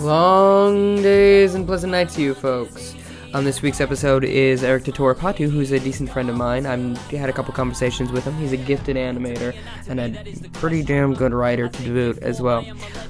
Long 0.00 1.02
days 1.02 1.54
and 1.54 1.66
pleasant 1.66 1.90
nights 1.90 2.14
to 2.14 2.22
you 2.22 2.34
folks. 2.34 2.94
On 3.34 3.44
this 3.44 3.60
week's 3.60 3.80
episode 3.82 4.24
is 4.24 4.64
Eric 4.64 4.84
Tatora 4.84 5.14
Patu, 5.14 5.50
who's 5.50 5.70
a 5.70 5.78
decent 5.78 6.10
friend 6.10 6.30
of 6.30 6.36
mine. 6.36 6.64
I've 6.64 6.96
had 7.10 7.28
a 7.28 7.32
couple 7.32 7.52
conversations 7.52 8.10
with 8.10 8.24
him. 8.24 8.34
He's 8.38 8.52
a 8.52 8.56
gifted 8.56 8.96
animator 8.96 9.54
and 9.86 10.00
a 10.00 10.48
pretty 10.54 10.82
damn 10.82 11.12
good 11.12 11.34
writer 11.34 11.68
to 11.68 11.82
boot 11.82 12.18
as 12.18 12.40
well. 12.40 12.64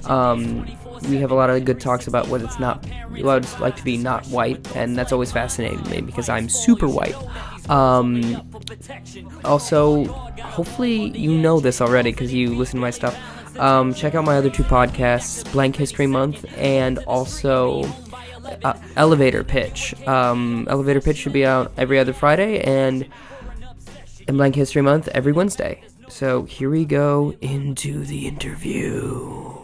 Um, 0.07 0.67
we 1.03 1.17
have 1.19 1.31
a 1.31 1.35
lot 1.35 1.51
of 1.51 1.65
good 1.65 1.81
talks 1.81 2.07
about 2.07 2.29
what 2.29 2.43
it's 2.43 2.59
not, 2.59 2.85
what 3.21 3.39
it's 3.39 3.59
like 3.61 3.77
to 3.77 3.85
be 3.85 3.97
not 3.97 4.27
white, 4.27 4.77
and 4.77 4.97
that's 4.97 5.13
always 5.13 5.33
fascinated 5.33 5.87
me 5.89 6.01
because 6.01 6.29
I'm 6.29 6.49
super 6.49 6.89
white. 6.89 7.17
Um, 7.69 8.49
also, 9.45 10.05
hopefully 10.05 11.17
you 11.19 11.37
know 11.37 11.61
this 11.61 11.81
already 11.81 12.13
because 12.13 12.33
you 12.33 12.55
listen 12.55 12.79
to 12.79 12.81
my 12.81 12.91
stuff. 12.91 13.19
Um, 13.59 13.93
check 13.93 14.15
out 14.15 14.25
my 14.25 14.37
other 14.37 14.51
two 14.51 14.63
podcasts, 14.63 15.51
Blank 15.53 15.77
History 15.77 16.07
Month, 16.07 16.45
and 16.57 16.99
also 17.01 17.83
uh, 18.65 18.75
Elevator 18.97 19.45
Pitch. 19.45 19.95
Um, 20.07 20.67
Elevator 20.71 21.01
Pitch 21.01 21.17
should 21.17 21.33
be 21.33 21.45
out 21.45 21.73
every 21.77 21.99
other 21.99 22.13
Friday, 22.13 22.61
and 22.61 23.07
in 24.27 24.37
Blank 24.37 24.55
History 24.55 24.83
Month 24.83 25.09
every 25.09 25.33
Wednesday. 25.33 25.83
So 26.09 26.45
here 26.45 26.71
we 26.71 26.85
go 26.85 27.35
into 27.41 28.05
the 28.05 28.27
interview. 28.27 29.58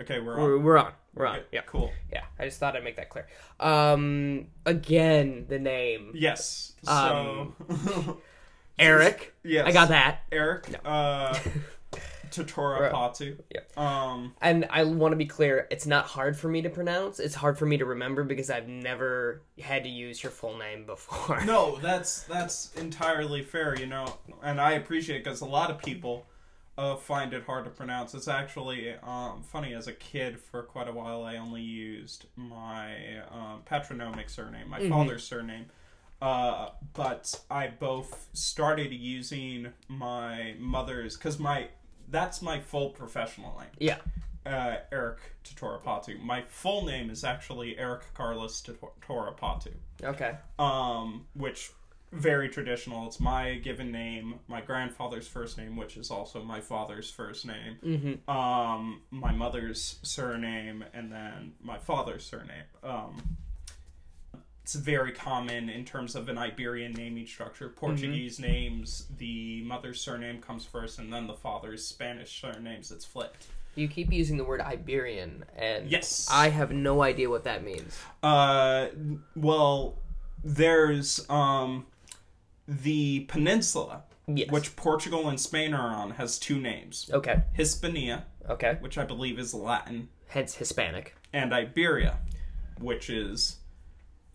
Okay, 0.00 0.18
we're 0.20 0.36
we're, 0.38 0.54
on. 0.56 0.62
we're 0.64 0.78
on. 0.78 0.92
We're 1.14 1.26
on. 1.26 1.36
Okay, 1.36 1.46
Yeah, 1.52 1.60
Cool. 1.66 1.92
yeah. 2.12 2.22
I 2.38 2.44
just 2.44 2.58
thought 2.58 2.76
I'd 2.76 2.84
make 2.84 2.96
that 2.96 3.08
clear. 3.10 3.26
Um, 3.58 4.46
again, 4.64 5.46
the 5.48 5.58
name 5.58 6.12
Yes. 6.14 6.72
So 6.84 6.92
Um, 6.92 8.16
Eric. 8.78 9.34
yes. 9.44 9.66
I 9.66 9.72
got 9.72 9.88
that. 9.88 10.20
Eric 10.32 10.68
uh 10.84 11.34
Totora 12.30 12.92
Patu. 12.92 13.36
Yep. 13.52 13.76
Um 13.76 14.34
And 14.40 14.66
I 14.70 14.84
want 14.84 15.12
to 15.12 15.16
be 15.16 15.26
clear, 15.26 15.66
it's 15.70 15.84
not 15.86 16.06
hard 16.06 16.36
for 16.36 16.48
me 16.48 16.62
to 16.62 16.70
pronounce. 16.70 17.18
It's 17.18 17.34
hard 17.34 17.58
for 17.58 17.66
me 17.66 17.76
to 17.78 17.84
remember 17.84 18.22
because 18.22 18.48
I've 18.50 18.68
never 18.68 19.42
had 19.60 19.82
to 19.82 19.88
use 19.90 20.22
your 20.22 20.30
full 20.32 20.56
name 20.56 20.86
before. 20.86 21.44
no, 21.44 21.76
that's 21.82 22.22
that's 22.22 22.72
entirely 22.76 23.42
fair, 23.42 23.76
you 23.78 23.86
know, 23.86 24.06
and 24.42 24.60
I 24.60 24.72
appreciate 24.72 25.16
it 25.16 25.24
because 25.24 25.40
a 25.40 25.46
lot 25.46 25.70
of 25.70 25.78
people 25.78 26.26
uh, 26.80 26.96
find 26.96 27.34
it 27.34 27.44
hard 27.44 27.64
to 27.64 27.70
pronounce. 27.70 28.14
It's 28.14 28.28
actually 28.28 28.94
um, 29.02 29.42
funny. 29.42 29.74
As 29.74 29.86
a 29.86 29.92
kid, 29.92 30.40
for 30.40 30.62
quite 30.62 30.88
a 30.88 30.92
while, 30.92 31.22
I 31.24 31.36
only 31.36 31.60
used 31.62 32.24
my 32.36 33.18
um, 33.30 33.62
patronymic 33.66 34.30
surname, 34.30 34.68
my 34.70 34.88
father's 34.88 35.24
surname. 35.24 35.66
Uh, 36.22 36.70
but 36.94 37.38
I 37.50 37.68
both 37.68 38.28
started 38.32 38.92
using 38.92 39.72
my 39.88 40.54
mother's 40.58 41.16
because 41.16 41.38
my 41.38 41.68
that's 42.08 42.42
my 42.42 42.60
full 42.60 42.90
professional 42.90 43.58
name. 43.58 43.68
Yeah. 43.78 43.98
uh, 44.44 44.76
Eric 44.90 45.18
Totorapatu. 45.44 46.20
My 46.20 46.42
full 46.48 46.84
name 46.84 47.08
is 47.10 47.24
actually 47.24 47.78
Eric 47.78 48.02
Carlos 48.14 48.62
Totorapatu, 48.62 49.72
Okay. 50.02 50.32
um, 50.58 51.26
which 51.34 51.70
very 52.12 52.48
traditional. 52.48 53.06
It's 53.06 53.20
my 53.20 53.54
given 53.56 53.92
name, 53.92 54.34
my 54.48 54.60
grandfather's 54.60 55.28
first 55.28 55.56
name, 55.58 55.76
which 55.76 55.96
is 55.96 56.10
also 56.10 56.42
my 56.42 56.60
father's 56.60 57.10
first 57.10 57.46
name, 57.46 57.76
Mm-hmm. 57.84 58.30
um, 58.30 59.02
my 59.10 59.32
mother's 59.32 59.98
surname, 60.02 60.84
and 60.92 61.12
then 61.12 61.52
my 61.62 61.78
father's 61.78 62.24
surname. 62.24 62.64
Um, 62.82 63.16
it's 64.62 64.74
very 64.74 65.10
common 65.12 65.68
in 65.68 65.84
terms 65.84 66.14
of 66.14 66.28
an 66.28 66.38
Iberian 66.38 66.92
naming 66.92 67.26
structure. 67.26 67.68
Portuguese 67.68 68.38
names, 68.38 69.06
the 69.16 69.62
mother's 69.62 70.00
surname 70.00 70.40
comes 70.40 70.64
first, 70.64 70.98
and 70.98 71.12
then 71.12 71.26
the 71.26 71.34
father's 71.34 71.84
Spanish 71.84 72.40
surnames. 72.40 72.90
It's 72.92 73.04
flipped. 73.04 73.46
You 73.76 73.88
keep 73.88 74.12
using 74.12 74.36
the 74.36 74.44
word 74.44 74.60
Iberian, 74.60 75.44
and 75.56 75.88
Yes. 75.90 76.28
I 76.30 76.48
have 76.50 76.72
no 76.72 77.02
idea 77.02 77.30
what 77.30 77.44
that 77.44 77.64
means. 77.64 77.98
Uh, 78.22 78.88
well, 79.36 79.96
there's 80.44 81.24
um, 81.30 81.86
the 82.70 83.20
peninsula, 83.28 84.04
Yes. 84.28 84.48
which 84.50 84.76
Portugal 84.76 85.28
and 85.28 85.40
Spain 85.40 85.74
are 85.74 85.88
on, 85.92 86.12
has 86.12 86.38
two 86.38 86.60
names: 86.60 87.10
Okay. 87.12 87.42
Hispania, 87.52 88.26
Okay. 88.48 88.76
which 88.80 88.96
I 88.96 89.04
believe 89.04 89.38
is 89.40 89.52
Latin, 89.52 90.08
Hence 90.28 90.54
Hispanic. 90.54 91.16
and 91.32 91.52
Iberia, 91.52 92.18
which 92.78 93.10
is 93.10 93.56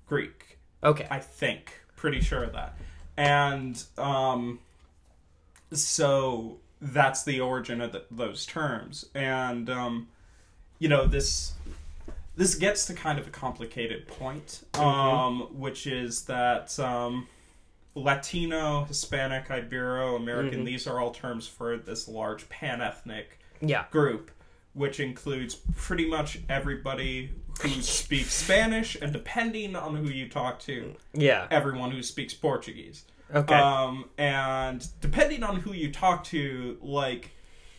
Greek. 0.05 0.59
Okay. 0.83 1.07
I 1.09 1.19
think, 1.19 1.79
pretty 1.95 2.19
sure 2.19 2.43
of 2.43 2.51
that, 2.53 2.77
and 3.15 3.81
um, 3.97 4.59
so 5.71 6.57
that's 6.81 7.23
the 7.23 7.39
origin 7.39 7.79
of 7.81 7.91
the, 7.93 8.03
those 8.11 8.45
terms, 8.45 9.05
and 9.15 9.69
um, 9.69 10.07
you 10.79 10.89
know 10.89 11.05
this 11.07 11.53
this 12.35 12.55
gets 12.55 12.85
to 12.87 12.93
kind 12.93 13.17
of 13.17 13.27
a 13.27 13.31
complicated 13.31 14.07
point, 14.09 14.63
um, 14.73 15.47
which 15.57 15.87
is 15.87 16.23
that 16.25 16.77
um, 16.79 17.27
Latino, 17.95 18.83
Hispanic, 18.85 19.47
Ibero, 19.47 20.17
American, 20.17 20.65
these 20.65 20.85
are 20.85 20.99
all 20.99 21.11
terms 21.11 21.47
for 21.47 21.77
this 21.77 22.07
large 22.07 22.47
pan 22.49 22.81
ethnic 22.81 23.39
yeah. 23.61 23.85
group, 23.89 24.31
which 24.73 24.99
includes 24.99 25.55
pretty 25.75 26.07
much 26.07 26.39
everybody 26.49 27.31
who 27.61 27.69
speaks 27.81 28.33
Spanish, 28.43 28.95
and 29.01 29.13
depending 29.13 29.75
on 29.77 29.95
who 29.95 30.09
you 30.09 30.27
talk 30.27 30.59
to, 30.59 30.93
Yeah. 31.13 31.47
everyone 31.49 31.91
who 31.91 32.03
speaks 32.03 32.33
Portuguese. 32.33 33.05
Okay. 33.33 33.55
Um, 33.55 34.05
and 34.17 34.85
depending 35.01 35.41
on 35.43 35.55
who 35.61 35.71
you 35.71 35.91
talk 35.91 36.25
to, 36.25 36.77
like, 36.81 37.31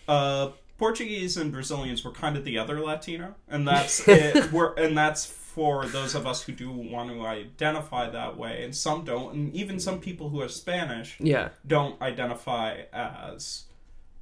uh, 0.08 0.50
Portuguese 0.78 1.36
and 1.36 1.52
Brazilians 1.52 2.04
were 2.04 2.10
kind 2.10 2.36
of 2.36 2.44
the 2.44 2.58
other 2.58 2.80
Latino, 2.80 3.34
and 3.48 3.68
that's 3.68 4.00
it. 4.08 4.50
We're, 4.50 4.74
and 4.74 4.96
that's 4.96 5.26
for 5.56 5.86
those 5.86 6.14
of 6.14 6.26
us 6.26 6.42
who 6.42 6.52
do 6.52 6.70
want 6.70 7.08
to 7.10 7.24
identify 7.26 8.10
that 8.10 8.36
way, 8.36 8.62
and 8.62 8.76
some 8.76 9.06
don't, 9.06 9.32
and 9.34 9.54
even 9.54 9.80
some 9.80 9.98
people 10.00 10.28
who 10.28 10.42
are 10.42 10.48
Spanish 10.50 11.16
yeah. 11.18 11.48
don't 11.66 12.00
identify 12.02 12.82
as 12.92 13.64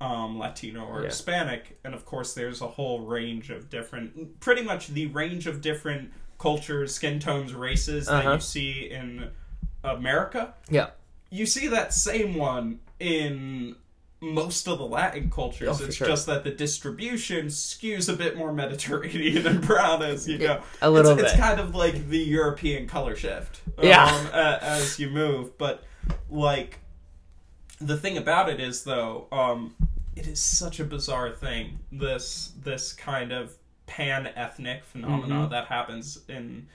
um, 0.00 0.39
Latino 0.39 0.84
or 0.84 1.00
Yeah. 1.00 1.09
Hispanic, 1.09 1.77
and 1.83 1.93
of 1.93 2.06
course, 2.06 2.34
there's 2.34 2.61
a 2.61 2.69
whole 2.69 3.00
range 3.00 3.50
of 3.50 3.69
different, 3.69 4.39
pretty 4.39 4.62
much 4.62 4.87
the 4.89 5.09
range 5.09 5.49
of 5.49 5.61
different 5.61 6.12
cultures, 6.39 6.95
skin 6.95 7.19
tones, 7.19 7.53
races 7.53 8.06
that 8.06 8.25
Uh-huh. 8.25 8.34
you 8.34 8.41
see 8.41 8.72
in 8.91 9.31
America 9.83 10.55
Yeah. 10.71 10.91
you 11.31 11.47
see 11.47 11.66
that 11.66 11.93
same 11.93 12.37
one 12.37 12.78
in 13.01 13.75
most 14.33 14.67
of 14.69 14.79
the 14.79 14.87
Latin 14.87 15.31
cultures. 15.31 15.81
Oh, 15.81 15.85
it's 15.85 15.97
sure. 15.97 16.07
just 16.07 16.27
that 16.27 16.45
the 16.45 16.51
distribution 16.51 17.47
skews 17.47 18.12
a 18.12 18.17
bit 18.17 18.37
more 18.37 18.53
Mediterranean 18.53 19.47
and 19.47 19.61
brown, 19.67 20.03
as 20.03 20.27
you 20.29 20.39
know. 20.39 20.62
a 20.83 20.91
little 20.91 21.12
it's, 21.19 21.33
It's 21.33 21.41
kind 21.41 21.61
of 21.61 21.75
like 21.75 22.09
the 22.09 22.19
European 22.19 22.87
color 22.87 23.15
shift. 23.17 23.61
Yeah. 23.83 24.05
Um, 24.05 24.27
a- 24.33 24.59
as 24.63 24.99
you 24.99 25.11
move, 25.11 25.57
but 25.59 25.84
like 26.31 26.79
the 27.81 27.97
thing 27.97 28.17
about 28.17 28.49
it 28.49 28.61
is 28.61 28.84
though, 28.84 29.27
um, 29.33 29.75
it 30.17 30.27
is 30.27 30.41
such 30.41 30.81
a 30.81 30.84
bizarre 30.84 31.31
thing. 31.33 31.79
This 31.93 32.53
this 32.63 32.93
kind 32.93 33.33
of 33.33 33.55
pan 33.87 34.27
ethnic 34.34 34.84
phenomena 34.84 35.34
Mm-hmm. 35.34 35.51
that 35.51 35.67
happens 35.67 36.21
in 36.29 36.67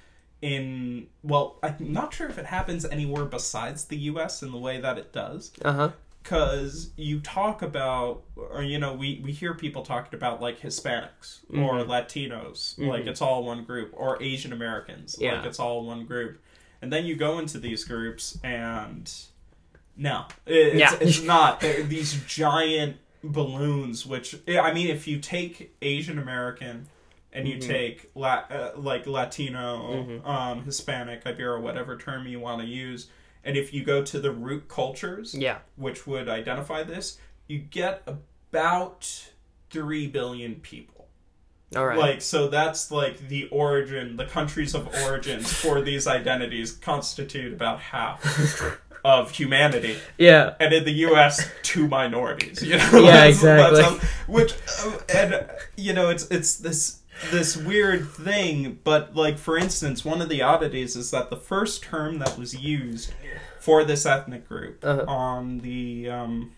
in 0.41 1.07
well, 1.23 1.57
I'm 1.63 1.75
not 1.79 2.13
sure 2.13 2.27
if 2.29 2.37
it 2.37 2.45
happens 2.45 2.85
anywhere 2.85 3.25
besides 3.25 3.85
the 3.85 3.97
U.S. 3.97 4.41
in 4.43 4.51
the 4.51 4.57
way 4.57 4.79
that 4.79 4.97
it 4.97 5.11
does. 5.11 5.51
Uh 5.63 5.73
huh. 5.73 5.89
Because 6.29 6.91
you 6.95 7.19
talk 7.21 7.63
about, 7.63 8.21
or 8.35 8.61
you 8.61 8.77
know, 8.77 8.93
we 8.93 9.19
we 9.23 9.31
hear 9.31 9.55
people 9.55 9.81
talking 9.81 10.13
about 10.13 10.39
like 10.39 10.59
Hispanics 10.59 11.39
or 11.51 11.73
Mm-hmm. 11.73 11.89
Latinos, 11.89 12.77
like 12.77 13.07
it's 13.07 13.19
all 13.19 13.43
one 13.43 13.63
group, 13.63 13.91
or 13.97 14.21
Asian 14.21 14.53
Americans, 14.53 15.17
Yeah. 15.19 15.37
like 15.37 15.45
it's 15.47 15.59
all 15.59 15.83
one 15.87 16.05
group, 16.05 16.39
and 16.83 16.93
then 16.93 17.05
you 17.07 17.15
go 17.15 17.39
into 17.39 17.57
these 17.57 17.83
groups 17.83 18.37
and 18.43 19.11
no, 19.97 20.25
it's, 20.45 20.75
Yeah. 20.79 20.95
it's 21.01 21.23
not. 21.35 21.61
These 21.61 22.23
giant 22.27 22.97
balloons. 23.23 24.05
Which 24.05 24.35
I 24.47 24.71
mean, 24.71 24.87
if 24.87 25.07
you 25.07 25.17
take 25.19 25.75
Asian 25.81 26.19
American 26.19 26.85
and 27.33 27.47
you 27.47 27.55
Mm-hmm. 27.55 27.67
take 27.71 28.11
La- 28.13 28.43
uh, 28.51 28.71
like 28.75 29.07
Latino, 29.07 30.21
um, 30.23 30.63
Hispanic, 30.63 31.23
Ibero, 31.23 31.59
whatever 31.59 31.97
term 31.97 32.27
you 32.27 32.39
want 32.39 32.61
to 32.61 32.67
use, 32.67 33.07
and 33.49 33.57
if 33.57 33.73
you 33.73 33.83
go 33.83 34.03
to 34.03 34.19
the 34.19 34.31
root 34.31 34.67
cultures, 34.67 35.33
Yeah. 35.33 35.57
which 35.75 36.05
would 36.05 36.29
identify 36.29 36.83
this, 36.83 37.17
you 37.47 37.57
get 37.57 38.03
about 38.05 39.29
three 39.71 40.05
billion 40.07 40.55
people. 40.55 41.07
All 41.75 41.85
right. 41.85 41.97
Like 41.97 42.21
so 42.21 42.47
that's 42.47 42.91
like 42.91 43.27
the 43.27 43.47
origin, 43.49 44.17
the 44.17 44.25
countries 44.25 44.75
of 44.75 44.87
origins 45.03 45.51
for 45.63 45.81
these 45.81 46.05
identities 46.07 46.71
constitute 46.71 47.53
about 47.53 47.79
half 47.79 48.21
of 49.05 49.31
humanity. 49.31 49.97
yeah. 50.17 50.53
And 50.59 50.73
in 50.73 50.83
the 50.83 50.91
U.S., 51.09 51.49
two 51.63 51.87
minorities. 51.87 52.61
You 52.63 52.77
know, 52.77 52.89
Yeah, 52.93 53.11
That's- 53.29 53.41
that's 53.41 53.79
exactly. 53.79 53.83
how- 53.83 53.99
which, 54.27 54.53
uh, 54.83 54.97
and 55.15 55.49
you 55.75 55.93
know, 55.93 56.09
it's 56.09 56.25
it's 56.29 56.57
this 56.57 56.98
this 57.31 57.55
weird 57.57 58.07
thing, 58.09 58.79
but 58.83 59.15
like 59.15 59.37
for 59.37 59.57
instance, 59.57 60.03
one 60.05 60.21
of 60.21 60.29
the 60.29 60.41
oddities 60.41 60.95
is 60.95 61.11
that 61.11 61.29
the 61.29 61.35
first 61.37 61.83
term 61.83 62.19
that 62.19 62.37
was 62.37 62.55
used 62.55 63.13
for 63.59 63.83
this 63.83 64.05
ethnic 64.05 64.47
group 64.47 64.83
Uh-huh. 64.83 65.05
on 65.07 65.59
the 65.59 66.09
um 66.09 66.51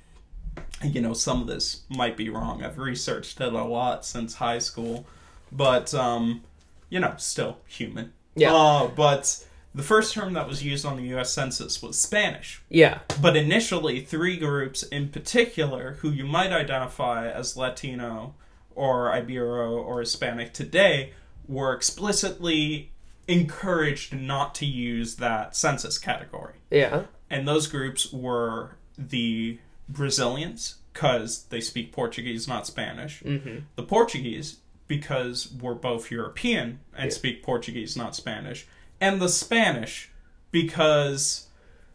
you 0.83 0.99
know, 1.01 1.13
some 1.13 1.41
of 1.41 1.47
this 1.47 1.81
might 1.89 2.17
be 2.17 2.29
wrong. 2.29 2.63
I've 2.63 2.77
researched 2.77 3.39
it 3.39 3.53
a 3.53 3.63
lot 3.63 4.05
since 4.05 4.35
high 4.35 4.59
school, 4.59 5.05
but 5.51 5.93
um 5.93 6.41
you 6.89 6.99
know, 6.99 7.13
still 7.17 7.57
human. 7.67 8.11
Yeah. 8.35 8.53
Uh, 8.53 8.87
but 8.87 9.45
the 9.73 9.83
first 9.83 10.13
term 10.13 10.33
that 10.33 10.47
was 10.47 10.61
used 10.63 10.85
on 10.85 10.97
the 10.97 11.03
US 11.17 11.31
Census 11.33 11.81
was 11.81 11.97
Spanish. 11.99 12.61
Yeah. 12.69 12.99
But 13.21 13.37
initially, 13.37 14.01
three 14.01 14.35
groups 14.37 14.83
in 14.83 15.07
particular, 15.09 15.93
who 16.01 16.09
you 16.11 16.25
might 16.25 16.51
identify 16.51 17.29
as 17.29 17.55
Latino 17.55 18.35
or 18.75 19.11
Ibero 19.11 19.71
or 19.71 19.99
Hispanic 19.99 20.53
today, 20.53 21.13
were 21.47 21.73
explicitly 21.73 22.91
encouraged 23.27 24.13
not 24.13 24.53
to 24.55 24.65
use 24.65 25.15
that 25.17 25.55
census 25.55 25.97
category. 25.97 26.55
Yeah. 26.69 27.03
And 27.29 27.47
those 27.47 27.67
groups 27.67 28.11
were 28.11 28.71
the 28.97 29.59
Brazilians, 29.87 30.75
because 30.93 31.43
they 31.45 31.61
speak 31.61 31.91
Portuguese, 31.91 32.47
not 32.47 32.67
Spanish. 32.67 33.21
Mm-hmm. 33.23 33.59
The 33.75 33.83
Portuguese, 33.83 34.57
because 34.87 35.51
we're 35.61 35.73
both 35.73 36.11
European 36.11 36.79
and 36.95 37.05
Yeah. 37.11 37.15
speak 37.15 37.43
Portuguese, 37.43 37.95
not 37.95 38.15
Spanish. 38.15 38.67
And 38.99 39.21
the 39.21 39.29
Spanish, 39.29 40.09
because 40.51 41.47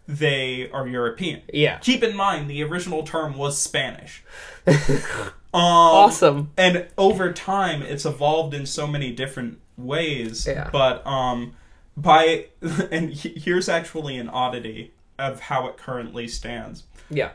they 0.08 0.70
are 0.70 0.86
European. 0.88 1.42
Yeah. 1.52 1.78
Keep 1.78 2.02
in 2.04 2.16
mind, 2.16 2.48
the 2.48 2.62
original 2.62 3.02
term 3.02 3.36
was 3.36 3.58
Spanish. 3.58 4.22
um, 5.56 5.62
Awesome. 5.62 6.50
And 6.56 6.86
over 6.96 7.32
time, 7.32 7.82
it's 7.82 8.04
evolved 8.04 8.54
in 8.54 8.66
so 8.66 8.86
many 8.86 9.12
different 9.12 9.58
ways. 9.76 10.46
Yeah. 10.46 10.68
But 10.70 11.06
um, 11.06 11.54
by 11.96 12.46
and 12.90 13.12
here's 13.12 13.68
actually 13.68 14.16
an 14.18 14.28
oddity 14.28 14.92
of 15.18 15.40
how 15.40 15.66
it 15.68 15.76
currently 15.76 16.28
stands. 16.28 16.84
Yeah. 17.10 17.30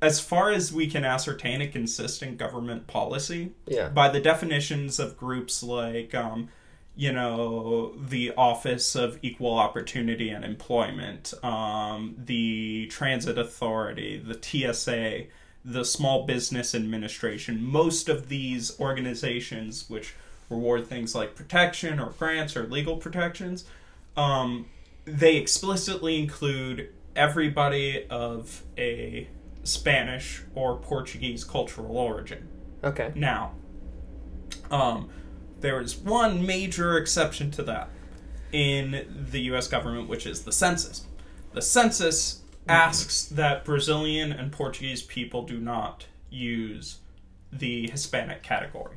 As 0.00 0.18
far 0.20 0.50
as 0.50 0.72
we 0.72 0.88
can 0.88 1.04
ascertain 1.04 1.60
a 1.62 1.68
consistent 1.68 2.36
government 2.36 2.88
policy, 2.88 3.52
Yeah. 3.66 3.88
by 3.88 4.08
the 4.08 4.20
definitions 4.20 4.98
of 4.98 5.16
groups 5.16 5.62
like 5.62 6.12
um, 6.14 6.48
you 6.96 7.12
know 7.12 7.94
the 7.96 8.32
office 8.36 8.94
of 8.94 9.18
equal 9.22 9.54
opportunity 9.54 10.28
and 10.28 10.44
employment 10.44 11.32
um, 11.42 12.14
the 12.18 12.86
transit 12.90 13.38
authority 13.38 14.18
the 14.18 14.38
tsa 14.74 15.24
the 15.64 15.84
small 15.84 16.26
business 16.26 16.74
administration 16.74 17.62
most 17.64 18.08
of 18.08 18.28
these 18.28 18.78
organizations 18.80 19.88
which 19.88 20.14
reward 20.50 20.86
things 20.86 21.14
like 21.14 21.34
protection 21.34 22.00
or 22.00 22.10
grants 22.18 22.56
or 22.56 22.64
legal 22.64 22.96
protections 22.96 23.64
um, 24.16 24.66
they 25.04 25.36
explicitly 25.36 26.18
include 26.18 26.88
everybody 27.14 28.06
of 28.10 28.62
a 28.76 29.28
spanish 29.64 30.42
or 30.54 30.76
portuguese 30.76 31.44
cultural 31.44 31.96
origin 31.96 32.48
Okay. 32.84 33.12
now, 33.14 33.52
um, 34.70 35.08
there 35.60 35.80
is 35.80 35.96
one 35.96 36.44
major 36.44 36.96
exception 36.96 37.50
to 37.52 37.62
that 37.62 37.88
in 38.50 39.06
the 39.30 39.40
U.S. 39.42 39.68
government, 39.68 40.08
which 40.08 40.26
is 40.26 40.42
the 40.42 40.52
census. 40.52 41.06
The 41.52 41.62
census 41.62 42.41
asks 42.68 43.24
that 43.24 43.64
Brazilian 43.64 44.32
and 44.32 44.52
Portuguese 44.52 45.02
people 45.02 45.42
do 45.44 45.58
not 45.58 46.06
use 46.30 46.98
the 47.52 47.90
Hispanic 47.90 48.42
category, 48.42 48.96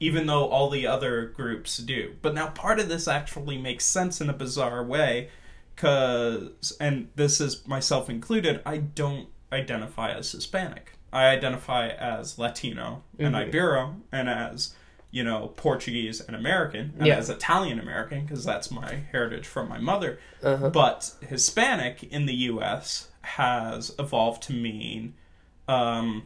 even 0.00 0.26
though 0.26 0.46
all 0.48 0.68
the 0.68 0.86
other 0.86 1.26
groups 1.26 1.78
do. 1.78 2.14
But 2.20 2.34
now, 2.34 2.48
part 2.48 2.78
of 2.78 2.88
this 2.88 3.08
actually 3.08 3.58
makes 3.58 3.84
sense 3.84 4.20
in 4.20 4.28
a 4.28 4.34
bizarre 4.34 4.84
way, 4.84 5.30
because, 5.74 6.76
and 6.80 7.08
this 7.16 7.40
is 7.40 7.66
myself 7.66 8.10
included, 8.10 8.60
I 8.66 8.78
don't 8.78 9.28
identify 9.52 10.10
as 10.12 10.32
Hispanic. 10.32 10.92
I 11.12 11.26
identify 11.26 11.88
as 11.88 12.38
Latino 12.38 13.04
and 13.18 13.34
Mhm. 13.34 13.50
Ibero 13.50 14.00
and 14.12 14.28
as, 14.28 14.74
you 15.16 15.24
know, 15.24 15.48
Portuguese 15.56 16.20
and 16.20 16.36
American 16.36 16.92
and 16.98 17.06
Yeah. 17.06 17.16
as 17.16 17.30
Italian 17.30 17.78
American 17.80 18.18
because 18.26 18.44
that's 18.44 18.70
my 18.70 18.92
heritage 19.12 19.46
from 19.46 19.66
my 19.68 19.78
mother. 19.78 20.18
Uh-huh. 20.42 20.68
But 20.68 21.14
Hispanic 21.26 22.02
in 22.04 22.26
the 22.26 22.34
U.S. 22.52 23.08
has 23.22 23.94
evolved 23.98 24.42
to 24.44 24.52
mean 24.52 25.14
um, 25.68 26.24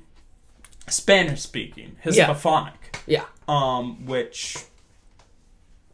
Spanish 0.89 1.41
speaking, 1.43 1.97
Yeah. 2.05 2.33
Hispanic, 2.35 2.99
Yeah. 3.07 3.25
um, 3.47 4.07
which 4.07 4.57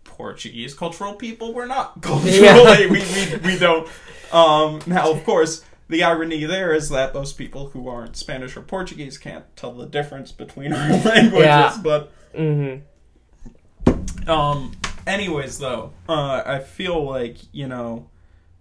Portuguese 0.05 0.75
cultural 0.75 1.15
people 1.15 1.53
were 1.53 1.67
not 1.67 2.01
culturally. 2.03 2.87
we, 2.87 3.01
we, 3.01 3.37
we 3.45 3.59
don't. 3.59 3.87
Um, 4.33 4.81
now, 4.87 5.11
of 5.13 5.23
course, 5.25 5.65
the 5.89 6.03
irony 6.03 6.45
there 6.45 6.73
is 6.73 6.89
that 6.91 7.13
those 7.13 7.33
people 7.33 7.71
who 7.71 7.89
aren't 7.89 8.17
Spanish 8.17 8.57
or 8.57 8.61
Portuguese 8.63 9.19
can't 9.19 9.45
tell 9.57 9.73
the 9.73 9.87
difference 9.87 10.33
between 10.33 10.73
our 10.73 10.89
languages, 11.05 11.39
Yeah. 11.45 11.77
but 11.83 12.13
Mm-hmm. 12.35 14.29
um. 14.31 14.73
Anyways, 15.07 15.59
though, 15.61 15.93
uh, 16.09 16.43
I 16.45 16.59
feel 16.59 17.05
like 17.05 17.37
you 17.53 17.69
know, 17.69 18.09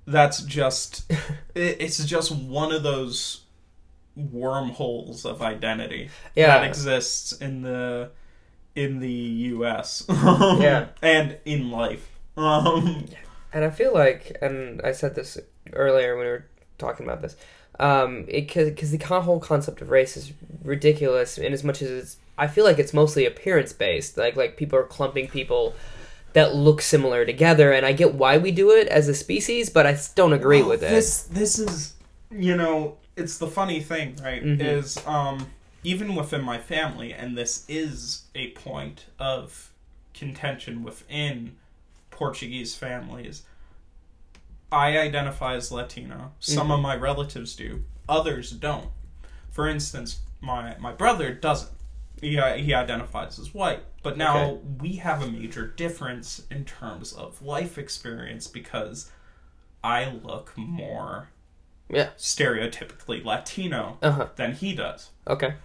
that's 0.05 0.41
just 0.43 1.11
it, 1.55 1.77
it's 1.79 2.03
just 2.05 2.31
one 2.31 2.71
of 2.71 2.83
those 2.83 3.41
wormholes 4.15 5.25
of 5.25 5.41
identity 5.41 6.09
Yeah. 6.35 6.59
that 6.59 6.67
exists 6.67 7.31
in 7.33 7.63
the 7.63 8.11
in 8.75 8.99
the 8.99 9.11
U.S. 9.11 10.05
Yeah. 10.09 10.87
and 11.01 11.37
in 11.45 11.71
life. 11.71 12.11
Um, 12.37 13.05
And 13.53 13.63
I 13.65 13.69
feel 13.69 13.93
like, 13.93 14.37
and 14.41 14.81
I 14.83 14.91
said 14.91 15.15
this 15.15 15.37
earlier 15.73 16.15
when 16.17 16.25
we 16.25 16.31
were 16.31 16.45
talking 16.77 17.05
about 17.05 17.21
this, 17.21 17.35
um, 17.79 18.25
because 18.25 18.91
the 18.91 18.97
whole 18.97 19.39
concept 19.39 19.81
of 19.81 19.89
race 19.89 20.17
is 20.17 20.33
ridiculous 20.63 21.37
in 21.37 21.53
as 21.53 21.63
much 21.63 21.81
as 21.81 21.91
it's. 21.91 22.17
I 22.37 22.47
feel 22.47 22.65
like 22.65 22.79
it's 22.79 22.93
mostly 22.93 23.25
appearance 23.25 23.71
based. 23.73 24.17
Like 24.17 24.35
like 24.35 24.57
people 24.57 24.77
are 24.77 24.83
clumping 24.83 25.27
people 25.27 25.73
that 26.33 26.53
look 26.53 26.81
similar 26.81 27.25
together, 27.25 27.71
and 27.71 27.85
I 27.85 27.93
get 27.93 28.13
why 28.13 28.37
we 28.37 28.51
do 28.51 28.71
it 28.71 28.87
as 28.87 29.07
a 29.07 29.13
species, 29.13 29.69
but 29.69 29.85
I 29.87 29.97
don't 30.15 30.33
agree 30.33 30.61
Well, 30.61 30.71
with 30.71 30.83
it. 30.83 30.89
This 30.89 31.23
this 31.23 31.59
is 31.59 31.93
you 32.29 32.55
know 32.55 32.97
it's 33.15 33.37
the 33.37 33.47
funny 33.47 33.79
thing, 33.81 34.17
right? 34.21 34.43
Mhm. 34.43 34.59
Is 34.61 34.97
um 35.07 35.47
even 35.83 36.15
within 36.15 36.41
my 36.41 36.57
family, 36.57 37.13
and 37.13 37.37
this 37.37 37.63
is 37.69 38.23
a 38.33 38.49
point 38.51 39.05
of 39.19 39.71
contention 40.13 40.83
within 40.83 41.55
Portuguese 42.09 42.75
families. 42.75 43.43
I 44.71 44.97
identify 44.97 45.55
as 45.55 45.71
Latino. 45.71 46.33
Some 46.39 46.63
Mm-hmm. 46.63 46.71
of 46.71 46.79
my 46.81 46.95
relatives 46.95 47.55
do. 47.55 47.83
Others 48.09 48.51
don't. 48.51 48.89
For 49.51 49.67
instance, 49.67 50.19
my 50.41 50.75
my 50.79 50.91
brother 50.91 51.33
doesn't. 51.33 51.71
He 52.21 52.37
uh, 52.39 52.55
he 52.55 52.73
identifies 52.73 53.39
as 53.39 53.53
white. 53.53 53.81
But 54.03 54.17
now 54.17 54.37
Okay. 54.45 54.61
we 54.81 54.95
have 54.97 55.21
a 55.23 55.27
major 55.31 55.65
difference 55.67 56.43
in 56.51 56.65
terms 56.65 57.13
of 57.13 57.41
life 57.41 57.77
experience 57.77 58.47
because 58.47 59.11
I 59.83 60.05
look 60.23 60.53
more 60.57 61.29
Yeah. 61.89 62.09
stereotypically 62.17 63.23
Latino 63.23 63.97
Uh 64.01 64.11
huh. 64.11 64.27
than 64.35 64.53
he 64.53 64.73
does. 64.75 65.09
Okay. 65.27 65.55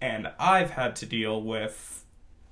And 0.00 0.32
I've 0.38 0.70
had 0.72 0.96
to 0.96 1.06
deal 1.06 1.40
with 1.42 2.04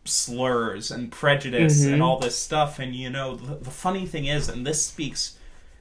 slurs 0.04 0.90
and 0.90 1.10
prejudice 1.12 1.84
Mhm. 1.84 1.94
and 1.94 2.02
all 2.02 2.18
this 2.18 2.38
stuff 2.38 2.78
and 2.78 2.94
you 2.96 3.10
know 3.10 3.36
the, 3.36 3.56
the 3.56 3.70
funny 3.70 4.06
thing 4.06 4.24
is 4.26 4.48
and 4.48 4.66
this 4.66 4.86
speaks 4.86 5.36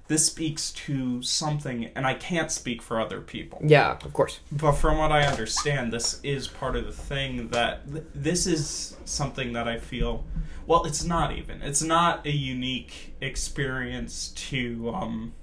this 0.07 0.25
speaks 0.25 0.71
to 0.71 1.21
something 1.21 1.85
and 1.95 2.05
I 2.07 2.13
can't 2.13 2.51
speak 2.51 2.81
for 2.81 2.99
other 2.99 3.19
people 3.21 3.59
Yeah. 3.63 3.97
Of 4.05 4.13
course. 4.13 4.39
but 4.51 4.73
from 4.73 4.97
what 4.97 5.11
I 5.11 5.23
understand, 5.25 5.91
this 5.91 6.19
is 6.23 6.47
part 6.47 6.75
of 6.75 6.85
the 6.85 6.91
thing 6.93 7.49
that 7.49 7.91
th- 7.91 8.05
this 8.15 8.47
is 8.47 8.95
something 9.05 9.53
that 9.53 9.67
I 9.67 9.77
feel. 9.79 10.23
Well, 10.65 10.83
it's 10.85 11.03
not 11.03 11.31
even. 11.37 11.61
It's 11.61 11.81
not 11.81 12.25
a 12.25 12.31
unique 12.31 13.15
experience 13.21 14.29
to 14.49 14.89
um, 14.93 15.33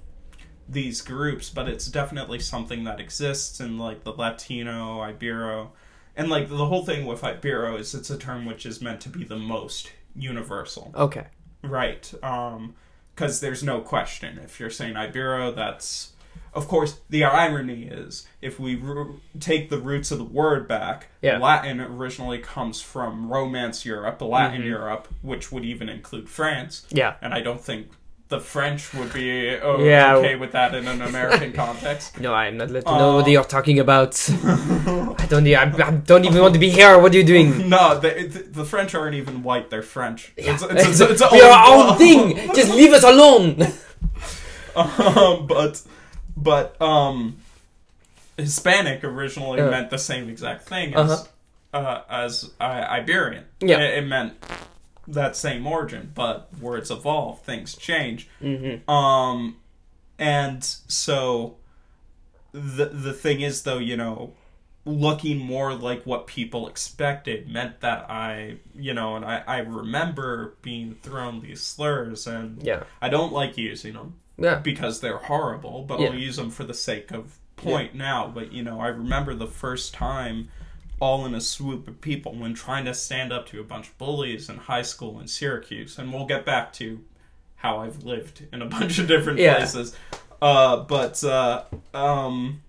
these 0.69 1.01
groups, 1.01 1.49
but 1.49 1.67
it's 1.67 1.87
definitely 1.87 2.39
something 2.39 2.83
that 2.85 2.99
exists 2.99 3.59
in 3.59 3.77
like 3.77 4.03
the 4.03 4.11
Latino, 4.13 4.99
Ibero, 5.01 5.69
and 6.15 6.29
like 6.29 6.47
the 6.49 6.65
whole 6.67 6.85
thing 6.85 7.05
with 7.05 7.21
Ibero 7.21 7.79
is 7.79 7.93
it's 7.95 8.09
a 8.09 8.17
term 8.17 8.45
which 8.45 8.65
is 8.65 8.81
meant 8.81 9.01
to 9.01 9.09
be 9.09 9.23
the 9.23 9.37
most 9.37 9.91
universal. 10.15 10.91
Okay. 10.95 11.27
Right. 11.63 12.11
Um 12.23 12.75
because 13.15 13.39
there's 13.39 13.63
no 13.63 13.79
question 13.79 14.37
if 14.43 14.59
you're 14.59 14.69
saying 14.69 14.93
Ibero 14.95 15.55
that's 15.55 16.11
of 16.53 16.67
course 16.67 16.99
the 17.09 17.23
irony 17.23 17.83
is 17.83 18.27
if 18.41 18.59
we 18.59 18.75
ro- 18.75 19.15
take 19.39 19.69
the 19.69 19.77
roots 19.77 20.11
of 20.11 20.17
the 20.17 20.23
word 20.23 20.67
back 20.67 21.07
Yeah. 21.21 21.37
Latin 21.37 21.79
originally 21.81 22.39
comes 22.39 22.81
from 22.81 23.29
Romance 23.31 23.85
Europe, 23.85 24.21
Latin 24.21 24.61
Mhm. 24.61 24.65
Europe, 24.65 25.07
which 25.21 25.51
would 25.51 25.65
even 25.65 25.89
include 25.89 26.29
France, 26.29 26.85
Yeah. 26.91 27.15
and 27.21 27.33
I 27.33 27.41
don't 27.41 27.61
think 27.61 27.87
the 28.27 28.39
French 28.39 28.93
would 28.93 29.13
be 29.13 29.55
oh, 29.57 29.83
Yeah. 29.83 30.15
okay 30.15 30.35
with 30.35 30.51
that 30.53 30.73
in 30.73 30.87
an 30.87 31.01
American 31.01 31.51
context. 31.63 32.19
No, 32.19 32.33
I'm 32.33 32.57
not 32.57 32.69
letting 32.71 32.91
know 32.97 33.15
what 33.15 33.25
Uh, 33.25 33.29
you're 33.29 33.43
talking 33.43 33.79
about. 33.79 34.13
I 35.25 35.27
don't. 35.27 35.47
I, 35.47 35.87
I 35.87 35.91
don't 35.91 36.25
even 36.25 36.41
want 36.41 36.53
to 36.53 36.59
be 36.59 36.69
here. 36.69 36.97
What 36.99 37.13
are 37.13 37.17
you 37.17 37.23
doing? 37.23 37.69
No, 37.75 37.99
the, 37.99 38.65
French 38.65 38.93
aren't 38.95 39.15
even 39.15 39.41
white; 39.43 39.69
they're 39.69 39.81
French. 39.81 40.31
It's, 40.37 40.61
Yeah. 40.61 40.67
it's, 40.71 40.99
it's, 41.01 41.21
it's 41.21 41.31
we 41.31 41.41
are 41.41 41.51
our 41.51 41.91
own- 41.91 41.97
thing. 41.97 42.35
Just 42.55 42.71
leave 42.73 42.93
us 42.93 43.03
alone. 43.03 43.61
um, 44.75 45.47
but 45.47 45.81
but 46.37 46.79
um, 46.81 47.37
Hispanic 48.37 49.03
originally 49.03 49.61
Uh. 49.61 49.69
meant 49.71 49.89
the 49.89 49.97
same 49.97 50.29
exact 50.29 50.67
thing 50.67 50.93
as 50.95 51.11
Uh-huh. 51.73 51.79
uh, 51.79 52.01
as 52.09 52.51
Iberian. 52.59 53.45
Yeah. 53.61 53.79
it, 53.79 53.99
it 54.03 54.07
meant 54.07 54.33
that 55.07 55.35
same 55.35 55.65
origin, 55.67 56.11
but 56.15 56.49
words 56.59 56.89
evolve, 56.91 57.41
things 57.43 57.75
change. 57.75 58.27
Mm-hmm. 58.41 58.89
Um, 58.89 59.57
and 60.19 60.63
so 60.63 61.57
the 62.51 62.85
the 62.85 63.13
thing 63.13 63.41
is, 63.41 63.63
though, 63.63 63.77
you 63.79 63.95
know, 63.97 64.33
looking 64.85 65.39
more 65.39 65.73
like 65.73 66.03
what 66.05 66.27
people 66.27 66.67
expected 66.67 67.49
meant 67.49 67.81
that 67.81 68.09
I, 68.09 68.57
you 68.75 68.93
know, 68.93 69.15
and 69.15 69.25
I, 69.25 69.43
I 69.47 69.57
remember 69.59 70.53
being 70.61 70.95
thrown 71.01 71.41
these 71.41 71.61
slurs, 71.61 72.27
and 72.27 72.61
Yeah. 72.61 72.83
I 73.01 73.09
don't 73.09 73.33
like 73.33 73.57
using 73.57 73.93
them 73.93 74.13
Yeah. 74.37 74.55
because 74.59 74.99
they're 75.01 75.17
horrible, 75.17 75.83
but 75.87 75.99
Yeah. 75.99 76.09
I'll 76.09 76.15
use 76.15 76.35
them 76.35 76.51
for 76.51 76.63
the 76.63 76.73
sake 76.75 77.11
of 77.11 77.37
point 77.55 77.95
now. 77.95 78.27
But 78.33 78.51
you 78.51 78.61
know, 78.63 78.79
I 78.79 78.87
remember 78.89 79.33
the 79.33 79.47
first 79.47 79.93
time 79.93 80.49
all 80.99 81.25
in 81.25 81.33
a 81.33 81.41
swoop 81.41 81.87
of 81.87 81.99
people 81.99 82.35
when 82.35 82.53
trying 82.53 82.85
to 82.85 82.93
stand 82.93 83.33
up 83.33 83.47
to 83.47 83.59
a 83.59 83.63
bunch 83.63 83.87
of 83.87 83.97
bullies 83.97 84.49
in 84.49 84.57
high 84.57 84.81
school 84.83 85.19
in 85.19 85.27
Syracuse, 85.27 85.97
and 85.97 86.13
we'll 86.13 86.25
get 86.27 86.45
back 86.45 86.71
to 86.73 87.03
how 87.55 87.79
I've 87.79 88.03
lived 88.03 88.43
in 88.53 88.61
a 88.61 88.65
bunch 88.77 88.99
of 88.99 89.07
different 89.07 89.39
Yeah. 89.39 89.55
places. 89.57 89.95
Uh, 90.41 90.77
but 90.77 91.23
uh, 91.23 91.63
um, 91.93 92.61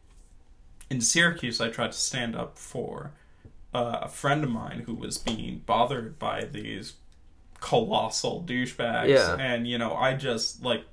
in 0.90 1.00
Syracuse, 1.00 1.60
I 1.60 1.68
tried 1.70 1.92
to 1.92 1.98
stand 1.98 2.36
up 2.36 2.58
for 2.58 3.12
uh, 3.74 4.00
a 4.02 4.08
friend 4.08 4.44
of 4.44 4.50
mine 4.50 4.84
who 4.86 4.94
was 4.94 5.18
being 5.18 5.62
bothered 5.66 6.18
by 6.18 6.44
these 6.44 6.94
colossal 7.60 8.44
douchebags, 8.46 9.08
Yeah. 9.08 9.36
and 9.38 9.66
you 9.66 9.78
know, 9.78 9.94
I 9.94 10.14
just 10.14 10.62
like 10.62 10.84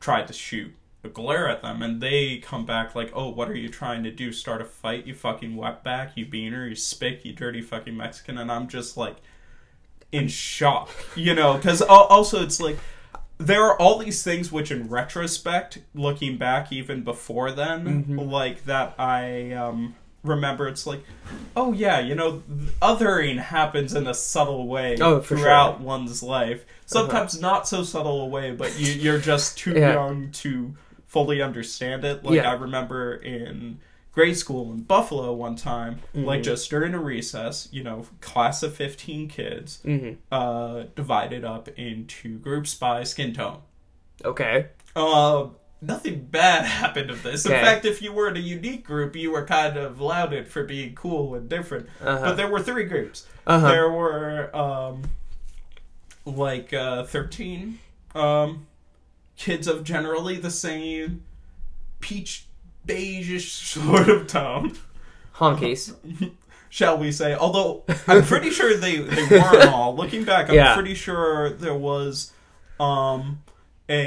tried 0.00 0.26
to 0.28 0.32
shoot 0.32 0.74
a 1.04 1.08
glare 1.08 1.48
at 1.48 1.62
them, 1.62 1.82
and 1.82 2.00
they 2.00 2.38
come 2.38 2.64
back 2.66 2.94
like, 2.94 3.10
"Oh, 3.14 3.28
what 3.28 3.48
are 3.48 3.54
you 3.54 3.68
trying 3.68 4.02
to 4.04 4.10
do? 4.10 4.32
Start 4.32 4.60
a 4.60 4.64
fight? 4.64 5.06
You 5.06 5.14
fucking 5.14 5.54
wetback? 5.56 6.12
You 6.16 6.26
beaner? 6.26 6.68
You 6.68 6.74
spick? 6.74 7.24
You 7.24 7.32
dirty 7.32 7.62
fucking 7.62 7.96
Mexican?" 7.96 8.38
And 8.38 8.50
I'm 8.50 8.66
just 8.68 8.96
like 8.96 9.16
in 10.12 10.28
shock, 10.28 10.88
you 11.16 11.34
know, 11.34 11.54
because 11.54 11.82
also 11.82 12.42
it's 12.42 12.60
like 12.60 12.78
there 13.38 13.62
are 13.64 13.78
all 13.80 13.98
these 13.98 14.22
things 14.22 14.50
which, 14.50 14.70
in 14.70 14.88
retrospect, 14.88 15.78
looking 15.94 16.36
back 16.38 16.72
even 16.72 17.02
before 17.02 17.50
then, 17.52 17.84
Mm-hmm. 18.04 18.18
like 18.18 18.64
that 18.64 18.94
I 18.98 19.52
um, 19.52 19.94
remember. 20.22 20.68
It's 20.68 20.86
like, 20.86 21.02
oh 21.56 21.72
yeah, 21.72 22.00
you 22.00 22.14
know, 22.14 22.42
othering 22.80 23.38
happens 23.38 23.94
in 23.94 24.06
a 24.06 24.14
subtle 24.14 24.66
way 24.66 24.96
Oh, 25.00 25.20
throughout 25.20 25.76
sure. 25.78 25.86
one's 25.86 26.22
life. 26.22 26.64
Sometimes 26.86 27.40
not 27.40 27.68
so 27.68 27.82
subtle 27.82 28.22
a 28.22 28.26
way, 28.26 28.52
but 28.52 28.78
you, 28.78 28.92
you're 28.92 29.18
just 29.18 29.58
too 29.58 29.72
Yeah. 29.72 29.92
young 29.94 30.30
to 30.32 30.74
fully 31.06 31.42
understand 31.42 32.04
it. 32.04 32.24
Like 32.24 32.36
Yeah. 32.36 32.50
I 32.50 32.54
remember 32.54 33.14
in 33.16 33.78
grade 34.16 34.36
school 34.36 34.72
in 34.72 34.80
Buffalo 34.80 35.32
one 35.34 35.54
time, 35.56 36.00
Mm-hmm. 36.14 36.24
like 36.24 36.42
just 36.42 36.70
during 36.70 36.94
a 36.94 36.98
recess, 36.98 37.68
you 37.70 37.84
know, 37.84 38.06
class 38.22 38.62
of 38.64 38.74
15 38.74 39.28
kids, 39.28 39.80
Mm-hmm. 39.84 40.14
uh, 40.32 40.84
divided 40.96 41.44
up 41.44 41.68
into 41.78 42.38
groups 42.38 42.74
by 42.74 43.04
skin 43.04 43.34
tone. 43.34 43.58
Okay. 44.24 44.68
Uh, 44.96 45.48
nothing 45.82 46.24
bad 46.24 46.64
happened 46.80 47.10
of 47.10 47.22
this. 47.22 47.44
In 47.44 47.52
fact, 47.52 47.84
if 47.84 48.00
you 48.00 48.10
were 48.10 48.28
in 48.30 48.36
a 48.38 48.40
unique 48.40 48.84
group, 48.84 49.14
you 49.14 49.30
were 49.32 49.44
kind 49.44 49.76
of 49.76 50.00
lauded 50.00 50.48
for 50.48 50.64
being 50.64 50.94
cool 50.94 51.34
and 51.34 51.48
different. 51.50 51.86
Uh-huh. 52.02 52.24
But 52.24 52.36
there 52.36 52.48
were 52.48 52.62
three 52.62 52.84
groups. 52.84 53.26
Uh-huh. 53.46 53.68
There 53.70 53.90
were 53.90 54.56
um, 54.56 55.02
like 56.24 56.72
uh, 56.72 57.04
thirteen 57.04 57.78
um, 58.14 58.66
kids 59.36 59.68
of 59.68 59.84
generally 59.84 60.36
the 60.38 60.50
same 60.50 61.22
peach 62.00 62.46
beige 62.86 63.50
sort 63.52 64.08
of 64.08 64.26
tone 64.26 64.76
Honkies. 65.36 65.94
shall 66.70 66.96
we 66.96 67.12
say? 67.12 67.34
Although 67.34 67.84
I'm 68.06 68.22
pretty 68.24 68.50
sure 68.50 68.74
they 68.76 68.96
they 68.98 69.26
weren't 69.28 69.68
all. 69.72 69.94
Looking 69.94 70.24
back, 70.24 70.48
I'm 70.48 70.54
Yeah. 70.54 70.74
pretty 70.74 70.94
sure 70.94 71.50
there 71.50 71.74
was 71.74 72.32
um 72.80 73.42
a 73.88 74.02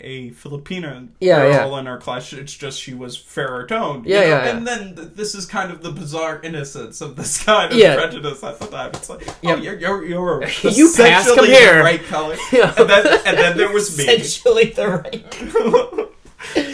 a 0.00 0.30
Filipina 0.32 1.08
Yeah, 1.20 1.48
girl 1.50 1.76
in 1.78 1.86
our 1.86 1.98
class. 1.98 2.32
It's 2.32 2.52
just 2.52 2.80
she 2.80 2.92
was 2.94 3.16
fairer 3.16 3.64
toned. 3.66 4.06
Yeah, 4.06 4.20
yeah, 4.22 4.26
yeah. 4.44 4.50
And 4.56 4.66
then 4.66 4.94
th- 4.96 5.08
this 5.14 5.34
is 5.36 5.46
kind 5.46 5.70
of 5.72 5.82
the 5.82 5.90
bizarre 5.92 6.40
innocence 6.42 7.00
of 7.00 7.14
this 7.16 7.42
kind 7.44 7.72
of 7.72 7.78
Yeah. 7.78 7.94
prejudice 7.94 8.42
at 8.44 8.58
the 8.58 8.66
time. 8.66 8.90
It's 8.94 9.08
like, 9.08 9.24
Yeah. 9.42 9.52
oh, 9.54 9.56
you're 9.56 9.78
you're 9.78 10.04
you're 10.04 10.42
You 10.64 10.92
pass, 10.96 11.32
come 11.32 11.46
here. 11.46 11.78
the 11.78 11.80
right 11.84 12.04
color. 12.04 12.36
Yeah. 12.52 12.74
And 12.76 12.90
then 12.90 13.06
and 13.24 13.38
then 13.38 13.56
there 13.56 13.72
was 13.72 13.96
me. 13.96 14.04
Essentially 14.04 14.70
the 14.72 14.88
right. 14.88 15.24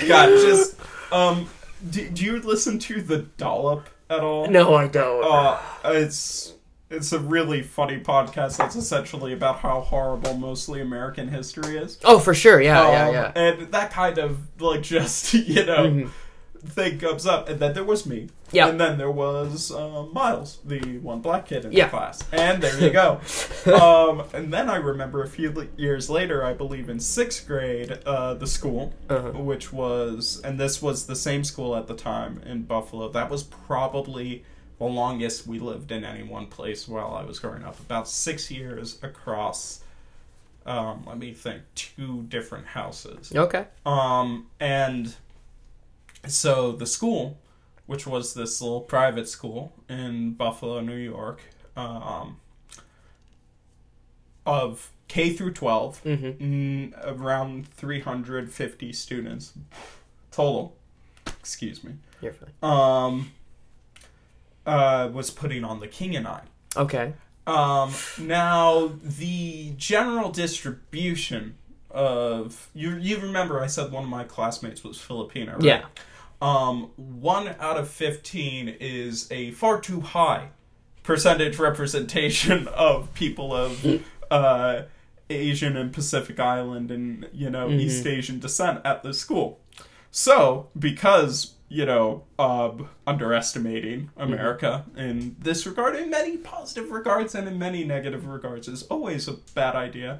God, 0.08 0.28
just 0.40 0.72
um. 1.12 1.49
Do, 1.90 2.09
do 2.09 2.25
you 2.25 2.40
listen 2.40 2.78
to 2.81 3.02
the 3.02 3.19
dollop 3.38 3.88
at 4.09 4.21
all? 4.21 4.49
No, 4.49 4.75
I 4.75 4.87
don't. 4.87 5.25
Uh, 5.25 5.59
it's 5.85 6.54
it's 6.90 7.11
a 7.12 7.19
really 7.19 7.62
funny 7.62 7.99
podcast 7.99 8.57
that's 8.59 8.76
essentially 8.76 9.33
about 9.33 9.59
how 9.61 9.81
horrible 9.81 10.35
mostly 10.35 10.81
American 10.81 11.26
history 11.28 11.76
is. 11.78 11.99
oh, 12.04 12.19
for 12.19 12.35
sure. 12.35 12.61
Yeah, 12.61 12.88
yeah, 12.90 13.07
Um, 13.09 13.14
yeah. 13.14 13.33
And 13.35 13.73
that 13.73 13.90
kind 13.90 14.19
of 14.19 14.38
like 14.61 14.83
just 14.83 15.33
you 15.35 15.64
know 15.66 15.87
Mhm. 15.88 16.11
Thing 16.64 16.99
comes 16.99 17.26
up, 17.26 17.49
and 17.49 17.59
then 17.61 17.75
there 17.75 17.85
was 17.85 18.07
me. 18.07 18.28
Yeah. 18.52 18.69
And 18.69 18.81
then 18.81 18.99
there 18.99 19.11
was 19.11 19.73
uh, 19.73 20.04
Miles, 20.12 20.59
the 20.64 20.99
one 20.99 21.21
black 21.21 21.47
kid 21.47 21.64
in 21.64 21.73
Yeah. 21.73 21.87
the 21.87 21.90
class, 21.90 22.23
and 22.33 22.62
there 22.62 22.78
you 22.81 22.90
go. 22.90 23.21
um, 23.81 24.25
and 24.33 24.52
then 24.52 24.69
I 24.71 24.76
remember 24.76 25.23
a 25.23 25.28
few 25.28 25.69
years 25.76 26.09
later, 26.11 26.45
I 26.45 26.52
believe 26.52 26.88
in 26.88 27.00
sixth 27.00 27.47
grade, 27.47 27.99
uh, 28.07 28.35
the 28.35 28.47
school, 28.47 28.92
Uh-huh. 29.09 29.31
which 29.33 29.73
was, 29.73 30.40
and 30.45 30.59
this 30.61 30.81
was 30.83 31.07
the 31.07 31.16
same 31.16 31.45
school 31.45 31.75
at 31.75 31.87
the 31.88 31.95
time 31.95 32.40
in 32.47 32.62
Buffalo. 32.62 33.09
That 33.09 33.31
was 33.31 33.42
probably 33.42 34.45
the 34.78 34.85
longest 34.85 35.47
we 35.47 35.59
lived 35.59 35.90
in 35.92 36.04
any 36.04 36.23
one 36.23 36.47
place 36.47 36.87
while 36.88 37.14
I 37.14 37.25
was 37.25 37.38
growing 37.38 37.64
up. 37.64 37.78
About 37.81 38.09
six 38.09 38.50
years 38.50 38.99
across. 39.02 39.81
Um, 40.66 41.04
let 41.07 41.19
me 41.19 41.33
think. 41.33 41.62
Two 41.75 42.23
different 42.28 42.66
houses. 42.66 43.33
Okay. 43.35 43.64
Um, 43.87 44.47
and 44.61 45.14
so 46.26 46.73
the 46.73 46.87
school, 46.87 47.38
which 47.87 48.07
was 48.07 48.35
this 48.35 48.61
little 48.62 48.81
private 48.81 49.29
school 49.29 49.73
in 49.88 50.33
Buffalo, 50.35 50.81
New 50.81 50.97
York, 50.97 51.41
um, 51.76 52.38
of 54.47 54.91
K 55.09 55.31
through 55.33 55.52
12, 55.52 56.02
Mm-hmm. 56.05 56.45
mm, 56.45 56.93
around 57.07 57.69
350 57.69 58.93
students 58.93 59.52
total. 60.31 60.76
Excuse 61.26 61.85
me. 61.85 61.95
You're 62.21 62.33
fine. 62.33 62.50
Um, 62.62 63.33
uh, 64.67 65.11
was 65.12 65.31
putting 65.31 65.64
on 65.64 65.81
the 65.81 65.88
King 65.88 66.17
and 66.17 66.26
I. 66.26 66.43
Okay. 66.76 67.12
Um, 67.47 67.93
now 68.19 68.93
the 69.02 69.73
general 69.76 70.31
distribution 70.31 71.57
of 71.91 72.71
you 72.73 72.93
you 72.97 73.19
remember 73.19 73.61
I 73.61 73.67
said 73.67 73.91
one 73.93 74.05
of 74.05 74.09
my 74.09 74.23
classmates 74.25 74.83
was 74.85 74.99
Filipino, 74.99 75.55
right? 75.55 75.62
Yeah. 75.62 75.85
Um, 76.42 76.90
one 76.96 77.54
out 77.61 77.78
of 77.78 77.88
fifteen 77.88 78.68
is 78.68 79.30
a 79.30 79.52
far 79.52 79.80
too 79.80 80.00
high 80.00 80.49
percentage 81.04 81.58
representation 81.58 82.66
of 82.75 83.14
people 83.14 83.54
of 83.54 84.02
uh, 84.30 84.82
Asian 85.30 85.76
and 85.76 85.92
Pacific 85.92 86.40
Island 86.40 86.90
and 86.90 87.28
you 87.32 87.49
know 87.49 87.70
East 87.70 88.06
Asian 88.06 88.40
descent 88.40 88.80
at 88.84 89.02
the 89.04 89.14
school. 89.14 89.61
So 90.11 90.68
because 90.76 91.54
you 91.68 91.87
know 91.87 92.25
um, 92.40 92.88
underestimating 93.06 94.11
America 94.16 94.84
in 94.96 95.37
this 95.38 95.64
regard, 95.64 95.94
in 95.94 96.11
many 96.11 96.38
positive 96.38 96.90
regards 96.90 97.37
and 97.37 97.46
in 97.46 97.56
many 97.56 97.84
negative 97.84 98.26
regards, 98.26 98.66
is 98.66 98.82
always 98.84 99.28
a 99.28 99.34
bad 99.54 99.76
idea. 99.76 100.18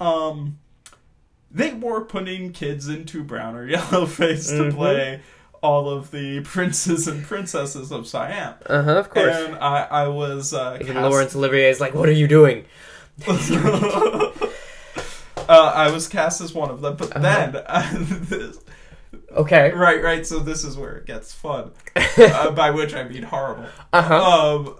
Um, 0.00 0.58
they 1.48 1.72
were 1.74 2.00
putting 2.04 2.52
kids 2.52 2.88
into 2.88 3.22
brown 3.22 3.54
or 3.54 3.66
yellow 3.68 4.06
face 4.06 4.48
to 4.48 4.64
Mhm. 4.64 4.74
play 4.74 5.20
all 5.62 5.88
of 5.90 6.10
the 6.10 6.40
princes 6.44 7.06
and 7.08 7.24
princesses 7.24 7.90
of 7.92 8.06
Siam. 8.06 8.54
Uh 8.66 8.82
huh. 8.82 8.92
Of 8.98 9.10
course. 9.10 9.34
And 9.36 9.56
I, 9.56 9.82
I 9.90 10.08
was 10.08 10.52
uh, 10.54 10.78
Even 10.80 10.94
cast- 10.94 11.10
Laurence 11.10 11.36
Olivier 11.36 11.68
is 11.70 11.80
like, 11.80 11.94
"What 11.94 12.08
are 12.08 12.12
you 12.12 12.26
doing?" 12.28 12.64
uh, 13.28 14.32
I 15.48 15.90
was 15.90 16.08
cast 16.08 16.40
as 16.40 16.54
one 16.54 16.70
of 16.70 16.80
them, 16.80 16.96
but 16.96 17.10
then 17.14 17.52
this, 18.28 18.58
Okay. 19.32 19.70
right, 19.72 20.02
right. 20.02 20.26
So 20.26 20.38
this 20.38 20.64
is 20.64 20.76
where 20.76 20.96
it 20.96 21.06
gets 21.06 21.32
fun. 21.32 21.72
uh, 22.18 22.50
by 22.52 22.70
which 22.70 22.94
I 22.94 23.04
mean 23.04 23.22
horrible. 23.24 23.66
Uh 23.92 24.02
huh. 24.02 24.22
Um, 24.56 24.76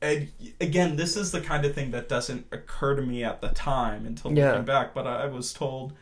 and 0.00 0.28
again, 0.60 0.96
this 0.96 1.16
is 1.16 1.32
the 1.32 1.40
kind 1.40 1.64
of 1.64 1.74
thing 1.74 1.90
that 1.92 2.08
doesn't 2.08 2.46
occur 2.52 2.94
to 2.96 3.02
me 3.02 3.24
at 3.24 3.40
the 3.40 3.48
time 3.48 4.06
until 4.06 4.32
Yeah. 4.32 4.50
looking 4.50 4.64
back. 4.66 4.94
But 4.94 5.06
I 5.06 5.26
was 5.26 5.52
told, 5.52 5.94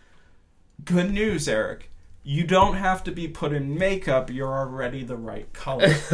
"Good 0.84 1.12
news, 1.12 1.48
Eric. 1.48 1.90
You 2.24 2.44
don't 2.44 2.74
have 2.74 3.02
to 3.04 3.12
be 3.12 3.28
put 3.28 3.52
in 3.52 3.76
makeup. 3.76 4.30
You're 4.30 4.56
already 4.56 5.02
the 5.04 5.16
right 5.16 5.52
color. 5.52 5.88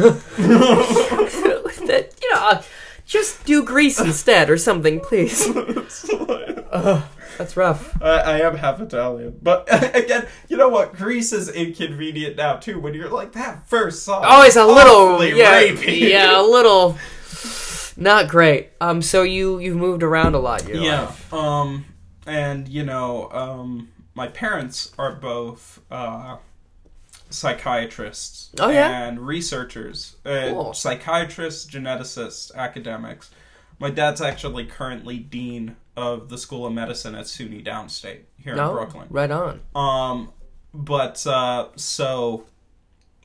that 1.85 2.15
you 2.21 2.33
know, 2.33 2.39
uh, 2.39 2.63
just 3.05 3.45
do 3.45 3.63
grease 3.63 3.99
instead 3.99 4.49
or 4.49 4.57
something, 4.57 4.99
please. 4.99 5.51
That's 7.37 7.55
rough. 7.55 8.01
I, 8.01 8.19
I 8.19 8.39
am 8.41 8.57
half 8.57 8.81
Italian, 8.81 9.39
but 9.41 9.67
again, 9.95 10.27
you 10.49 10.57
know 10.57 10.69
what? 10.69 10.93
Greece 10.93 11.31
is 11.31 11.49
inconvenient 11.49 12.35
now 12.35 12.57
too. 12.57 12.79
When 12.79 12.93
you're 12.93 13.09
like 13.09 13.31
that 13.33 13.67
first 13.67 14.03
song, 14.03 14.23
Oh, 14.25 14.43
it's 14.43 14.55
a 14.55 14.65
little 14.65 15.23
yeah, 15.23 15.61
rapey. 15.61 16.09
yeah, 16.09 16.39
a 16.39 16.43
little 16.43 16.97
not 17.95 18.27
great. 18.27 18.71
Um, 18.81 19.01
so 19.01 19.23
you 19.23 19.59
you've 19.59 19.77
moved 19.77 20.03
around 20.03 20.35
a 20.35 20.39
lot. 20.39 20.67
Your 20.67 20.77
yeah. 20.77 21.01
life. 21.05 21.33
Um, 21.33 21.85
and 22.25 22.67
you 22.67 22.83
know, 22.83 23.29
um, 23.31 23.89
my 24.19 24.27
parents 24.27 24.91
are 24.97 25.13
both 25.13 25.79
uh, 25.89 26.35
psychiatrists. 27.29 28.51
Oh, 28.59 28.69
yeah? 28.69 29.07
and 29.07 29.19
researchers, 29.25 30.17
uh, 30.25 30.49
Cool. 30.49 30.73
psychiatrists, 30.73 31.65
geneticists, 31.73 32.53
academics. 32.53 33.31
My 33.79 33.89
dad's 33.89 34.21
actually 34.21 34.65
currently 34.65 35.17
dean 35.19 35.77
of 35.95 36.27
the 36.27 36.37
School 36.37 36.65
of 36.65 36.73
Medicine 36.73 37.15
at 37.15 37.25
SUNY 37.27 37.63
Downstate 37.65 38.23
here 38.37 38.53
in 38.53 38.57
Brooklyn. 38.73 39.07
right 39.09 39.31
on. 39.31 39.61
Um, 39.73 40.33
but 40.73 41.25
uh, 41.25 41.69
so 41.77 42.45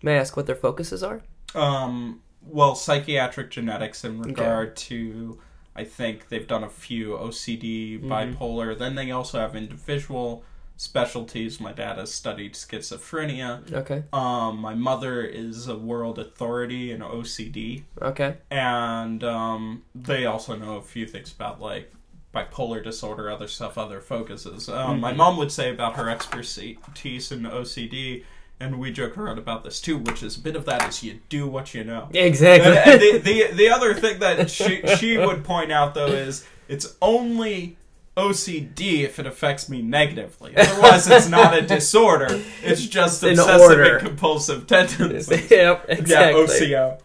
May 0.03 0.15
I 0.15 0.19
ask 0.21 0.37
what 0.37 0.47
their 0.47 0.55
focuses 0.57 1.03
are? 1.03 1.23
um, 1.57 2.21
well, 2.47 2.75
psychiatric 2.77 3.51
genetics 3.51 4.05
in 4.05 4.21
regard 4.21 4.77
to, 4.77 5.41
I 5.75 5.83
think 5.85 6.29
they've 6.29 6.47
done 6.47 6.63
a 6.63 6.69
few 6.69 7.13
OCD, 7.17 7.99
Mm-hmm. 8.01 8.13
bipolar. 8.13 8.79
Then 8.79 8.95
they 8.97 9.11
also 9.11 9.39
have 9.41 9.57
individual 9.57 10.45
specialties. 10.77 11.61
My 11.61 11.73
dad 11.73 11.99
has 11.99 12.13
studied 12.13 12.55
schizophrenia. 12.55 13.73
Okay, 13.73 14.05
Um, 14.13 14.59
my 14.59 14.75
mother 14.75 15.23
is 15.23 15.69
a 15.69 15.77
world 15.77 16.19
authority 16.19 16.91
in 16.91 17.01
OCD, 17.01 17.85
okay, 18.03 18.37
and 18.51 19.23
um, 19.25 19.83
they 19.95 20.27
also 20.27 20.57
know 20.57 20.77
a 20.77 20.83
few 20.83 21.07
things 21.07 21.33
about 21.33 21.61
like 21.61 21.93
bipolar 22.35 22.83
disorder, 22.83 23.31
other 23.31 23.47
stuff, 23.47 23.79
other 23.79 24.01
focuses. 24.01 24.69
Um, 24.69 24.99
My 25.01 25.13
mom 25.13 25.37
would 25.37 25.53
say 25.53 25.71
about 25.71 25.95
her 25.95 26.11
expertise 26.11 27.31
in 27.33 27.43
OCD. 27.43 28.25
And 28.61 28.79
we 28.79 28.93
joke 28.93 29.19
around 29.19 29.39
about 29.39 29.65
this 29.65 29.81
too, 29.81 29.99
which 29.99 30.23
is 30.23 30.37
a 30.37 30.41
bit 30.41 30.55
of 30.55 30.65
that 30.67 30.89
is 30.89 31.03
you 31.03 31.19
do 31.29 31.47
what 31.47 31.75
you 31.75 31.83
know. 31.83 32.09
exactly. 32.13 32.71
And, 32.77 32.89
and 32.89 33.01
the, 33.01 33.19
the 33.19 33.53
the 33.53 33.69
other 33.69 33.93
thing 33.95 34.21
that 34.21 34.49
she 34.49 34.81
she 34.97 35.19
would 35.19 35.43
point 35.45 35.73
out 35.73 35.95
though 35.95 36.07
is 36.07 36.47
it's 36.69 36.97
only 37.03 37.77
OCD 38.17 39.03
if 39.03 39.19
it 39.19 39.27
affects 39.27 39.69
me 39.69 39.83
negatively. 39.83 40.57
Otherwise, 40.57 41.09
it's 41.09 41.29
not 41.29 41.53
a 41.57 41.63
disorder. 41.63 42.41
It's 42.63 42.87
just 42.87 43.23
In 43.25 43.31
obsessive 43.39 43.61
order. 43.61 43.97
and 43.97 44.07
compulsive 44.07 44.67
tendencies. 44.69 45.29
yep, 45.51 45.85
Yeah, 45.89 45.95
exactly. 45.97 46.43
OCO. 46.45 46.99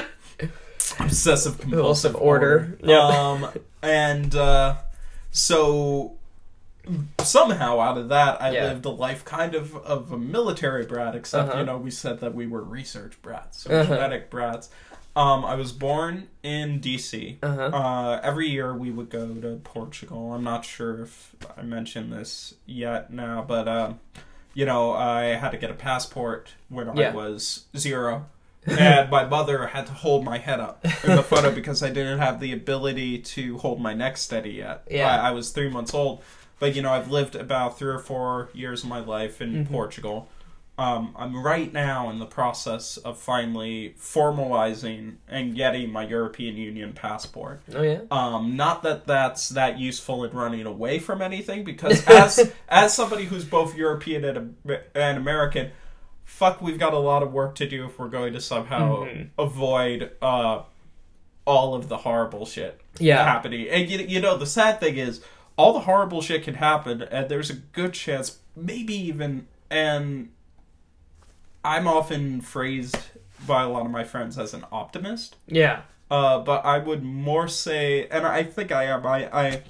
Obsessive 1.00 1.58
compulsive 1.58 2.14
order. 2.16 2.78
Yep. 2.82 2.98
Um, 2.98 3.48
and 3.82 4.34
uh, 4.34 4.76
so 5.30 6.16
somehow 7.20 7.80
out 7.80 7.98
of 7.98 8.08
that, 8.10 8.40
I 8.40 8.50
Yeah. 8.52 8.64
lived 8.68 8.84
a 8.84 8.90
life 8.90 9.24
kind 9.24 9.54
of 9.54 9.74
of 9.76 10.12
a 10.12 10.18
military 10.18 10.84
brat. 10.86 11.14
Except 11.14 11.48
Uh-huh. 11.50 11.58
you 11.60 11.66
know, 11.66 11.76
we 11.76 11.90
said 11.90 12.20
that 12.20 12.34
we 12.34 12.46
were 12.46 12.62
research 12.62 13.20
brats, 13.22 13.62
so 13.62 13.70
Uh-huh. 13.70 13.94
genetic 13.94 14.30
brats. 14.30 14.68
Um, 15.16 15.44
I 15.46 15.54
was 15.54 15.72
born 15.72 16.28
in 16.42 16.78
DC. 16.80 17.38
Uh-huh. 17.42 17.62
Uh, 17.76 18.20
every 18.22 18.48
year 18.48 18.74
we 18.74 18.90
would 18.90 19.08
go 19.08 19.34
to 19.34 19.60
Portugal. 19.64 20.32
I'm 20.34 20.44
not 20.44 20.64
sure 20.66 21.00
if 21.02 21.34
I 21.56 21.62
mentioned 21.62 22.12
this 22.12 22.54
yet 22.66 23.10
now, 23.12 23.42
but 23.46 23.66
um, 23.66 24.00
you 24.52 24.66
know, 24.66 24.92
I 24.92 25.22
had 25.36 25.50
to 25.52 25.56
get 25.56 25.70
a 25.70 25.74
passport 25.74 26.50
when 26.68 26.94
Yeah. 26.96 27.10
I 27.10 27.14
was 27.14 27.64
zero. 27.76 28.26
and 28.66 29.08
my 29.10 29.24
mother 29.24 29.68
had 29.68 29.86
to 29.86 29.92
hold 29.92 30.24
my 30.24 30.38
head 30.38 30.58
up 30.60 30.84
in 31.04 31.14
the 31.16 31.22
photo 31.22 31.52
because 31.52 31.82
I 31.84 31.88
didn't 31.88 32.18
have 32.18 32.40
the 32.40 32.52
ability 32.52 33.18
to 33.20 33.58
hold 33.58 33.80
my 33.80 33.94
neck 33.94 34.16
steady 34.16 34.50
yet. 34.50 34.82
Yeah. 34.90 35.08
I, 35.22 35.28
I 35.28 35.30
was 35.30 35.50
three 35.50 35.68
months 35.70 35.94
old, 35.94 36.20
but 36.58 36.74
you 36.74 36.82
know 36.82 36.92
I've 36.92 37.08
lived 37.10 37.36
about 37.36 37.78
three 37.78 37.92
or 37.94 38.00
four 38.00 38.48
years 38.52 38.82
of 38.82 38.88
my 38.90 38.98
life 38.98 39.40
in 39.40 39.52
Mm-hmm. 39.52 39.72
Portugal. 39.72 40.28
Um, 40.78 41.14
I'm 41.16 41.42
right 41.42 41.72
now 41.72 42.10
in 42.10 42.18
the 42.18 42.26
process 42.26 42.98
of 42.98 43.18
finally 43.18 43.94
formalizing 43.98 45.16
and 45.28 45.54
getting 45.54 45.90
my 45.90 46.06
European 46.06 46.56
Union 46.56 46.92
passport. 46.92 47.62
Oh 47.74 47.80
yeah. 47.82 48.00
Um, 48.10 48.56
not 48.56 48.82
that 48.82 49.06
that's 49.06 49.48
that 49.50 49.78
useful 49.78 50.24
in 50.24 50.32
running 50.36 50.66
away 50.66 50.98
from 50.98 51.22
anything, 51.22 51.64
because 51.64 52.06
as 52.08 52.52
as 52.68 52.94
somebody 52.94 53.24
who's 53.24 53.44
both 53.44 53.74
European 53.74 54.24
and, 54.24 54.56
and 54.94 55.16
American, 55.18 55.70
fuck, 56.24 56.60
we've 56.60 56.78
got 56.78 56.92
a 56.92 56.98
lot 56.98 57.22
of 57.22 57.32
work 57.32 57.54
to 57.56 57.68
do 57.68 57.86
if 57.86 57.98
we're 57.98 58.08
going 58.08 58.34
to 58.34 58.40
somehow 58.40 59.04
Mm-hmm. 59.04 59.22
avoid 59.40 60.10
uh, 60.20 60.62
all 61.46 61.74
of 61.74 61.88
the 61.88 61.98
horrible 61.98 62.44
shit 62.44 62.80
Yeah. 62.98 63.24
happening. 63.24 63.66
And 63.68 63.88
you, 63.88 63.98
you 64.00 64.20
know, 64.20 64.36
the 64.36 64.46
sad 64.46 64.80
thing 64.80 64.96
is, 64.98 65.22
all 65.56 65.72
the 65.72 65.80
horrible 65.80 66.20
shit 66.20 66.42
can 66.42 66.54
happen, 66.54 67.00
and 67.02 67.28
there's 67.30 67.48
a 67.48 67.54
good 67.54 67.94
chance, 67.94 68.38
maybe 68.54 68.94
even, 68.94 69.46
and 69.70 70.30
I'm 71.66 71.88
often 71.88 72.40
phrased 72.40 72.96
by 73.46 73.64
a 73.64 73.68
lot 73.68 73.84
of 73.84 73.92
my 73.92 74.04
friends 74.04 74.38
as 74.38 74.54
an 74.54 74.64
optimist. 74.70 75.36
Yeah. 75.46 75.82
Uh, 76.10 76.38
but 76.38 76.64
I 76.64 76.78
would 76.78 77.02
more 77.02 77.48
say, 77.48 78.06
and 78.08 78.24
I 78.24 78.44
think 78.44 78.70
I 78.70 78.84
am. 78.84 79.04
I, 79.04 79.28
I, 79.32 79.62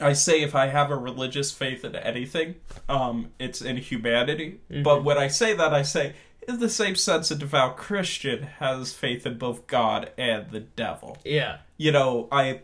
I 0.00 0.12
say 0.12 0.42
if 0.42 0.54
I 0.54 0.68
have 0.68 0.90
a 0.90 0.96
religious 0.96 1.50
faith 1.50 1.84
in 1.84 1.96
anything, 1.96 2.54
um, 2.88 3.32
it's 3.38 3.60
in 3.60 3.76
humanity. 3.76 4.60
But 4.82 5.02
when 5.02 5.18
I 5.18 5.26
say 5.26 5.54
that, 5.54 5.74
I 5.74 5.82
say 5.82 6.14
in 6.46 6.60
the 6.60 6.68
same 6.68 6.94
sense, 6.94 7.30
a 7.30 7.36
devout 7.36 7.76
Christian 7.76 8.44
has 8.58 8.92
faith 8.92 9.26
in 9.26 9.38
both 9.38 9.66
God 9.66 10.12
and 10.16 10.50
the 10.50 10.60
devil. 10.60 11.18
Yeah. 11.24 11.58
You 11.76 11.92
know, 11.92 12.28
I. 12.30 12.60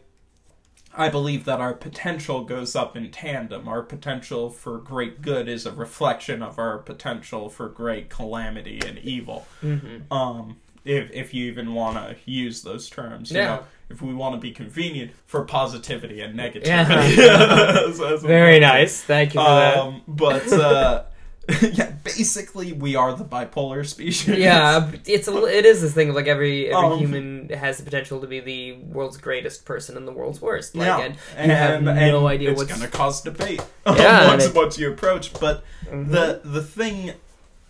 I 0.96 1.08
believe 1.08 1.44
that 1.44 1.60
our 1.60 1.72
potential 1.74 2.44
goes 2.44 2.74
up 2.74 2.96
in 2.96 3.10
tandem. 3.10 3.68
Our 3.68 3.82
potential 3.82 4.50
for 4.50 4.78
great 4.78 5.22
good 5.22 5.48
is 5.48 5.64
a 5.66 5.72
reflection 5.72 6.42
of 6.42 6.58
our 6.58 6.78
potential 6.78 7.48
for 7.48 7.68
great 7.68 8.08
calamity 8.10 8.80
and 8.86 8.98
evil 8.98 9.46
Mm-hmm. 9.62 10.12
um 10.12 10.56
if 10.84 11.10
if 11.12 11.34
you 11.34 11.46
even 11.46 11.74
want 11.74 11.96
to 11.98 12.16
use 12.30 12.62
those 12.62 12.88
terms 12.88 13.30
you 13.30 13.36
Yeah. 13.38 13.44
know 13.46 13.62
if 13.90 14.00
we 14.00 14.14
want 14.14 14.34
to 14.34 14.40
be 14.40 14.50
convenient 14.50 15.10
for 15.26 15.44
positivity 15.44 16.20
and 16.22 16.38
negativity 16.38 17.16
Yeah. 17.16 17.92
That's 17.92 18.22
Very 18.22 18.60
nice. 18.60 19.02
Thank 19.02 19.34
you 19.34 19.40
for 19.40 19.46
that. 19.46 19.76
um 19.78 20.02
but 20.08 20.50
uh 20.52 21.04
yeah 21.72 21.90
basically 22.04 22.72
we 22.72 22.94
are 22.96 23.14
the 23.14 23.24
bipolar 23.24 23.84
species 23.84 24.38
Yeah, 24.38 24.90
it's 25.06 25.26
a, 25.26 25.44
it 25.46 25.64
is 25.64 25.80
this 25.80 25.92
thing 25.94 26.10
of 26.10 26.14
like 26.14 26.26
every 26.28 26.66
every 26.72 26.86
Um, 26.88 26.98
human 26.98 27.48
has 27.48 27.78
the 27.78 27.82
potential 27.84 28.20
to 28.20 28.26
be 28.26 28.40
the 28.40 28.72
world's 28.74 29.16
greatest 29.16 29.64
person 29.64 29.96
and 29.96 30.06
the 30.06 30.12
world's 30.12 30.40
worst. 30.40 30.74
Like, 30.76 30.86
yeah 30.86 31.14
and 31.36 31.50
you 31.50 31.56
have 31.56 31.82
no 31.82 31.90
and 31.92 32.26
idea 32.28 32.50
it's 32.50 32.58
what's 32.58 32.70
gonna 32.72 32.88
cause 32.88 33.22
debate 33.22 33.62
Yeah, 33.86 34.28
once, 34.28 34.44
it- 34.46 34.54
once 34.54 34.78
you 34.78 34.92
approach 34.92 35.32
but 35.40 35.64
Mhm. 35.90 36.10
the 36.10 36.40
the 36.44 36.62
thing 36.62 37.12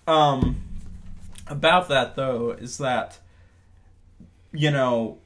um 0.07 0.61
about 1.47 1.89
that 1.89 2.17
though 2.17 2.51
is 2.51 2.79
that 2.79 3.19
you 4.53 4.71
know 4.71 5.19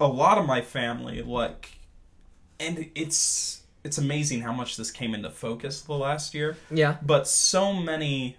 a 0.00 0.06
lot 0.06 0.38
of 0.38 0.46
my 0.46 0.60
family 0.60 1.22
like 1.22 1.72
and 2.58 2.90
it's 2.94 3.61
it's 3.84 3.98
amazing 3.98 4.40
how 4.42 4.52
much 4.52 4.76
this 4.76 4.90
came 4.90 5.14
into 5.14 5.30
focus 5.30 5.82
the 5.82 5.92
last 5.92 6.34
year 6.34 6.56
yeah. 6.70 6.96
but 7.02 7.26
so 7.26 7.72
many 7.72 8.36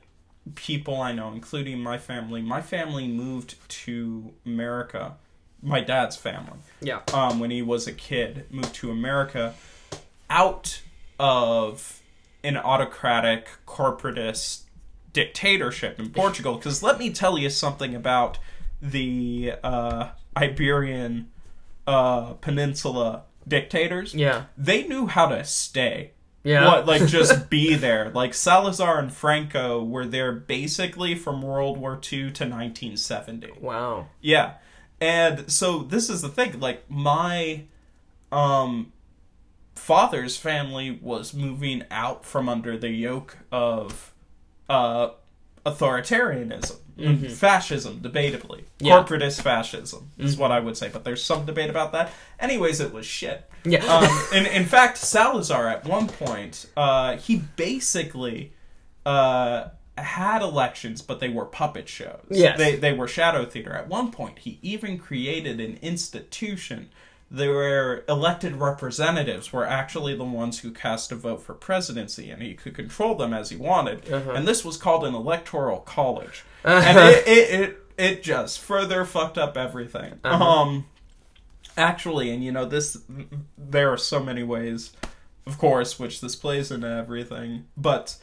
people 0.55 1.01
I 1.01 1.11
know 1.13 1.31
including 1.31 1.79
my 1.79 1.97
family 1.97 2.41
my 2.41 2.61
family 2.61 3.07
moved 3.07 3.55
to 3.69 4.33
America 4.45 5.15
my 5.63 5.79
dad's 5.79 6.15
family 6.17 6.59
Yeah. 6.81 6.99
um, 7.13 7.39
when 7.39 7.49
he 7.49 7.61
was 7.61 7.87
a 7.87 7.93
kid, 7.93 8.45
moved 8.51 8.75
to 8.75 8.91
America 8.91 9.53
out 10.29 10.81
of 11.17 12.01
an 12.43 12.57
autocratic 12.57 13.47
corporatist 13.65 14.63
dictatorship 15.13 15.99
in 15.99 16.09
Portugal. 16.09 16.55
Because 16.55 16.83
let 16.83 16.99
me 16.99 17.11
tell 17.11 17.37
you 17.37 17.49
something 17.49 17.95
about 17.95 18.39
the 18.81 19.53
uh, 19.63 20.09
Iberian 20.35 21.31
uh, 21.87 22.33
Peninsula 22.33 23.23
dictators. 23.47 24.13
Yeah. 24.13 24.45
They 24.57 24.87
knew 24.87 25.07
how 25.07 25.27
to 25.27 25.43
stay. 25.43 26.11
Yeah. 26.43 26.65
What, 26.67 26.85
like 26.85 27.05
just 27.07 27.49
be 27.49 27.75
there. 27.75 28.09
Like 28.09 28.33
Salazar 28.33 28.99
and 28.99 29.11
Franco 29.11 29.83
were 29.83 30.05
there 30.05 30.31
basically 30.31 31.15
from 31.15 31.41
World 31.41 31.77
War 31.77 31.93
II 31.93 32.31
to 32.31 32.43
1970. 32.45 33.51
wow. 33.61 34.07
Yeah. 34.21 34.55
And 34.99 35.51
so 35.51 35.79
this 35.79 36.09
is 36.09 36.21
the 36.21 36.29
thing, 36.29 36.59
like 36.59 36.89
my 36.89 37.63
um 38.31 38.91
father's 39.75 40.37
family 40.37 40.91
was 41.01 41.33
moving 41.33 41.83
out 41.91 42.25
from 42.25 42.47
under 42.47 42.77
the 42.77 42.89
yoke 42.89 43.37
of 43.51 44.13
uh 44.69 45.09
authoritarianism. 45.65 46.77
Fascism, 47.31 48.01
debatably. 48.01 48.63
Yeah. 48.79 49.03
Corporatist 49.03 49.41
fascism 49.41 50.11
is 50.17 50.37
what 50.37 50.51
I 50.51 50.59
would 50.59 50.77
say, 50.77 50.89
but 50.89 51.03
there's 51.03 51.23
some 51.23 51.45
debate 51.45 51.69
about 51.69 51.91
that. 51.93 52.11
Anyways, 52.39 52.79
it 52.79 52.93
was 52.93 53.05
shit. 53.05 53.49
Yeah. 53.65 53.83
Um, 53.85 54.09
in, 54.33 54.45
in 54.45 54.65
fact, 54.65 54.97
Salazar 54.97 55.69
at 55.69 55.85
one 55.85 56.07
point, 56.07 56.67
uh, 56.77 57.17
he 57.17 57.37
basically 57.55 58.53
uh, 59.05 59.69
had 59.97 60.41
elections, 60.41 61.01
but 61.01 61.19
they 61.19 61.29
were 61.29 61.45
puppet 61.45 61.87
shows. 61.89 62.25
Yes. 62.29 62.57
they 62.57 62.75
they 62.75 62.93
were 62.93 63.07
shadow 63.07 63.45
theater. 63.45 63.73
At 63.73 63.87
one 63.87 64.11
point, 64.11 64.39
he 64.39 64.59
even 64.61 64.97
created 64.97 65.59
an 65.59 65.79
institution. 65.81 66.89
Where 67.33 68.03
elected 68.07 68.57
representatives 68.57 69.51
were 69.51 69.65
actually 69.65 70.15
the 70.15 70.23
ones 70.23 70.59
who 70.59 70.69
cast 70.71 71.11
a 71.11 71.15
vote 71.15 71.41
for 71.41 71.55
presidency, 71.55 72.29
and 72.29 72.43
he 72.43 72.53
could 72.53 72.75
control 72.75 73.15
them 73.15 73.33
as 73.33 73.49
he 73.49 73.55
wanted. 73.55 74.11
Uh-huh. 74.11 74.31
And 74.33 74.47
this 74.47 74.63
was 74.63 74.77
called 74.77 75.03
an 75.03 75.15
electoral 75.15 75.79
college, 75.79 76.43
and 76.63 76.97
it, 76.99 77.27
it 77.27 77.59
it 77.59 77.77
it 77.97 78.23
just 78.23 78.59
further 78.59 79.03
fucked 79.03 79.39
up 79.39 79.57
everything. 79.57 80.19
Uh-huh. 80.23 80.43
Um, 80.43 80.85
actually, 81.75 82.29
and 82.29 82.43
you 82.43 82.51
know 82.51 82.65
this, 82.65 82.97
there 83.57 83.91
are 83.91 83.97
so 83.97 84.21
many 84.23 84.43
ways, 84.43 84.91
of 85.47 85.57
course, 85.57 85.97
which 85.97 86.21
this 86.21 86.35
plays 86.35 86.69
into 86.71 86.87
everything. 86.87 87.65
But 87.75 88.15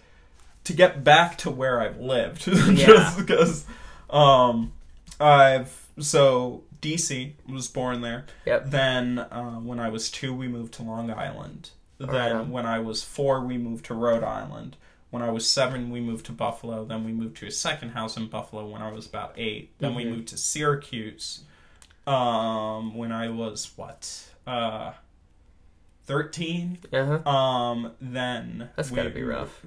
to 0.65 0.73
get 0.73 1.03
back 1.03 1.37
to 1.39 1.51
where 1.51 1.81
I've 1.81 1.99
lived, 2.01 2.47
Yeah. 2.47 2.87
just 2.87 3.19
because, 3.19 3.65
um, 4.09 4.73
I've 5.19 5.89
so 5.99 6.63
DC 6.81 7.33
was 7.49 7.69
born 7.69 8.01
there. 8.01 8.27
Yep. 8.47 8.71
Then 8.71 9.19
uh, 9.19 9.57
when 9.61 9.79
I 9.81 9.89
was 9.89 10.11
two, 10.11 10.35
we 10.35 10.49
moved 10.49 10.75
to 10.75 10.83
Long 10.83 11.11
Island. 11.11 11.71
Then 11.99 12.51
when 12.51 12.65
I 12.65 12.79
was 12.79 13.03
four, 13.05 13.41
we 13.45 13.59
moved 13.59 13.85
to 13.87 13.95
Rhode 13.95 14.25
Island. 14.25 14.77
When 15.11 15.23
I 15.23 15.31
was 15.31 15.49
seven, 15.49 15.91
we 15.91 16.01
moved 16.01 16.25
to 16.27 16.33
Buffalo. 16.33 16.85
Then 16.85 17.05
we 17.05 17.13
moved 17.13 17.37
to 17.39 17.47
a 17.47 17.51
second 17.51 17.91
house 17.91 18.17
in 18.17 18.29
Buffalo 18.29 18.67
when 18.67 18.81
I 18.81 18.91
was 18.91 19.07
about 19.07 19.35
eight. 19.37 19.71
Then 19.79 19.95
we 19.95 20.05
Mhm. 20.05 20.11
moved 20.11 20.29
to 20.29 20.37
Syracuse. 20.39 21.43
Um, 22.07 22.95
when 22.97 23.13
I 23.13 23.29
was 23.29 23.71
what? 23.77 24.31
Uh, 24.47 24.93
thirteen. 26.07 26.79
Uh 26.93 27.21
huh. 27.25 27.31
Um, 27.31 27.93
then 28.01 28.71
That's 28.77 28.91
we- 28.91 28.97
gotta 28.97 29.11
be 29.11 29.23
rough. 29.23 29.61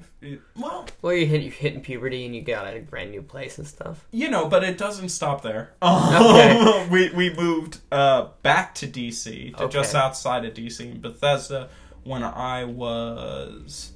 Well, 0.56 0.86
Well, 1.02 1.14
you 1.14 1.26
hit 1.26 1.42
you 1.42 1.52
hitting 1.52 1.82
puberty 1.82 2.26
and 2.26 2.34
you 2.36 2.42
got 2.42 2.66
a 2.74 2.80
brand 2.80 3.12
new 3.12 3.22
place 3.22 3.58
and 3.58 3.68
stuff. 3.68 4.06
you 4.12 4.30
know, 4.30 4.48
but 4.48 4.64
it 4.64 4.78
doesn't 4.78 5.10
stop 5.10 5.42
there. 5.42 5.74
Okay. 5.84 6.88
we 6.90 7.10
we 7.12 7.34
moved 7.34 7.80
uh, 7.92 8.30
back 8.42 8.74
to 8.76 8.88
DC, 8.88 9.56
to 9.58 9.68
just 9.68 9.96
outside 9.96 10.46
of 10.46 10.54
DC 10.54 10.80
in 10.80 11.02
Bethesda, 11.02 11.70
when 12.04 12.24
I 12.24 12.64
was 12.66 13.92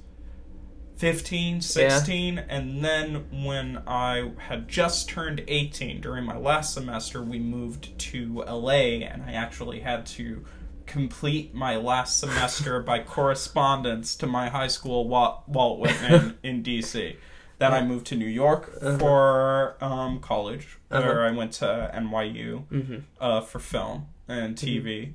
15, 0.96 1.60
16, 1.60 2.38
and 2.38 2.84
then 2.84 3.26
when 3.44 3.82
I 3.86 4.32
had 4.38 4.68
just 4.68 5.08
turned 5.08 5.44
18 5.46 6.00
during 6.00 6.24
my 6.24 6.36
last 6.36 6.74
semester, 6.74 7.22
we 7.22 7.38
moved 7.38 7.96
to 7.98 8.42
LA, 8.48 9.04
and 9.06 9.22
I 9.22 9.32
actually 9.32 9.80
had 9.80 10.06
to 10.06 10.44
complete 10.88 11.54
my 11.54 11.76
last 11.76 12.18
semester 12.18 12.80
by 12.82 12.98
correspondence 13.00 14.16
to 14.16 14.26
my 14.26 14.48
high 14.48 14.66
school 14.66 15.06
Walt, 15.08 15.44
Walt 15.46 15.78
Whitman 15.78 16.38
in 16.42 16.62
DC. 16.64 17.16
Then 17.58 17.72
I 17.72 17.82
moved 17.84 18.06
to 18.08 18.16
New 18.16 18.26
York 18.26 18.72
Uh-huh. 18.80 18.98
for 18.98 19.76
um, 19.84 20.20
college, 20.20 20.78
where 20.88 21.02
Uh-huh. 21.20 21.28
I 21.28 21.36
went 21.36 21.52
to 21.54 21.90
NYU 21.94 22.64
Mm-hmm. 22.70 22.96
uh, 23.20 23.40
for 23.42 23.58
film 23.58 24.06
and 24.26 24.56
TV. 24.56 25.12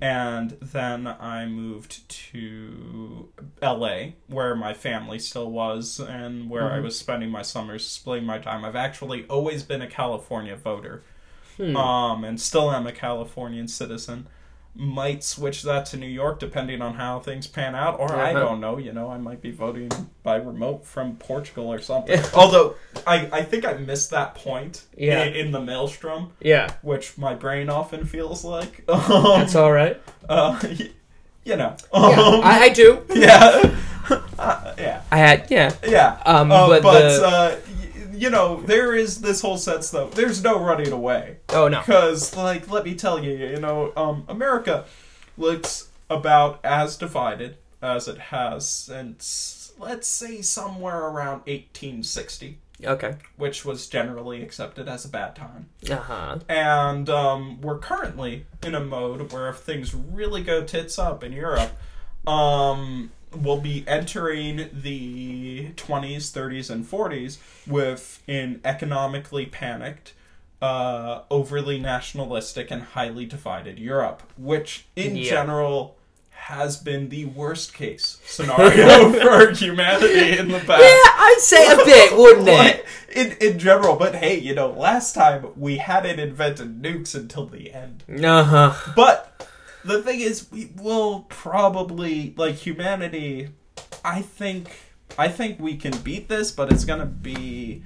And 0.00 0.56
then 0.60 1.06
I 1.06 1.46
moved 1.46 2.08
to 2.08 3.28
LA, 3.62 4.14
where 4.26 4.56
my 4.56 4.74
family 4.74 5.18
still 5.20 5.50
was, 5.50 6.00
and 6.00 6.50
where 6.50 6.72
I 6.72 6.78
Mhm. 6.78 6.82
was 6.84 6.98
spending 6.98 7.30
my 7.30 7.42
summers, 7.42 7.86
splitting 7.86 8.26
my 8.26 8.38
time. 8.38 8.64
I've 8.64 8.74
actually 8.74 9.24
always 9.28 9.62
been 9.62 9.80
a 9.80 9.86
California 9.86 10.56
voter, 10.56 11.02
Hmm. 11.56 11.76
um, 11.76 12.24
and 12.24 12.40
still 12.40 12.72
am 12.72 12.86
a 12.86 12.92
Californian 12.92 13.68
citizen. 13.68 14.26
Might 14.74 15.22
switch 15.22 15.62
that 15.64 15.84
to 15.86 15.98
New 15.98 16.06
York 16.08 16.40
depending 16.40 16.80
on 16.80 16.94
how 16.94 17.18
things 17.20 17.46
pan 17.46 17.74
out, 17.74 18.00
or 18.00 18.10
I 18.16 18.30
Uh-huh. 18.30 18.40
don't 18.40 18.60
know. 18.60 18.78
You 18.78 18.92
know, 18.92 19.10
I 19.10 19.18
might 19.18 19.42
be 19.42 19.50
voting 19.50 19.90
by 20.22 20.36
remote 20.36 20.86
from 20.86 21.16
Portugal 21.16 21.70
or 21.70 21.78
something. 21.78 22.18
Although 22.34 22.76
I, 23.06 23.28
I 23.30 23.42
think 23.42 23.66
I 23.66 23.74
missed 23.74 24.08
that 24.12 24.34
point 24.34 24.84
Yeah. 24.96 25.24
in, 25.24 25.34
in 25.34 25.50
the 25.52 25.60
maelstrom 25.60 26.30
yeah, 26.40 26.72
which 26.80 27.18
my 27.18 27.34
brain 27.34 27.68
often 27.68 28.06
feels 28.06 28.44
like. 28.46 28.84
Um, 28.88 29.02
that's 29.40 29.54
all 29.54 29.72
right. 29.72 30.00
uh, 30.28 30.58
y- 30.62 30.90
you 31.44 31.56
know. 31.56 31.76
Yeah, 31.92 32.00
Um, 32.00 32.40
I, 32.42 32.60
I 32.62 32.68
do. 32.70 33.04
yeah. 33.14 33.78
Uh, 34.38 34.74
yeah. 34.78 35.00
I 35.12 35.16
had 35.18 35.46
yeah. 35.50 35.72
Yeah. 35.86 36.18
Um, 36.26 36.50
Uh, 36.50 36.66
but, 36.66 36.82
but 36.82 37.00
the 37.20 37.24
uh, 37.26 37.56
you 38.22 38.30
know, 38.30 38.60
there 38.62 38.94
is 38.94 39.20
this 39.20 39.40
whole 39.40 39.58
sense 39.58 39.90
though. 39.90 40.08
There's 40.08 40.44
no 40.44 40.60
running 40.60 40.92
away 40.92 41.38
oh 41.48 41.66
no. 41.66 41.80
because, 41.80 42.36
like, 42.36 42.70
let 42.70 42.84
me 42.84 42.94
tell 42.94 43.22
you, 43.22 43.32
you 43.32 43.56
know, 43.58 43.92
um, 43.96 44.24
America 44.28 44.84
looks 45.36 45.88
about 46.08 46.60
as 46.64 46.96
divided 46.96 47.56
as 47.82 48.06
it 48.06 48.18
has 48.18 48.68
since, 48.68 49.72
let's 49.76 50.06
say, 50.06 50.40
somewhere 50.40 51.00
around 51.00 51.38
1860, 51.48 52.58
Okay. 52.84 53.16
which 53.36 53.64
was 53.64 53.88
generally 53.88 54.40
accepted 54.40 54.88
as 54.88 55.04
a 55.04 55.08
bad 55.08 55.34
time. 55.34 55.68
Uh 55.90 55.96
huh. 55.96 56.38
and 56.48 57.10
um, 57.10 57.60
we're 57.60 57.78
currently 57.78 58.46
in 58.62 58.76
a 58.76 58.80
mode 58.84 59.32
where 59.32 59.48
if 59.48 59.56
things 59.56 59.94
really 59.94 60.44
go 60.44 60.62
tits 60.62 60.96
up 60.96 61.24
in 61.24 61.32
Europe, 61.32 61.72
um, 62.24 63.10
we'll 63.36 63.60
be 63.60 63.84
entering 63.86 64.68
the 64.72 65.70
20s, 65.76 66.30
30s, 66.32 66.70
and 66.70 66.84
40s 66.84 67.38
with 67.66 68.22
an 68.28 68.60
economically 68.64 69.46
panicked, 69.46 70.14
uh, 70.60 71.22
overly 71.30 71.78
nationalistic, 71.78 72.70
and 72.70 72.82
highly 72.82 73.26
divided 73.26 73.78
Europe, 73.78 74.22
which 74.36 74.86
in 74.96 75.16
Yeah. 75.16 75.30
general 75.30 75.96
has 76.30 76.76
been 76.76 77.08
the 77.08 77.24
worst 77.24 77.72
case 77.72 78.18
scenario 78.26 79.12
for 79.20 79.50
humanity 79.52 80.36
in 80.38 80.48
the 80.48 80.58
past. 80.58 80.82
Yeah, 80.82 81.12
I'd 81.14 81.36
say 81.40 81.66
a 81.72 81.76
bit, 81.76 82.16
wouldn't 82.16 82.48
it? 82.48 82.84
In 83.14 83.32
in 83.40 83.58
general, 83.60 83.94
but 83.96 84.16
hey, 84.16 84.38
you 84.38 84.54
know, 84.54 84.70
last 84.70 85.14
time 85.14 85.48
we 85.56 85.76
hadn't 85.76 86.18
invented 86.18 86.82
nukes 86.82 87.14
until 87.14 87.46
the 87.46 87.72
end. 87.72 88.02
Uh 88.24 88.42
huh. 88.44 88.92
But 88.96 89.46
the 89.84 90.02
thing 90.02 90.20
is, 90.20 90.50
we 90.50 90.70
will 90.76 91.20
probably 91.28 92.34
like 92.36 92.54
humanity. 92.56 93.48
I 94.04 94.22
think 94.22 94.70
I 95.18 95.28
think 95.28 95.60
we 95.60 95.76
can 95.76 95.96
beat 95.98 96.28
this, 96.28 96.50
but 96.50 96.72
it's 96.72 96.84
gonna 96.84 97.06
be 97.06 97.82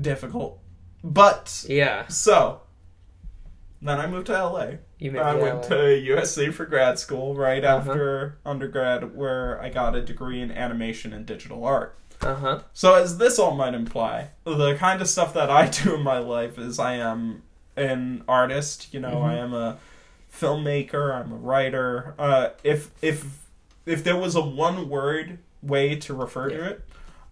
difficult. 0.00 0.58
But 1.04 1.64
Yeah. 1.68 2.06
so 2.08 2.60
then 3.80 3.98
I 3.98 4.06
moved 4.06 4.28
to 4.28 4.32
LA. 4.32 4.78
You 4.98 5.18
I 5.20 5.32
maybe 5.32 5.42
went 5.42 5.64
to 5.64 5.74
USC 5.74 6.52
for 6.52 6.64
grad 6.66 6.98
school 7.00 7.34
right 7.34 7.64
Uh-huh. 7.64 7.90
after 7.90 8.38
undergrad, 8.46 9.16
where 9.16 9.60
I 9.60 9.68
got 9.70 9.96
a 9.96 10.00
degree 10.02 10.40
in 10.40 10.52
animation 10.52 11.12
and 11.12 11.26
digital 11.26 11.64
art. 11.64 11.96
Uh 12.20 12.36
huh. 12.36 12.60
So, 12.72 12.94
as 12.94 13.18
this 13.18 13.40
all 13.40 13.56
might 13.56 13.74
imply, 13.74 14.28
the 14.44 14.76
kind 14.76 15.02
of 15.02 15.08
stuff 15.08 15.34
that 15.34 15.50
I 15.50 15.66
do 15.82 15.96
in 15.96 16.02
my 16.02 16.18
life 16.18 16.56
is 16.58 16.78
I 16.78 16.94
am 16.94 17.42
an 17.76 18.22
artist. 18.28 18.94
You 18.94 19.00
know, 19.00 19.20
I 19.22 19.34
am 19.34 19.52
a 19.52 19.78
filmmaker. 20.32 21.14
I'm 21.14 21.32
a 21.32 21.36
writer. 21.36 22.14
Uh, 22.18 22.50
if 22.64 22.90
if 23.02 23.38
if 23.86 24.04
there 24.04 24.16
was 24.16 24.34
a 24.34 24.40
one 24.42 24.88
word 24.88 25.38
way 25.62 25.96
to 25.96 26.14
refer 26.14 26.48
to 26.48 26.64
it, 26.64 26.84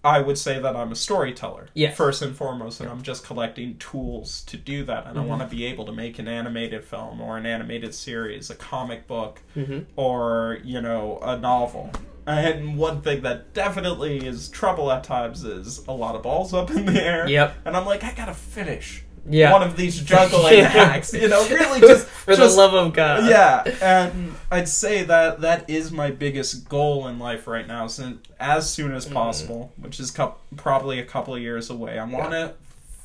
I 0.03 0.21
would 0.21 0.39
say 0.39 0.59
that 0.61 0.75
I'm 0.77 0.93
a 0.93 0.97
storyteller. 0.97 1.69
Yes. 1.75 1.97
First 1.97 2.23
and 2.23 2.35
foremost, 2.37 2.81
and 2.81 2.89
I'm 2.89 3.03
just 3.03 3.25
collecting 3.25 3.77
tools 3.79 4.43
to 4.45 4.57
do 4.57 4.85
that. 4.85 5.07
And 5.07 5.19
I 5.19 5.23
Mhm. 5.23 5.27
want 5.27 5.43
to 5.43 5.49
be 5.49 5.65
able 5.67 5.85
to 5.87 5.93
make 5.93 6.19
an 6.19 6.27
animated 6.29 6.85
film 6.85 7.21
or 7.21 7.37
an 7.37 7.47
animated 7.47 7.95
series, 7.95 8.51
a 8.51 8.55
comic 8.55 9.07
book, 9.07 9.43
Mm-hmm. 9.57 9.81
or 9.97 10.59
you 10.65 10.81
know 10.81 11.19
a 11.23 11.37
novel 11.37 11.91
and 12.27 12.77
one 12.77 13.01
thing 13.01 13.23
that 13.23 13.55
definitely 13.55 14.19
is 14.27 14.49
trouble 14.51 14.93
at 14.93 15.03
times 15.03 15.43
is 15.43 15.85
a 15.89 15.93
lot 15.93 16.15
of 16.15 16.23
balls 16.23 16.53
up 16.53 16.71
in 16.71 16.85
the 16.85 17.03
air 17.03 17.27
Yep. 17.27 17.57
and 17.65 17.75
i'm 17.75 17.87
like 17.87 18.05
i 18.05 18.13
gotta 18.13 18.35
finish 18.35 19.03
Yeah. 19.29 19.53
one 19.53 19.63
of 19.63 19.77
these 19.77 20.01
juggling 20.01 20.61
acts 20.61 21.13
you 21.13 21.29
know 21.29 21.47
really 21.49 21.81
just 21.91 22.07
for 22.07 22.35
just- 22.35 22.57
the 22.57 22.61
love 22.63 22.75
of 22.75 22.93
God. 22.93 23.29
yeah 23.29 23.63
and 23.83 24.35
i'd 24.51 24.69
say 24.69 25.03
that 25.05 25.41
that 25.43 25.69
is 25.69 25.93
my 25.93 26.11
biggest 26.11 26.69
goal 26.69 27.07
in 27.09 27.19
life 27.19 27.47
right 27.47 27.67
now 27.67 27.87
since 27.87 28.19
as 28.41 28.69
soon 28.71 28.93
Mm. 28.93 28.97
as 28.97 29.07
possible 29.07 29.73
which 29.77 30.01
is 30.01 30.11
cou- 30.11 30.35
probably 30.57 30.99
a 30.99 31.05
couple 31.05 31.35
of 31.35 31.41
years 31.43 31.69
away 31.71 31.99
i 31.99 32.05
want 32.05 32.31
to 32.33 32.55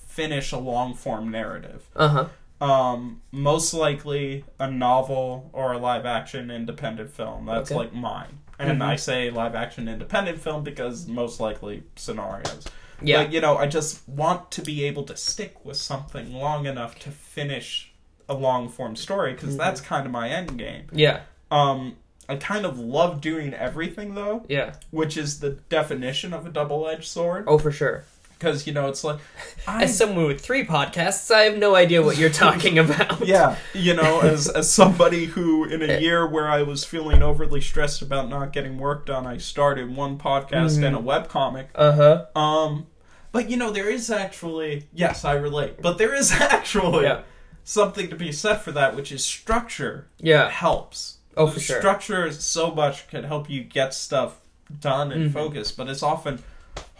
finish 0.07 0.51
a 0.53 0.57
long 0.57 0.93
form 0.93 1.29
narrative 1.29 1.83
Uh 1.95 2.07
huh. 2.61 2.65
um, 2.65 3.21
most 3.31 3.73
likely 3.73 4.45
a 4.59 4.71
novel 4.71 5.49
or 5.51 5.73
a 5.73 5.77
live 5.77 6.05
action 6.05 6.49
independent 6.49 7.09
film. 7.11 7.45
That's 7.47 7.69
Okay. 7.69 7.77
like 7.77 7.93
mine. 7.93 8.39
And 8.57 8.79
Mhm. 8.79 8.85
I 8.85 8.95
say 8.95 9.29
live 9.29 9.55
action 9.55 9.89
independent 9.89 10.39
film 10.39 10.63
because 10.63 11.05
most 11.05 11.41
likely 11.41 11.83
scenarios. 11.97 12.65
Yeah. 13.01 13.23
But, 13.23 13.33
you 13.33 13.41
know, 13.41 13.57
I 13.57 13.67
just 13.67 14.07
want 14.07 14.51
to 14.51 14.61
be 14.61 14.83
able 14.85 15.03
to 15.03 15.17
stick 15.17 15.63
with 15.65 15.77
something 15.77 16.33
long 16.33 16.65
enough 16.65 16.97
to 16.99 17.11
finish 17.11 17.91
a 18.27 18.33
long 18.33 18.69
form 18.69 18.95
story 18.95 19.33
because 19.33 19.55
Mhm. 19.55 19.59
that's 19.59 19.81
kind 19.81 20.05
of 20.05 20.11
my 20.11 20.29
end 20.29 20.57
game. 20.57 20.87
yeah. 20.91 21.21
Um, 21.51 21.97
I 22.27 22.37
kind 22.37 22.65
of 22.65 22.79
love 22.79 23.21
doing 23.21 23.53
everything 23.53 24.15
though, 24.15 24.45
Yeah. 24.49 24.73
which 24.89 25.15
is 25.15 25.39
the 25.41 25.51
definition 25.69 26.33
of 26.33 26.45
a 26.47 26.49
double 26.49 26.87
edged 26.87 27.07
sword 27.07 27.43
Oh, 27.47 27.59
for 27.59 27.71
sure. 27.71 28.03
Because 28.37 28.67
you 28.67 28.73
know 28.73 28.87
it's 28.87 29.03
like 29.03 29.19
I, 29.67 29.83
As 29.83 29.97
someone 29.97 30.25
with 30.27 30.41
three 30.41 30.65
podcasts, 30.65 31.33
I 31.33 31.41
have 31.41 31.57
no 31.57 31.75
idea 31.75 32.03
what 32.03 32.17
you're 32.17 32.29
talking 32.29 32.77
about. 32.85 33.25
yeah 33.25 33.55
you 33.73 33.93
know 33.93 34.19
as 34.21 34.47
as 34.47 34.71
somebody 34.71 35.25
who 35.25 35.65
in 35.65 35.81
a 35.81 35.99
year 36.05 36.27
where 36.27 36.47
i 36.47 36.61
was 36.61 36.83
feeling 36.83 37.23
overly 37.23 37.61
stressed 37.61 38.01
about 38.01 38.29
not 38.29 38.53
getting 38.53 38.77
work 38.77 39.05
done 39.05 39.25
i 39.25 39.37
started 39.37 39.95
one 39.95 40.17
podcast 40.17 40.83
and 40.83 40.95
a 40.95 40.99
webcomic 40.99 41.67
Uh 41.75 41.91
huh. 41.93 42.39
um 42.39 42.87
but 43.31 43.49
you 43.49 43.57
know 43.57 43.71
there 43.71 43.89
is 43.89 44.09
actually 44.11 44.87
yes 44.93 45.25
i 45.25 45.33
relate 45.33 45.81
but 45.81 45.97
there 45.97 46.13
is 46.13 46.31
actually 46.31 47.03
Yeah. 47.05 47.21
something 47.63 48.09
to 48.09 48.15
be 48.15 48.31
said 48.31 48.57
for 48.57 48.71
that 48.73 48.95
which 48.95 49.11
is 49.11 49.23
structure 49.25 50.07
Yeah. 50.19 50.49
helps 50.49 51.17
Oh, 51.37 51.47
for 51.47 51.59
sure. 51.59 51.79
structure 51.79 52.25
is 52.25 52.39
so 52.45 52.71
much 52.73 53.07
can 53.09 53.23
help 53.25 53.49
you 53.49 53.61
get 53.63 53.93
stuff 53.93 54.39
done 54.79 55.11
and 55.11 55.25
Mm-hmm. 55.25 55.33
focus 55.33 55.71
but 55.71 55.89
it's 55.89 56.03
often 56.03 56.39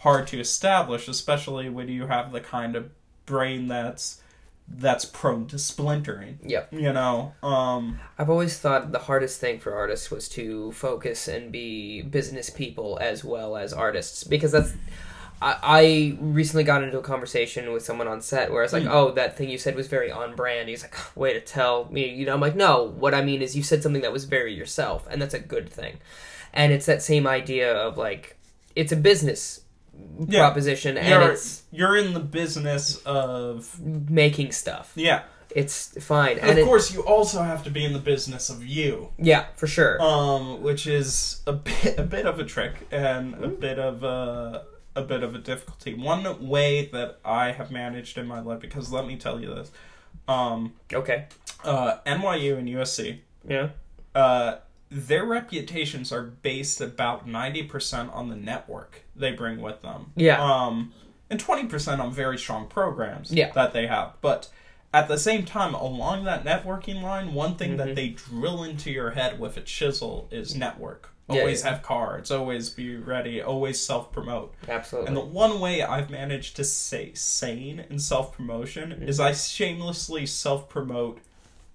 hard 0.06 0.26
to 0.28 0.38
establish 0.38 1.08
especially 1.08 1.68
when 1.68 1.88
you 1.88 2.06
have 2.06 2.30
the 2.30 2.40
kind 2.40 2.76
of 2.76 2.90
brain 3.26 3.66
that's 3.66 4.20
that's 4.68 5.04
prone 5.04 5.46
to 5.46 5.58
splintering 5.58 6.38
Yep. 6.44 6.72
you 6.72 6.92
know 6.92 7.34
um 7.42 7.98
I've 8.18 8.30
always 8.30 8.58
thought 8.58 8.92
the 8.92 9.00
hardest 9.00 9.40
thing 9.40 9.58
for 9.58 9.74
artists 9.74 10.10
was 10.10 10.28
to 10.30 10.70
focus 10.72 11.26
and 11.28 11.50
be 11.50 12.02
business 12.02 12.50
people 12.50 12.98
as 13.00 13.24
well 13.24 13.56
as 13.56 13.72
artists 13.72 14.22
because 14.24 14.52
that's. 14.52 14.72
I, 15.42 15.58
I 15.62 16.18
recently 16.18 16.64
got 16.64 16.82
into 16.82 16.98
a 16.98 17.02
conversation 17.02 17.70
with 17.72 17.84
someone 17.84 18.08
on 18.08 18.22
set 18.22 18.50
where 18.50 18.62
I 18.62 18.64
was 18.64 18.72
like, 18.72 18.86
oh, 18.86 19.10
that 19.12 19.36
thing 19.36 19.50
you 19.50 19.58
said 19.58 19.76
was 19.76 19.86
very 19.86 20.10
on 20.10 20.34
brand. 20.34 20.70
He's 20.70 20.82
like, 20.82 20.96
way 21.14 21.34
to 21.34 21.42
tell 21.42 21.88
me, 21.90 22.08
you 22.08 22.24
know. 22.24 22.32
I'm 22.32 22.40
like, 22.40 22.56
no. 22.56 22.84
What 22.84 23.12
I 23.12 23.20
mean 23.22 23.42
is, 23.42 23.54
you 23.54 23.62
said 23.62 23.82
something 23.82 24.00
that 24.00 24.14
was 24.14 24.24
very 24.24 24.54
yourself, 24.54 25.06
and 25.10 25.20
that's 25.20 25.34
a 25.34 25.38
good 25.38 25.68
thing. 25.68 25.98
And 26.54 26.72
it's 26.72 26.86
that 26.86 27.02
same 27.02 27.26
idea 27.26 27.70
of 27.70 27.98
like, 27.98 28.38
it's 28.74 28.92
a 28.92 28.96
business 28.96 29.60
Yeah. 30.28 30.40
proposition, 30.46 30.96
and 30.96 31.08
you're, 31.08 31.32
it's 31.32 31.62
you're 31.70 31.96
in 31.96 32.14
the 32.14 32.20
business 32.20 32.96
of 33.04 33.78
making 34.10 34.52
stuff. 34.52 34.92
yeah 34.94 35.22
It's 35.54 35.92
fine, 36.04 36.38
and 36.38 36.40
and 36.40 36.50
of 36.52 36.58
it- 36.58 36.64
course 36.66 36.92
you 36.94 37.02
also 37.02 37.42
have 37.42 37.62
to 37.64 37.70
be 37.70 37.84
in 37.84 37.92
the 37.92 37.98
business 38.12 38.48
of 38.50 38.64
you 38.64 39.10
yeah, 39.18 39.44
for 39.56 39.66
sure. 39.66 40.00
um 40.02 40.62
which 40.62 40.86
is 40.86 41.42
a 41.46 41.52
bit 41.52 41.98
a 41.98 42.02
bit 42.02 42.26
of 42.26 42.38
a 42.40 42.44
trick 42.44 42.74
and 42.90 43.34
a 43.34 43.36
Mm-hmm. 43.36 43.60
bit 43.60 43.78
of 43.78 44.02
a 44.04 44.64
a 44.94 45.02
bit 45.02 45.22
of 45.22 45.34
a 45.34 45.38
difficulty 45.38 45.92
one 45.92 46.24
way 46.48 46.86
that 46.92 47.18
i 47.24 47.52
have 47.52 47.70
managed 47.70 48.16
in 48.16 48.26
my 48.26 48.40
life 48.40 48.60
because 48.60 48.90
let 48.96 49.04
me 49.06 49.16
tell 49.16 49.38
you 49.42 49.48
this 49.54 49.70
um 50.28 50.72
okay. 51.00 51.26
uh 51.64 51.98
nyu 52.06 52.56
and 52.58 52.68
usc 52.68 53.18
Yeah. 53.48 53.68
uh 54.14 54.56
their 54.90 55.24
reputations 55.24 56.12
are 56.12 56.22
based 56.22 56.80
about 56.80 57.26
90% 57.28 58.14
on 58.14 58.28
the 58.28 58.36
network 58.36 59.02
they 59.14 59.32
bring 59.32 59.60
with 59.60 59.82
them. 59.82 60.12
Yeah. 60.16 60.42
Um, 60.42 60.92
and 61.28 61.42
20% 61.42 61.98
on 61.98 62.12
very 62.12 62.38
strong 62.38 62.68
programs 62.68 63.32
Yeah. 63.32 63.50
that 63.52 63.72
they 63.72 63.86
have. 63.88 64.14
But 64.20 64.48
at 64.94 65.08
the 65.08 65.18
same 65.18 65.44
time, 65.44 65.74
along 65.74 66.24
that 66.24 66.44
networking 66.44 67.02
line, 67.02 67.34
one 67.34 67.56
thing 67.56 67.70
Mm-hmm. 67.70 67.78
that 67.78 67.94
they 67.96 68.10
drill 68.10 68.62
into 68.62 68.90
your 68.92 69.10
head 69.10 69.40
with 69.40 69.56
a 69.56 69.60
chisel 69.60 70.28
is 70.30 70.54
network. 70.54 71.10
Yeah, 71.28 71.40
Always 71.40 71.64
yeah. 71.64 71.70
have 71.70 71.82
cards, 71.82 72.30
always 72.30 72.70
be 72.70 72.94
ready, 72.94 73.42
always 73.42 73.80
self 73.80 74.12
promote. 74.12 74.54
Absolutely. 74.68 75.08
And 75.08 75.16
the 75.16 75.20
one 75.24 75.58
way 75.58 75.82
I've 75.82 76.08
managed 76.08 76.54
to 76.56 76.64
stay 76.64 77.12
sane 77.14 77.84
in 77.90 77.98
self 77.98 78.36
promotion 78.36 78.90
Mm-hmm. 78.92 79.08
is 79.08 79.18
I 79.18 79.32
shamelessly 79.32 80.26
self 80.26 80.68
promote 80.68 81.18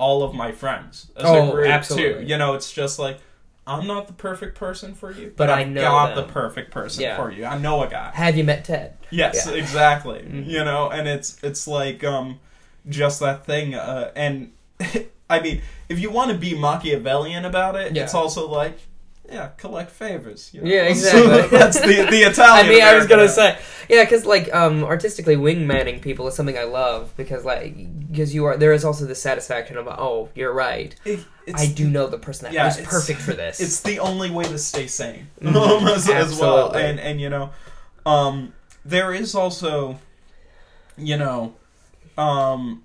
all 0.01 0.23
of 0.23 0.33
my 0.33 0.51
friends 0.51 1.11
as 1.15 1.25
Oh, 1.25 1.47
a 1.49 1.51
group 1.51 1.67
absolutely. 1.67 2.23
too. 2.25 2.29
You 2.31 2.37
know, 2.37 2.55
it's 2.55 2.71
just 2.73 2.97
like 2.99 3.19
I'm 3.67 3.85
not 3.85 4.07
the 4.07 4.13
perfect 4.13 4.57
person 4.57 4.95
for 4.95 5.11
you, 5.11 5.31
But 5.37 5.49
I 5.51 5.61
I've 5.61 5.69
know 5.69 5.81
got 5.81 6.15
them. 6.15 6.25
the 6.27 6.33
perfect 6.33 6.71
person 6.71 7.03
Yeah. 7.03 7.15
for 7.15 7.31
you. 7.31 7.45
I 7.45 7.57
know 7.59 7.83
a 7.83 7.87
guy. 7.87 8.11
Have 8.13 8.35
you 8.35 8.43
met 8.43 8.65
Ted? 8.65 8.97
Yes, 9.11 9.35
Yeah. 9.35 9.41
Mm-hmm. 9.51 9.59
exactly. 9.59 10.25
You 10.55 10.63
know, 10.65 10.89
and 10.89 11.07
it's 11.07 11.37
it's 11.43 11.67
like 11.67 12.03
um 12.03 12.39
just 12.89 13.19
that 13.19 13.45
thing 13.45 13.75
uh 13.75 14.11
and 14.15 14.51
I 15.29 15.39
mean, 15.39 15.61
if 15.87 15.99
you 15.99 16.09
want 16.11 16.31
to 16.31 16.37
be 16.37 16.55
Machiavellian 16.55 17.45
about 17.45 17.75
it, 17.75 17.95
Yeah. 17.95 18.03
it's 18.03 18.15
also 18.15 18.49
like 18.49 18.77
yeah, 19.31 19.47
collect 19.57 19.91
favors. 19.91 20.51
You 20.53 20.61
know? 20.61 20.67
Yeah, 20.69 20.83
exactly. 20.89 21.47
that's 21.57 21.79
the 21.79 21.87
the 22.09 22.25
I 22.25 22.29
Italian. 22.29 22.67
mean, 22.69 22.83
I 22.83 22.95
was 22.95 23.07
gonna 23.07 23.29
say, 23.29 23.57
yeah, 23.89 24.03
because 24.03 24.25
like 24.25 24.53
um, 24.53 24.83
artistically 24.83 25.35
wingmanning 25.35 26.01
people 26.01 26.27
is 26.27 26.35
something 26.35 26.57
I 26.57 26.63
love 26.65 27.15
because 27.17 27.45
like 27.45 27.75
because 28.11 28.33
you 28.35 28.45
are 28.45 28.57
there 28.57 28.73
is 28.73 28.83
also 28.85 29.05
the 29.05 29.15
satisfaction 29.15 29.77
of 29.77 29.87
oh 29.87 30.29
you're 30.35 30.53
right 30.53 30.95
It- 31.05 31.25
I 31.55 31.65
do 31.67 31.89
know 31.89 32.05
the 32.07 32.19
person 32.19 32.45
that 32.45 32.53
Yeah, 32.53 32.67
is 32.67 32.77
perfect 32.87 33.19
for 33.19 33.33
this. 33.33 33.59
it's 33.59 33.81
the 33.81 33.97
only 33.99 34.29
way 34.29 34.43
to 34.45 34.57
stay 34.59 34.85
sane 34.87 35.27
as, 35.41 36.07
as 36.07 36.39
well 36.39 36.71
and 36.71 36.99
and 36.99 37.19
you 37.19 37.29
know 37.29 37.49
um 38.05 38.53
there 38.85 39.11
is 39.13 39.33
also 39.33 39.99
you 40.97 41.17
know 41.17 41.55
um 42.17 42.83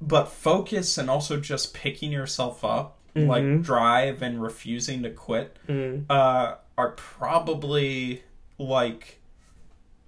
but 0.00 0.28
focus 0.28 0.96
and 0.96 1.10
also 1.10 1.38
just 1.40 1.74
picking 1.74 2.12
yourself 2.12 2.64
up 2.64 2.97
like 3.14 3.42
Mhm. 3.42 3.64
drive 3.64 4.22
and 4.22 4.40
refusing 4.42 5.02
to 5.02 5.10
quit 5.10 5.56
Mm. 5.68 6.04
uh 6.10 6.54
are 6.76 6.90
probably 6.92 8.22
like 8.58 9.18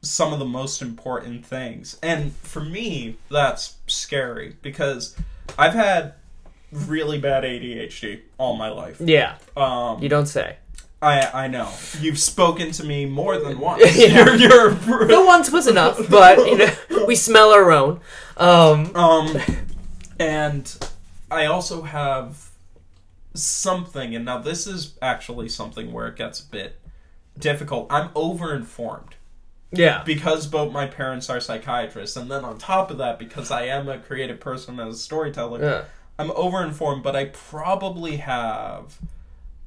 some 0.02 0.32
of 0.32 0.38
the 0.38 0.44
most 0.44 0.80
important 0.80 1.44
things 1.44 1.98
and 2.02 2.32
for 2.36 2.60
me 2.60 3.16
that's 3.30 3.74
scary 3.86 4.56
because 4.62 5.16
i've 5.58 5.74
had 5.74 6.14
really 6.72 7.18
bad 7.18 7.42
adhd 7.44 8.20
all 8.38 8.56
my 8.56 8.68
life 8.68 8.96
yeah, 9.00 9.36
um 9.56 10.02
you 10.02 10.08
don't 10.08 10.26
say. 10.26 10.56
I 11.02 11.44
I 11.44 11.48
know 11.48 11.68
you've 11.98 12.18
spoken 12.18 12.72
to 12.72 12.84
me 12.84 13.06
more 13.06 13.38
than 13.38 13.58
once. 13.70 13.96
Yeah. 13.96 14.36
You're, 14.36 14.36
you're 14.36 14.70
The 15.06 15.24
once 15.26 15.50
was 15.50 15.66
enough, 15.66 15.98
but 16.10 16.36
you 16.46 16.58
know 16.58 16.70
we 17.06 17.14
smell 17.16 17.52
our 17.52 17.72
own. 17.72 18.00
Um, 18.36 18.94
um, 18.94 19.34
and 20.18 20.90
I 21.30 21.46
also 21.46 21.80
have 21.82 22.49
something, 23.34 24.14
and 24.14 24.24
now 24.24 24.38
this 24.38 24.66
is 24.66 24.98
actually 25.00 25.48
something 25.48 25.92
where 25.92 26.08
it 26.08 26.16
gets 26.16 26.40
a 26.40 26.46
bit 26.46 26.80
difficult. 27.38 27.86
I'm 27.90 28.08
overinformed 28.10 29.12
yeah, 29.72 30.02
because 30.04 30.46
both 30.46 30.72
my 30.72 30.86
parents 30.86 31.30
are 31.30 31.40
psychiatrists, 31.40 32.16
and 32.16 32.30
then 32.30 32.44
on 32.44 32.58
top 32.58 32.90
of 32.90 32.98
that, 32.98 33.18
because 33.18 33.50
I 33.50 33.66
am 33.66 33.88
a 33.88 33.98
creative 33.98 34.40
person 34.40 34.80
and 34.80 34.90
a 34.90 34.94
storyteller, 34.94 35.62
yeah, 35.62 35.84
I'm 36.18 36.30
overinformed. 36.30 37.02
But 37.02 37.14
I 37.14 37.26
probably 37.26 38.16
have 38.16 38.98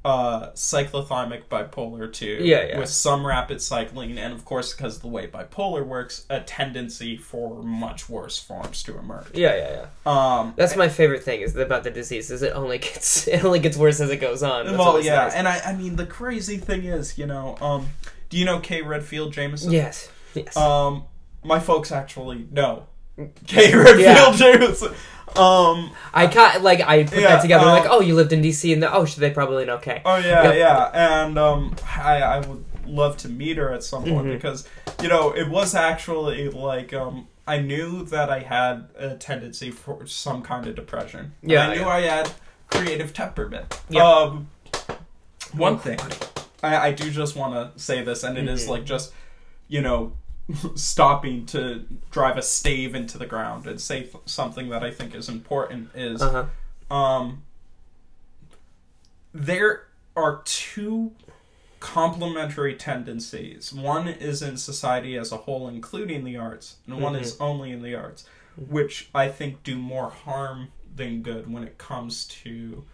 uh 0.04 0.50
cyclothymic 0.50 1.44
bipolar 1.44 2.12
too. 2.12 2.38
Yeah, 2.42 2.66
yeah. 2.66 2.78
with 2.78 2.90
some 2.90 3.26
rapid 3.26 3.62
cycling 3.62 4.18
and 4.18 4.34
of 4.34 4.44
course 4.44 4.74
because 4.74 4.96
of 4.96 5.02
the 5.02 5.08
way 5.08 5.26
bipolar 5.26 5.86
works 5.86 6.26
a 6.28 6.40
tendency 6.40 7.16
for 7.16 7.62
much 7.62 8.08
worse 8.08 8.38
forms 8.38 8.82
to 8.82 8.98
emerge 8.98 9.28
yeah, 9.32 9.56
yeah, 9.56 9.86
yeah. 10.06 10.38
um 10.40 10.52
That's 10.56 10.76
my 10.76 10.90
favorite 10.90 11.22
thing 11.22 11.40
is 11.40 11.56
about 11.56 11.84
the 11.84 11.90
disease 11.90 12.30
is 12.30 12.42
it 12.42 12.52
only 12.54 12.78
gets 12.78 13.26
it 13.34 13.42
only 13.44 13.60
gets 13.60 13.76
worse 13.78 13.98
as 14.00 14.10
it 14.10 14.18
goes 14.18 14.42
on. 14.42 14.66
That's 14.66 14.78
well 14.78 15.00
yeah 15.02 15.16
nice. 15.16 15.34
and 15.34 15.48
i 15.48 15.58
i 15.60 15.74
mean 15.74 15.96
the 15.96 16.06
crazy 16.06 16.58
thing 16.58 16.84
is 16.84 17.16
you 17.16 17.26
know 17.26 17.56
um 17.62 17.86
do 18.28 18.36
you 18.36 18.44
know 18.44 18.58
kay 18.60 18.82
redfield 18.82 19.32
Jamison 19.32 19.72
yes, 19.72 20.10
yes. 20.34 20.54
um 20.56 21.04
my 21.42 21.58
folks 21.60 21.90
actually 21.90 22.46
know 22.50 22.86
kay 23.46 23.74
redfield 23.74 24.00
Yeah. 24.00 24.36
Jamison 24.36 24.92
um 25.36 25.90
I 26.12 26.26
kind 26.28 26.62
like 26.62 26.80
I 26.80 27.04
put 27.04 27.18
Yeah, 27.18 27.28
that 27.36 27.42
together. 27.42 27.64
um, 27.66 27.70
like, 27.72 27.86
oh, 27.90 28.00
you 28.00 28.14
lived 28.14 28.32
in 28.32 28.40
DC, 28.42 28.72
and 28.72 28.82
the, 28.82 28.92
oh, 28.94 29.04
should 29.04 29.20
they 29.20 29.30
probably 29.30 29.64
know? 29.64 29.74
Okay. 29.76 30.00
Oh 30.04 30.16
yeah, 30.16 30.44
Yep. 30.44 30.54
yeah, 30.56 30.90
and 31.24 31.38
um, 31.38 31.74
I 31.96 32.22
I 32.22 32.38
would 32.40 32.64
love 32.86 33.16
to 33.18 33.28
meet 33.28 33.56
her 33.56 33.72
at 33.72 33.82
some 33.82 34.04
point 34.04 34.26
Mhm. 34.26 34.32
because 34.32 34.68
you 35.02 35.08
know 35.08 35.30
it 35.32 35.48
was 35.48 35.74
actually 35.74 36.48
like 36.50 36.92
um 36.92 37.26
I 37.46 37.58
knew 37.58 38.04
that 38.06 38.30
I 38.30 38.38
had 38.40 38.86
a 38.98 39.16
tendency 39.16 39.70
for 39.70 40.06
some 40.06 40.40
kind 40.42 40.66
of 40.66 40.74
depression. 40.76 41.32
And 41.42 41.50
Yeah, 41.50 41.68
I 41.68 41.74
knew 41.74 41.80
yeah. 41.80 41.88
I 41.88 42.00
had 42.00 42.30
creative 42.70 43.12
temperament. 43.12 43.78
Yep. 43.90 44.02
Um, 44.02 44.48
one 45.52 45.78
thing 45.78 45.98
I, 46.62 46.88
I 46.88 46.92
do 46.92 47.10
just 47.10 47.36
want 47.36 47.52
to 47.54 47.78
say 47.82 48.02
this, 48.02 48.22
and 48.24 48.38
it 48.38 48.48
is 48.48 48.66
Mhm. 48.66 48.70
like 48.70 48.84
just 48.84 49.12
you 49.68 49.82
know 49.82 50.12
stopping 50.74 51.46
to 51.46 51.86
drive 52.10 52.36
a 52.36 52.42
stave 52.42 52.94
into 52.94 53.16
the 53.18 53.26
ground 53.26 53.66
and 53.66 53.80
say 53.80 54.08
something 54.26 54.68
that 54.68 54.82
I 54.84 54.90
think 54.90 55.14
is 55.14 55.28
important 55.28 55.90
is 55.94 56.20
Uh 56.22 56.46
huh. 56.90 56.94
um, 56.94 57.42
there 59.32 59.86
are 60.16 60.42
two 60.44 61.12
complementary 61.80 62.74
tendencies. 62.74 63.72
One 63.72 64.06
is 64.08 64.42
in 64.42 64.56
society 64.56 65.16
as 65.16 65.32
a 65.32 65.38
whole, 65.38 65.68
including 65.68 66.24
the 66.24 66.36
arts, 66.36 66.76
and 66.86 67.00
one 67.00 67.16
is 67.16 67.38
only 67.40 67.72
in 67.72 67.82
the 67.82 67.94
arts, 67.94 68.24
which 68.56 69.08
I 69.14 69.28
think 69.28 69.62
do 69.62 69.76
more 69.76 70.10
harm 70.10 70.68
than 70.94 71.22
good 71.22 71.52
when 71.52 71.64
it 71.64 71.76
comes 71.76 72.24
to 72.26 72.84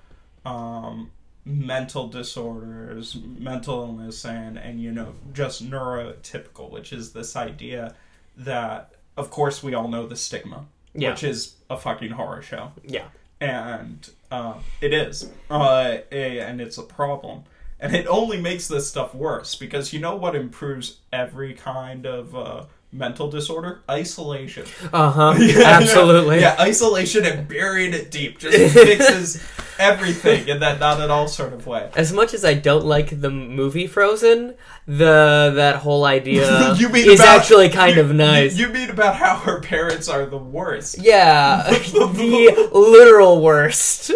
um, 0.44 1.10
mental 1.44 2.08
disorders, 2.08 3.16
mental 3.38 3.82
illness, 3.82 4.24
and 4.24 4.58
and 4.58 4.80
you 4.80 4.92
know 4.92 5.14
just 5.32 5.68
neurotypical, 5.68 6.70
which 6.70 6.92
is 6.92 7.12
this 7.12 7.36
idea 7.36 7.94
that, 8.36 8.92
of 9.16 9.30
course, 9.30 9.62
we 9.62 9.74
all 9.74 9.88
know 9.88 10.06
the 10.06 10.16
stigma, 10.16 10.66
Yeah. 10.94 11.10
which 11.10 11.24
is 11.24 11.54
a 11.68 11.76
fucking 11.76 12.12
horror 12.12 12.42
show 12.42 12.72
Yeah. 12.84 13.08
and 13.40 14.08
uh, 14.30 14.54
it 14.80 14.92
is, 14.94 15.30
uh, 15.50 15.98
a- 16.12 16.40
and 16.40 16.60
it's 16.60 16.78
a 16.78 16.82
problem, 16.82 17.42
and 17.80 17.94
it 17.94 18.06
only 18.06 18.40
makes 18.40 18.68
this 18.68 18.88
stuff 18.88 19.14
worse 19.14 19.54
because 19.56 19.92
you 19.92 19.98
know 20.00 20.14
what 20.16 20.34
improves 20.36 20.98
every 21.12 21.54
kind 21.54 22.06
of 22.06 22.34
uh, 22.36 22.64
mental 22.92 23.30
disorder? 23.30 23.80
Isolation. 23.88 24.66
Uh 24.92 25.10
huh. 25.10 25.34
Yeah, 25.38 25.62
Absolutely. 25.80 26.40
Yeah, 26.40 26.56
isolation 26.58 27.24
and 27.24 27.46
burying 27.48 27.94
it 27.94 28.10
deep 28.10 28.38
just 28.38 28.74
fixes 28.74 29.42
everything 29.78 30.48
in 30.48 30.60
that 30.60 30.80
not 30.80 31.00
at 31.00 31.10
all 31.10 31.28
sort 31.28 31.52
of 31.52 31.66
way. 31.66 31.88
As 31.94 32.12
much 32.12 32.34
as 32.34 32.44
I 32.44 32.54
don't 32.54 32.84
like 32.84 33.20
the 33.20 33.30
movie 33.30 33.86
Frozen, 33.86 34.54
the 34.86 35.52
that 35.54 35.76
whole 35.76 36.04
idea 36.04 36.74
You 36.76 36.88
mean 36.88 37.08
is 37.08 37.20
about- 37.20 37.38
actually 37.40 37.68
kind 37.68 37.96
you- 37.96 38.02
of 38.02 38.12
nice. 38.14 38.56
You, 38.56 38.66
you 38.66 38.72
mean 38.72 38.90
about 38.90 39.14
how 39.16 39.36
her 39.36 39.60
parents 39.60 40.08
are 40.08 40.26
the 40.26 40.38
worst? 40.38 40.98
yeah, 40.98 41.62
the 41.68 42.68
literal 42.72 43.40
worst. 43.40 44.10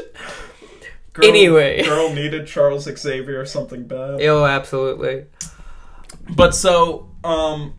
Girl, 1.12 1.26
Anyway. 1.28 1.84
girl 1.84 2.12
needed 2.12 2.48
Charles 2.48 2.84
Xavier 2.92 3.40
or 3.40 3.46
something 3.46 3.84
bad. 3.86 4.20
Oh, 4.22 4.44
absolutely. 4.44 5.26
But 6.34 6.56
so, 6.56 7.08
um, 7.22 7.74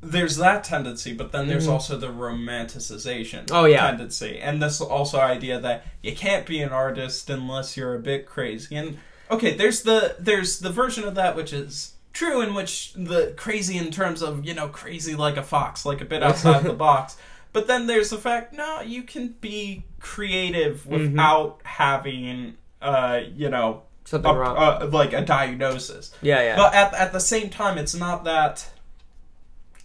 there's 0.00 0.36
that 0.36 0.62
tendency, 0.64 1.12
but 1.12 1.32
then 1.32 1.48
there's 1.48 1.66
Mhm. 1.66 1.72
also 1.72 1.96
the 1.96 2.08
romanticization 2.08 3.50
Oh, 3.50 3.64
yeah. 3.64 3.86
tendency, 3.86 4.38
and 4.38 4.62
this 4.62 4.80
also 4.80 5.18
idea 5.18 5.58
that 5.60 5.84
you 6.02 6.14
can't 6.14 6.46
be 6.46 6.60
an 6.60 6.70
artist 6.70 7.28
unless 7.30 7.76
you're 7.76 7.94
a 7.94 7.98
bit 8.00 8.26
crazy. 8.26 8.76
And 8.76 8.98
okay, 9.30 9.54
there's 9.54 9.82
the 9.82 10.16
there's 10.18 10.60
the 10.60 10.70
version 10.70 11.04
of 11.04 11.14
that 11.16 11.36
which 11.36 11.52
is 11.52 11.92
true, 12.12 12.40
in 12.40 12.54
which 12.54 12.92
the 12.94 13.32
crazy 13.36 13.76
in 13.76 13.90
terms 13.90 14.22
of 14.22 14.44
you 14.44 14.54
know 14.54 14.68
crazy 14.68 15.14
like 15.14 15.36
a 15.36 15.42
fox, 15.42 15.84
like 15.84 16.00
a 16.00 16.04
bit 16.04 16.22
outside 16.28 16.64
the 16.64 16.72
box. 16.72 17.16
But 17.52 17.66
then 17.66 17.86
there's 17.86 18.10
the 18.10 18.18
fact, 18.18 18.52
no, 18.52 18.82
you 18.82 19.02
can 19.02 19.34
be 19.40 19.84
creative 20.00 20.82
Mm-hmm. 20.82 20.90
without 21.14 21.60
having, 21.64 22.56
uh, 22.82 23.20
you 23.34 23.48
know, 23.48 23.82
Something 24.04 24.30
a- 24.30 24.34
wrong. 24.38 24.56
uh, 24.56 24.86
like 24.92 25.12
a 25.14 25.22
diagnosis. 25.22 26.12
yeah, 26.22 26.42
yeah. 26.42 26.56
But 26.56 26.74
at 26.74 26.94
at 26.94 27.12
the 27.12 27.20
same 27.20 27.48
time, 27.50 27.78
it's 27.78 27.94
not 27.94 28.24
that. 28.24 28.66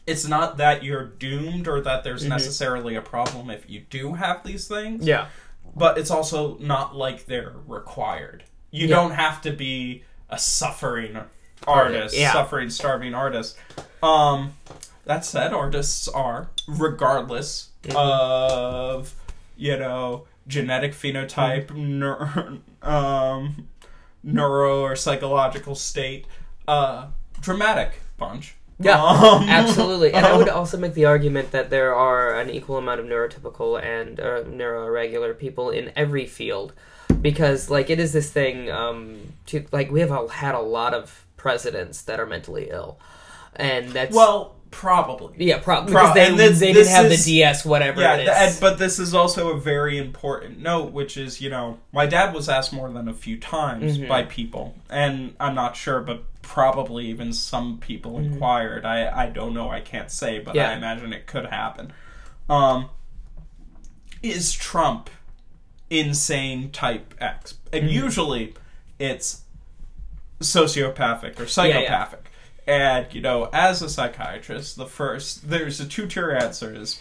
It's 0.05 0.27
not 0.27 0.57
that 0.57 0.83
you're 0.83 1.05
doomed 1.05 1.67
or 1.67 1.79
that 1.81 2.03
there's 2.03 2.25
necessarily 2.25 2.95
a 2.95 3.01
problem 3.01 3.49
if 3.49 3.69
you 3.69 3.81
do 3.89 4.13
have 4.13 4.43
these 4.43 4.67
things. 4.67 4.99
Mm-hmm. 5.01 5.07
yeah. 5.07 5.27
But 5.75 5.97
it's 5.97 6.11
also 6.11 6.57
not 6.59 6.95
like 6.95 7.25
they're 7.25 7.53
required. 7.67 8.43
You 8.71 8.87
Yeah. 8.87 8.95
don't 8.95 9.11
have 9.11 9.41
to 9.43 9.51
be 9.53 10.03
a 10.29 10.37
suffering 10.37 11.17
artist, 11.65 12.15
Yeah. 12.17 12.33
suffering, 12.33 12.69
starving 12.69 13.13
artist. 13.15 13.57
Um, 14.01 14.53
that 15.05 15.23
said, 15.25 15.53
artists 15.53 16.07
are, 16.07 16.49
regardless 16.67 17.69
Mm-hmm. 17.83 17.97
of, 17.97 19.13
you 19.57 19.77
know, 19.77 20.25
genetic 20.47 20.93
phenotype, 20.93 21.67
Mm-hmm. 21.67 22.03
neur- 22.03 22.59
um, 22.87 23.67
neuro 24.23 24.81
or 24.81 24.95
psychological 24.95 25.75
state, 25.75 26.25
uh, 26.67 27.07
dramatic 27.41 28.01
bunch. 28.17 28.55
Yeah, 28.83 29.01
Um, 29.03 29.43
Absolutely, 29.49 30.13
and 30.13 30.25
I 30.25 30.35
would 30.37 30.49
also 30.49 30.77
make 30.77 30.93
the 30.93 31.05
argument 31.05 31.51
that 31.51 31.69
there 31.69 31.93
are 31.95 32.39
an 32.39 32.49
equal 32.49 32.77
amount 32.77 32.99
of 32.99 33.05
neurotypical 33.05 33.81
and 33.81 34.19
uh, 34.19 34.43
neuroirregular 34.43 35.37
people 35.37 35.69
in 35.69 35.91
every 35.95 36.25
field, 36.25 36.73
because 37.21 37.69
like 37.69 37.89
it 37.89 37.99
is 37.99 38.13
this 38.13 38.31
thing. 38.31 38.69
Um, 38.71 39.33
to 39.47 39.65
like 39.71 39.91
we 39.91 39.99
have 40.01 40.11
all 40.11 40.27
had 40.27 40.55
a 40.55 40.59
lot 40.61 40.93
of 40.93 41.25
presidents 41.37 42.01
that 42.03 42.19
are 42.19 42.25
mentally 42.25 42.69
ill, 42.71 42.99
and 43.55 43.89
that's 43.91 44.15
Well, 44.15 44.55
probably. 44.71 45.33
yeah, 45.45 45.59
probably 45.59 45.91
Pro- 45.93 46.13
because 46.13 46.15
they, 46.15 46.35
this- 46.35 46.59
they 46.59 46.73
didn't 46.73 46.87
have 46.91 47.05
is- 47.11 47.25
the 47.25 47.31
DS 47.31 47.65
whatever 47.65 48.01
Yeah, 48.01 48.15
it 48.15 48.27
is. 48.27 48.51
th- 48.53 48.61
but 48.61 48.79
this 48.79 48.97
is 48.99 49.13
also 49.13 49.51
a 49.51 49.59
very 49.59 49.97
important 49.97 50.59
note, 50.59 50.91
which 50.91 51.15
is, 51.17 51.39
you 51.41 51.49
know, 51.49 51.77
my 51.91 52.05
dad 52.05 52.33
was 52.33 52.49
asked 52.49 52.73
more 52.73 52.89
than 52.89 53.07
a 53.07 53.13
few 53.13 53.37
times 53.37 53.97
Mm-hmm. 53.97 54.07
by 54.07 54.23
people, 54.23 54.75
and 54.89 55.35
I'm 55.39 55.53
not 55.55 55.75
sure, 55.75 56.01
but 56.01 56.23
probably 56.43 57.07
even 57.07 57.33
some 57.33 57.79
people 57.79 58.11
Mm-hmm. 58.13 58.33
inquired. 58.33 58.85
I, 58.85 59.23
I 59.23 59.29
don't 59.29 59.53
know, 59.55 59.69
I 59.69 59.79
can't 59.79 60.11
say, 60.11 60.37
but 60.39 60.53
Yeah. 60.53 60.69
I 60.69 60.73
imagine 60.73 61.11
it 61.13 61.25
could 61.25 61.47
happen. 61.47 61.91
Um, 62.47 62.89
is 64.21 64.53
Trump 64.53 65.09
insane 65.89 66.69
type 66.71 67.15
X? 67.19 67.55
And 67.71 67.85
Mm-hmm. 67.85 67.93
usually 68.05 68.53
it's 68.99 69.41
sociopathic 70.39 71.39
or 71.39 71.43
yeah. 71.43 71.47
psychopathic. 71.49 72.29
And, 72.65 73.07
you 73.13 73.21
know, 73.21 73.49
as 73.51 73.81
a 73.81 73.89
psychiatrist, 73.89 74.77
the 74.77 74.85
first, 74.85 75.49
there's 75.49 75.79
a 75.81 75.85
two 75.85 76.07
tier 76.07 76.31
answer 76.31 76.73
is 76.73 76.99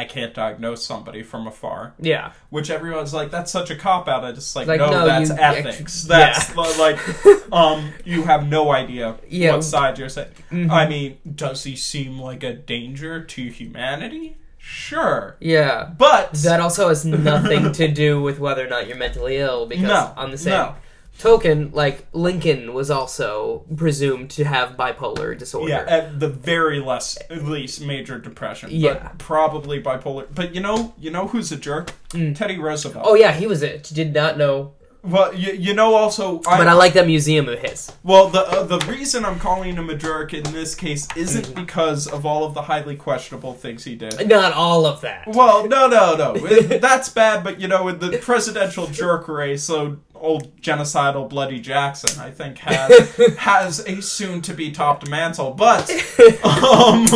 I 0.00 0.04
can't 0.04 0.32
diagnose 0.34 0.82
somebody 0.84 1.22
from 1.22 1.46
afar. 1.46 1.94
yeah, 1.98 2.32
Which 2.48 2.70
everyone's 2.70 3.12
like, 3.12 3.30
that's 3.30 3.52
such 3.52 3.70
a 3.70 3.76
cop 3.76 4.08
out. 4.08 4.24
I 4.24 4.32
just 4.32 4.56
like, 4.56 4.66
Like, 4.66 4.80
no, 4.80 4.90
no, 4.90 5.06
that's 5.06 5.28
you 5.30 5.36
ethics. 5.36 6.04
That's 6.04 6.56
like, 6.56 6.98
um, 7.52 7.92
you 8.04 8.22
have 8.22 8.48
no 8.48 8.70
idea 8.72 9.16
Yeah. 9.28 9.48
Mm-hmm. 9.48 9.56
what 9.56 9.64
side 9.64 9.98
you're 9.98 10.08
saying. 10.08 10.32
I 10.70 10.88
mean, 10.88 11.18
does 11.34 11.64
he 11.64 11.76
seem 11.76 12.18
like 12.18 12.42
a 12.42 12.54
danger 12.54 13.22
to 13.22 13.42
humanity? 13.50 14.38
Sure. 14.56 15.36
yeah. 15.40 15.90
But 15.96 16.32
That 16.34 16.60
also 16.60 16.88
has 16.88 17.04
nothing 17.04 17.72
to 17.72 17.88
do 17.88 18.20
with 18.22 18.38
whether 18.38 18.64
or 18.66 18.68
not 18.68 18.86
you're 18.86 18.96
mentally 18.96 19.36
ill, 19.36 19.66
because 19.66 19.84
No, 19.84 20.12
on 20.16 20.30
the 20.30 20.38
same 20.38 20.52
no. 20.52 20.74
Token, 21.18 21.70
like 21.72 22.06
Lincoln 22.12 22.72
was 22.72 22.90
also 22.90 23.64
presumed 23.76 24.30
to 24.32 24.44
have 24.44 24.76
bipolar 24.76 25.36
disorder. 25.36 25.68
Yeah, 25.70 25.84
at 25.86 26.20
the 26.20 26.28
very 26.28 26.80
less, 26.80 27.18
at 27.28 27.44
least 27.44 27.80
major 27.80 28.18
depression. 28.18 28.70
Yeah. 28.72 28.94
but 28.94 29.18
probably 29.18 29.82
bipolar. 29.82 30.26
But 30.34 30.54
you 30.54 30.60
know, 30.60 30.94
you 30.98 31.10
know 31.10 31.26
who's 31.28 31.52
a 31.52 31.56
jerk? 31.56 31.92
Teddy 32.10 32.58
Roosevelt. 32.58 33.04
Oh 33.08 33.14
yeah, 33.14 33.32
he 33.32 33.46
was 33.46 33.62
it. 33.62 33.84
Did 33.92 34.12
not 34.14 34.36
know, 34.38 34.72
well, 35.02 35.32
you, 35.34 35.52
you 35.52 35.72
know 35.74 35.94
also. 35.94 36.40
I, 36.46 36.58
but 36.58 36.68
I 36.68 36.72
like 36.74 36.92
that 36.94 37.06
museum 37.06 37.48
of 37.48 37.58
his. 37.58 37.90
well, 38.02 38.28
the 38.28 38.40
uh, 38.40 38.64
the 38.64 38.78
reason 38.86 39.24
I'm 39.24 39.38
calling 39.38 39.76
him 39.76 39.88
a 39.88 39.94
jerk 39.94 40.34
in 40.34 40.42
this 40.44 40.74
case 40.74 41.06
isn't 41.16 41.40
Mm-hmm. 41.46 41.60
because 41.64 42.06
of 42.06 42.26
all 42.26 42.44
of 42.44 42.52
the 42.54 42.62
highly 42.62 42.96
questionable 42.96 43.54
things 43.54 43.84
he 43.84 43.94
did. 43.94 44.28
Not 44.28 44.52
all 44.52 44.84
of 44.86 45.00
that. 45.02 45.26
Well, 45.28 45.66
no, 45.68 45.86
no, 45.88 46.16
no. 46.16 46.34
It- 46.46 46.80
That's 46.82 47.08
bad, 47.08 47.42
but 47.44 47.60
you 47.60 47.68
know, 47.68 47.88
in 47.88 47.98
the 47.98 48.18
presidential 48.18 48.86
jerk 48.88 49.26
race, 49.28 49.62
so 49.62 49.98
old 50.20 50.60
genocidal 50.60 51.28
Bloody 51.28 51.60
Jackson, 51.60 52.20
I 52.20 52.30
think, 52.30 52.58
has 52.58 53.16
has 53.38 53.78
a 53.80 54.00
soon 54.02 54.40
to 54.42 54.54
be 54.54 54.70
topped 54.70 55.08
mantle. 55.08 55.52
But 55.52 55.90
um 56.44 57.06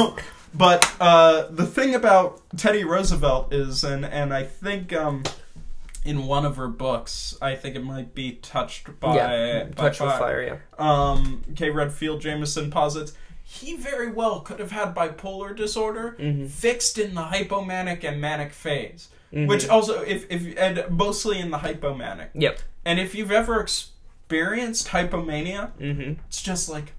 but 0.55 0.91
uh 1.01 1.49
the 1.51 1.67
thing 1.67 1.95
about 1.95 2.41
Teddy 2.57 2.85
Roosevelt 2.85 3.53
is 3.53 3.85
and 3.85 4.05
and 4.05 4.33
I 4.33 4.45
think 4.45 4.93
um 4.93 5.23
in 6.05 6.27
one 6.27 6.45
of 6.45 6.57
her 6.57 6.69
books, 6.69 7.35
I 7.41 7.55
think 7.57 7.77
it 7.77 7.83
might 7.83 8.15
be 8.15 8.33
touched 8.33 9.01
by, 9.01 9.17
yeah, 9.17 9.65
by 9.75 9.85
with 9.89 9.97
fire. 9.97 10.43
Yeah. 10.43 10.59
um, 10.79 11.43
K. 11.57 11.71
Redfield 11.71 12.21
Jamison 12.21 12.71
posits 12.71 13.15
he 13.47 13.77
very 13.77 14.11
well 14.11 14.41
could 14.41 14.59
have 14.59 14.71
had 14.73 14.95
bipolar 14.95 15.55
disorder 15.55 16.17
Mm-hmm. 16.19 16.47
fixed 16.47 16.99
in 16.99 17.15
the 17.15 17.23
hypomanic 17.23 18.03
and 18.05 18.21
manic 18.21 18.53
phase. 18.53 19.09
Which 19.33 19.69
also, 19.69 20.01
if 20.03 20.27
if 20.31 20.57
and 20.57 20.85
mostly 20.91 21.41
in 21.41 21.51
the 21.51 21.59
hypomanic. 21.59 22.29
Yep. 22.35 22.61
And 22.85 22.99
if 23.01 23.15
you've 23.15 23.33
ever 23.33 23.61
experienced 23.61 24.89
hypomania, 24.89 25.71
Mm-hmm. 25.79 26.21
it's 26.29 26.43
just 26.43 26.69
like 26.69 26.93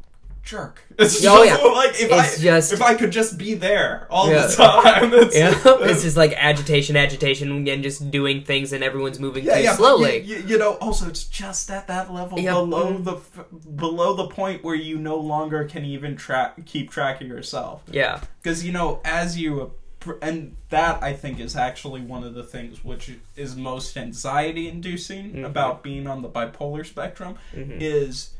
jerk. 0.43 0.84
It's 1.00 1.26
Oh, 1.26 1.43
just 1.45 1.62
yeah. 1.63 1.67
like 1.71 1.89
if 1.91 2.02
It's 2.12 2.39
I 2.39 2.41
just- 2.43 2.74
if 2.74 2.82
I 2.82 2.93
could 2.95 3.12
just 3.12 3.38
be 3.38 3.56
there 3.56 4.08
all 4.12 4.30
Yeah. 4.30 4.45
the 4.48 4.56
time. 4.56 5.13
It's, 5.24 5.36
Yeah, 5.36 5.60
it's 5.65 6.04
just 6.04 6.15
like 6.17 6.34
agitation, 6.34 6.95
agitation, 6.95 7.67
and 7.67 7.84
just 7.84 8.12
doing 8.12 8.43
things, 8.43 8.71
and 8.74 8.84
everyone's 8.84 9.19
moving 9.19 9.43
Yeah, 9.45 9.56
too 9.58 9.63
yeah, 9.63 9.76
slowly. 9.76 10.19
You, 10.21 10.38
you, 10.38 10.43
you 10.50 10.58
know, 10.60 10.74
also 10.76 11.08
it's 11.10 11.24
just 11.24 11.69
at 11.71 11.88
that 11.88 12.13
level 12.13 12.39
Yeah. 12.39 12.54
below 12.54 12.98
the 12.98 13.15
f- 13.15 13.45
below 13.76 14.13
the 14.13 14.28
point 14.28 14.63
where 14.63 14.76
you 14.76 14.98
no 15.00 15.17
longer 15.17 15.65
can 15.65 15.84
even 15.84 16.15
track 16.15 16.63
keep 16.65 16.91
track 16.91 17.21
of 17.21 17.28
yourself. 17.28 17.82
yeah, 17.91 18.21
Because 18.41 18.63
you 18.63 18.71
know, 18.71 19.02
as 19.04 19.38
you 19.39 19.52
appr- 19.56 19.71
and 20.21 20.55
that 20.69 21.01
I 21.03 21.13
think 21.13 21.39
is 21.39 21.55
actually 21.55 22.01
one 22.01 22.23
of 22.23 22.33
the 22.33 22.43
things 22.43 22.83
which 22.83 23.11
is 23.35 23.55
most 23.55 23.97
anxiety 23.97 24.67
inducing 24.67 25.31
Mm-hmm. 25.33 25.45
about 25.45 25.83
being 25.83 26.07
on 26.07 26.21
the 26.21 26.29
bipolar 26.29 26.85
spectrum 26.85 27.37
is 27.53 28.31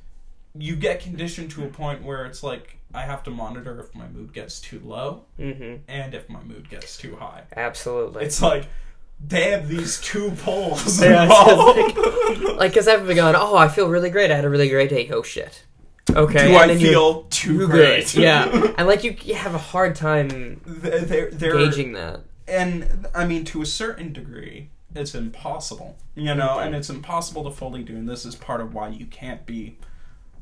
you 0.58 0.76
get 0.76 1.00
conditioned 1.02 1.52
to 1.52 1.64
a 1.66 1.68
point 1.68 2.04
where 2.04 2.26
it's 2.26 2.42
like 2.44 2.78
I 2.94 3.02
have 3.02 3.24
to 3.24 3.30
monitor 3.32 3.80
if 3.80 3.94
my 3.94 4.08
mood 4.08 4.32
gets 4.34 4.62
too 4.62 4.80
low 4.84 5.24
hmm 5.38 5.76
and 5.88 6.14
if 6.14 6.30
my 6.30 6.42
mood 6.44 6.70
gets 6.70 6.98
too 6.98 7.16
high. 7.18 7.44
absolutely. 7.56 8.24
It's 8.26 8.42
like 8.42 8.66
damn 9.28 9.68
these 9.68 10.00
two 10.02 10.32
poles 10.32 11.02
Yeah, 11.02 11.26
like 12.58 12.72
because 12.72 12.88
I've 12.88 13.06
been 13.08 13.16
going, 13.16 13.36
oh, 13.36 13.56
I 13.58 13.68
feel 13.68 13.88
really 13.90 14.10
great. 14.10 14.32
I 14.32 14.36
had 14.36 14.46
a 14.46 14.50
really 14.50 14.70
great 14.70 14.90
day. 14.90 15.10
Oh 15.12 15.24
shit. 15.24 15.64
Okay. 16.14 16.48
Do 16.48 16.56
and 16.56 16.72
I 16.72 16.78
feel 16.78 17.24
too 17.24 17.68
great? 17.68 18.14
Yeah, 18.16 18.74
and 18.78 18.88
like 18.88 19.04
you, 19.04 19.16
you 19.24 19.36
have 19.36 19.56
a 19.56 19.60
hard 19.60 19.96
time 19.96 20.62
they're, 20.66 21.32
they're, 21.32 21.54
gauging 21.54 21.94
that. 21.94 22.22
and 22.48 23.08
I 23.16 23.26
mean 23.26 23.44
to 23.46 23.62
a 23.62 23.66
certain 23.66 24.14
degree, 24.14 24.70
it's 24.94 25.16
impossible, 25.16 25.98
you 26.16 26.36
know, 26.36 26.60
and 26.60 26.76
it's 26.76 26.90
impossible 26.90 27.44
to 27.46 27.52
fully 27.52 27.84
do. 27.84 27.96
And 27.96 28.08
this 28.08 28.26
is 28.26 28.36
part 28.36 28.62
of 28.62 28.74
why 28.74 28.90
you 28.90 29.06
can't 29.08 29.46
be 29.46 29.78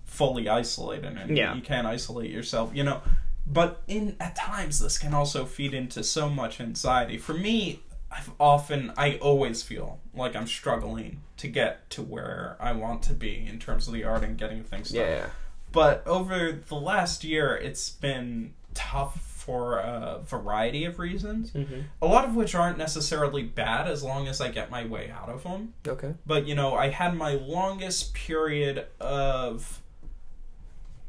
fully 0.06 0.48
isolated, 0.50 1.18
and 1.18 1.36
Yeah. 1.36 1.56
you 1.56 1.62
can't 1.62 1.88
isolate 1.88 2.30
yourself, 2.30 2.72
you 2.74 2.84
know. 2.84 3.02
But 3.46 3.82
in 3.88 4.16
at 4.20 4.36
times, 4.36 4.80
this 4.80 4.98
can 4.98 5.14
also 5.14 5.46
feed 5.46 5.74
into 5.74 6.04
so 6.04 6.30
much 6.30 6.62
anxiety. 6.62 7.18
For 7.18 7.34
me, 7.34 7.82
I've 8.12 8.32
often, 8.40 8.94
I 8.96 9.16
always 9.18 9.64
feel 9.64 10.00
like 10.14 10.36
I'm 10.36 10.46
struggling 10.48 11.22
to 11.38 11.48
get 11.48 11.90
to 11.92 12.02
where 12.04 12.56
I 12.60 12.74
want 12.74 13.02
to 13.04 13.14
be 13.14 13.46
in 13.50 13.60
terms 13.60 13.88
of 13.88 13.94
the 13.94 14.04
art 14.04 14.24
and 14.24 14.38
getting 14.38 14.64
things 14.64 14.92
done 14.92 15.02
Yeah. 15.02 15.26
But 15.74 16.06
over 16.08 16.54
the 16.54 16.76
last 16.76 17.26
year 17.26 17.56
it's 17.58 17.90
been 17.90 18.54
tough 18.74 19.20
for 19.22 19.78
a 19.80 20.22
variety 20.26 20.86
of 20.86 21.00
reasons, 21.00 21.52
Mm-hmm. 21.52 21.82
a 22.02 22.06
lot 22.06 22.24
of 22.24 22.34
which 22.34 22.56
aren't 22.56 22.78
necessarily 22.78 23.44
bad 23.44 23.88
as 23.88 24.02
long 24.02 24.30
as 24.30 24.40
I 24.40 24.48
get 24.48 24.72
my 24.72 24.86
way 24.86 25.12
out 25.12 25.28
of 25.28 25.44
them. 25.44 25.74
Okay. 25.86 26.14
But 26.26 26.48
you 26.48 26.56
know, 26.56 26.76
I 26.76 26.88
had 26.88 27.14
my 27.18 27.34
longest 27.34 28.14
period 28.14 28.88
of 29.02 29.82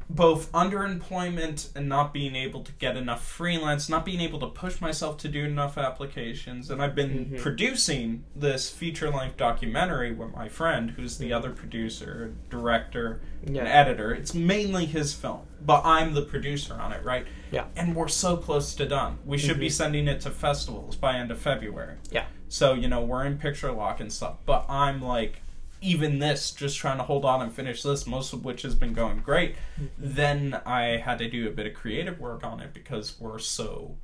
both 0.09 0.51
underemployment 0.51 1.69
and 1.75 1.89
not 1.89 2.13
being 2.13 2.35
able 2.35 2.61
to 2.63 2.71
get 2.73 2.95
enough 2.95 3.25
freelance, 3.25 3.89
not 3.89 4.05
being 4.05 4.21
able 4.21 4.39
to 4.39 4.47
push 4.47 4.79
myself 4.79 5.17
to 5.17 5.27
do 5.27 5.43
enough 5.43 5.77
applications. 5.77 6.69
And 6.69 6.81
I've 6.81 6.93
been 6.95 7.31
Mhm. 7.33 7.41
producing 7.41 8.23
this 8.35 8.69
feature 8.69 9.09
length 9.09 9.37
documentary 9.37 10.11
with 10.11 10.31
my 10.33 10.47
friend, 10.47 10.91
who's 10.91 11.17
the 11.17 11.33
other 11.33 11.49
producer, 11.49 12.33
director, 12.49 13.19
and 13.45 13.57
editor. 13.57 14.13
It's 14.13 14.33
mainly 14.33 14.85
his 14.85 15.13
film, 15.13 15.41
but 15.65 15.81
I'm 15.83 16.13
the 16.13 16.21
producer 16.21 16.75
on 16.75 16.93
it, 16.93 17.03
right? 17.03 17.25
Yeah. 17.51 17.65
And 17.75 17.95
we're 17.95 18.07
so 18.07 18.37
close 18.37 18.75
to 18.75 18.85
done. 18.85 19.17
We 19.25 19.37
should 19.37 19.59
be 19.59 19.67
Mhm. 19.67 19.71
sending 19.71 20.07
it 20.07 20.21
to 20.21 20.29
festivals 20.29 20.95
by 20.95 21.15
end 21.15 21.31
of 21.31 21.39
February. 21.39 21.95
Yeah. 22.11 22.25
So, 22.47 22.73
you 22.73 22.87
know, 22.87 23.01
we're 23.01 23.25
in 23.25 23.37
picture 23.37 23.71
lock 23.71 23.99
and 23.99 24.13
stuff. 24.13 24.35
But 24.45 24.69
I'm 24.69 25.01
like, 25.01 25.41
even 25.85 26.19
this, 26.19 26.51
just 26.51 26.77
trying 26.77 26.97
to 26.97 27.03
hold 27.03 27.23
on 27.25 27.41
and 27.41 27.53
finish 27.53 27.83
this, 27.83 28.07
most 28.07 28.33
of 28.33 28.43
which 28.43 28.63
has 28.63 28.75
been 28.75 28.93
going 28.93 29.19
great. 29.19 29.55
Mm-hmm. 29.79 29.87
Then 29.97 30.61
I 30.65 30.97
had 30.97 31.19
to 31.19 31.29
do 31.29 31.47
a 31.47 31.51
bit 31.51 31.65
of 31.67 31.73
creative 31.73 32.19
work 32.19 32.43
on 32.43 32.59
it 32.59 32.73
because 32.73 33.19
we're 33.19 33.39
so. 33.39 33.95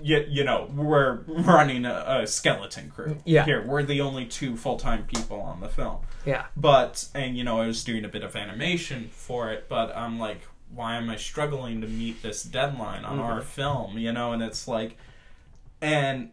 You, 0.00 0.24
you 0.28 0.44
know, 0.44 0.70
we're 0.72 1.22
running 1.26 1.84
a, 1.84 2.20
a 2.22 2.26
skeleton 2.28 2.90
crew. 2.90 3.16
Yeah. 3.24 3.44
Here, 3.44 3.60
we're 3.66 3.82
the 3.82 4.00
only 4.00 4.24
two 4.26 4.56
full 4.56 4.76
time 4.76 5.02
people 5.04 5.40
on 5.40 5.60
the 5.60 5.68
film. 5.68 5.98
Yeah. 6.24 6.46
But, 6.56 7.08
and 7.12 7.36
you 7.36 7.42
know, 7.42 7.60
I 7.60 7.66
was 7.66 7.82
doing 7.82 8.04
a 8.04 8.08
bit 8.08 8.22
of 8.22 8.36
animation 8.36 9.10
for 9.12 9.50
it, 9.50 9.68
but 9.68 9.96
I'm 9.96 10.20
like, 10.20 10.42
why 10.72 10.94
am 10.94 11.10
I 11.10 11.16
struggling 11.16 11.80
to 11.80 11.88
meet 11.88 12.22
this 12.22 12.44
deadline 12.44 13.04
on 13.04 13.18
our 13.18 13.40
Mhm. 13.40 13.44
film? 13.44 13.98
You 13.98 14.12
know, 14.12 14.32
and 14.32 14.42
it's 14.44 14.68
like, 14.68 14.96
and 15.80 16.30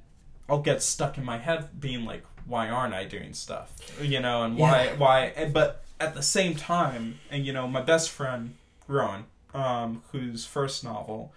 I'll 0.48 0.62
get 0.62 0.84
stuck 0.84 1.18
in 1.18 1.26
my 1.26 1.40
head 1.40 1.80
being 1.82 2.06
like, 2.06 2.24
why 2.50 2.68
aren't 2.70 2.94
I 2.94 3.06
doing 3.06 3.34
stuff? 3.34 3.72
You 4.02 4.20
know, 4.20 4.44
and 4.44 4.58
why, 4.58 4.86
Yeah. 4.86 4.96
why, 4.98 5.20
and, 5.36 5.54
but 5.54 5.84
at 6.00 6.14
the 6.16 6.24
same 6.24 6.56
time, 6.56 7.20
and 7.30 7.46
you 7.46 7.54
know, 7.54 7.68
my 7.68 7.82
best 7.82 8.10
friend, 8.10 8.56
Rowan, 8.88 9.26
um, 9.54 10.04
whose 10.12 10.46
first 10.46 10.84
novel, 10.84 11.32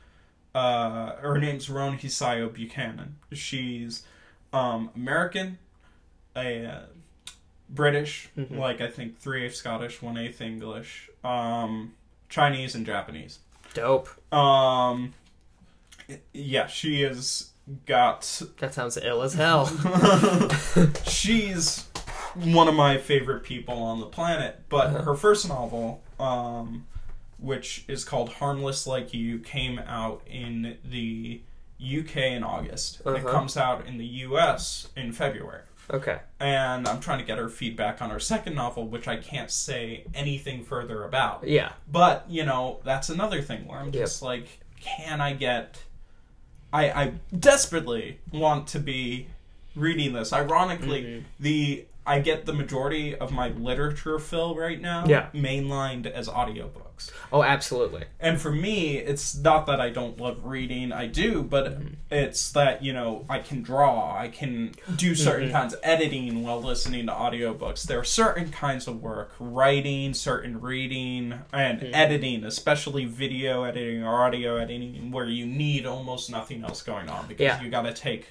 uh, 0.54 1.16
her 1.16 1.38
name's 1.38 1.68
Rowan 1.70 1.98
Hisayo 1.98 2.52
Buchanan. 2.52 3.16
She's, 3.32 4.04
um, 4.52 4.90
American, 4.96 5.58
a, 6.34 6.64
uh, 6.66 6.80
British, 7.68 8.28
Mhm. 8.36 8.58
like 8.58 8.80
I 8.82 8.88
think 8.88 9.18
three 9.18 9.44
eighths 9.44 9.58
Scottish, 9.58 10.02
one 10.02 10.16
eighth 10.18 10.40
English, 10.42 11.08
um, 11.24 11.94
Chinese 12.28 12.74
and 12.74 12.84
Japanese. 12.84 13.38
Dope. 13.74 14.08
Um, 14.32 15.14
yeah, 16.34 16.66
she 16.66 17.00
has 17.02 17.51
got. 17.86 18.42
That 18.58 18.74
sounds 18.74 18.96
ill 18.96 19.22
as 19.22 19.34
hell. 19.34 19.66
she's 21.06 21.86
one 22.34 22.68
of 22.68 22.74
my 22.74 22.98
favorite 22.98 23.42
people 23.42 23.74
on 23.82 24.00
the 24.00 24.06
planet. 24.06 24.60
But 24.68 24.86
Uh-huh. 24.88 25.02
her 25.02 25.14
first 25.14 25.48
novel, 25.48 26.02
um, 26.18 26.86
which 27.38 27.84
is 27.88 28.04
called 28.04 28.34
Harmless 28.34 28.86
Like 28.86 29.12
You, 29.12 29.38
came 29.38 29.78
out 29.80 30.22
in 30.26 30.78
the 30.84 31.42
UK 31.80 32.16
in 32.32 32.42
August. 32.44 33.00
And 33.04 33.16
it 33.16 33.24
Uh-huh. 33.24 33.32
comes 33.34 33.56
out 33.56 33.86
in 33.86 33.98
the 33.98 34.06
US 34.06 34.88
in 34.96 35.12
February. 35.12 35.62
okay. 35.90 36.20
And 36.40 36.86
I'm 36.88 37.00
trying 37.00 37.18
to 37.18 37.24
get 37.24 37.38
her 37.38 37.48
feedback 37.48 38.00
on 38.00 38.10
her 38.10 38.20
second 38.20 38.54
novel, 38.54 38.86
which 38.86 39.08
I 39.08 39.16
can't 39.16 39.50
say 39.50 40.04
anything 40.14 40.64
further 40.64 41.04
about. 41.04 41.46
Yeah. 41.46 41.72
But 41.90 42.24
you 42.28 42.44
know, 42.44 42.80
that's 42.84 43.08
another 43.10 43.42
thing 43.42 43.66
where 43.66 43.78
I'm 43.80 43.86
Yep. 43.86 43.94
just 43.94 44.22
like, 44.22 44.60
can 44.80 45.20
I 45.20 45.32
get? 45.34 45.82
I 46.72 46.90
I 47.02 47.12
desperately 47.38 48.18
want 48.32 48.66
to 48.68 48.78
be 48.78 49.26
reading 49.74 50.12
this. 50.12 50.32
Ironically, 50.32 51.02
Mhm. 51.02 51.24
the 51.40 51.84
I 52.04 52.18
get 52.18 52.46
the 52.46 52.52
majority 52.52 53.14
of 53.14 53.30
my 53.30 53.48
literature 53.50 54.18
fill 54.18 54.56
right 54.56 54.80
now 54.80 55.06
Yeah. 55.06 55.26
mainlined 55.32 56.06
as 56.06 56.28
audiobooks. 56.28 57.10
Oh, 57.32 57.44
absolutely. 57.44 58.04
And 58.18 58.40
for 58.40 58.50
me, 58.50 58.96
it's 58.98 59.36
not 59.36 59.66
that 59.66 59.80
I 59.80 59.88
don't 59.90 60.18
love 60.20 60.44
reading. 60.44 60.92
I 60.92 61.06
do, 61.06 61.42
but 61.44 61.78
Mm-hmm. 61.78 61.94
it's 62.10 62.50
that, 62.52 62.82
you 62.82 62.92
know, 62.92 63.24
I 63.28 63.38
can 63.38 63.62
draw, 63.62 64.16
I 64.18 64.28
can 64.28 64.72
do 64.96 65.14
certain 65.14 65.48
Mhm. 65.48 65.52
kinds 65.52 65.74
of 65.74 65.80
editing 65.84 66.42
while 66.42 66.60
listening 66.60 67.06
to 67.06 67.12
audiobooks. 67.12 67.84
There 67.84 68.00
are 68.00 68.04
certain 68.04 68.50
kinds 68.50 68.88
of 68.88 69.00
work, 69.00 69.32
writing, 69.38 70.12
certain 70.12 70.60
reading, 70.60 71.34
and 71.52 71.80
Mhm. 71.80 71.90
editing, 71.94 72.44
especially 72.44 73.04
video 73.04 73.62
editing 73.62 74.02
or 74.02 74.22
audio 74.24 74.56
editing, 74.56 75.12
where 75.12 75.26
you 75.26 75.46
need 75.46 75.86
almost 75.86 76.30
nothing 76.30 76.64
else 76.64 76.82
going 76.82 77.08
on 77.08 77.26
because 77.28 77.44
Yeah. 77.44 77.62
you 77.62 77.70
got 77.70 77.82
to 77.82 77.92
take 77.92 78.28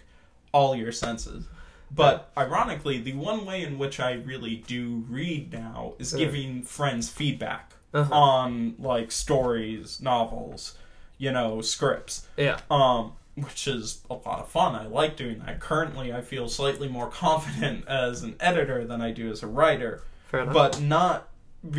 all 0.52 0.76
your 0.76 0.92
senses. 0.92 1.46
But 1.94 2.32
ironically, 2.38 3.00
the 3.00 3.14
one 3.14 3.46
way 3.46 3.64
in 3.64 3.78
which 3.78 4.00
I 4.00 4.14
really 4.14 4.56
do 4.68 5.04
read 5.10 5.52
now 5.52 5.94
is 6.00 6.14
Uh. 6.14 6.18
giving 6.18 6.64
friends 6.64 7.10
feedback 7.10 7.74
Uh-huh. 7.94 8.14
on 8.14 8.76
like 8.80 9.12
stories, 9.12 10.00
novels, 10.02 10.78
you 11.18 11.32
know, 11.32 11.62
scripts. 11.62 12.28
Yeah. 12.38 12.60
Um, 12.70 13.14
which 13.36 13.68
is 13.68 14.02
a 14.10 14.14
lot 14.14 14.40
of 14.40 14.50
fun. 14.50 14.76
I 14.76 14.88
like 14.88 15.16
doing 15.16 15.40
that. 15.46 15.60
Currently, 15.60 16.14
I 16.14 16.22
feel 16.22 16.48
slightly 16.50 16.88
more 16.88 17.10
confident 17.26 17.88
as 17.88 18.24
an 18.24 18.36
editor 18.40 18.86
than 18.86 19.02
I 19.02 19.12
do 19.12 19.32
as 19.32 19.42
a 19.44 19.48
writer, 19.48 20.04
Fair 20.30 20.42
enough. 20.42 20.54
but 20.54 20.82
not 20.82 21.28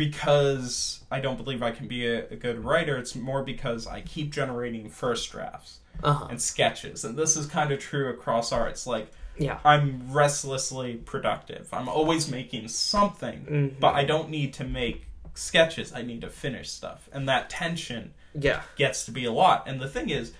because 0.07 1.01
I 1.11 1.19
don't 1.19 1.37
believe 1.37 1.61
I 1.63 1.71
can 1.71 1.87
be 1.87 2.07
a, 2.07 2.27
a 2.29 2.35
good 2.35 2.63
writer. 2.63 2.97
It's 2.97 3.15
more 3.15 3.43
because 3.43 3.85
I 3.87 4.01
keep 4.01 4.31
generating 4.31 4.89
first 4.89 5.31
drafts 5.31 5.79
uh-huh. 6.03 6.27
and 6.29 6.41
sketches, 6.41 7.03
and 7.03 7.17
this 7.17 7.35
is 7.37 7.45
kind 7.47 7.71
of 7.71 7.79
true 7.79 8.09
across 8.09 8.51
arts. 8.51 8.85
Like 8.87 9.11
Yeah. 9.37 9.59
I'm 9.65 10.11
restlessly 10.11 10.95
productive. 10.95 11.69
I'm 11.73 11.89
always 11.89 12.29
making 12.29 12.67
something, 12.67 13.45
Mhm. 13.49 13.79
but 13.79 13.95
I 13.95 14.03
don't 14.03 14.29
need 14.29 14.53
to 14.55 14.63
make 14.63 15.07
sketches. 15.33 15.91
I 15.93 16.01
need 16.03 16.21
to 16.21 16.29
finish 16.29 16.69
stuff. 16.69 17.09
And 17.11 17.27
that 17.27 17.49
tension 17.49 18.13
Yeah. 18.35 18.61
gets 18.75 19.05
to 19.05 19.11
be 19.11 19.25
a 19.25 19.31
lot. 19.31 19.67
And 19.67 19.81
the 19.81 19.87
thing 19.89 20.09
is, 20.09 20.33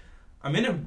I'm 0.44 0.56
in 0.56 0.66
a 0.66 0.80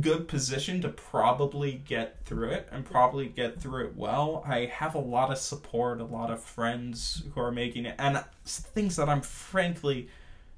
good 0.00 0.26
position 0.26 0.80
to 0.80 0.88
probably 0.88 1.72
get 1.72 2.24
through 2.24 2.50
it 2.50 2.66
and 2.72 2.84
probably 2.84 3.26
get 3.26 3.60
through 3.60 3.86
it 3.86 3.96
well. 3.96 4.42
I 4.46 4.64
have 4.64 4.94
a 4.94 4.98
lot 5.00 5.30
of 5.30 5.38
support, 5.38 6.00
a 6.00 6.04
lot 6.04 6.30
of 6.30 6.42
friends 6.42 7.22
who 7.34 7.40
are 7.40 7.52
making 7.52 7.84
it, 7.84 7.94
and 7.98 8.24
things 8.44 8.96
that 8.96 9.08
I'm 9.08 9.20
frankly 9.20 10.08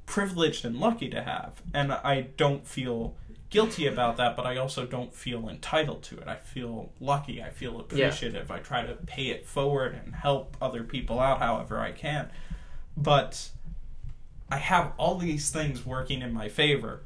privileged 0.06 0.64
and 0.64 0.76
lucky 0.78 1.08
to 1.10 1.22
have. 1.22 1.60
And 1.72 1.92
I 1.92 2.22
don't 2.36 2.66
feel 2.66 3.16
guilty 3.54 3.86
about 3.86 4.16
that, 4.16 4.36
but 4.36 4.44
I 4.44 4.56
also 4.56 4.84
don't 4.84 5.14
feel 5.14 5.48
entitled 5.48 6.02
to 6.04 6.18
it. 6.18 6.26
I 6.26 6.36
feel 6.36 6.92
lucky. 7.00 7.42
I 7.42 7.50
feel 7.50 7.78
appreciative. 7.80 8.50
I 8.50 8.58
try 8.58 8.84
to 8.84 8.94
pay 8.94 9.28
it 9.28 9.46
forward 9.46 9.94
and 10.04 10.14
help 10.14 10.56
other 10.60 10.82
people 10.82 11.20
out 11.20 11.38
however 11.38 11.78
I 11.78 11.92
can. 11.92 12.30
But 12.96 13.50
I 14.50 14.58
have 14.58 14.92
all 14.96 15.16
these 15.16 15.50
things 15.50 15.86
working 15.86 16.20
in 16.20 16.32
my 16.32 16.48
favor 16.48 17.02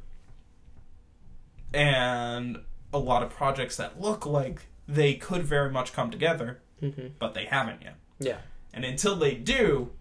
and 1.73 2.59
a 2.91 2.97
lot 2.97 3.21
of 3.21 3.29
projects 3.29 3.77
that 3.77 4.01
look 4.01 4.25
like 4.25 4.63
they 4.87 5.13
could 5.13 5.43
very 5.43 5.69
much 5.71 5.93
come 5.93 6.09
together, 6.09 6.59
hmm 6.79 7.09
but 7.19 7.33
they 7.35 7.45
haven't 7.45 7.83
yet. 7.83 7.95
Yeah. 8.19 8.37
And 8.73 8.83
until 8.83 9.15
they 9.15 9.35
do, 9.35 9.91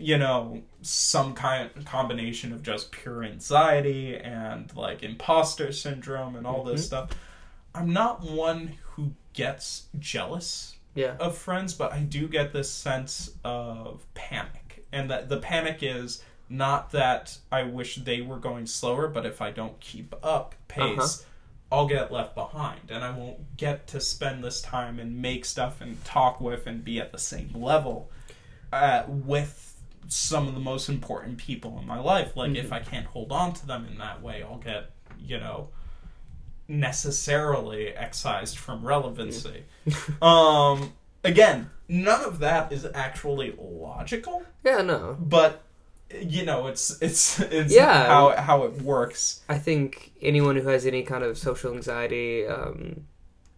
you 0.00 0.16
know, 0.18 0.62
some 0.82 1.34
kind 1.34 1.70
combination 1.84 2.52
of 2.52 2.62
just 2.62 2.90
pure 2.90 3.22
anxiety 3.22 4.16
and 4.16 4.74
like 4.74 5.02
imposter 5.02 5.72
syndrome 5.72 6.36
and 6.36 6.46
all 6.46 6.64
this 6.64 6.82
Mhm. 6.82 6.86
stuff. 6.86 7.10
I'm 7.74 7.92
not 7.92 8.22
one 8.22 8.78
who 8.94 9.12
gets 9.32 9.86
jealous 9.98 10.76
Yeah. 10.94 11.16
of 11.20 11.36
friends, 11.38 11.74
but 11.74 11.92
I 11.92 12.00
do 12.00 12.26
get 12.28 12.52
this 12.52 12.70
sense 12.70 13.30
of 13.44 14.04
panic. 14.14 14.84
And 14.92 15.10
that 15.10 15.28
the 15.28 15.38
panic 15.38 15.78
is 15.82 16.22
not 16.48 16.90
that 16.90 17.38
I 17.52 17.62
wish 17.62 17.96
they 17.96 18.22
were 18.22 18.38
going 18.38 18.66
slower, 18.66 19.06
but 19.06 19.24
if 19.24 19.40
I 19.40 19.50
don't 19.52 19.78
keep 19.78 20.14
up 20.24 20.54
pace, 20.66 20.98
Uh-huh. 20.98 21.26
I'll 21.72 21.86
get 21.86 22.10
left 22.10 22.34
behind 22.34 22.90
and 22.90 23.04
I 23.04 23.10
won't 23.12 23.56
get 23.56 23.86
to 23.88 24.00
spend 24.00 24.42
this 24.42 24.60
time 24.60 24.98
and 24.98 25.22
make 25.22 25.44
stuff 25.44 25.80
and 25.80 26.04
talk 26.04 26.40
with 26.40 26.66
and 26.66 26.84
be 26.84 26.98
at 26.98 27.12
the 27.12 27.18
same 27.18 27.52
level 27.54 28.10
uh, 28.72 29.04
with 29.06 29.69
some 30.12 30.48
of 30.48 30.54
the 30.54 30.60
most 30.60 30.88
important 30.88 31.38
people 31.38 31.78
in 31.80 31.86
my 31.86 31.98
life. 32.00 32.36
Like, 32.36 32.54
if 32.56 32.68
Mhm. 32.70 32.72
I 32.72 32.80
can't 32.80 33.06
hold 33.06 33.30
on 33.32 33.52
to 33.54 33.66
them 33.66 33.86
in 33.90 33.96
that 33.98 34.20
way, 34.22 34.42
I'll 34.42 34.58
get, 34.58 34.90
you 35.18 35.38
know, 35.38 35.68
necessarily 36.68 37.88
excised 37.88 38.56
from 38.58 38.84
relevancy. 38.86 39.64
um, 40.22 40.92
again, 41.24 41.70
none 41.88 42.24
of 42.24 42.38
that 42.40 42.72
is 42.72 42.86
actually 42.94 43.54
logical, 43.58 44.42
Yeah, 44.64 44.82
no. 44.82 45.16
but 45.20 45.62
you 46.20 46.44
know, 46.44 46.66
it's 46.66 47.00
it's 47.00 47.38
it's 47.38 47.72
Yeah. 47.72 48.06
how 48.06 48.34
how 48.36 48.64
it 48.64 48.82
works. 48.82 49.42
I 49.48 49.58
think 49.58 50.12
anyone 50.20 50.56
who 50.56 50.66
has 50.68 50.84
any 50.84 51.02
kind 51.04 51.22
of 51.22 51.38
social 51.38 51.72
anxiety 51.72 52.46
um, 52.48 53.06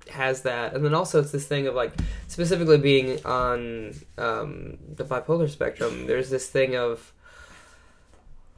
has 0.09 0.43
that, 0.43 0.75
and 0.75 0.85
then 0.85 0.95
also 0.95 1.21
it's 1.21 1.33
this 1.33 1.47
thing 1.47 1.67
of 1.67 1.75
like 1.75 1.93
specifically 2.29 2.79
being 2.79 3.25
on 3.25 3.95
um, 4.19 4.79
the 4.97 5.05
bipolar 5.05 5.49
spectrum. 5.49 6.07
There's 6.07 6.31
this 6.31 6.49
thing 6.49 6.77
of 6.77 7.13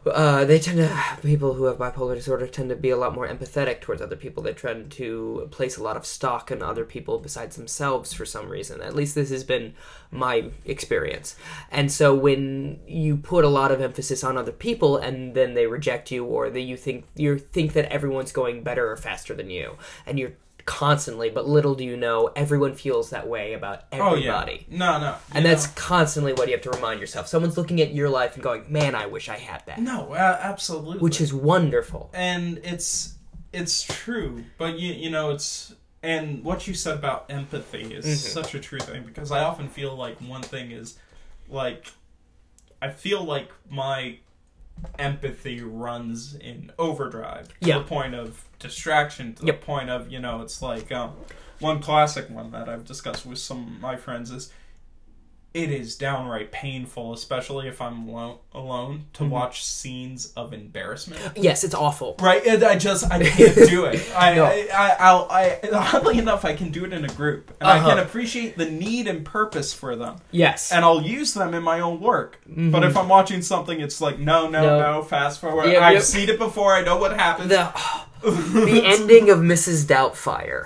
uh, 0.07 0.45
they 0.45 0.59
tend 0.59 0.77
to 0.77 1.19
people 1.23 1.55
who 1.55 1.65
have 1.65 1.79
bipolar 1.79 2.15
disorder 2.15 2.47
tend 2.47 2.69
to 2.69 2.77
be 2.77 2.91
a 2.91 2.97
lot 2.97 3.15
more 3.15 3.27
empathetic 3.27 3.81
towards 3.81 4.03
other 4.03 4.17
people. 4.17 4.43
They 4.43 4.53
tend 4.53 4.91
to 4.93 5.49
place 5.51 5.77
a 5.77 5.83
lot 5.83 5.97
of 5.97 6.05
stock 6.05 6.51
in 6.51 6.63
other 6.63 6.85
people 6.85 7.19
besides 7.19 7.57
themselves 7.57 8.13
for 8.13 8.27
some 8.27 8.49
reason. 8.49 8.81
At 8.83 8.95
least 8.95 9.15
this 9.15 9.31
has 9.31 9.45
been 9.45 9.75
my 10.11 10.51
experience. 10.67 11.37
And 11.71 11.91
so 11.91 12.15
when 12.15 12.81
you 12.87 13.17
put 13.17 13.45
a 13.45 13.49
lot 13.49 13.73
of 13.73 13.81
emphasis 13.81 14.23
on 14.23 14.37
other 14.37 14.53
people 14.53 14.99
and 14.99 15.35
then 15.35 15.55
they 15.55 15.67
reject 15.67 16.11
you, 16.11 16.25
or 16.25 16.51
that 16.51 16.61
you 16.61 16.77
think 16.77 17.07
you 17.15 17.39
think 17.39 17.73
that 17.73 17.91
everyone's 17.91 18.33
going 18.33 18.63
better 18.63 18.91
or 18.91 18.97
faster 18.97 19.35
than 19.35 19.49
you, 19.49 19.79
and 20.07 20.19
you're 20.19 20.33
constantly, 20.65 21.31
but 21.31 21.47
little 21.47 21.75
do 21.75 21.85
you 21.85 21.97
know, 21.97 22.31
everyone 22.37 22.75
feels 22.75 23.11
that 23.11 23.27
way 23.29 23.53
about 23.53 23.83
Oh 23.93 24.15
everybody. 24.15 24.67
yeah. 24.69 24.77
No, 24.79 24.99
no. 25.01 25.15
And 25.33 25.45
you 25.45 25.51
that's 25.51 25.67
constantly 25.69 26.33
what 26.33 26.49
you 26.49 26.53
have 26.55 26.63
to 26.63 26.71
remind 26.71 27.01
yourself. 27.01 27.27
Someone's 27.29 27.57
looking 27.57 27.81
at 27.81 27.93
your 27.95 28.09
life 28.09 28.35
and 28.35 28.43
going, 28.43 28.65
"Man, 28.69 28.95
I 28.95 29.07
wish 29.07 29.29
I 29.29 29.37
had 29.39 29.63
that," 29.67 29.79
no, 29.81 30.13
uh, 30.13 30.39
absolutely. 30.41 30.99
which 31.01 31.21
is 31.21 31.33
wonderful. 31.35 32.11
and 32.15 32.59
it's 32.65 33.15
it's 33.53 33.83
true, 33.83 34.45
but 34.59 34.79
you 34.79 34.93
you 34.93 35.11
know 35.11 35.31
it's 35.31 35.75
and 36.03 36.43
what 36.45 36.67
you 36.67 36.75
said 36.75 36.97
about 36.97 37.25
empathy 37.31 37.95
is 37.95 38.05
Mhm. 38.05 38.17
such 38.33 38.55
a 38.55 38.61
true 38.61 38.81
thing 38.81 39.05
because 39.05 39.31
I 39.33 39.41
often 39.45 39.69
feel 39.69 39.95
like 39.97 40.19
one 40.21 40.43
thing 40.43 40.71
is 40.71 40.97
like 41.49 41.87
I 42.83 42.91
feel 42.91 43.23
like 43.25 43.49
my 43.71 44.19
empathy 44.99 45.61
runs 45.63 46.35
in 46.35 46.71
overdrive 46.79 47.49
to 47.49 47.55
Yeah. 47.69 47.79
the 47.79 47.85
point 47.85 48.15
of 48.15 48.45
distraction 48.59 49.35
to 49.35 49.47
Yep. 49.47 49.61
the 49.61 49.67
point 49.67 49.91
of 49.91 50.11
you 50.11 50.19
know 50.21 50.41
it's 50.43 50.61
like 50.63 50.91
um, 50.93 51.13
one 51.61 51.81
classic 51.81 52.29
one 52.31 52.51
that 52.53 52.69
I've 52.69 52.85
discussed 52.85 53.25
with 53.27 53.39
some 53.39 53.67
of 53.67 53.81
my 53.81 53.97
friends 53.97 54.31
is 54.31 54.53
it 55.55 55.71
is 55.71 55.95
downright 55.95 56.51
painful, 56.51 57.13
especially 57.15 57.69
if 57.69 57.81
I'm 57.81 58.09
alone, 58.09 58.39
alone 58.53 59.05
to 59.13 59.23
Mhm. 59.23 59.29
watch 59.29 59.65
scenes 59.65 60.33
of 60.37 60.53
embarrassment. 60.53 61.21
Yes, 61.37 61.63
it's 61.63 61.77
awful. 61.77 62.17
Right, 62.21 62.45
and 62.45 62.65
I 62.65 62.77
just 62.77 63.09
I 63.09 63.23
can't 63.23 63.55
do 63.71 63.85
it. 63.85 64.05
I, 64.17 64.35
No. 64.35 64.45
I, 64.47 64.69
I, 64.75 64.97
I'll, 64.99 65.29
I, 65.31 65.61
oddly 65.73 66.19
enough, 66.19 66.45
I 66.45 66.55
can 66.55 66.71
do 66.73 66.85
it 66.85 66.93
in 66.93 67.05
a 67.05 67.09
group, 67.09 67.53
and 67.61 67.69
I 67.71 67.79
Uh-huh. 67.79 67.91
can 67.91 67.99
appreciate 68.01 68.59
the 68.59 68.69
need 68.69 69.07
and 69.07 69.25
purpose 69.25 69.73
for 69.73 69.95
them, 69.95 70.17
Yes. 70.33 70.73
and 70.73 70.85
I'll 70.85 71.01
use 71.03 71.35
them 71.35 71.55
in 71.55 71.63
my 71.63 71.79
own 71.79 72.01
work. 72.01 72.41
Mhm. 72.51 72.73
But 72.73 72.83
if 72.83 72.97
I'm 72.97 73.09
watching 73.09 73.41
something, 73.41 73.81
it's 73.81 74.01
like 74.01 74.19
no, 74.19 74.49
no, 74.49 74.61
No. 74.63 74.93
no, 74.95 75.03
fast 75.03 75.41
forward. 75.41 75.69
Yep, 75.71 75.81
I've 75.83 75.95
yep. 75.95 76.03
seen 76.03 76.29
it 76.31 76.39
before. 76.39 76.75
I 76.75 76.83
know 76.83 76.97
what 76.97 77.13
happens. 77.17 77.49
the 77.51 77.71
the 78.25 78.83
ending 78.85 79.31
of 79.31 79.39
Mrs. 79.39 79.85
Doubtfire 79.85 80.65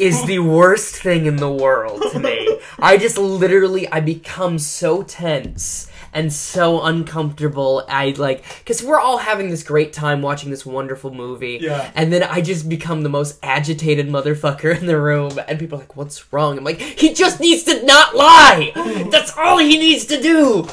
is 0.00 0.24
the 0.26 0.38
worst 0.40 0.96
thing 0.96 1.26
in 1.26 1.36
the 1.36 1.50
world 1.50 2.02
to 2.12 2.18
me. 2.18 2.58
I 2.78 2.96
just 2.96 3.18
literally 3.18 3.86
I 3.88 4.00
become 4.00 4.58
so 4.58 5.02
tense 5.02 5.90
and 6.12 6.32
so 6.32 6.82
uncomfortable. 6.82 7.84
I 7.88 8.14
like 8.16 8.42
because 8.58 8.82
we're 8.82 8.98
all 8.98 9.18
having 9.18 9.50
this 9.50 9.62
great 9.62 9.92
time 9.92 10.22
watching 10.22 10.50
this 10.50 10.64
wonderful 10.66 11.12
movie, 11.14 11.58
Yeah. 11.60 11.90
and 11.94 12.12
then 12.12 12.22
I 12.22 12.40
just 12.40 12.68
become 12.68 13.02
the 13.02 13.08
most 13.08 13.38
agitated 13.42 14.08
motherfucker 14.08 14.76
in 14.76 14.86
the 14.86 14.98
room, 15.00 15.38
and 15.46 15.58
people 15.58 15.76
are 15.78 15.82
like, 15.82 15.96
"What's 15.96 16.32
wrong?" 16.32 16.58
I'm 16.58 16.64
like, 16.64 16.80
"He 16.80 17.14
just 17.14 17.38
needs 17.40 17.62
to 17.64 17.84
not 17.84 18.16
lie. 18.16 18.72
That's 19.10 19.36
all 19.36 19.58
he 19.58 19.78
needs 19.78 20.06
to 20.06 20.20
do." 20.20 20.66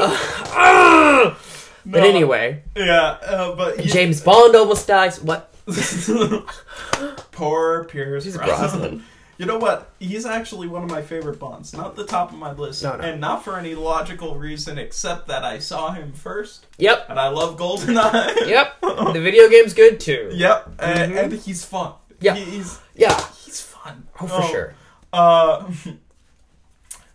Ugh. 0.00 0.18
Ugh. 0.56 1.36
But 1.84 2.04
anyway, 2.04 2.62
yeah, 2.76 3.18
uh, 3.26 3.56
but 3.56 3.84
you- 3.84 3.90
James 3.90 4.20
Bond 4.20 4.54
almost 4.54 4.86
dies. 4.86 5.20
What? 5.20 5.51
Poor 7.32 7.84
Pierce 7.84 8.24
He's 8.24 8.36
Brosnan. 8.36 8.56
Brosnan. 8.80 9.04
You 9.38 9.46
know 9.46 9.56
what? 9.58 9.90
He's 9.98 10.24
actually 10.24 10.68
one 10.68 10.84
of 10.84 10.90
my 10.90 11.02
favorite 11.02 11.40
Bonds. 11.40 11.72
Not 11.72 11.96
the 11.96 12.04
top 12.04 12.30
of 12.32 12.38
my 12.38 12.52
list, 12.52 12.82
No, 12.84 12.94
no. 12.96 13.02
and 13.02 13.20
not 13.20 13.42
for 13.42 13.58
any 13.58 13.74
logical 13.74 14.36
reason 14.36 14.78
except 14.78 15.26
that 15.28 15.42
I 15.42 15.58
saw 15.58 15.90
him 15.90 16.12
first, 16.12 16.66
Yep. 16.78 17.06
and 17.08 17.18
I 17.18 17.26
love 17.28 17.56
GoldenEye. 17.56 18.46
Yep. 18.46 18.80
The 18.82 19.20
video 19.20 19.48
game's 19.48 19.74
good 19.74 19.98
too. 19.98 20.30
Yep, 20.32 20.74
and, 20.78 21.12
Mhm. 21.12 21.22
and 21.24 21.32
he's 21.32 21.64
fun. 21.64 21.94
Yeah. 22.20 22.34
He's 22.36 22.78
Yeah. 22.94 23.18
he's 23.44 23.60
fun. 23.60 24.06
Oh, 24.20 24.26
for 24.28 24.42
sure. 24.48 24.74
Uh, 25.12 25.72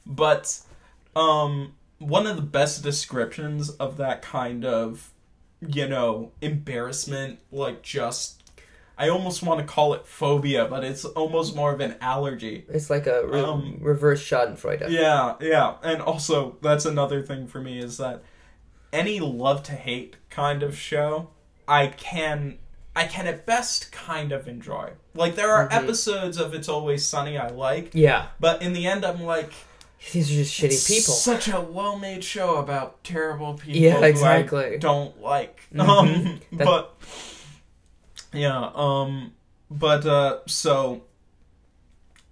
but 0.05 0.59
um, 1.15 1.75
one 1.99 2.27
of 2.27 2.35
the 2.35 2.41
best 2.41 2.83
descriptions 2.83 3.69
of 3.69 3.95
that 3.97 4.21
kind 4.21 4.65
of, 4.65 5.11
you 5.65 5.87
know, 5.87 6.31
embarrassment, 6.41 7.39
like 7.51 7.83
just, 7.83 8.36
I 8.99 9.09
almost 9.09 9.43
want 9.43 9.59
to 9.59 9.65
call 9.65 9.93
it 9.93 10.05
phobia, 10.07 10.65
but 10.65 10.83
it's 10.83 11.05
almost 11.05 11.55
more 11.55 11.71
of 11.73 11.79
an 11.81 11.95
allergy. 12.01 12.65
It's 12.69 12.89
like 12.89 13.05
a 13.07 13.25
re- 13.27 13.41
Um, 13.41 13.77
reverse 13.81 14.21
Schadenfreude. 14.23 14.89
Yeah, 14.89 15.35
yeah, 15.39 15.75
and 15.83 16.01
also 16.01 16.57
that's 16.61 16.85
another 16.85 17.21
thing 17.21 17.47
for 17.47 17.59
me 17.61 17.77
is 17.79 17.97
that 17.97 18.23
any 18.91 19.19
love 19.19 19.61
to 19.63 19.73
hate 19.73 20.15
kind 20.29 20.63
of 20.63 20.75
show, 20.77 21.29
I 21.67 21.87
can. 21.87 22.57
I 22.95 23.05
can 23.05 23.27
at 23.27 23.45
best 23.45 23.91
kind 23.91 24.31
of 24.31 24.47
enjoy. 24.47 24.93
Like 25.13 25.35
there 25.35 25.51
are 25.51 25.69
Mhm. 25.69 25.73
episodes 25.83 26.39
of 26.39 26.55
It's 26.55 26.67
Always 26.67 27.05
Sunny 27.05 27.37
I 27.37 27.49
like, 27.49 27.91
Yeah. 27.93 28.29
but 28.39 28.63
in 28.63 28.73
the 28.73 28.87
end, 28.87 29.05
I'm 29.05 29.21
like, 29.21 29.51
These 30.13 30.31
are 30.31 30.33
just 30.33 30.59
shitty 30.59 30.71
it's 30.71 30.87
people. 30.87 31.13
Such 31.13 31.47
a 31.47 31.61
well-made 31.61 32.23
show 32.23 32.55
about 32.57 33.03
terrible 33.03 33.53
people. 33.53 33.79
Yeah, 33.79 34.03
exactly. 34.03 34.77
don't 34.79 35.21
like. 35.21 35.59
Mhm. 35.71 35.87
Um, 35.87 36.39
That- 36.53 36.65
but 36.65 36.95
yeah, 38.33 38.71
um, 38.75 39.33
but 39.69 40.05
uh, 40.05 40.39
so 40.45 41.03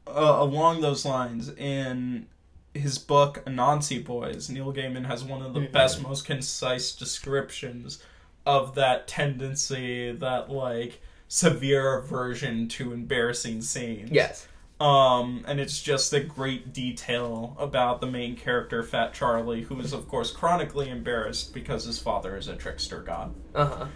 uh, 0.08 0.38
along 0.40 0.82
those 0.82 1.06
lines, 1.06 1.50
in 1.50 2.28
his 2.74 2.98
book 2.98 3.44
Anansi 3.46 4.04
Boys, 4.04 4.50
Neil 4.50 4.72
Gaiman 4.74 5.06
has 5.06 5.24
one 5.24 5.42
of 5.42 5.54
the 5.54 5.62
Mhm. 5.62 5.72
best, 5.72 6.02
most 6.02 6.26
concise 6.26 6.92
descriptions 6.92 8.04
of 8.46 8.76
that 8.76 9.08
tendency, 9.08 10.12
that 10.12 10.52
like 10.52 11.02
severe 11.28 11.96
aversion 11.96 12.68
to 12.68 12.94
embarrassing 12.94 13.62
scenes. 13.62 14.12
Yes. 14.12 14.48
Um, 14.80 15.46
and 15.48 15.60
it's 15.62 15.82
just 15.82 16.12
a 16.12 16.20
great 16.20 16.74
detail 16.74 17.56
about 17.58 18.02
the 18.02 18.08
main 18.08 18.36
character, 18.36 18.84
Fat 18.84 19.14
Charlie, 19.14 19.62
who 19.62 19.80
is, 19.80 19.94
of 19.94 20.08
course, 20.10 20.32
chronically 20.32 20.90
embarrassed 20.90 21.54
because 21.54 21.86
his 21.86 21.98
father 21.98 22.36
is 22.36 22.50
a 22.50 22.56
trickster 22.58 23.00
god. 23.02 23.34
Uh 23.54 23.66
huh. 23.66 23.88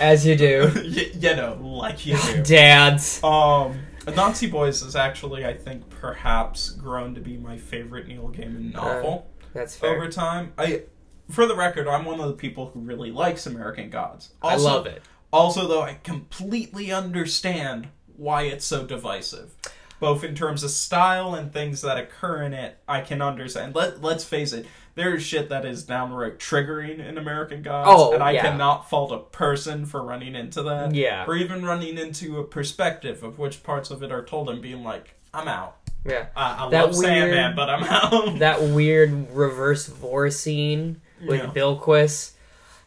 As 0.00 0.26
you 0.26 0.34
do. 0.36 0.70
y- 0.74 1.10
you 1.14 1.36
know, 1.36 1.56
like 1.62 2.04
you 2.04 2.16
do. 2.18 2.42
Dads. 2.44 3.22
Um, 3.22 3.78
Anansi 4.06 4.50
Boys 4.50 4.82
is 4.82 4.96
actually, 4.96 5.46
I 5.46 5.54
think, 5.54 5.88
perhaps 5.88 6.70
grown 6.70 7.14
to 7.14 7.20
be 7.20 7.36
my 7.36 7.56
favorite 7.56 8.08
Neil 8.08 8.28
Gaiman 8.28 8.72
novel 8.74 9.30
That's 9.52 9.76
fair. 9.76 9.94
over 9.94 10.08
time. 10.10 10.52
I, 10.58 10.82
for 11.30 11.46
the 11.46 11.54
record, 11.54 11.86
I'm 11.86 12.04
one 12.04 12.18
of 12.20 12.26
the 12.26 12.34
people 12.34 12.70
who 12.74 12.80
really 12.80 13.12
likes 13.12 13.46
American 13.46 13.88
Gods. 13.88 14.30
I 14.42 14.56
love 14.56 14.86
it. 14.86 15.02
Also, 15.32 15.66
though, 15.66 15.82
I 15.82 15.94
completely 16.02 16.92
understand 16.92 17.88
why 18.16 18.42
it's 18.42 18.64
so 18.64 18.84
divisive. 18.86 19.54
Both 20.00 20.24
in 20.24 20.34
terms 20.34 20.62
of 20.64 20.70
style 20.70 21.34
and 21.34 21.52
things 21.52 21.80
that 21.82 21.96
occur 21.98 22.42
in 22.42 22.52
it, 22.52 22.76
I 22.86 23.00
can 23.00 23.22
understand. 23.22 23.74
Let, 23.74 24.02
let's 24.02 24.24
face 24.24 24.52
it, 24.52 24.66
there 24.96 25.14
is 25.14 25.22
shit 25.22 25.48
that 25.48 25.64
is 25.64 25.84
downright 25.84 26.38
triggering 26.38 26.98
in 26.98 27.16
American 27.16 27.62
Gods, 27.62 27.88
Oh, 27.90 28.12
and 28.12 28.22
I 28.22 28.32
yeah. 28.32 28.42
cannot 28.42 28.90
fault 28.90 29.12
a 29.12 29.18
person 29.18 29.86
for 29.86 30.02
running 30.02 30.34
into 30.34 30.62
that. 30.64 30.94
Yeah. 30.94 31.24
Or 31.26 31.36
even 31.36 31.64
running 31.64 31.96
into 31.96 32.38
a 32.38 32.44
perspective 32.44 33.22
of 33.22 33.38
which 33.38 33.62
parts 33.62 33.90
of 33.90 34.02
it 34.02 34.12
are 34.12 34.24
told 34.24 34.50
and 34.50 34.60
being 34.60 34.82
like, 34.84 35.14
I'm 35.32 35.48
out. 35.48 35.76
Yeah. 36.04 36.26
I, 36.36 36.66
I 36.66 36.70
That 36.70 36.86
love 36.86 36.96
Sandman, 36.96 37.30
weird- 37.30 37.56
but 37.56 37.70
I'm 37.70 37.84
out. 37.84 38.38
That 38.40 38.60
weird 38.62 39.30
reverse 39.34 39.86
vor 39.86 40.30
scene 40.30 41.00
with 41.24 41.40
Yeah. 41.40 41.46
Bill 41.46 41.76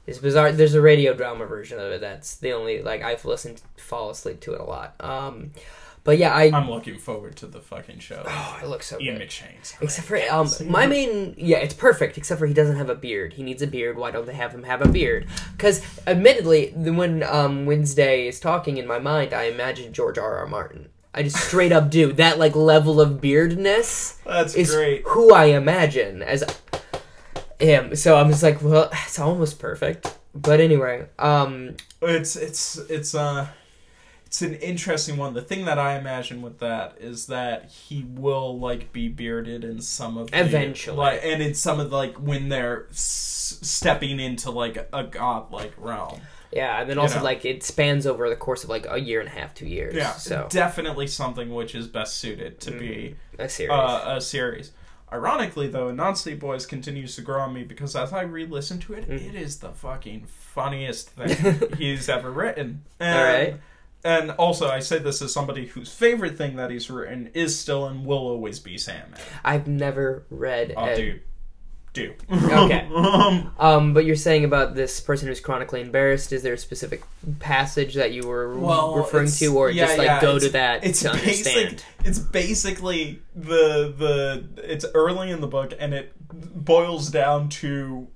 Quist 0.08 0.18
is 0.18 0.22
bizarre. 0.24 0.51
There's 0.51 0.74
a 0.74 0.82
radio 0.82 1.14
drama 1.14 1.45
version 1.45 1.80
of 1.80 1.91
it. 1.91 2.01
That's 2.01 2.36
the 2.38 2.53
only 2.53 2.82
like 2.82 3.03
I've 3.03 3.26
listened, 3.26 3.62
fall 3.78 4.10
asleep 4.10 4.39
to 4.41 4.53
it 4.53 4.62
a 4.62 4.64
lot. 4.64 4.95
Um, 4.99 5.51
but 6.03 6.18
yeah, 6.18 6.34
I 6.34 6.45
I'm 6.53 6.70
looking 6.70 6.97
forward 6.97 7.36
to 7.38 7.47
the 7.47 7.60
fucking 7.60 7.99
show. 7.99 8.24
oh, 8.26 8.60
it 8.64 8.68
looks 8.68 8.88
so 8.88 8.99
Ian 9.01 9.18
good. 9.18 9.28
McShane's. 9.28 9.76
Except 9.82 10.08
for 10.08 10.18
um, 10.32 10.49
my 10.66 10.88
main 10.88 11.34
yeah, 11.38 11.58
it's 11.58 11.74
perfect. 11.74 12.18
Except 12.18 12.39
for 12.39 12.47
he 12.47 12.53
doesn't 12.53 12.78
have 12.78 12.89
a 12.89 12.95
beard. 12.95 13.34
He 13.34 13.43
needs 13.43 13.62
a 13.62 13.68
beard. 13.68 13.97
Why 13.97 14.12
don't 14.12 14.26
they 14.26 14.34
have 14.34 14.53
him 14.53 14.64
have 14.64 14.82
a 14.82 14.88
beard? 14.88 15.28
Because 15.51 15.82
admittedly, 16.08 16.74
the- 16.76 16.93
when 16.93 17.24
um 17.24 17.66
Wednesday 17.66 18.28
is 18.28 18.39
talking 18.39 18.78
in 18.78 18.88
my 18.88 18.99
mind, 18.99 19.34
I 19.34 19.43
imagine 19.43 19.91
George 19.93 20.18
R. 20.18 20.38
R. 20.38 20.47
Martin. 20.47 20.89
I 21.14 21.24
just 21.24 21.38
straight 21.38 21.72
up 21.72 21.89
do 21.89 22.14
that 22.14 22.38
like 22.38 22.55
level 22.55 23.01
of 23.01 23.20
beardness 23.20 24.20
That's 24.24 24.53
is 24.53 24.70
great. 24.74 25.01
who 25.08 25.34
I 25.34 25.45
imagine 25.45 26.22
as 26.22 26.43
him. 27.60 27.95
So 27.95 28.18
I'm 28.18 28.30
just 28.30 28.43
like, 28.43 28.62
well, 28.62 28.89
it's 29.05 29.20
almost 29.20 29.60
perfect. 29.60 30.18
But 30.36 30.60
anyway, 30.60 31.08
um, 31.18 31.78
It's 32.01 32.36
it's 32.36 32.78
it's 32.78 33.16
uh 33.16 33.47
it's 34.28 34.41
an 34.41 34.55
interesting 34.55 35.18
one. 35.18 35.34
The 35.34 35.41
thing 35.41 35.66
that 35.66 35.80
I 35.80 35.97
imagine 35.97 36.41
with 36.41 36.60
that 36.60 36.97
is 36.99 37.28
that 37.28 37.70
he 37.72 38.03
will 38.03 38.60
like 38.60 38.91
be 38.91 39.08
bearded 39.08 39.64
in 39.64 39.82
some 39.82 40.18
of 40.18 40.30
the, 40.32 40.39
Eventually. 40.39 40.97
like 40.97 41.22
and 41.24 41.41
in 41.41 41.53
some 41.55 41.80
of 41.80 41.89
the, 41.89 41.95
like 41.95 42.16
when 42.18 42.49
they're 42.49 42.88
s- 42.91 43.58
stepping 43.62 44.20
into 44.20 44.51
like 44.51 44.89
a 44.93 45.03
godlike 45.05 45.74
realm. 45.78 46.20
yeah, 46.51 46.82
and 46.82 46.89
then 46.89 46.97
You 46.97 47.01
also 47.03 47.18
know. 47.20 47.24
like 47.24 47.45
it 47.45 47.64
spans 47.64 48.05
over 48.05 48.30
the 48.30 48.36
course 48.36 48.64
of 48.66 48.70
like 48.70 48.86
a 48.89 48.99
year 48.99 49.22
and 49.22 49.30
a 49.30 49.32
half, 49.32 49.55
two 49.55 49.66
years. 49.66 49.95
Yeah, 49.95 50.12
so 50.12 50.45
definitely 50.49 51.08
something 51.08 51.51
which 51.55 51.74
is 51.74 51.88
best 51.88 52.18
suited 52.18 52.60
to 52.60 52.72
be 52.72 53.16
a 53.39 53.47
series. 53.49 53.72
uh, 53.72 54.03
a 54.18 54.22
series. 54.22 54.72
Ironically, 55.12 55.68
though, 55.68 55.89
Sleep 56.16 56.39
Boys 56.39 56.66
continues 56.66 57.16
to 57.16 57.22
grow 57.22 57.41
on 57.41 57.53
me 57.53 57.64
because 57.64 57.95
as 57.95 58.12
I 58.12 58.24
re-listen 58.24 58.80
to 58.82 58.93
it, 58.93 59.08
Mm. 59.10 59.30
it 59.30 59.36
is 59.36 59.60
the 59.60 59.72
fucking 59.72 60.26
funniest 60.28 61.12
thing 61.12 61.72
he's 61.78 62.10
ever 62.10 62.30
written. 62.30 62.84
And, 62.99 63.18
Alright. 63.20 63.62
And 64.03 64.32
also, 64.32 64.68
I 64.70 64.80
say 64.80 64.99
this 64.99 65.22
as 65.22 65.34
somebody 65.34 65.66
whose 65.68 65.91
favorite 65.93 66.38
thing 66.38 66.55
that 66.58 66.72
he's 66.72 66.89
written 66.89 67.30
is 67.34 67.58
still 67.60 67.88
and 67.88 68.05
will 68.05 68.20
always 68.28 68.60
be 68.60 68.78
Sandman. 68.78 69.20
I've 69.43 69.68
never 69.68 70.26
read. 70.30 70.74
Oh, 70.78 70.93
dude. 70.95 71.22
Do. 71.98 72.14
Okay. 72.32 72.88
um, 73.60 73.93
but 73.93 74.06
you're 74.06 74.16
saying 74.16 74.45
about 74.45 74.76
this 74.76 75.00
person 75.00 75.28
who's 75.28 75.39
chronically 75.39 75.82
embarrassed. 75.82 76.32
Is 76.32 76.43
there 76.43 76.54
a 76.54 76.58
specific 76.58 77.02
passage 77.39 77.95
that 77.95 78.12
you 78.12 78.28
were 78.28 78.58
well, 78.58 78.95
referring 78.95 79.32
to, 79.32 79.58
or 79.58 79.70
yeah, 79.72 79.86
just 79.86 79.98
like 79.98 80.06
yeah, 80.06 80.22
go 80.22 80.38
to 80.38 80.50
that 80.50 80.84
It's 80.86 81.02
to 81.02 81.12
basic. 81.14 81.56
understand? 81.56 81.84
It's 82.06 82.20
basically 82.20 83.22
the 83.36 83.93
the. 83.98 84.48
It's 84.64 84.86
early 84.93 85.32
in 85.32 85.41
the 85.41 85.48
book, 85.48 85.74
and 85.80 85.93
it 85.93 86.14
boils 86.32 87.10
down 87.10 87.50
to 87.50 88.08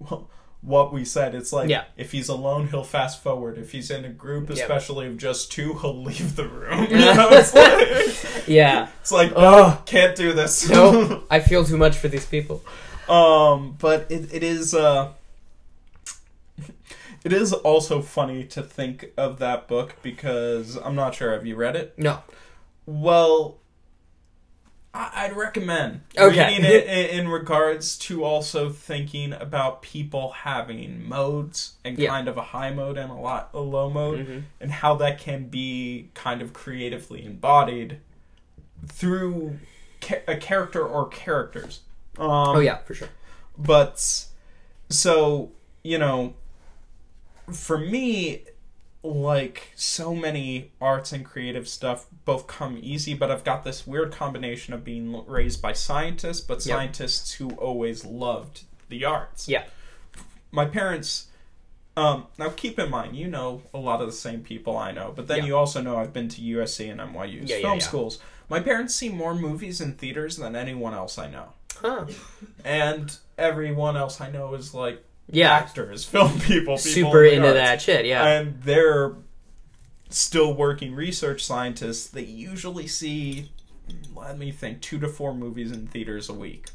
what 0.61 0.93
we 0.93 1.03
said. 1.03 1.33
It's 1.33 1.51
like 1.51 1.69
Yeah. 1.69 1.85
if 1.97 2.11
he's 2.11 2.29
alone, 2.29 2.67
he'll 2.67 2.83
fast 2.83 3.23
forward. 3.23 3.57
If 3.57 3.71
he's 3.71 3.89
in 3.89 4.05
a 4.05 4.09
group, 4.09 4.49
Yeah. 4.49 4.55
especially 4.61 5.07
of 5.07 5.17
just 5.17 5.51
two, 5.51 5.73
he'll 5.79 6.03
leave 6.03 6.35
the 6.35 6.47
room. 6.47 6.87
You 6.91 6.97
know, 6.99 7.29
it's 7.31 7.53
like, 7.55 8.47
Yeah. 8.47 8.89
it's 9.01 9.11
like 9.11 9.33
oh, 9.35 9.81
can't 9.85 10.15
do 10.15 10.33
this. 10.33 10.69
No, 10.69 11.23
I 11.31 11.39
feel 11.39 11.65
too 11.65 11.77
much 11.77 11.97
for 11.97 12.07
these 12.07 12.25
people. 12.25 12.63
Um, 13.09 13.75
but 13.79 14.09
it, 14.11 14.33
it 14.33 14.43
is 14.43 14.73
uh 14.73 15.11
it 17.23 17.33
is 17.33 17.53
also 17.53 18.01
funny 18.01 18.43
to 18.45 18.61
think 18.61 19.11
of 19.17 19.39
that 19.39 19.67
book 19.67 19.95
because 20.01 20.77
I'm 20.77 20.95
not 20.95 21.15
sure 21.15 21.31
have 21.33 21.45
you 21.45 21.55
read 21.55 21.75
it? 21.75 21.93
No. 21.97 22.19
Well, 22.85 23.57
I, 24.93 25.11
I'd 25.25 25.35
recommend 25.35 26.01
Okay. 26.17 26.47
reading 26.47 26.65
it 26.65 27.09
in, 27.11 27.27
regards 27.29 27.97
to 27.99 28.23
also 28.23 28.69
thinking 28.69 29.33
about 29.33 29.81
people 29.81 30.31
having 30.31 31.07
modes 31.07 31.73
and 31.85 31.97
Yeah. 31.97 32.09
kind 32.09 32.27
of 32.27 32.37
a 32.37 32.41
high 32.41 32.71
mode 32.71 32.97
and 32.97 33.11
a 33.11 33.15
lot 33.15 33.49
a 33.53 33.59
low 33.59 33.89
mode 33.89 34.27
Mhm. 34.27 34.43
and 34.59 34.71
how 34.71 34.95
that 34.95 35.17
can 35.19 35.45
be 35.47 36.09
kind 36.13 36.41
of 36.41 36.53
creatively 36.53 37.23
embodied 37.25 37.99
through 38.87 39.59
a 40.27 40.35
character 40.37 40.85
or 40.85 41.07
characters. 41.07 41.81
Um, 42.17 42.27
Oh 42.57 42.59
yeah, 42.59 42.77
for 42.79 42.93
sure. 42.93 43.09
but 43.57 44.25
so 44.89 45.51
you 45.83 45.97
know 45.97 46.33
for 47.51 47.77
me 47.77 48.43
like 49.03 49.71
so 49.75 50.13
many 50.13 50.71
arts 50.79 51.11
and 51.11 51.25
creative 51.25 51.67
stuff 51.67 52.05
both 52.25 52.45
come 52.45 52.77
easy 52.81 53.13
but 53.15 53.31
i've 53.31 53.43
got 53.43 53.63
this 53.63 53.87
weird 53.87 54.11
combination 54.11 54.73
of 54.73 54.83
being 54.83 55.25
raised 55.25 55.59
by 55.61 55.73
scientists 55.73 56.39
but 56.41 56.55
Yep. 56.65 56.75
scientists 56.77 57.33
who 57.33 57.49
always 57.51 58.05
loved 58.05 58.63
the 58.89 59.03
arts 59.05 59.47
Yeah. 59.49 59.63
my 60.51 60.65
parents 60.65 61.27
um, 61.97 62.27
now 62.37 62.49
keep 62.49 62.77
in 62.79 62.89
mind 62.91 63.15
you 63.15 63.27
know 63.27 63.63
a 63.73 63.77
lot 63.79 64.01
of 64.01 64.07
the 64.07 64.13
same 64.13 64.41
people 64.43 64.77
i 64.77 64.91
know 64.91 65.11
but 65.15 65.27
then 65.27 65.39
Yeah. 65.39 65.45
you 65.45 65.57
also 65.57 65.81
know 65.81 65.97
i've 65.97 66.13
been 66.13 66.29
to 66.29 66.41
usc 66.41 66.79
and 66.89 66.99
nyu's 66.99 67.49
Yeah, 67.49 67.55
yeah, 67.55 67.61
film 67.61 67.79
yeah. 67.79 67.83
schools 67.85 68.19
my 68.49 68.59
parents 68.59 68.93
see 68.93 69.09
more 69.09 69.33
movies 69.33 69.81
in 69.81 69.93
theaters 69.93 70.37
than 70.37 70.55
anyone 70.55 70.93
else 70.93 71.17
i 71.17 71.27
know 71.29 71.53
Huh. 71.81 72.05
and 72.65 73.15
everyone 73.37 73.97
else 73.97 74.21
I 74.21 74.29
know 74.31 74.53
is 74.53 74.73
like 74.73 75.03
Yeah. 75.29 75.51
actors, 75.51 76.03
film 76.05 76.31
people, 76.39 76.75
people 76.75 76.77
Super 76.77 77.23
in 77.25 77.35
into 77.35 77.47
arts. 77.47 77.57
that 77.59 77.81
shit. 77.81 78.05
Yeah. 78.05 78.25
and 78.25 78.61
they're 78.63 79.13
still 80.09 80.53
working 80.53 80.93
research 80.93 81.43
scientists. 81.43 82.07
They 82.07 82.23
usually 82.23 82.87
see, 82.87 83.51
let 84.15 84.37
me 84.37 84.51
think, 84.51 84.81
two 84.81 84.99
to 84.99 85.07
four 85.07 85.33
movies 85.33 85.71
in 85.71 85.87
theaters 85.87 86.29
a 86.29 86.33
week. 86.33 86.67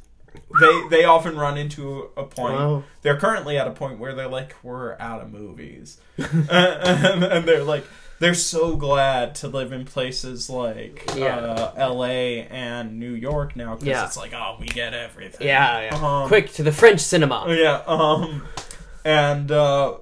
They 0.61 0.89
they 0.91 1.05
often 1.05 1.37
run 1.37 1.57
into 1.59 2.11
a 2.17 2.25
point. 2.25 2.55
Wow. 2.55 2.85
They're 3.03 3.17
currently 3.19 3.59
at 3.59 3.67
a 3.67 3.73
point 3.73 3.99
where 3.99 4.15
they're 4.15 4.29
like, 4.29 4.55
we're 4.63 4.97
out 4.99 5.21
of 5.23 5.33
movies, 5.33 5.99
and, 6.17 6.49
and 6.51 7.45
they're 7.49 7.65
like. 7.65 7.85
They're 8.19 8.33
so 8.33 8.77
glad 8.77 9.35
to 9.37 9.49
live 9.49 9.73
in 9.73 9.85
places 9.85 10.49
like 10.49 11.05
Yeah. 11.15 11.37
uh, 11.37 11.75
L.A. 11.77 12.45
and 12.47 12.99
New 12.99 13.13
York 13.13 13.55
now 13.57 13.75
because 13.75 13.87
Yeah. 13.89 14.07
it's 14.07 14.17
like, 14.17 14.33
oh, 14.33 14.57
we 14.59 14.65
get 14.69 14.95
everything. 14.95 15.47
yeah. 15.47 15.91
yeah. 15.91 16.23
Um, 16.23 16.27
Quick 16.27 16.51
to 16.55 16.63
the 16.63 16.73
French 16.73 17.01
cinema. 17.01 17.45
Yeah, 17.49 17.83
um 17.87 18.43
and 19.05 19.53
uh 19.53 19.97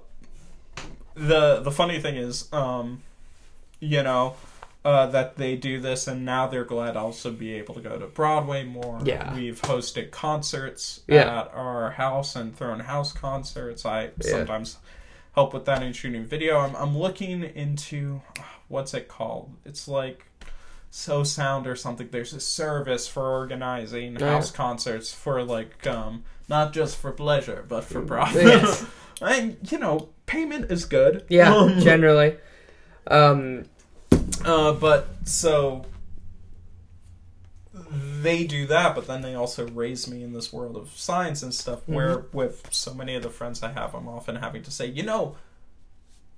the 1.15 1.61
the 1.61 1.71
funny 1.73 1.99
thing 1.99 2.17
is, 2.17 2.49
um 2.53 3.03
you 3.81 4.05
know, 4.05 4.37
uh 4.85 5.07
that 5.07 5.37
they 5.37 5.57
do 5.57 5.81
this 5.81 6.07
and 6.07 6.25
now 6.25 6.47
they're 6.47 6.65
glad 6.65 6.97
also 6.97 7.31
be 7.31 7.55
able 7.55 7.75
to 7.75 7.81
go 7.81 7.99
to 7.99 8.07
Broadway 8.07 8.65
more. 8.65 9.01
Yeah. 9.05 9.35
We've 9.35 9.61
hosted 9.63 10.11
concerts 10.11 11.01
Yeah. 11.09 11.41
at 11.41 11.51
our 11.55 11.93
house 11.93 12.37
and 12.37 12.55
thrown 12.57 12.81
house 12.81 13.13
concerts. 13.13 13.87
I 13.87 14.11
Yeah. 14.23 14.31
sometimes 14.31 14.77
help 15.35 15.55
with 15.55 15.65
that 15.65 15.83
and 15.83 15.97
shooting 15.97 16.25
video. 16.25 16.59
I'm 16.59 16.77
I'm 16.77 16.97
looking 16.99 17.43
into 17.45 18.21
what's 18.69 18.93
it 18.95 19.09
called? 19.09 19.51
It's 19.65 19.89
like 19.89 20.27
so 20.91 21.25
sound 21.25 21.67
or 21.67 21.75
something 21.75 22.09
there's 22.13 22.33
a 22.35 22.41
service 22.41 23.09
for 23.09 23.29
organizing 23.29 24.17
Yeah. 24.21 24.33
house 24.35 24.51
concerts 24.51 25.13
for 25.13 25.43
like 25.43 25.87
um 25.87 26.23
not 26.49 26.73
just 26.73 26.97
for 26.97 27.11
pleasure 27.11 27.65
but 27.69 27.83
for 27.85 28.01
profit 28.03 28.45
Yes. 28.45 28.85
and 29.21 29.57
you 29.73 29.79
know 29.79 30.11
payment 30.27 30.71
is 30.71 30.85
good 30.85 31.25
Yeah, 31.29 31.53
Um, 31.55 31.81
generally. 31.91 32.37
Um, 33.09 33.65
uh 34.45 34.73
but 34.73 35.09
so 35.25 35.85
they 38.21 38.45
do 38.45 38.67
that 38.67 38.95
but 38.95 39.07
then 39.07 39.21
they 39.23 39.35
also 39.35 39.67
raise 39.69 40.09
me 40.09 40.23
in 40.23 40.33
this 40.33 40.53
world 40.53 40.77
of 40.77 40.91
science 40.91 41.43
and 41.43 41.55
stuff 41.55 41.81
where 41.87 42.25
with 42.33 42.69
so 42.71 42.95
many 42.95 43.15
of 43.15 43.23
the 43.23 43.31
friends 43.31 43.63
i 43.63 43.71
have 43.73 43.95
i'm 43.95 44.09
often 44.09 44.37
having 44.37 44.63
to 44.63 44.71
say 44.71 44.87
you 44.87 45.03
know 45.03 45.37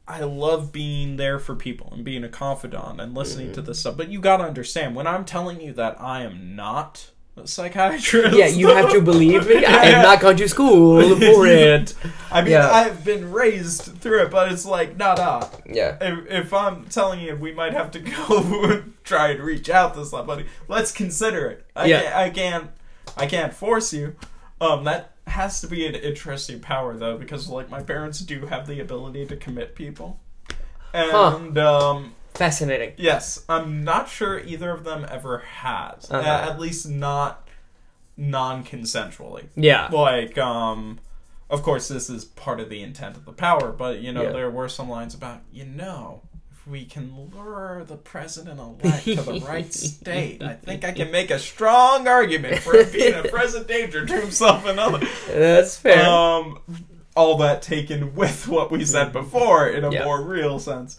I 0.09 0.21
love 0.21 0.71
being 0.71 1.17
there 1.17 1.41
for 1.41 1.57
people 1.57 1.89
and 1.93 2.05
being 2.05 2.23
a 2.23 2.29
confidant 2.29 3.01
and 3.01 3.13
listening 3.15 3.51
to 3.55 3.61
this 3.63 3.81
stuff. 3.81 3.97
But 3.97 4.09
you 4.09 4.21
gotta 4.21 4.45
understand, 4.45 4.95
when 4.95 5.07
I'm 5.07 5.25
telling 5.25 5.61
you 5.61 5.73
that 5.73 6.01
I 6.01 6.23
am 6.23 6.55
not 6.55 7.11
psychiatrist. 7.45 8.37
yeah, 8.37 8.47
you 8.47 8.69
have 8.69 8.91
to 8.93 9.01
believe 9.01 9.47
me. 9.47 9.65
I 9.67 9.87
have 9.87 10.03
not 10.03 10.21
gone 10.21 10.37
to 10.37 10.49
school 10.49 11.01
for 11.17 11.47
it. 11.47 11.95
I 12.31 12.43
mean, 12.43 12.53
Yeah. 12.53 12.71
I've 12.71 13.05
been 13.05 13.31
raised 13.33 13.83
through 14.01 14.23
it, 14.23 14.31
but 14.31 14.51
it's 14.51 14.65
like, 14.65 14.97
nah, 14.97 15.15
nah. 15.15 15.49
Yeah. 15.67 15.97
If, 16.01 16.31
if 16.47 16.55
I'm 16.55 16.87
telling 16.87 17.21
you 17.21 17.37
we 17.37 17.53
might 17.53 17.73
have 17.75 17.91
to 17.93 17.99
go 18.01 18.83
try 19.05 19.29
and 19.31 19.41
reach 19.41 19.69
out 19.69 19.95
to 19.95 20.05
somebody, 20.07 20.47
let's 20.69 20.93
consider 20.93 21.47
it. 21.47 21.67
I, 21.77 21.87
Yeah. 21.87 22.01
can't, 22.03 22.15
I 22.17 22.31
can't, 22.31 22.71
I 23.19 23.27
can't 23.27 23.55
force 23.55 23.93
you. 23.93 24.17
Um, 24.61 24.85
that 24.85 25.13
has 25.27 25.61
to 25.61 25.67
be 25.67 25.87
an 25.87 25.95
interesting 25.95 26.61
power 26.61 26.97
though, 26.97 27.19
because 27.19 27.49
like 27.49 27.69
my 27.69 27.83
parents 27.83 28.21
do 28.21 28.47
have 28.47 28.67
the 28.67 28.81
ability 28.81 29.27
to 29.27 29.37
commit 29.37 29.75
people, 29.75 30.19
and 30.95 31.59
um, 31.59 32.15
Fascinating. 32.37 32.93
yes, 32.97 33.45
I'm 33.49 33.83
not 33.85 34.09
sure 34.09 34.39
either 34.39 34.71
of 34.71 34.85
them 34.85 35.07
ever 35.11 35.39
has, 35.39 36.11
Uh-huh. 36.11 36.19
A- 36.27 36.51
at 36.53 36.61
least 36.61 36.89
not 36.89 37.47
non-consensually 38.19 39.45
Yeah. 39.57 39.89
like 39.93 40.39
um 40.39 40.99
of 41.51 41.63
course 41.63 41.89
this 41.89 42.09
is 42.09 42.25
part 42.25 42.61
of 42.61 42.69
the 42.71 42.83
intent 42.83 43.17
of 43.17 43.25
the 43.25 43.33
power 43.33 43.71
but 43.73 43.99
you 44.01 44.11
know 44.13 44.23
Yeah. 44.23 44.33
there 44.33 44.51
were 44.51 44.69
some 44.69 44.89
lines 44.89 45.15
about 45.15 45.41
you 45.53 45.65
know 45.67 46.23
if 46.51 46.67
we 46.67 46.85
can 46.87 47.29
lure 47.35 47.85
the 47.87 47.97
president 47.97 48.59
elect 48.59 49.05
to 49.05 49.17
the 49.17 49.41
right 49.41 49.73
state 49.93 50.43
i 50.43 50.55
think 50.55 50.83
i 50.85 50.93
can 50.93 51.11
make 51.11 51.31
a 51.31 51.39
strong 51.39 52.09
argument 52.09 52.59
for 52.63 52.75
him 52.77 52.91
being 52.91 53.15
a 53.15 53.25
present 53.29 53.69
danger 53.69 54.07
to 54.07 54.21
himself 54.21 54.65
and 54.67 54.81
others 54.81 55.07
That's 55.29 55.77
fair. 55.77 56.05
um 56.09 56.59
all 57.15 57.37
that 57.39 57.61
taken 57.63 58.15
with 58.15 58.49
what 58.49 58.71
we 58.71 58.85
said 58.85 59.13
before 59.13 59.69
in 59.69 59.85
a 59.85 59.91
Yeah. 59.93 60.05
more 60.05 60.23
real 60.23 60.59
sense 60.59 60.99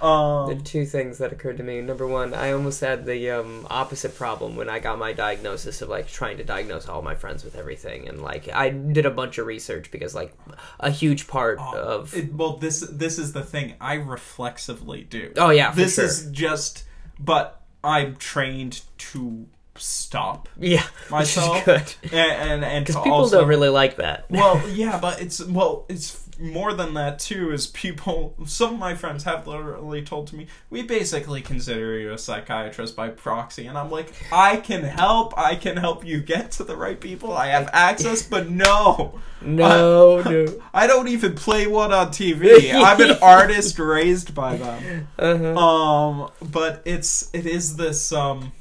the 0.00 0.06
um 0.06 0.60
two 0.62 0.84
things 0.84 1.18
that 1.18 1.32
occurred 1.32 1.56
to 1.56 1.62
me. 1.62 1.80
Number 1.80 2.06
one, 2.06 2.34
I 2.34 2.52
almost 2.52 2.80
had 2.80 3.06
the 3.06 3.30
um, 3.30 3.66
opposite 3.70 4.14
problem 4.14 4.56
when 4.56 4.68
I 4.68 4.78
got 4.78 4.98
my 4.98 5.12
diagnosis 5.12 5.82
of 5.82 5.88
like 5.88 6.08
trying 6.08 6.36
to 6.36 6.44
diagnose 6.44 6.88
all 6.88 7.02
my 7.02 7.14
friends 7.14 7.44
with 7.44 7.56
everything, 7.56 8.08
and 8.08 8.20
like 8.22 8.48
I 8.52 8.70
did 8.70 9.06
a 9.06 9.10
bunch 9.10 9.38
of 9.38 9.46
research 9.46 9.90
because 9.90 10.14
like 10.14 10.34
a 10.80 10.90
huge 10.90 11.26
part 11.26 11.58
of 11.58 12.14
it, 12.14 12.32
well 12.34 12.56
this 12.56 12.80
this 12.90 13.18
is 13.18 13.32
the 13.32 13.42
thing 13.42 13.74
i 13.80 13.94
reflexively 13.94 15.02
do 15.02 15.32
oh 15.36 15.50
yeah, 15.50 15.70
this 15.72 15.94
sure. 15.96 16.04
is 16.04 16.28
just 16.30 16.84
but 17.18 17.62
i'm 17.82 18.16
trained 18.16 18.82
to 18.98 19.46
stop 19.76 20.48
yeah, 20.58 20.82
myself 21.10 21.66
which 21.66 21.80
is 21.82 21.94
good 22.00 22.12
and 22.12 22.52
and, 22.52 22.64
and 22.64 22.86
because 22.86 23.00
people 23.02 23.18
also, 23.18 23.40
don't 23.40 23.48
really 23.48 23.68
like 23.68 23.96
that. 23.96 24.26
well 24.30 24.60
yeah 24.72 24.98
but 24.98 25.20
it's 25.20 25.44
well 25.44 25.86
it's 25.88 26.27
more 26.38 26.72
than 26.72 26.94
that 26.94 27.18
too 27.18 27.52
is 27.52 27.66
people 27.66 28.34
some 28.46 28.74
of 28.74 28.78
my 28.78 28.94
friends 28.94 29.24
have 29.24 29.46
literally 29.46 30.02
told 30.02 30.26
to 30.28 30.36
me 30.36 30.46
we 30.70 30.82
basically 30.82 31.40
consider 31.40 31.98
you 31.98 32.12
a 32.12 32.18
psychiatrist 32.18 32.94
by 32.96 33.08
proxy. 33.08 33.66
And 33.66 33.76
i'm 33.76 33.90
like 33.90 34.12
i 34.32 34.56
can 34.56 34.84
help. 34.84 35.36
I 35.36 35.54
can 35.56 35.76
help 35.76 36.04
you 36.04 36.20
get 36.20 36.50
to 36.52 36.64
the 36.64 36.76
right 36.76 37.00
people. 37.00 37.32
I 37.32 37.48
have 37.48 37.68
access 37.72 38.22
but 38.22 38.48
no. 38.48 39.20
No, 39.40 40.22
no. 40.22 40.62
i 40.74 40.86
don't 40.86 41.08
even 41.08 41.34
play 41.34 41.66
one 41.66 41.92
on 41.92 42.08
tv 42.08 42.72
i'm 42.74 43.00
an 43.00 43.16
artist 43.22 43.78
raised 43.78 44.34
by 44.34 44.56
them. 44.56 45.08
Uh-huh. 45.18 45.56
um 45.56 46.30
but 46.40 46.82
it's 46.84 47.30
it 47.32 47.46
is 47.46 47.76
this 47.76 48.12
um 48.12 48.52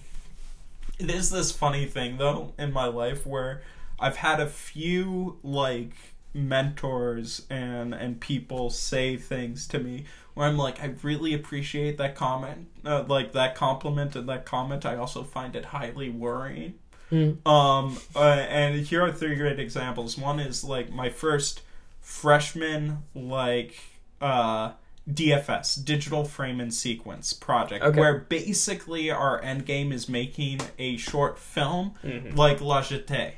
it 0.99 1.09
is 1.09 1.30
this 1.30 1.51
funny 1.51 1.86
thing 1.86 2.17
though 2.17 2.53
in 2.57 2.71
my 2.73 2.86
life 2.86 3.25
where 3.25 3.61
I've 3.99 4.17
had 4.17 4.39
a 4.39 4.47
few 4.47 5.38
like 5.43 5.93
mentors 6.38 7.46
and 7.50 7.94
and 7.94 8.20
people 8.22 8.70
say 8.70 9.18
things 9.18 9.68
to 9.68 9.80
me 9.80 10.06
where 10.34 10.48
I'm 10.48 10.58
like 10.58 10.82
I 10.82 10.94
really 11.04 11.34
appreciate 11.34 11.98
that 11.98 12.16
comment 12.16 12.68
uh, 12.86 13.04
like 13.08 13.34
that 13.34 13.56
compliment 13.56 14.16
and 14.16 14.30
that 14.30 14.46
comment. 14.46 14.86
I 14.86 14.96
also 14.96 15.24
find 15.24 15.56
it 15.56 15.66
highly 15.66 16.10
worrying. 16.10 16.76
Um 17.12 17.98
uh, 18.16 18.20
and 18.50 18.86
here 18.86 19.02
are 19.04 19.12
three 19.12 19.36
great 19.36 19.60
examples. 19.60 20.18
One 20.18 20.40
is 20.40 20.64
like 20.64 20.92
my 20.92 21.10
first 21.10 21.62
freshman 22.02 23.04
like 23.16 23.76
uh 24.22 24.72
DFS 25.10 25.84
digital 25.86 26.26
frame 26.26 26.60
and 26.60 26.74
sequence 26.74 27.32
project 27.32 27.84
Okay. 27.84 27.98
where 28.00 28.20
basically 28.20 29.10
our 29.10 29.42
end 29.42 29.66
game 29.66 29.94
is 29.94 30.10
making 30.10 30.60
a 30.78 30.98
short 30.98 31.40
film 31.40 31.94
Mm-hmm. 32.04 32.36
like 32.36 32.60
La 32.60 32.82
Jetée 32.82 33.34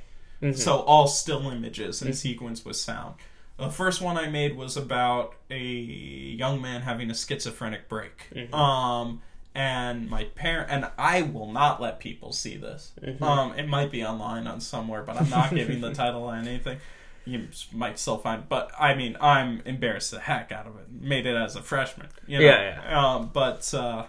so 0.55 0.79
all 0.81 1.07
still 1.07 1.49
images 1.49 2.01
and 2.01 2.15
sequence 2.15 2.63
with 2.65 2.75
sound. 2.77 3.15
The 3.57 3.69
first 3.69 4.01
one 4.01 4.17
I 4.17 4.29
made 4.29 4.55
was 4.55 4.77
about 4.77 5.35
a 5.51 5.59
young 5.59 6.61
man 6.61 6.81
having 6.83 7.11
a 7.11 7.13
schizophrenic 7.13 7.89
break. 7.89 8.27
Um, 8.53 9.21
and 9.53 10.09
my 10.09 10.25
parent 10.35 10.69
and 10.71 10.87
I 10.97 11.23
will 11.23 11.51
not 11.51 11.81
let 11.81 11.99
people 11.99 12.31
see 12.31 12.55
this. 12.55 12.93
Um, 13.21 13.59
it 13.59 13.67
might 13.67 13.91
be 13.91 14.03
online 14.05 14.47
on 14.47 14.61
somewhere, 14.61 15.03
but 15.03 15.19
I'm 15.19 15.29
not 15.29 15.49
giving 15.55 15.81
the 15.81 15.93
title 15.93 16.23
or 16.23 16.35
anything. 16.35 16.77
You 17.25 17.47
might 17.73 17.99
still 17.99 18.17
find, 18.17 18.47
but 18.47 18.71
I 18.79 18.95
mean, 18.95 19.17
I'm 19.19 19.61
embarrassed 19.65 20.11
the 20.11 20.19
heck 20.21 20.51
out 20.53 20.65
of 20.65 20.77
it. 20.77 20.89
Made 20.89 21.25
it 21.25 21.35
as 21.35 21.55
a 21.57 21.61
freshman, 21.61 22.07
you 22.27 22.39
know. 22.39 22.45
Yeah, 22.45 23.15
Um, 23.15 23.29
but 23.33 23.71
uh, 23.73 24.05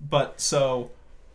but 0.00 0.40
so 0.40 0.90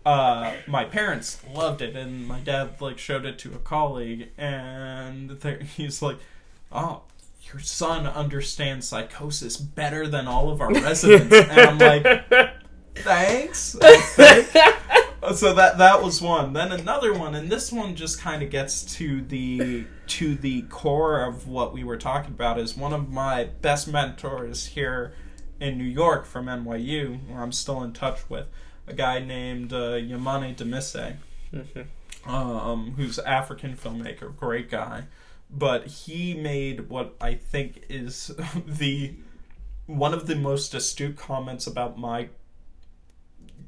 uh, 0.05 0.53
my 0.67 0.85
parents 0.85 1.41
loved 1.53 1.81
it, 1.81 1.95
and 1.95 2.27
my 2.27 2.39
dad 2.39 2.79
like 2.79 2.97
showed 2.97 3.25
it 3.25 3.37
to 3.39 3.53
a 3.53 3.59
colleague, 3.59 4.29
and 4.37 5.41
he's 5.75 6.01
like, 6.01 6.17
"Oh, 6.71 7.01
your 7.51 7.59
son 7.59 8.07
understands 8.07 8.87
psychosis 8.87 9.57
better 9.57 10.07
than 10.07 10.27
all 10.27 10.49
of 10.49 10.61
our 10.61 10.71
residents," 10.71 11.33
and 11.33 11.51
I'm 11.51 11.77
like, 11.77 12.25
"Thanks." 12.95 13.75
so 15.35 15.53
that 15.53 15.77
that 15.77 16.01
was 16.01 16.21
one. 16.21 16.53
Then 16.53 16.71
another 16.71 17.13
one, 17.13 17.35
and 17.35 17.51
this 17.51 17.71
one 17.71 17.95
just 17.95 18.21
kind 18.21 18.41
of 18.41 18.49
gets 18.49 18.83
to 18.95 19.21
the 19.21 19.85
to 20.07 20.35
the 20.35 20.61
core 20.63 21.21
of 21.21 21.47
what 21.47 21.73
we 21.73 21.83
were 21.83 21.97
talking 21.97 22.31
about. 22.31 22.57
Is 22.57 22.77
one 22.77 22.93
of 22.93 23.09
my 23.09 23.49
best 23.61 23.87
mentors 23.87 24.67
here 24.67 25.13
in 25.59 25.77
New 25.77 25.83
York 25.83 26.25
from 26.25 26.45
NYU, 26.45 27.19
where 27.27 27.43
I'm 27.43 27.51
still 27.51 27.83
in 27.83 27.91
touch 27.91 28.29
with 28.29 28.47
a 28.89 28.93
guy 28.93 29.19
named 29.19 29.71
uh, 29.71 29.93
Yemane 29.93 30.55
Demissie, 30.55 31.15
um, 32.25 32.93
who's 32.97 33.19
African 33.19 33.75
filmmaker, 33.75 34.35
great 34.35 34.69
guy. 34.69 35.05
But 35.49 35.87
he 35.87 36.33
made 36.35 36.89
what 36.89 37.15
I 37.21 37.33
think 37.35 37.83
is 37.89 38.31
the 38.67 39.13
one 39.85 40.13
of 40.13 40.27
the 40.27 40.35
most 40.35 40.73
astute 40.75 41.17
comments 41.17 41.65
about 41.65 41.97
my 41.97 42.29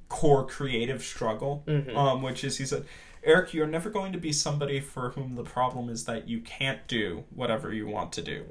core 0.09 0.45
creative 0.45 1.01
struggle, 1.03 1.63
um, 1.95 2.21
which 2.21 2.43
is 2.43 2.57
he 2.57 2.65
said, 2.65 2.85
Eric, 3.23 3.53
you're 3.53 3.67
never 3.67 3.89
going 3.89 4.11
to 4.13 4.17
be 4.17 4.31
somebody 4.33 4.79
for 4.79 5.11
whom 5.11 5.35
the 5.35 5.43
problem 5.43 5.89
is 5.89 6.05
that 6.05 6.27
you 6.27 6.39
can't 6.41 6.87
do 6.87 7.23
whatever 7.35 7.71
you 7.73 7.87
want 7.87 8.11
to 8.13 8.21
do. 8.21 8.45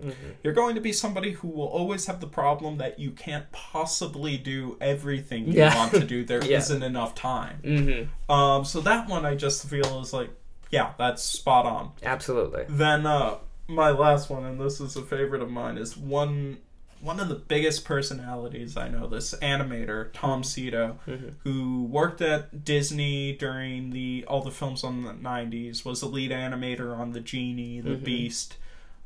You're 0.45 0.53
going 0.53 0.75
to 0.77 0.81
be 0.81 0.93
somebody 0.93 1.33
who 1.33 1.49
will 1.49 1.66
always 1.66 2.07
have 2.07 2.21
the 2.21 2.27
problem 2.29 2.79
that 2.79 2.99
you 2.99 3.11
can't 3.11 3.51
possibly 3.53 4.37
do 4.37 4.77
everything 4.81 5.47
you 5.49 5.55
Yeah. 5.55 5.75
want 5.77 5.93
to 5.93 6.05
do. 6.05 6.25
There 6.25 6.45
Yeah. 6.45 6.59
not 6.59 6.83
enough 6.83 7.14
time. 7.14 7.59
Mm-hmm. 7.64 8.33
Um, 8.33 8.64
so 8.64 8.81
that 8.83 9.09
one 9.09 9.27
I 9.27 9.35
just 9.35 9.66
feel 9.68 10.01
is 10.01 10.12
like, 10.12 10.31
yeah, 10.71 10.93
that's 10.99 11.23
spot 11.23 11.66
on. 11.66 11.91
Absolutely. 12.05 12.64
Then 12.68 13.07
uh, 13.07 13.39
my 13.66 13.91
last 13.91 14.31
one, 14.31 14.45
and 14.45 14.61
this 14.61 14.81
is 14.81 14.95
a 14.97 15.03
favorite 15.03 15.43
of 15.43 15.51
mine, 15.51 15.79
is 15.79 15.97
one 15.97 16.59
one 17.01 17.19
of 17.21 17.29
the 17.29 17.35
biggest 17.35 17.85
personalities 17.85 18.77
I 18.77 18.89
know. 18.89 19.07
This 19.07 19.35
animator 19.43 20.11
Tom 20.13 20.43
Sito, 20.43 20.97
who 21.45 21.85
worked 21.85 22.21
at 22.21 22.65
Disney 22.65 23.33
during 23.35 23.91
the 23.91 24.25
all 24.29 24.43
the 24.43 24.51
films 24.51 24.85
on 24.85 25.03
the 25.03 25.13
'90s, 25.13 25.85
was 25.85 26.01
the 26.01 26.07
lead 26.07 26.31
animator 26.31 26.97
on 26.99 27.13
the 27.13 27.21
Genie, 27.21 27.81
the 27.81 27.95
Beast. 27.97 28.57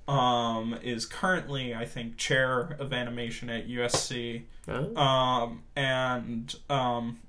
Um, 0.06 0.76
is 0.82 1.06
currently 1.06 1.74
I 1.74 1.86
think 1.86 2.18
chair 2.18 2.76
of 2.78 2.92
animation 2.92 3.48
at 3.48 3.66
USC 3.68 4.42
Oh. 4.68 4.94
um, 4.96 5.62
and 5.74 6.54
um, 6.68 7.20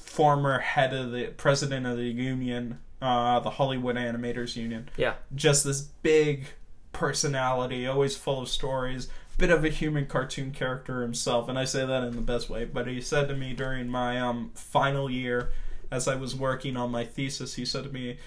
former 0.00 0.58
head 0.60 0.94
of 0.94 1.12
the 1.12 1.26
president 1.36 1.84
of 1.86 1.98
the 1.98 2.04
union, 2.08 2.78
uh, 3.02 3.38
the 3.40 3.50
Hollywood 3.50 3.96
Animators 3.96 4.56
Union. 4.56 4.88
Yeah. 4.96 5.14
Just 5.34 5.64
this 5.64 5.80
big 5.82 6.46
personality, 6.92 7.86
always 7.86 8.16
full 8.16 8.40
of 8.42 8.48
stories, 8.48 9.08
bit 9.38 9.50
of 9.50 9.64
a 9.64 9.68
human 9.68 10.06
cartoon 10.06 10.50
character 10.52 11.02
himself, 11.02 11.48
and 11.48 11.58
I 11.58 11.64
say 11.64 11.84
that 11.84 12.04
in 12.04 12.14
the 12.14 12.22
best 12.22 12.48
way. 12.50 12.64
But 12.64 12.86
he 12.86 13.00
said 13.00 13.28
to 13.28 13.34
me 13.34 13.52
during 13.52 13.88
my 13.88 14.20
um, 14.20 14.50
final 14.54 15.10
year, 15.10 15.50
as 15.90 16.08
I 16.08 16.14
was 16.14 16.34
working 16.34 16.76
on 16.76 16.90
my 16.90 17.04
thesis, 17.04 17.54
he 17.54 17.64
said 17.64 17.84
to 17.84 17.90
me. 17.90 18.18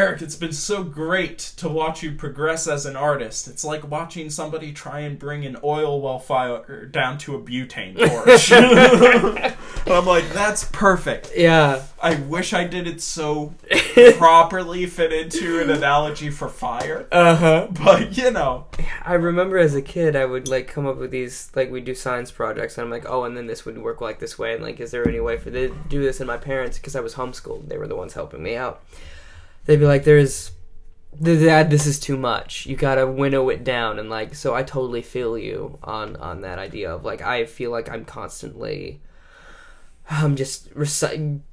Eric, 0.00 0.22
it's 0.22 0.34
been 0.34 0.54
so 0.54 0.82
great 0.82 1.38
to 1.58 1.68
watch 1.68 2.02
you 2.02 2.12
progress 2.12 2.66
as 2.66 2.86
an 2.86 2.96
artist. 2.96 3.46
It's 3.46 3.62
like 3.62 3.90
watching 3.90 4.30
somebody 4.30 4.72
try 4.72 5.00
and 5.00 5.18
bring 5.18 5.44
an 5.44 5.58
oil 5.62 6.00
well 6.00 6.18
fire 6.18 6.86
down 6.86 7.18
to 7.18 7.34
a 7.34 7.38
butane 7.38 7.98
torch. 7.98 8.50
I'm 9.86 10.06
like, 10.06 10.26
that's 10.30 10.64
perfect. 10.64 11.32
Yeah. 11.36 11.82
I 12.02 12.14
wish 12.14 12.54
I 12.54 12.66
did 12.66 12.86
it 12.86 13.02
so 13.02 13.52
properly 14.16 14.86
fit 14.86 15.12
into 15.12 15.60
an 15.60 15.68
analogy 15.68 16.30
for 16.30 16.48
fire. 16.48 17.06
Uh 17.12 17.36
huh. 17.36 17.68
But, 17.70 18.16
you 18.16 18.30
know, 18.30 18.68
I 19.02 19.12
remember 19.12 19.58
as 19.58 19.74
a 19.74 19.82
kid, 19.82 20.16
I 20.16 20.24
would 20.24 20.48
like 20.48 20.66
come 20.66 20.86
up 20.86 20.96
with 20.96 21.10
these 21.10 21.50
like 21.54 21.70
we 21.70 21.82
do 21.82 21.94
science 21.94 22.30
projects, 22.30 22.78
and 22.78 22.86
I'm 22.86 22.90
like, 22.90 23.04
oh, 23.06 23.24
and 23.24 23.36
then 23.36 23.48
this 23.48 23.66
would 23.66 23.76
work 23.76 24.00
like 24.00 24.18
this 24.18 24.38
way, 24.38 24.54
and 24.54 24.62
like, 24.62 24.80
is 24.80 24.92
there 24.92 25.06
any 25.06 25.20
way 25.20 25.36
for 25.36 25.50
to 25.50 25.76
do 25.90 26.02
this? 26.02 26.20
And 26.20 26.26
my 26.26 26.38
parents, 26.38 26.78
because 26.78 26.96
I 26.96 27.00
was 27.00 27.16
homeschooled, 27.16 27.68
they 27.68 27.76
were 27.76 27.86
the 27.86 27.96
ones 27.96 28.14
helping 28.14 28.42
me 28.42 28.56
out. 28.56 28.82
They'd 29.70 29.76
be 29.78 29.86
like, 29.86 30.02
there's, 30.02 30.50
th- 31.22 31.38
dad, 31.44 31.70
this 31.70 31.86
is 31.86 32.00
too 32.00 32.16
much. 32.16 32.66
You 32.66 32.74
gotta 32.74 33.06
winnow 33.06 33.48
it 33.50 33.62
down, 33.62 34.00
and 34.00 34.10
like, 34.10 34.34
so 34.34 34.52
I 34.52 34.64
totally 34.64 35.00
feel 35.00 35.38
you 35.38 35.78
on 35.84 36.16
on 36.16 36.40
that 36.40 36.58
idea 36.58 36.92
of 36.92 37.04
like, 37.04 37.22
I 37.22 37.46
feel 37.46 37.70
like 37.70 37.88
I'm 37.88 38.04
constantly, 38.04 39.00
I'm 40.10 40.34
just 40.34 40.68
reciting 40.74 41.44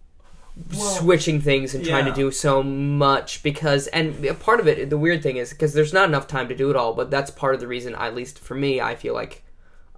switching 0.72 1.40
things 1.40 1.76
and 1.76 1.86
trying 1.86 2.06
to 2.06 2.12
do 2.12 2.32
so 2.32 2.64
much 2.64 3.44
because 3.44 3.86
and 3.90 4.26
a 4.26 4.34
part 4.34 4.60
of 4.60 4.68
it 4.68 4.90
the 4.90 4.98
weird 4.98 5.22
thing 5.22 5.38
is 5.38 5.52
because 5.52 5.74
there's 5.76 5.94
not 5.94 6.10
enough 6.10 6.26
time 6.28 6.48
to 6.48 6.56
do 6.56 6.72
it 6.72 6.76
all 6.76 6.96
but 6.96 7.12
that's 7.12 7.30
part 7.30 7.54
of 7.54 7.62
the 7.62 7.68
reason 7.68 7.94
at 7.94 8.16
least 8.16 8.40
for 8.40 8.56
me 8.56 8.82
i 8.82 8.96
feel 8.96 9.14
like 9.14 9.44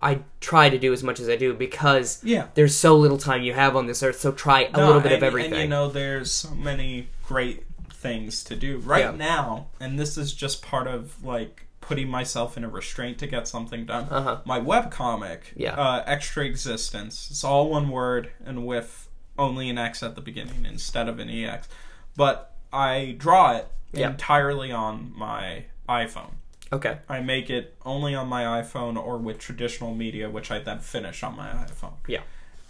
i 0.01 0.19
try 0.41 0.69
to 0.69 0.77
do 0.77 0.91
as 0.91 1.01
much 1.01 1.17
as 1.21 1.29
i 1.29 1.37
do 1.37 1.53
because 1.53 2.19
Yeah. 2.25 2.47
there's 2.55 2.75
so 2.75 2.97
little 2.97 3.17
time 3.17 3.41
you 3.41 3.53
have 3.53 3.77
on 3.77 3.85
this 3.87 4.03
earth 4.03 4.19
so 4.19 4.33
try 4.33 4.63
a 4.63 4.71
No, 4.71 4.85
little 4.87 5.01
bit 5.01 5.13
and, 5.13 5.23
of 5.23 5.27
everything 5.27 5.53
And 5.53 5.61
you 5.61 5.67
know, 5.69 5.87
there's 5.87 6.29
so 6.29 6.51
many 6.53 7.07
great 7.25 7.63
things 7.99 8.43
to 8.45 8.55
do 8.55 8.77
right 8.77 9.03
Yeah. 9.05 9.11
now, 9.11 9.67
and 9.79 9.99
this 9.99 10.17
is 10.17 10.33
just 10.33 10.61
part 10.61 10.87
of 10.87 11.23
like 11.23 11.65
putting 11.81 12.07
myself 12.07 12.55
in 12.55 12.63
a 12.63 12.69
restraint 12.69 13.17
to 13.19 13.27
get 13.27 13.47
something 13.47 13.85
done. 13.85 14.05
Uh-huh. 14.09 14.39
My 14.45 14.59
webcomic, 14.59 15.39
Yeah. 15.55 15.73
uh, 15.73 16.03
Extra 16.05 16.45
Existence, 16.45 17.29
it's 17.31 17.43
all 17.43 17.69
one 17.69 17.89
word 17.89 18.31
and 18.45 18.65
with 18.65 19.09
only 19.37 19.69
an 19.69 19.77
X 19.77 20.01
at 20.03 20.15
the 20.15 20.21
beginning 20.21 20.65
instead 20.65 21.07
of 21.09 21.19
an 21.19 21.29
EX. 21.29 21.67
But 22.15 22.53
I 22.71 23.15
draw 23.17 23.53
it 23.57 23.67
Yeah. 23.91 24.11
entirely 24.11 24.71
on 24.71 25.11
my 25.15 25.65
iPhone. 25.87 26.33
okay 26.71 26.99
I 27.09 27.19
make 27.19 27.49
it 27.49 27.75
only 27.83 28.13
on 28.13 28.27
my 28.27 28.43
iPhone 28.61 28.95
or 28.95 29.17
with 29.17 29.39
traditional 29.39 29.95
media, 29.95 30.29
which 30.29 30.51
I 30.51 30.59
then 30.59 30.79
finish 30.79 31.23
on 31.23 31.35
my 31.35 31.47
iPhone. 31.49 31.93
yeah 32.07 32.21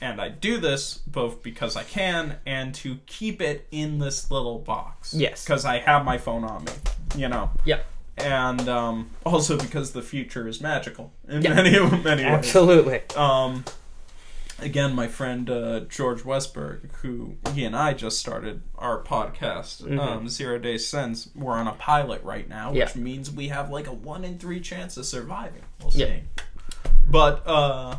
And 0.01 0.21
I 0.21 0.29
do 0.29 0.57
this 0.57 0.99
both 1.07 1.43
because 1.43 1.75
I 1.75 1.83
can 1.83 2.37
and 2.45 2.73
to 2.75 2.99
keep 3.05 3.41
it 3.41 3.67
in 3.71 3.99
this 3.99 4.31
little 4.31 4.59
box. 4.59 5.13
Yes. 5.13 5.43
Because 5.43 5.65
I 5.65 5.79
have 5.79 6.05
my 6.05 6.17
phone 6.17 6.43
on 6.45 6.63
me, 6.63 6.71
you 7.17 7.27
know. 7.27 7.49
yeah 7.65 7.79
And 8.17 8.67
um, 8.69 9.09
also 9.25 9.57
because 9.57 9.91
the 9.91 10.01
future 10.01 10.47
is 10.47 10.61
magical 10.61 11.11
in 11.27 11.41
Yeah. 11.41 11.53
many, 11.53 11.71
many 12.03 12.23
ways. 12.23 12.31
absolutely 12.33 13.01
Um, 13.17 13.65
again, 14.59 14.93
my 14.95 15.07
friend 15.09 15.49
uh, 15.49 15.81
George 15.81 16.21
Westberg, 16.23 16.91
who 17.01 17.35
he 17.53 17.65
and 17.65 17.75
I 17.75 17.93
just 17.93 18.19
started 18.19 18.61
our 18.77 19.03
podcast, 19.03 19.81
Mm-hmm. 19.83 19.99
um, 19.99 20.29
Zero 20.29 20.59
Days 20.59 20.87
Sense. 20.87 21.29
We're 21.35 21.55
on 21.55 21.67
a 21.67 21.73
pilot 21.73 22.23
right 22.23 22.47
now, 22.47 22.71
which 22.71 22.95
means 22.95 23.29
we 23.31 23.49
have 23.49 23.69
like 23.69 23.87
a 23.87 23.93
one 23.93 24.23
in 24.23 24.37
three 24.37 24.61
chance 24.61 24.95
of 24.95 25.05
surviving. 25.05 25.63
We'll 25.81 25.91
see. 25.91 25.99
Yeah. 25.99 26.19
But 27.09 27.45
uh, 27.47 27.97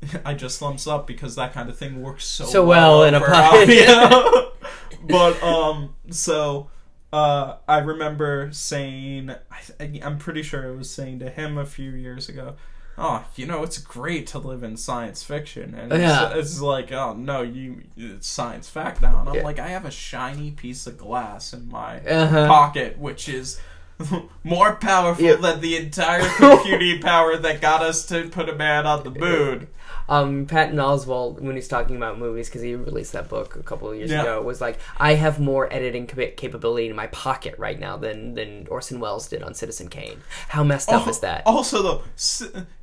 I 0.24 0.34
just 0.34 0.58
thumbs 0.60 0.86
up 0.86 1.06
because 1.06 1.34
that 1.36 1.52
kind 1.52 1.68
of 1.68 1.76
thing 1.78 2.02
works 2.02 2.24
so, 2.24 2.44
So 2.44 2.64
well 2.64 3.02
in 3.04 3.14
a 3.14 3.18
over 3.18 3.26
but 5.08 5.42
um, 5.42 5.94
so. 6.10 6.70
Uh, 7.12 7.56
I 7.66 7.78
remember 7.78 8.50
saying, 8.52 9.30
I, 9.30 10.00
I'm 10.02 10.18
pretty 10.18 10.42
sure 10.42 10.66
I 10.70 10.76
was 10.76 10.90
saying 10.90 11.20
to 11.20 11.30
him 11.30 11.56
a 11.56 11.64
few 11.64 11.92
years 11.92 12.28
ago, 12.28 12.56
oh, 12.98 13.24
you 13.36 13.46
know, 13.46 13.62
it's 13.62 13.78
great 13.78 14.26
to 14.28 14.38
live 14.38 14.62
in 14.62 14.76
science 14.76 15.22
fiction, 15.22 15.74
and 15.74 15.92
it's, 15.92 16.00
Yeah. 16.02 16.34
it's 16.34 16.60
like, 16.60 16.92
oh 16.92 17.14
no, 17.14 17.40
you 17.42 17.84
it's 17.96 18.26
science 18.26 18.68
fact 18.68 19.00
now, 19.00 19.20
and 19.20 19.28
I'm 19.30 19.34
Yeah. 19.36 19.44
like, 19.44 19.58
I 19.58 19.68
have 19.68 19.86
a 19.86 19.90
shiny 19.90 20.50
piece 20.50 20.86
of 20.86 20.98
glass 20.98 21.54
in 21.54 21.68
my 21.70 22.00
Uh-huh. 22.00 22.48
pocket, 22.48 22.98
which 22.98 23.28
is. 23.28 23.58
More 24.44 24.74
powerful 24.74 25.24
Yeah. 25.24 25.36
than 25.36 25.60
the 25.62 25.74
entire 25.78 26.28
computing 26.36 27.00
power 27.00 27.34
that 27.38 27.62
got 27.62 27.80
us 27.80 28.04
to 28.08 28.28
put 28.28 28.46
a 28.50 28.54
man 28.54 28.84
on 28.86 29.04
the 29.04 29.10
moon. 29.10 29.68
Um, 30.08 30.46
Patton 30.46 30.76
Oswalt, 30.76 31.40
when 31.40 31.56
he's 31.56 31.68
talking 31.68 31.96
about 31.96 32.18
movies, 32.18 32.48
because 32.48 32.62
he 32.62 32.74
released 32.74 33.12
that 33.12 33.28
book 33.28 33.56
a 33.56 33.62
couple 33.62 33.90
of 33.90 33.96
years 33.96 34.10
Yeah. 34.10 34.22
ago, 34.22 34.42
was 34.42 34.60
like, 34.60 34.78
"I 34.98 35.14
have 35.14 35.40
more 35.40 35.72
editing 35.72 36.06
cap- 36.06 36.36
capability 36.36 36.88
in 36.88 36.94
my 36.96 37.08
pocket 37.08 37.54
right 37.58 37.78
now 37.78 37.96
than 37.96 38.34
than 38.34 38.66
Orson 38.70 39.00
Welles 39.00 39.28
did 39.28 39.42
on 39.42 39.54
Citizen 39.54 39.88
Kane." 39.88 40.18
How 40.48 40.62
messed 40.62 40.88
up 40.90 41.06
Oh, 41.06 41.10
is 41.10 41.20
that? 41.20 41.42
Also, 41.44 41.82
though, 41.82 42.02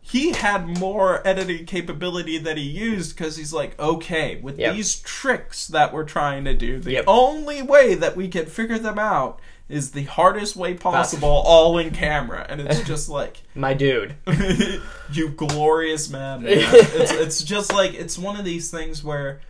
he 0.02 0.32
had 0.34 0.78
more 0.80 1.26
editing 1.26 1.66
capability 1.66 2.38
that 2.38 2.58
he 2.58 2.64
used 2.64 3.16
because 3.16 3.38
he's 3.38 3.54
like, 3.54 3.80
okay, 3.80 4.40
with 4.42 4.60
Yep. 4.60 4.76
these 4.76 4.96
tricks 4.96 5.68
that 5.68 5.94
we're 5.94 6.04
trying 6.04 6.44
to 6.46 6.54
do, 6.54 6.80
the 6.80 6.92
Yep. 6.94 7.06
only 7.08 7.62
way 7.62 7.96
that 7.96 8.16
we 8.18 8.28
can 8.28 8.46
figure 8.46 8.78
them 8.78 9.00
out 9.00 9.40
is 9.70 9.92
the 9.92 10.04
hardest 10.04 10.56
way 10.56 10.74
possible, 10.74 11.30
all 11.30 11.78
in 11.78 11.92
camera, 11.92 12.46
and 12.50 12.62
it's 12.62 12.82
just 12.86 13.10
like. 13.10 13.42
My 13.56 13.74
dude. 13.74 14.16
you 15.12 15.30
glorious 15.30 16.10
man. 16.10 16.44
man. 16.44 16.54
it's 16.58 17.12
it's 17.12 17.44
just 17.44 17.72
like 17.74 17.94
it's 17.94 18.18
one 18.18 18.38
of 18.38 18.46
these 18.46 18.70
things 18.70 19.04
where 19.04 19.42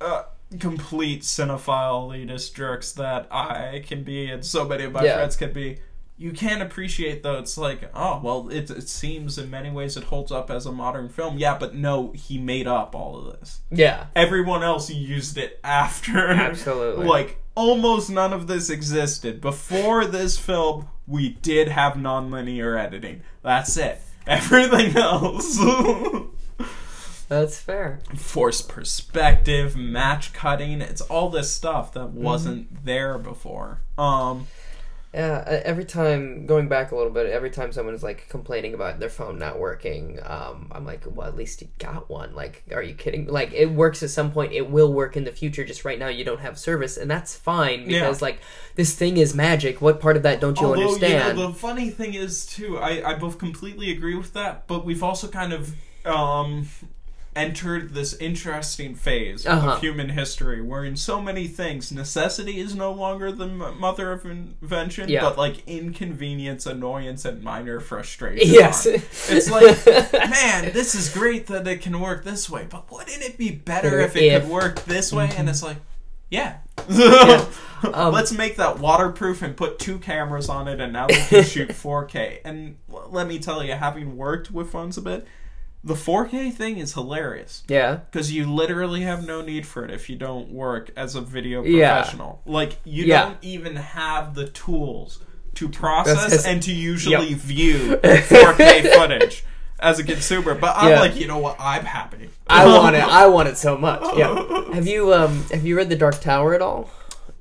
uh, 0.00 0.24
complete 0.60 1.22
cinephile 1.22 2.08
elitist 2.08 2.54
jerks 2.54 2.92
that 2.92 3.26
I 3.30 3.82
can 3.86 4.02
be 4.02 4.26
and 4.30 4.44
so 4.44 4.64
many 4.66 4.84
of 4.84 4.92
my 4.92 5.04
Yeah. 5.04 5.14
friends 5.16 5.36
can 5.36 5.52
be. 5.52 5.78
You 6.18 6.32
can't 6.32 6.62
appreciate 6.62 7.22
though. 7.22 7.38
It's 7.38 7.58
like, 7.58 7.90
oh 7.94 8.20
well, 8.22 8.48
it 8.48 8.70
it 8.70 8.88
seems 8.88 9.36
in 9.36 9.50
many 9.50 9.70
ways 9.70 9.98
it 9.98 10.04
holds 10.04 10.32
up 10.32 10.50
as 10.50 10.64
a 10.64 10.72
modern 10.72 11.10
film. 11.10 11.36
Yeah, 11.38 11.58
but 11.58 11.74
no, 11.74 12.12
he 12.12 12.38
made 12.38 12.66
up 12.66 12.94
all 12.94 13.18
of 13.18 13.38
this. 13.38 13.60
Yeah. 13.70 14.06
Everyone 14.16 14.62
else 14.62 14.88
used 14.88 15.36
it 15.36 15.60
after. 15.62 16.28
Absolutely. 16.30 17.04
like 17.06 17.38
almost 17.56 18.08
none 18.10 18.32
of 18.32 18.46
this 18.46 18.70
existed 18.70 19.40
before 19.40 20.04
this 20.04 20.38
film. 20.38 20.88
We 21.08 21.30
did 21.30 21.68
have 21.68 21.94
nonlinear 21.94 22.78
editing. 22.78 23.22
That's 23.42 23.76
it. 23.76 24.00
Everything 24.26 24.96
else. 24.96 25.58
That's 27.28 27.58
fair. 27.60 27.98
Forced 28.16 28.68
perspective, 28.68 29.76
match 29.76 30.32
cutting, 30.32 30.80
it's 30.80 31.00
all 31.00 31.28
this 31.28 31.52
stuff 31.52 31.92
that 31.94 32.00
Mm-hmm. 32.08 32.22
wasn't 32.22 32.84
there 32.84 33.18
before. 33.18 33.80
Um 33.98 34.46
uh, 35.16 35.62
every 35.64 35.84
time 35.86 36.44
going 36.44 36.68
back 36.68 36.92
a 36.92 36.96
little 36.96 37.10
bit, 37.12 37.26
every 37.26 37.50
time 37.50 37.72
someone 37.72 37.94
is 37.94 38.02
like 38.02 38.28
complaining 38.28 38.74
about 38.74 39.00
their 39.00 39.08
phone 39.08 39.38
not 39.38 39.58
working, 39.58 40.18
um, 40.24 40.70
I'm 40.72 40.84
like, 40.84 41.04
well, 41.06 41.26
at 41.26 41.34
least 41.34 41.62
you 41.62 41.68
got 41.78 42.10
one. 42.10 42.34
Like, 42.34 42.62
are 42.72 42.82
you 42.82 42.94
kidding? 42.94 43.26
Like, 43.26 43.52
it 43.52 43.66
works 43.66 44.02
at 44.02 44.10
some 44.10 44.30
point. 44.30 44.52
It 44.52 44.68
will 44.70 44.92
work 44.92 45.16
in 45.16 45.24
the 45.24 45.32
future. 45.32 45.64
Just 45.64 45.84
right 45.84 45.98
now, 45.98 46.08
you 46.08 46.24
don't 46.24 46.40
have 46.40 46.58
service, 46.58 46.96
and 46.98 47.10
that's 47.10 47.34
fine 47.34 47.88
Yeah. 47.88 48.00
because 48.00 48.20
like 48.20 48.40
this 48.74 48.94
thing 48.94 49.16
is 49.16 49.34
magic. 49.34 49.80
What 49.80 50.00
part 50.00 50.16
of 50.16 50.22
that 50.24 50.40
don't 50.40 50.60
you 50.60 50.66
Although, 50.66 50.82
understand? 50.94 51.38
you 51.38 51.42
know, 51.44 51.48
the 51.48 51.54
funny 51.54 51.90
thing 51.90 52.14
is 52.14 52.44
too, 52.44 52.78
I, 52.78 53.12
I 53.12 53.14
both 53.14 53.38
completely 53.38 53.90
agree 53.90 54.16
with 54.16 54.34
that, 54.34 54.66
but 54.66 54.84
we've 54.84 55.02
also 55.02 55.28
kind 55.28 55.52
of 55.52 55.74
um, 56.04 56.68
entered 57.36 57.94
this 57.94 58.14
interesting 58.14 58.94
phase 58.96 59.46
Uh-huh. 59.46 59.72
of 59.72 59.80
human 59.80 60.08
history 60.08 60.60
where 60.62 60.84
in 60.84 60.96
so 60.96 61.20
many 61.20 61.46
things 61.46 61.92
necessity 61.92 62.58
is 62.58 62.74
no 62.74 62.90
longer 62.90 63.30
the 63.30 63.44
m- 63.44 63.78
mother 63.78 64.10
of 64.10 64.24
invention, 64.24 65.08
Yeah. 65.08 65.20
but 65.20 65.36
like 65.38 65.62
inconvenience, 65.68 66.66
annoyance, 66.66 67.24
and 67.24 67.42
minor 67.42 67.78
frustration. 67.78 68.48
yes. 68.48 68.86
It's 68.86 69.50
like, 69.50 69.86
man, 70.12 70.72
this 70.72 70.94
is 70.94 71.08
great 71.10 71.46
that 71.48 71.68
it 71.68 71.82
can 71.82 72.00
work 72.00 72.24
this 72.24 72.48
way, 72.50 72.66
but 72.68 72.90
wouldn't 72.90 73.22
it 73.22 73.36
be 73.38 73.50
better 73.50 74.00
if 74.00 74.16
it 74.16 74.24
If- 74.24 74.42
could 74.42 74.50
work 74.50 74.84
this 74.86 75.12
way? 75.12 75.30
And 75.36 75.48
it's 75.48 75.62
like, 75.62 75.76
yeah. 76.30 76.56
Um, 77.92 78.10
Let's 78.12 78.32
make 78.32 78.56
that 78.56 78.78
waterproof 78.78 79.42
and 79.42 79.54
put 79.54 79.78
two 79.78 79.98
cameras 79.98 80.48
on 80.48 80.66
it, 80.66 80.80
and 80.80 80.94
now 80.94 81.06
we 81.08 81.14
can 81.16 81.44
shoot 81.52 81.68
4K. 81.68 82.38
And 82.42 82.76
let 82.88 83.26
me 83.28 83.38
tell 83.38 83.62
you, 83.62 83.72
having 83.74 84.16
worked 84.16 84.50
with 84.50 84.70
phones 84.70 84.96
a 84.96 85.02
bit, 85.02 85.26
the 85.84 85.94
4K 85.94 86.52
thing 86.52 86.78
is 86.78 86.94
hilarious 86.94 87.62
yeah, 87.68 88.00
because 88.10 88.32
you 88.32 88.52
literally 88.52 89.02
have 89.02 89.26
no 89.26 89.40
need 89.40 89.66
for 89.66 89.84
it 89.84 89.90
if 89.90 90.08
you 90.10 90.16
don't 90.16 90.50
work 90.50 90.90
as 90.96 91.14
a 91.14 91.20
video 91.20 91.62
professional. 91.62 92.42
Yeah. 92.44 92.52
Like 92.52 92.78
you 92.84 93.04
Yeah. 93.04 93.22
don't 93.26 93.38
even 93.42 93.76
have 93.76 94.34
the 94.34 94.48
tools 94.48 95.20
to 95.54 95.68
process 95.68 96.44
and 96.44 96.62
to 96.64 96.72
usually 96.72 97.28
Yep. 97.30 97.38
view 97.38 97.96
4K 98.02 98.92
footage 98.94 99.44
as 99.78 99.98
a 99.98 100.04
consumer. 100.04 100.54
But 100.54 100.74
I'm 100.76 100.90
Yeah. 100.90 101.00
like, 101.00 101.16
you 101.16 101.26
know 101.28 101.38
what? 101.38 101.56
I'm 101.60 101.84
happy. 101.84 102.30
I 102.48 102.66
want 102.66 102.96
it. 102.96 103.02
I 103.06 103.26
want 103.28 103.48
it 103.48 103.56
so 103.56 103.76
much. 103.78 104.02
Yeah. 104.16 104.34
Have 104.74 104.86
you 104.86 105.14
um 105.14 105.44
have 105.52 105.64
you 105.64 105.76
read 105.76 105.88
The 105.88 105.96
Dark 105.96 106.20
Tower 106.20 106.52
at 106.54 106.60
all? 106.62 106.90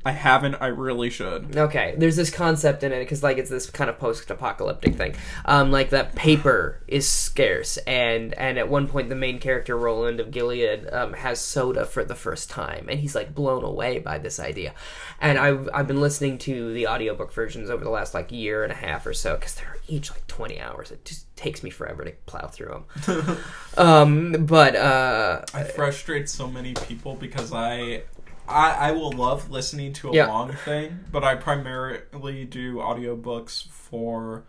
I 0.06 0.12
haven't. 0.12 0.56
I 0.56 0.68
really 0.68 1.10
should. 1.10 1.58
Okay, 1.58 1.96
there's 1.98 2.16
this 2.16 2.30
concept 2.30 2.84
in 2.84 2.92
it 2.92 3.00
because 3.00 3.24
like 3.24 3.40
it's 3.40 3.50
this 3.50 3.68
kind 3.72 3.90
of 3.90 3.98
post-apocalyptic 3.98 4.96
thing, 4.96 5.16
um, 5.46 5.72
like 5.72 5.90
that 5.90 6.14
paper 6.14 6.80
is 6.88 7.10
scarce, 7.10 7.78
and 7.88 8.36
and 8.36 8.60
at 8.60 8.70
one 8.70 8.88
point 8.88 9.10
the 9.10 9.16
main 9.16 9.40
character 9.40 9.76
Roland 9.76 10.20
of 10.20 10.30
Gilead 10.30 10.88
um, 10.94 11.14
has 11.14 11.42
soda 11.42 11.86
for 11.88 12.06
the 12.06 12.14
first 12.14 12.52
time, 12.52 12.86
and 12.88 13.00
he's 13.00 13.16
like 13.16 13.34
blown 13.34 13.64
away 13.64 13.98
by 13.98 14.20
this 14.20 14.40
idea, 14.40 14.76
and 15.20 15.40
I've 15.40 15.68
I've 15.74 15.88
been 15.88 16.02
listening 16.02 16.38
to 16.40 16.72
the 16.74 16.88
audiobook 16.88 17.34
versions 17.34 17.72
over 17.72 17.84
the 17.84 17.90
last 17.90 18.14
like 18.14 18.32
year 18.32 18.64
and 18.64 18.72
a 18.72 18.76
half 18.76 19.08
or 19.08 19.14
so 19.14 19.36
because 19.36 19.56
they're 19.56 19.76
each 19.88 20.12
like 20.12 20.26
20 20.28 20.60
hours. 20.60 20.92
It 20.92 21.06
just 21.06 21.36
takes 21.36 21.64
me 21.64 21.70
forever 21.70 22.04
to 22.06 22.12
plow 22.26 22.48
through 22.48 22.86
them. 23.06 23.38
um, 23.78 24.46
but 24.46 24.76
uh, 24.76 25.42
I 25.54 25.64
frustrate 25.64 26.30
so 26.30 26.48
many 26.48 26.74
people 26.74 27.16
because 27.16 27.54
I, 27.54 28.04
I, 28.48 28.90
I 28.90 28.92
will 28.92 29.12
love 29.12 29.50
listening 29.50 29.94
to 29.94 30.10
a 30.12 30.14
Yeah. 30.16 30.28
long 30.28 30.52
thing, 30.54 31.00
but 31.12 31.24
I 31.24 31.36
primarily 31.36 32.46
do 32.46 32.76
audiobooks 32.76 33.68
for 33.70 34.44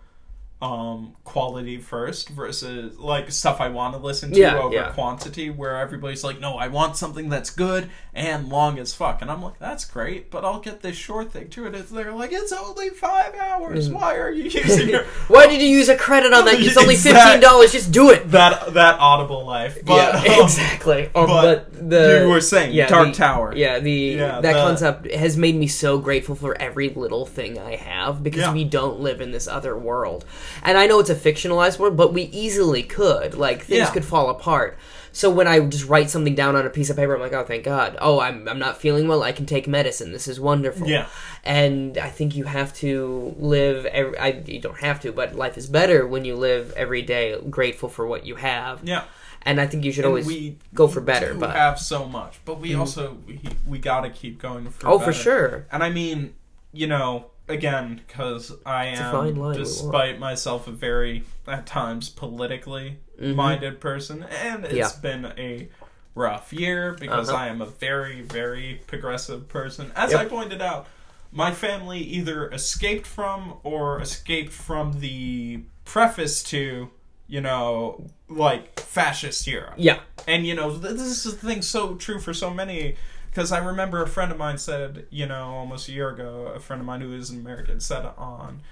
um 0.63 1.15
quality 1.25 1.77
first 1.77 2.31
versus 2.31 2.99
like 2.99 3.31
stuff 3.31 3.61
I 3.61 3.69
want 3.69 3.93
to 3.95 4.01
listen 4.01 4.31
to 4.33 4.41
Yeah, 4.41 4.59
over 4.59 4.75
yeah. 4.75 4.91
quantity 4.93 5.51
where 5.51 5.77
everybody's 5.77 6.25
like 6.25 6.41
no 6.41 6.57
I 6.57 6.69
want 6.69 6.97
something 6.97 7.29
that's 7.29 7.51
good 7.51 7.91
and 8.15 8.49
long 8.49 8.79
as 8.79 8.95
fuck 8.95 9.21
and 9.21 9.31
I'm 9.31 9.43
like 9.43 9.59
that's 9.59 9.85
great 9.85 10.31
but 10.31 10.47
I'll 10.47 10.61
get 10.61 10.81
this 10.81 10.97
short 10.97 11.31
thing 11.31 11.51
too 11.51 11.67
and 11.67 11.75
they're 11.75 12.11
like 12.13 12.33
it's 12.33 12.53
only 12.53 12.89
five 12.89 13.35
Mm. 13.35 13.41
hours 13.41 13.91
why 13.91 14.17
are 14.17 14.31
you 14.31 14.45
using 14.45 14.89
your 14.89 15.03
why 15.29 15.47
did 15.47 15.61
you 15.61 15.69
use 15.69 15.91
a 15.91 15.97
credit 15.97 16.33
on 16.33 16.47
that? 16.47 16.55
It's 16.59 16.77
only 16.79 16.97
fifteen 16.97 17.41
dollars. 17.41 17.73
Just 17.73 17.93
do 17.93 18.11
it. 18.11 18.31
that 18.31 18.73
that 18.73 18.99
audible 18.99 19.45
life 19.45 19.79
but 19.85 20.25
yeah, 20.25 20.35
um, 20.37 20.45
exactly. 20.45 21.11
Or, 21.15 21.27
but 21.27 21.71
but, 21.73 21.91
the 21.91 22.21
you 22.23 22.31
were 22.31 22.41
saying 22.41 22.73
yeah, 22.73 22.87
Dark 22.89 23.09
the- 23.09 23.13
Tower 23.15 23.55
Yeah, 23.55 23.79
the 23.79 23.91
Yeah, 23.91 24.41
that 24.41 24.53
the- 24.55 24.59
concept 24.59 25.11
has 25.13 25.37
made 25.37 25.55
me 25.55 25.67
so 25.67 25.99
grateful 25.99 26.35
for 26.35 26.57
every 26.61 26.89
little 26.91 27.27
thing 27.27 27.59
I 27.59 27.77
have 27.77 28.23
because 28.23 28.55
we 28.55 28.65
don't 28.65 29.01
live 29.01 29.21
in 29.21 29.33
this 29.33 29.47
other 29.47 29.77
world. 29.77 30.25
And 30.63 30.79
I 30.79 30.87
know 30.87 30.99
it's 30.99 31.11
a 31.11 31.15
fictionalized 31.15 31.79
world, 31.79 31.97
but 31.97 32.13
we 32.13 32.23
easily 32.23 32.83
could. 32.83 33.35
Like 33.35 33.63
things 33.65 33.79
Yeah. 33.79 33.91
could 33.91 34.05
fall 34.05 34.31
apart. 34.31 34.79
So 35.13 35.31
when 35.31 35.47
I 35.47 35.61
just 35.61 35.87
write 35.87 36.11
something 36.11 36.35
down 36.35 36.57
on 36.57 36.67
a 36.67 36.71
piece 36.71 36.91
of 36.91 36.97
paper, 36.97 37.15
I'm 37.15 37.23
like, 37.23 37.33
oh, 37.33 37.43
thank 37.43 37.65
God. 37.65 37.97
Oh, 38.03 38.21
I'm 38.21 38.47
I'm 38.49 38.59
not 38.59 38.77
feeling 38.79 39.09
well. 39.09 39.23
I 39.23 39.33
can 39.33 39.47
take 39.47 39.67
medicine. 39.67 40.13
This 40.13 40.29
is 40.29 40.39
wonderful. 40.39 40.87
Yeah. 40.87 41.07
And 41.43 41.97
I 41.97 42.11
think 42.11 42.37
you 42.37 42.45
have 42.45 42.75
to 42.75 43.35
live. 43.39 43.87
Every, 43.87 44.19
I, 44.19 44.43
you 44.45 44.61
don't 44.61 44.79
have 44.81 45.01
to, 45.01 45.13
but 45.13 45.35
life 45.35 45.57
is 45.57 45.69
better 45.69 46.07
when 46.07 46.27
you 46.27 46.37
live 46.37 46.73
every 46.77 47.01
day 47.01 47.41
grateful 47.49 47.89
for 47.89 48.07
what 48.07 48.27
you 48.27 48.35
have. 48.37 48.81
yeah 48.85 49.05
And 49.43 49.59
I 49.59 49.67
think 49.67 49.85
you 49.85 49.93
should 49.93 50.05
And 50.05 50.11
always 50.11 50.27
we 50.27 50.59
go 50.75 50.87
for 50.87 51.01
better. 51.01 51.33
But 51.35 51.57
have 51.57 51.79
so 51.79 52.07
much, 52.07 52.39
but 52.45 52.61
we 52.61 52.71
mm-hmm. 52.73 52.81
also 52.81 53.17
we, 53.27 53.41
we 53.67 53.79
got 53.79 54.03
to 54.03 54.11
keep 54.11 54.39
going 54.39 54.69
for. 54.69 54.89
oh, 54.89 54.99
for 54.99 55.15
sure. 55.15 55.67
And 55.73 55.83
I 55.83 55.89
mean, 55.89 56.35
you 56.73 56.89
know, 56.89 57.31
again, 57.49 58.01
because 58.07 58.53
I 58.65 58.87
am, 58.87 59.37
line 59.39 59.57
despite 59.57 60.19
myself, 60.19 60.67
a 60.69 60.73
very 60.73 61.25
at 61.47 61.67
times 61.67 62.09
politically 62.09 62.99
minded 63.21 63.81
person, 63.81 64.25
and 64.25 64.65
it's 64.65 64.75
Mm-hmm. 64.75 64.77
Yeah. 64.77 64.91
been 65.03 65.25
a 65.39 65.69
rough 66.15 66.53
year 66.53 66.97
because 66.99 67.29
Uh-huh. 67.29 67.39
I 67.45 67.49
am 67.49 67.61
a 67.61 67.67
very 67.67 68.23
very 68.23 68.81
progressive 68.87 69.49
person. 69.49 69.93
As 69.95 70.13
Yep. 70.13 70.21
I 70.21 70.25
pointed 70.27 70.63
out. 70.63 70.87
My 71.33 71.53
family 71.53 71.99
either 71.99 72.49
escaped 72.51 73.07
from 73.07 73.55
or 73.63 74.01
escaped 74.01 74.53
from 74.53 75.01
the 75.01 75.61
preface 75.85 76.43
to, 76.45 76.89
you 77.29 77.41
know, 77.43 78.07
like 78.29 78.81
fascist 78.81 79.47
Europe. 79.47 79.75
Yeah. 79.77 79.99
And 80.27 80.47
you 80.47 80.55
know, 80.55 80.71
this 80.77 81.27
is 81.27 81.37
the 81.37 81.47
thing 81.47 81.61
so 81.63 81.97
true 81.97 82.21
for 82.21 82.33
so 82.33 82.49
many. 82.49 82.97
Because 83.37 83.53
I 83.53 83.59
remember 83.59 84.03
a 84.03 84.09
friend 84.09 84.33
of 84.33 84.39
mine 84.39 84.57
said, 84.57 85.05
you 85.11 85.27
know, 85.27 85.45
almost 85.51 85.91
a 85.91 85.93
year 85.93 86.09
ago, 86.09 86.51
a 86.57 86.59
friend 86.59 86.81
of 86.81 86.87
mine 86.87 87.03
who 87.03 87.13
is 87.13 87.29
an 87.29 87.39
American 87.39 87.81
said 87.81 88.07
on 88.17 88.63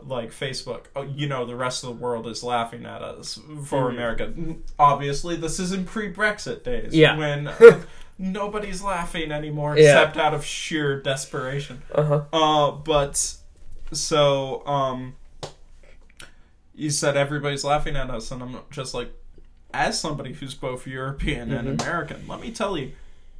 like 0.00 0.30
Facebook, 0.30 0.84
oh, 0.96 1.02
you 1.02 1.28
know, 1.28 1.44
the 1.44 1.54
rest 1.54 1.84
of 1.84 1.90
the 1.90 1.94
world 2.02 2.26
is 2.26 2.42
laughing 2.42 2.86
at 2.86 3.02
us 3.02 3.38
for 3.66 3.90
America. 3.90 4.32
Obviously, 4.78 5.36
this 5.36 5.60
is 5.60 5.72
in 5.72 5.84
pre-Brexit 5.84 6.62
days, 6.64 6.94
Yeah. 6.94 7.18
when 7.18 7.48
uh, 7.48 7.82
nobody's 8.18 8.80
laughing 8.82 9.30
anymore 9.30 9.76
Yeah. 9.76 9.90
except 10.00 10.16
out 10.16 10.32
of 10.32 10.42
sheer 10.42 10.98
desperation. 11.02 11.82
Uh 11.94 12.02
huh. 12.02 12.22
Uh, 12.32 12.70
but 12.70 13.34
so 13.92 14.66
um, 14.66 15.16
you 16.74 16.88
said 16.88 17.14
everybody's 17.18 17.62
laughing 17.62 17.94
at 17.94 18.08
us, 18.08 18.30
and 18.30 18.42
I'm 18.42 18.56
just 18.70 18.94
like, 18.94 19.10
as 19.74 20.00
somebody 20.00 20.32
who's 20.32 20.54
both 20.54 20.86
European 20.86 21.52
and 21.52 21.68
Mm-hmm. 21.78 21.86
American, 21.86 22.24
let 22.26 22.40
me 22.40 22.50
tell 22.52 22.78
you, 22.78 22.92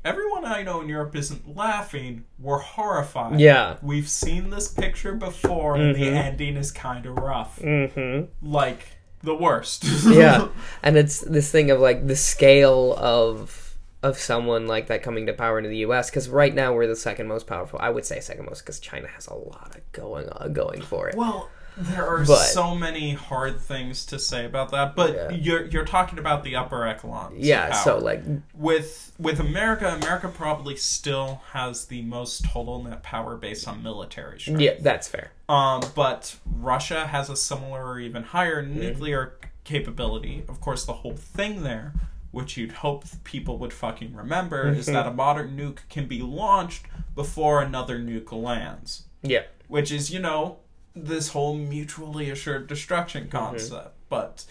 everyone 0.05 0.44
I 0.44 0.62
know 0.62 0.80
in 0.80 0.88
Europe 0.88 1.16
isn't 1.16 1.57
laughing. 1.57 2.24
We're 2.38 2.59
horrified. 2.59 3.40
Yeah. 3.40 3.76
We've 3.82 4.09
seen 4.09 4.50
this 4.50 4.68
picture 4.68 5.14
before, 5.14 5.76
and 5.76 5.94
the 5.94 6.00
Mhm. 6.09 6.12
ending 6.14 6.57
is 6.57 6.70
kind 6.72 7.07
of 7.07 7.16
rough. 7.16 7.59
Mm-hmm. 7.61 8.50
Like 8.52 8.88
the 9.22 9.34
worst. 9.34 9.84
yeah 10.07 10.48
and 10.82 10.98
it's 10.98 11.20
this 11.20 11.50
thing 11.50 11.70
of 11.70 11.80
like 11.80 12.07
the 12.07 12.16
scale 12.16 12.94
of 12.98 13.74
of 14.02 14.18
someone 14.18 14.66
like 14.66 14.88
that 14.88 15.02
coming 15.02 15.24
to 15.24 15.32
power 15.32 15.57
into 15.57 15.70
the 15.70 15.78
us 15.78 16.11
because 16.11 16.28
right 16.28 16.55
now 16.55 16.74
we're 16.74 16.86
the 16.86 16.94
second 16.94 17.26
most 17.26 17.46
powerful 17.46 17.78
i 17.80 17.88
would 17.88 18.05
say 18.05 18.20
second 18.20 18.44
most 18.44 18.61
because 18.61 18.78
china 18.78 19.09
has 19.09 19.26
a 19.28 19.32
lot 19.34 19.72
of 19.74 19.80
going 19.92 20.28
on 20.28 20.52
going 20.52 20.82
for 20.82 21.09
it 21.09 21.14
Well, 21.16 21.48
there 21.77 22.07
are 22.07 22.25
But- 22.25 22.37
so 22.37 22.75
many 22.75 23.14
hard 23.14 23.61
things 23.61 24.07
to 24.07 24.18
say 24.18 24.45
about 24.45 24.70
that, 24.70 24.95
but 24.95 25.14
Yeah. 25.14 25.31
you're 25.31 25.66
you're 25.66 25.85
talking 25.85 26.18
about 26.18 26.45
the 26.45 26.55
upper 26.57 26.87
echelons. 26.87 27.33
of 27.37 27.39
yeah 27.45 27.72
so 27.72 27.99
like 27.99 28.22
with 28.55 29.12
with 29.18 29.41
America, 29.41 29.89
America 29.89 30.29
probably 30.29 30.77
still 30.77 31.43
has 31.53 31.87
the 31.87 32.03
most 32.03 32.45
total 32.45 32.83
net 32.83 33.03
power 33.03 33.37
based 33.37 33.66
on 33.68 33.83
military 33.83 34.39
strength. 34.41 34.61
yeah 34.61 34.75
that's 34.81 35.09
fair 35.09 35.31
Um, 35.49 35.83
but 35.95 36.37
Russia 36.47 37.07
has 37.09 37.29
a 37.29 37.37
similar 37.37 37.85
or 37.87 38.01
even 38.01 38.22
higher 38.22 38.62
Mm-hmm. 38.62 38.81
nuclear 38.81 39.35
capability. 39.64 40.45
Of 40.49 40.61
course, 40.61 40.85
the 40.85 40.93
whole 40.93 41.16
thing 41.16 41.62
there, 41.62 41.93
which 42.31 42.57
you'd 42.57 42.72
hope 42.72 43.05
people 43.25 43.59
would 43.59 43.72
fucking 43.72 44.14
remember, 44.14 44.68
is 44.68 44.87
Mm-hmm. 44.87 44.95
that 44.95 45.07
a 45.07 45.11
modern 45.11 45.57
nuke 45.57 45.81
can 45.91 46.07
be 46.07 46.20
launched 46.22 46.85
before 47.14 47.61
another 47.62 47.99
nuke 47.99 48.33
lands 48.33 49.05
yeah 49.22 49.43
which 49.68 49.91
is 49.93 50.11
you 50.11 50.18
know 50.20 50.59
this 50.95 51.28
whole 51.28 51.55
mutually 51.57 52.30
assured 52.30 52.66
destruction 52.66 53.24
Mm-hmm. 53.24 53.36
concept 53.36 53.95
but 54.09 54.45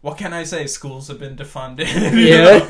what 0.00 0.16
can 0.16 0.32
i 0.32 0.44
say? 0.44 0.66
Schools 0.66 1.08
have 1.08 1.18
been 1.18 1.34
defunded. 1.36 1.88
Yeah. 2.14 2.60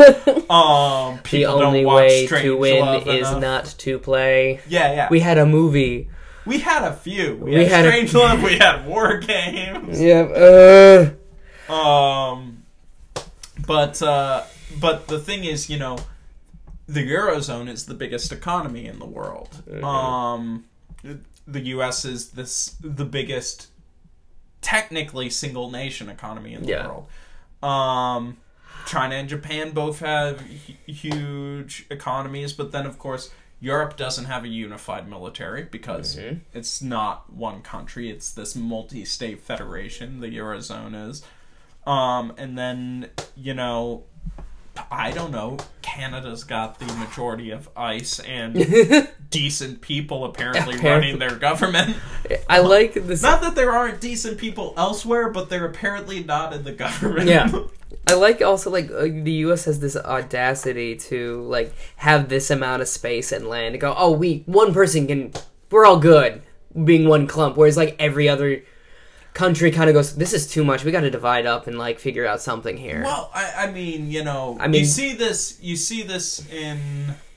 Um 0.51 1.21
the 1.31 1.45
only 1.47 1.85
way 1.85 2.25
Strange 2.27 2.45
to 2.45 2.57
win 2.57 3.03
is 3.07 3.29
enough. 3.29 3.41
not 3.41 3.65
to 3.79 3.99
play. 3.99 4.61
Yeah 4.69 4.93
yeah. 4.95 5.09
We 5.11 5.21
had 5.21 5.37
a 5.37 5.45
movie. 5.45 6.09
We 6.47 6.61
had 6.61 6.85
a 6.85 6.95
few. 6.95 7.37
We, 7.37 7.51
We 7.51 7.65
had, 7.67 7.69
had 7.71 7.85
a- 7.85 7.89
strange 7.89 8.15
love 8.23 8.43
we 8.43 8.57
had 8.57 8.87
war 8.87 9.19
games. 9.19 10.01
Yeah 10.01 11.13
uh. 11.69 11.73
Um 11.73 12.63
but 13.67 14.01
uh 14.01 14.45
but 14.81 15.09
the 15.09 15.19
thing 15.19 15.45
is 15.45 15.69
you 15.69 15.79
know 15.79 15.99
the 16.87 17.07
eurozone 17.07 17.69
is 17.69 17.85
the 17.85 17.95
biggest 17.95 18.33
economy 18.33 18.87
in 18.87 18.99
the 18.99 19.07
world. 19.07 19.51
Mm-hmm. 19.69 19.85
um 19.85 20.65
the 21.51 21.61
us 21.61 22.05
is 22.05 22.31
this 22.33 22.77
the 22.81 23.05
biggest 23.05 23.69
technically 24.61 25.31
single 25.31 25.71
nation 25.71 26.09
economy 26.09 26.53
in 26.55 26.63
the 26.63 26.69
Yeah. 26.69 26.87
world 26.87 27.07
um 27.63 28.37
china 28.87 29.15
and 29.15 29.29
japan 29.29 29.71
both 29.73 30.01
have 30.01 30.41
hu- 30.41 30.93
huge 30.93 31.87
economies 31.91 32.53
but 32.53 32.71
then 32.73 32.87
of 32.87 32.99
course 32.99 33.31
Europe 33.61 33.97
doesn't 33.97 34.27
have 34.27 34.45
a 34.45 34.49
unified 34.49 35.09
military 35.09 35.65
because 35.65 36.15
Mm-hmm. 36.15 36.37
it's 36.55 36.81
not 36.81 37.33
one 37.33 37.61
country. 37.63 38.09
It's 38.09 38.31
this 38.31 38.55
multi-state 38.55 39.41
federation. 39.41 40.21
The 40.21 40.29
eurozone 40.29 40.95
is, 41.11 41.25
um, 41.85 42.33
and 42.39 42.57
then 42.57 43.11
you 43.37 43.55
know, 43.55 44.05
I 44.91 45.11
don't 45.11 45.31
know. 45.31 45.57
Canada's 45.83 46.45
got 46.45 46.79
the 46.79 46.93
majority 46.95 47.51
of 47.51 47.69
ice 47.77 48.21
and 48.21 48.55
decent 49.31 49.81
people 49.81 50.25
apparently 50.25 50.77
Apparently. 50.77 51.11
running 51.13 51.19
their 51.19 51.37
government. 51.37 51.97
i 52.49 52.59
like 52.61 52.95
this 52.95 53.23
Not 53.23 53.41
that 53.43 53.55
there 53.55 53.73
aren't 53.73 54.01
decent 54.01 54.39
people 54.39 54.75
elsewhere, 54.77 55.31
but 55.31 55.49
they're 55.51 55.67
apparently 55.67 56.23
not 56.23 56.53
in 56.53 56.65
the 56.65 56.73
government. 56.73 57.29
Yeah. 57.29 57.51
I 58.07 58.15
like 58.15 58.41
also 58.43 58.71
like 58.71 58.91
uh, 58.91 59.03
the 59.03 59.33
U.S. 59.47 59.65
has 59.67 59.81
this 59.81 59.97
audacity 59.97 60.97
to 60.97 61.43
like 61.43 61.73
have 61.97 62.29
this 62.29 62.51
amount 62.51 62.83
of 62.83 62.89
space 62.89 63.33
and 63.33 63.47
land 63.49 63.75
to 63.75 63.79
go. 63.79 63.95
Oh, 63.97 64.13
we 64.13 64.43
one 64.47 64.73
person 64.73 65.07
can. 65.07 65.33
We're 65.71 65.85
all 65.85 65.99
good 65.99 66.43
being 66.85 67.09
one 67.09 67.27
clump. 67.27 67.57
Whereas 67.57 67.77
like 67.77 67.97
every 67.99 68.29
other 68.29 68.63
country 69.39 69.71
kind 69.71 69.89
of 69.89 69.95
goes, 69.95 70.15
this 70.17 70.33
is 70.33 70.47
too 70.47 70.65
much. 70.65 70.85
We 70.85 70.93
got 70.93 71.01
to 71.03 71.11
divide 71.11 71.47
up 71.47 71.67
and 71.67 71.79
like 71.79 71.99
figure 71.99 72.27
out 72.27 72.41
something 72.43 72.77
here. 72.77 73.03
Well, 73.03 73.31
I, 73.35 73.53
I 73.67 73.71
mean, 73.73 74.11
you 74.11 74.25
know, 74.25 74.57
I 74.61 74.69
mean- 74.69 74.81
you 74.81 74.87
see 74.87 75.15
this, 75.15 75.59
you 75.63 75.77
see 75.77 76.03
this 76.03 76.47
in 76.51 76.79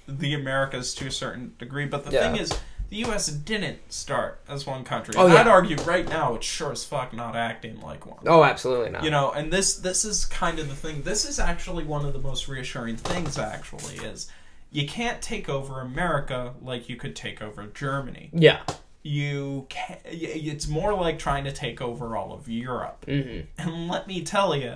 the 0.07 0.33
Americas 0.33 0.93
to 0.95 1.07
a 1.07 1.11
certain 1.11 1.53
degree, 1.59 1.85
but 1.85 2.03
the 2.05 2.11
Yeah. 2.11 2.31
thing 2.31 2.41
is, 2.41 2.51
the 2.89 2.97
U.S. 3.07 3.27
didn't 3.27 3.79
start 3.89 4.41
as 4.49 4.67
one 4.67 4.83
country. 4.83 5.13
Oh, 5.17 5.27
yeah. 5.27 5.35
I'd 5.35 5.47
argue 5.47 5.77
right 5.83 6.05
now 6.09 6.35
it's 6.35 6.45
sure 6.45 6.73
as 6.73 6.83
fuck 6.83 7.13
not 7.13 7.37
acting 7.37 7.79
like 7.79 8.05
one. 8.05 8.19
oh, 8.27 8.43
absolutely 8.43 8.89
not. 8.89 9.05
You 9.05 9.11
know, 9.11 9.31
and 9.31 9.49
this 9.53 9.75
this 9.77 10.03
is 10.03 10.25
kind 10.25 10.59
of 10.59 10.67
the 10.67 10.75
thing. 10.75 11.03
This 11.03 11.23
is 11.23 11.39
actually 11.39 11.85
one 11.85 12.05
of 12.05 12.11
the 12.11 12.19
most 12.19 12.49
reassuring 12.49 12.97
things. 12.97 13.37
Actually, 13.39 13.95
is 13.95 14.29
you 14.71 14.85
can't 14.85 15.21
take 15.21 15.47
over 15.47 15.79
America 15.79 16.53
like 16.61 16.89
you 16.89 16.97
could 16.97 17.15
take 17.15 17.41
over 17.41 17.65
Germany. 17.67 18.29
yeah. 18.33 18.59
You 19.03 19.65
can 19.69 19.97
It's 20.05 20.67
more 20.67 20.93
like 20.93 21.17
trying 21.19 21.43
to 21.45 21.51
take 21.51 21.81
over 21.81 22.15
all 22.15 22.33
of 22.33 22.47
Europe. 22.47 23.05
hmm 23.05 23.41
And 23.57 23.87
let 23.87 24.07
me 24.07 24.21
tell 24.23 24.55
you, 24.55 24.75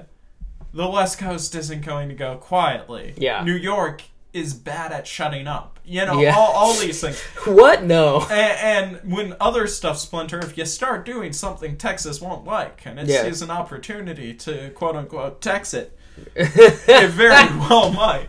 the 0.74 0.90
West 0.90 1.20
Coast 1.20 1.56
isn't 1.56 1.86
going 1.86 2.10
to 2.10 2.16
go 2.16 2.36
quietly. 2.38 3.14
Yeah. 3.18 3.44
New 3.44 3.56
York 3.56 4.04
is 4.34 4.54
bad 4.54 4.92
at 4.92 5.08
shutting 5.08 5.48
up. 5.48 5.80
You 5.86 6.06
know, 6.06 6.20
Yeah. 6.20 6.36
all, 6.36 6.52
all 6.52 6.74
these 6.74 7.00
things. 7.00 7.22
What? 7.46 7.84
No. 7.84 8.26
And, 8.30 8.98
and 9.04 9.14
when 9.14 9.36
other 9.40 9.68
stuff 9.68 9.98
splinter, 10.00 10.40
if 10.40 10.58
you 10.58 10.66
start 10.66 11.06
doing 11.06 11.32
something 11.32 11.78
Texas 11.78 12.20
won't 12.20 12.44
like, 12.44 12.82
and 12.86 13.00
it 13.00 13.08
Yeah. 13.08 13.24
sees 13.24 13.42
an 13.44 13.52
opportunity 13.52 14.34
to 14.34 14.72
quote 14.72 14.96
unquote 14.96 15.40
Tex 15.42 15.74
it, 15.74 15.98
it 16.36 17.10
very 17.12 17.46
well 17.60 17.92
might. 17.94 18.28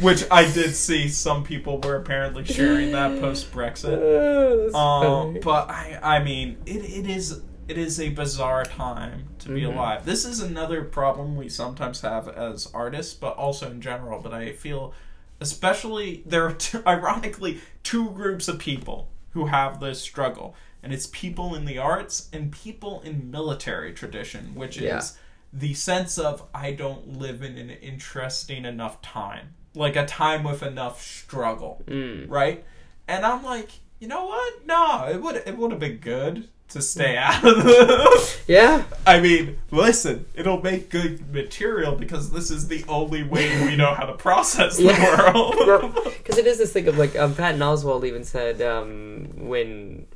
Which 0.00 0.24
I 0.30 0.50
did 0.50 0.74
see 0.74 1.08
some 1.08 1.42
people 1.42 1.78
were 1.80 1.96
apparently 1.96 2.44
sharing 2.44 2.92
that 2.92 3.18
post 3.20 3.50
Brexit. 3.52 4.74
Um, 4.74 5.38
but 5.42 5.70
I, 5.70 5.98
I 6.02 6.22
mean, 6.22 6.58
it, 6.66 6.76
it 6.84 7.08
is 7.08 7.40
it 7.68 7.78
is 7.78 7.98
a 7.98 8.10
bizarre 8.10 8.64
time 8.64 9.28
to 9.40 9.48
be 9.48 9.62
Mm-hmm. 9.62 9.72
alive. 9.76 10.04
This 10.06 10.24
is 10.24 10.40
another 10.40 10.84
problem 10.84 11.34
we 11.36 11.48
sometimes 11.48 12.00
have 12.02 12.28
as 12.28 12.70
artists, 12.72 13.14
but 13.14 13.36
also 13.36 13.70
in 13.70 13.80
general. 13.80 14.20
But 14.20 14.32
I 14.34 14.52
feel, 14.52 14.92
especially 15.40 16.22
there 16.26 16.46
are 16.46 16.52
two, 16.52 16.82
ironically 16.86 17.60
two 17.82 18.10
groups 18.10 18.48
of 18.48 18.58
people 18.58 19.08
who 19.30 19.46
have 19.46 19.80
this 19.80 20.00
struggle, 20.00 20.54
and 20.82 20.92
it's 20.92 21.06
people 21.12 21.54
in 21.54 21.64
the 21.64 21.78
arts 21.78 22.28
and 22.32 22.52
people 22.52 23.00
in 23.02 23.30
military 23.30 23.92
tradition, 23.92 24.54
which 24.54 24.78
Yeah. 24.78 24.98
is 24.98 25.18
the 25.52 25.74
sense 25.74 26.18
of 26.18 26.44
I 26.54 26.72
don't 26.72 27.18
live 27.18 27.42
in 27.42 27.56
an 27.58 27.70
interesting 27.70 28.64
enough 28.64 29.00
time, 29.02 29.54
like 29.76 29.94
a 29.96 30.06
time 30.06 30.42
with 30.42 30.62
enough 30.62 31.02
struggle 31.02 31.82
Mm. 31.86 32.28
right? 32.30 32.64
And 33.08 33.24
I'm 33.24 33.44
like, 33.44 33.70
you 34.00 34.08
know 34.08 34.24
what? 34.26 34.66
No, 34.66 35.06
it 35.08 35.20
would 35.22 35.36
it 35.36 35.56
would 35.56 35.70
have 35.70 35.80
been 35.80 35.98
good 35.98 36.48
to 36.70 36.82
stay 36.82 37.16
out 37.26 37.44
of 37.44 37.62
the. 37.64 38.36
Yeah. 38.48 38.84
I 39.06 39.20
mean, 39.20 39.58
listen, 39.72 40.26
it'll 40.34 40.60
make 40.62 40.88
good 40.90 41.32
material 41.32 41.94
because 41.96 42.30
this 42.30 42.50
is 42.50 42.68
the 42.68 42.84
only 42.88 43.22
way 43.24 43.64
we 43.64 43.74
know 43.76 43.92
how 43.94 44.04
to 44.06 44.14
process 44.14 44.76
the 44.76 44.84
Yeah. 44.84 45.32
world. 45.32 45.94
Because 46.26 46.38
it 46.38 46.46
is 46.48 46.58
this 46.58 46.72
thing 46.72 46.88
of 46.88 46.98
like 46.98 47.14
um, 47.16 47.34
Patton 47.36 47.60
Oswalt 47.60 48.04
even 48.04 48.24
said 48.24 48.60
um, 48.62 49.28
when 49.36 50.06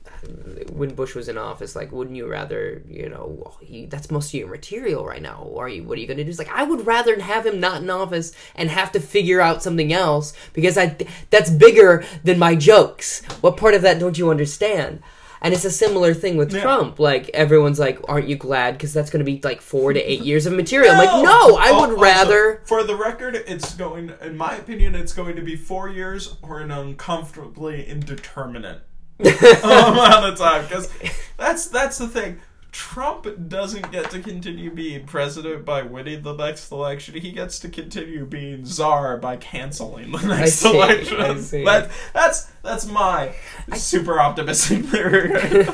when 0.73 0.95
Bush 0.95 1.15
was 1.15 1.29
in 1.29 1.39
office, 1.39 1.75
like, 1.75 1.93
wouldn't 1.93 2.17
you 2.17 2.27
rather, 2.27 2.83
you 2.89 3.09
know, 3.09 3.57
he, 3.61 3.87
that's 3.87 4.11
most 4.11 4.29
of 4.29 4.35
your 4.35 4.49
material 4.49 5.05
right 5.05 5.23
now. 5.23 5.43
Or 5.43 5.67
are 5.67 5.69
you, 5.69 5.85
what 5.85 5.99
are 5.99 6.01
you 6.01 6.07
going 6.07 6.19
to 6.19 6.25
do? 6.25 6.29
He's 6.29 6.39
like, 6.39 6.51
I 6.51 6.63
would 6.63 6.87
rather 6.87 7.19
have 7.21 7.47
him 7.47 7.61
not 7.61 7.83
in 7.83 7.91
office 7.91 8.33
and 8.55 8.71
have 8.71 8.93
to 8.93 9.01
figure 9.01 9.41
out 9.41 9.63
something 9.63 9.93
else 9.93 10.33
because 10.53 10.77
I 10.77 10.97
that's 11.31 11.51
bigger 11.51 12.05
than 12.25 12.39
my 12.39 12.55
jokes. 12.55 13.25
What 13.41 13.57
part 13.57 13.75
of 13.75 13.83
that 13.83 13.99
don't 13.99 14.19
you 14.19 14.31
understand? 14.31 15.03
And 15.43 15.55
it's 15.55 15.65
a 15.65 15.71
similar 15.71 16.13
thing 16.13 16.37
with 16.37 16.53
Yeah. 16.53 16.61
Trump. 16.61 16.99
Like 16.99 17.31
everyone's 17.31 17.79
like, 17.79 17.99
"Aren't 18.09 18.29
you 18.29 18.37
glad?" 18.37 18.73
Because 18.73 18.93
that's 18.93 19.11
going 19.11 19.25
to 19.25 19.31
be 19.31 19.41
like 19.43 19.63
four 19.63 19.93
to 19.93 20.01
eight 20.01 20.21
years 20.21 20.45
of 20.45 20.53
material. 20.53 20.93
I'm 20.93 20.99
like, 20.99 21.25
no, 21.25 21.57
I 21.57 21.73
would 21.73 21.91
oh, 21.91 21.93
also, 21.93 22.03
rather. 22.03 22.63
For 22.67 22.85
the 22.85 22.95
record, 22.95 23.37
it's 23.37 23.75
going. 23.75 24.13
In 24.21 24.37
my 24.37 24.57
opinion, 24.57 24.95
it's 24.95 25.15
going 25.15 25.37
to 25.37 25.43
be 25.43 25.57
four 25.57 25.89
years 25.89 26.37
or 26.43 26.61
an 26.61 26.71
uncomfortably 26.71 27.87
indeterminate 27.87 28.83
amount 29.63 30.27
of 30.27 30.39
time 30.39 30.63
because 30.63 30.89
that's 31.37 31.69
that's 31.69 31.99
the 31.99 32.09
thing. 32.09 32.41
Trump 32.73 33.27
doesn't 33.49 33.91
get 33.91 34.11
to 34.11 34.21
continue 34.21 34.71
being 34.71 35.05
president 35.05 35.65
by 35.65 35.83
winning 35.83 36.23
the 36.23 36.35
next 36.35 36.71
election. 36.71 37.15
He 37.15 37.33
gets 37.33 37.59
to 37.61 37.69
continue 37.69 38.25
being 38.25 38.65
czar 38.65 39.17
by 39.17 39.37
canceling 39.39 40.13
the 40.13 40.19
next 40.27 40.55
see, 40.55 40.73
election. 40.73 41.21
I 41.21 41.37
see. 41.39 41.65
That, 41.65 41.91
that's 42.13 42.45
that's 42.63 42.87
my 42.87 43.35
super 43.75 44.21
optimistic 44.21 44.85
theory. 44.85 45.33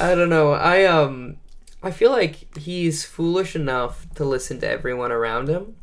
I 0.00 0.14
don't 0.14 0.28
know. 0.28 0.52
I 0.52 0.84
um 0.84 1.38
I 1.82 1.90
feel 1.90 2.10
like 2.10 2.58
he's 2.58 3.04
foolish 3.04 3.56
enough 3.56 4.06
to 4.16 4.24
listen 4.24 4.60
to 4.60 4.68
everyone 4.68 5.12
around 5.12 5.48
him. 5.48 5.76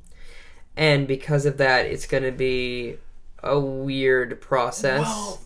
And 0.76 1.08
because 1.08 1.48
of 1.48 1.58
that, 1.58 1.88
it's 1.88 2.06
going 2.06 2.22
to 2.22 2.32
be 2.32 2.98
a 3.42 3.60
weird 3.60 4.40
process. 4.40 5.02
well, 5.02 5.42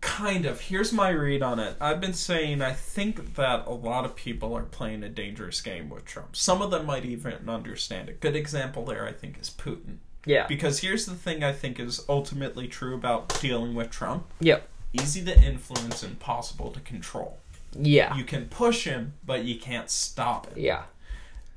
Kind 0.00 0.46
of. 0.46 0.60
Here's 0.60 0.92
my 0.92 1.10
read 1.10 1.42
on 1.42 1.58
it. 1.60 1.76
I've 1.80 2.00
been 2.00 2.12
saying 2.12 2.60
I 2.62 2.72
think 2.72 3.34
that 3.36 3.66
a 3.66 3.72
lot 3.72 4.04
of 4.04 4.16
people 4.16 4.54
are 4.54 4.62
playing 4.64 5.02
a 5.02 5.08
dangerous 5.08 5.60
game 5.60 5.88
with 5.90 6.04
Trump. 6.04 6.34
Some 6.36 6.60
of 6.62 6.70
them 6.70 6.86
might 6.86 7.04
even 7.04 7.48
understand 7.48 8.08
it. 8.08 8.20
Good 8.20 8.34
example 8.36 8.84
there, 8.84 9.06
I 9.06 9.12
think, 9.12 9.38
is 9.40 9.50
Putin. 9.50 9.98
Yeah. 10.24 10.46
Because 10.48 10.80
here's 10.80 11.06
the 11.06 11.14
thing 11.14 11.44
I 11.44 11.52
think 11.52 11.78
is 11.78 12.04
ultimately 12.08 12.66
true 12.66 12.94
about 12.94 13.40
dealing 13.40 13.74
with 13.74 13.90
Trump 13.90 14.26
Yep. 14.40 14.68
easy 14.92 15.24
to 15.24 15.40
influence, 15.40 16.02
impossible 16.02 16.72
to 16.72 16.80
control. 16.80 17.38
Yeah. 17.78 18.16
You 18.16 18.24
can 18.24 18.46
push 18.46 18.84
him, 18.84 19.14
but 19.24 19.44
you 19.44 19.58
can't 19.58 19.88
stop 19.90 20.48
it. 20.50 20.58
Yeah. 20.60 20.84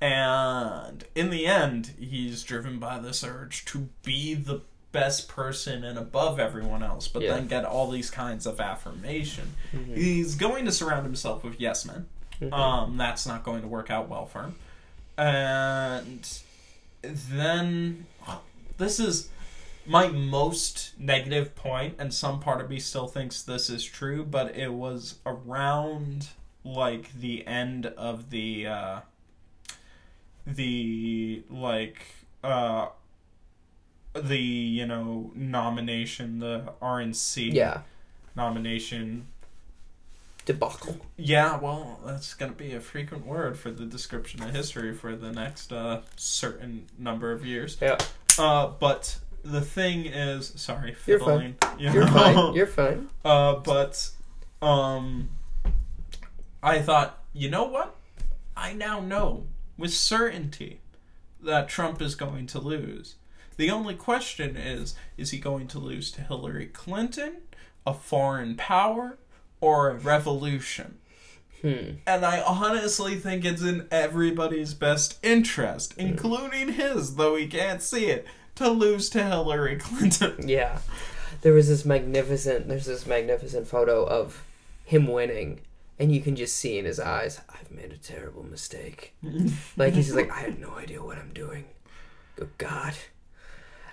And 0.02 1.04
in 1.16 1.30
the 1.30 1.46
end, 1.46 1.92
he's 2.00 2.44
driven 2.44 2.80
by 2.80 3.00
this 3.00 3.24
urge 3.24 3.66
to 3.66 3.90
be 4.04 4.34
the 4.34 4.62
best 4.92 5.28
person 5.28 5.84
and 5.84 5.98
above 5.98 6.40
everyone 6.40 6.82
else, 6.84 7.08
but 7.08 7.22
Yeah. 7.22 7.36
then 7.36 7.48
get 7.48 7.64
all 7.66 7.90
these 7.90 8.10
kinds 8.10 8.46
of 8.46 8.60
affirmation. 8.60 9.56
He's 9.94 10.36
going 10.36 10.66
to 10.66 10.72
surround 10.72 11.06
himself 11.06 11.44
with 11.44 11.60
yes 11.60 11.86
men. 11.86 12.08
Um, 12.52 12.98
that's 12.98 13.26
not 13.28 13.44
going 13.44 13.62
to 13.62 13.68
work 13.68 13.90
out 13.92 14.08
well 14.10 14.26
for 14.26 14.44
him. 14.44 14.56
And 15.18 16.28
then 17.04 18.06
this 18.78 19.00
is 19.00 19.30
my 19.86 20.08
most 20.08 20.94
negative 20.98 21.56
point, 21.56 21.96
and 22.00 22.14
some 22.14 22.40
part 22.40 22.62
of 22.62 22.70
me 22.70 22.80
still 22.80 23.08
thinks 23.08 23.42
this 23.42 23.70
is 23.70 23.84
true, 23.84 24.24
but 24.24 24.56
it 24.56 24.74
was 24.74 25.16
around 25.26 26.30
like 26.64 27.14
the 27.14 27.46
end 27.48 27.86
of 27.88 28.30
the 28.30 28.68
uh 28.68 29.00
the 30.46 31.44
like 31.50 32.02
uh 32.44 32.88
the 34.14 34.38
you 34.38 34.86
know 34.86 35.32
nomination 35.36 36.40
the 36.40 36.74
RNC 36.82 37.54
Yeah. 37.54 37.82
nomination 38.36 39.28
Debacle. 40.46 40.98
yeah, 41.16 41.58
well, 41.60 42.00
that's 42.04 42.34
going 42.34 42.52
to 42.52 42.58
be 42.58 42.74
a 42.74 42.80
frequent 42.80 43.24
word 43.28 43.56
for 43.58 43.70
the 43.70 43.86
description 43.86 44.42
of 44.42 44.50
history 44.50 44.96
for 44.96 45.16
the 45.16 45.32
next 45.32 45.72
uh, 45.72 46.02
certain 46.16 46.88
number 46.98 47.32
of 47.32 47.46
years. 47.46 47.78
Yeah. 47.80 48.00
Uh, 48.40 48.68
but 48.80 49.20
the 49.44 49.62
thing 49.62 50.06
is, 50.08 50.52
sorry, 50.56 50.96
You're 51.06 51.20
fiddling. 51.20 51.56
you 51.78 51.92
You're 51.92 52.08
fine. 52.08 52.54
You're 52.56 52.66
fine. 52.68 53.10
Uh, 53.26 53.56
but 53.58 54.10
um, 54.62 55.30
I 56.64 56.80
thought, 56.80 57.20
you 57.32 57.52
know 57.52 57.66
what? 57.66 57.96
I 58.58 58.74
now 58.74 59.02
know 59.02 59.46
with 59.78 59.94
certainty 59.94 60.80
that 61.44 61.70
Trump 61.70 62.02
is 62.02 62.16
going 62.16 62.48
to 62.48 62.60
lose. 62.60 63.16
The 63.60 63.72
only 63.72 63.96
question 63.96 64.56
is 64.56 64.96
is 65.18 65.32
he 65.32 65.38
going 65.38 65.68
to 65.68 65.80
lose 65.80 66.12
to 66.12 66.22
Hillary 66.22 66.68
Clinton, 66.68 67.42
a 67.86 67.94
foreign 67.94 68.56
power, 68.56 69.18
or 69.60 69.90
a 69.90 69.96
revolution? 69.96 70.98
Hmm. 71.62 71.96
And 72.08 72.26
I 72.26 72.40
honestly 72.40 73.16
think 73.18 73.44
it's 73.44 73.62
in 73.62 73.86
everybody's 73.92 74.74
best 74.74 75.20
interest, 75.22 75.94
including 75.98 76.70
his, 76.70 77.18
though 77.18 77.36
he 77.36 77.48
can't 77.48 77.82
see 77.82 78.06
it, 78.06 78.26
to 78.56 78.70
lose 78.70 79.10
to 79.10 79.26
Hillary 79.26 79.76
Clinton. 79.76 80.38
Yeah. 80.48 80.80
There 81.42 81.52
was 81.52 81.68
this 81.68 81.84
magnificent 81.84 82.70
there's 82.70 82.86
this 82.86 83.06
magnificent 83.06 83.68
photo 83.68 84.06
of 84.06 84.42
him 84.86 85.06
winning 85.06 85.60
and 86.00 86.14
you 86.16 86.22
can 86.22 86.38
just 86.38 86.56
see 86.56 86.78
in 86.78 86.86
his 86.86 86.98
eyes, 86.98 87.42
I've 87.50 87.72
made 87.72 87.92
a 87.92 87.98
terrible 87.98 88.44
mistake. 88.44 89.16
like 89.76 89.96
he's 89.96 90.06
just 90.06 90.18
like, 90.18 90.32
I 90.32 90.44
have 90.44 90.60
no 90.60 90.76
idea 90.76 91.04
what 91.04 91.18
I'm 91.18 91.34
doing. 91.34 91.66
Good 92.38 92.58
God. 92.58 92.94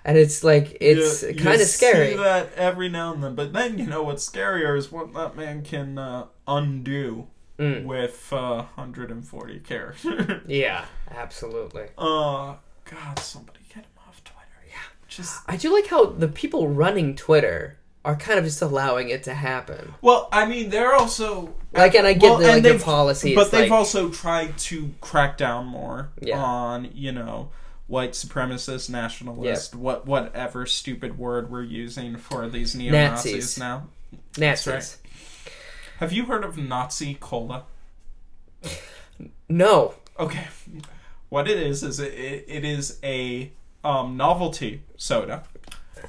And 0.07 0.17
it's 0.17 0.43
like 0.43 0.77
it's 0.81 1.21
kind 1.21 1.61
of 1.61 1.67
scary. 1.67 2.11
See 2.11 2.15
that 2.17 2.53
every 2.55 2.87
now 2.89 3.13
and 3.13 3.21
then, 3.23 3.35
but 3.35 3.51
then 3.53 3.77
you 3.77 3.85
know 3.85 4.01
what's 4.03 4.27
scarier 4.27 4.75
is 4.77 4.91
what 4.91 5.13
that 5.13 5.35
man 5.35 5.61
can 5.63 5.97
uh, 5.97 6.25
undo 6.47 7.27
Mm. 7.59 7.85
with 7.85 8.31
uh, 8.31 8.65
140 8.75 9.59
characters. 9.61 10.41
Yeah, 10.47 10.85
absolutely. 11.09 11.85
uh, 11.97 12.53
God, 12.85 13.17
somebody 13.19 13.59
get 13.67 13.77
him 13.83 13.91
off 14.07 14.23
Twitter. 14.23 14.61
Yeah, 14.69 14.75
just 15.07 15.39
I 15.47 15.57
do 15.57 15.73
like 15.73 15.87
how 15.87 16.05
the 16.05 16.27
people 16.27 16.67
running 16.67 17.15
Twitter 17.15 17.79
are 18.05 18.15
kind 18.15 18.37
of 18.37 18.45
just 18.45 18.61
allowing 18.61 19.09
it 19.09 19.23
to 19.23 19.33
happen. 19.33 19.95
well, 20.03 20.29
I 20.31 20.45
mean, 20.45 20.69
they're 20.69 20.93
also 20.93 21.55
Like, 21.73 21.95
and 21.95 22.05
I 22.07 22.13
get 22.13 22.29
Well, 22.29 22.37
the, 22.37 22.47
like 22.47 22.63
the 22.63 22.77
policy. 22.79 23.33
but 23.35 23.49
they've 23.51 23.69
like, 23.69 23.71
also 23.71 24.09
tried 24.09 24.55
to 24.59 24.93
crack 25.01 25.35
down 25.37 25.65
more 25.65 26.11
Yeah. 26.21 26.37
on 26.41 26.89
you 26.93 27.11
know 27.11 27.49
white 27.87 28.11
supremacist 28.11 28.89
nationalist 28.89 29.73
what 29.73 30.05
whatever 30.05 30.65
stupid 30.65 31.17
word 31.17 31.49
we're 31.49 31.63
using 31.63 32.17
for 32.17 32.47
these 32.49 32.75
neo 32.75 32.91
Nazis 32.91 33.57
now. 33.57 33.87
Nazis. 34.37 34.67
right. 34.73 34.97
Have 35.99 36.11
you 36.13 36.25
heard 36.25 36.43
of 36.43 36.57
Nazi 36.57 37.15
cola? 37.19 37.63
No. 39.49 39.95
Okay, 40.19 40.47
what 41.29 41.47
it 41.47 41.57
is 41.57 41.83
is 41.83 41.99
it, 41.99 42.13
it, 42.13 42.45
it 42.47 42.65
is 42.65 42.99
a 43.03 43.51
um, 43.83 44.17
novelty 44.17 44.81
soda, 44.97 45.43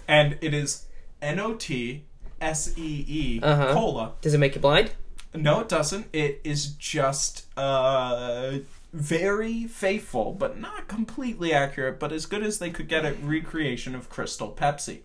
and 0.06 0.38
it 0.40 0.52
is 0.54 0.86
N 1.22 1.38
O 1.38 1.54
T 1.54 2.04
S 2.40 2.72
E 2.76 3.04
E 3.08 3.40
Uh-huh. 3.42 3.72
cola. 3.74 4.12
Does 4.22 4.34
it 4.34 4.38
make 4.38 4.54
you 4.54 4.60
blind? 4.60 4.92
No, 5.34 5.60
it 5.60 5.68
doesn't. 5.68 6.06
It 6.12 6.40
is 6.42 6.66
just 6.72 7.46
uh 7.58 8.58
very 8.92 9.64
faithful, 9.66 10.32
but 10.32 10.58
not 10.58 10.88
completely 10.88 11.52
accurate, 11.52 11.98
but 12.00 12.12
as 12.12 12.26
good 12.26 12.42
as 12.42 12.58
they 12.58 12.70
could 12.70 12.88
get 12.88 13.04
at 13.04 13.22
recreation 13.22 13.94
of 13.94 14.08
Crystal 14.08 14.50
Pepsi. 14.50 15.00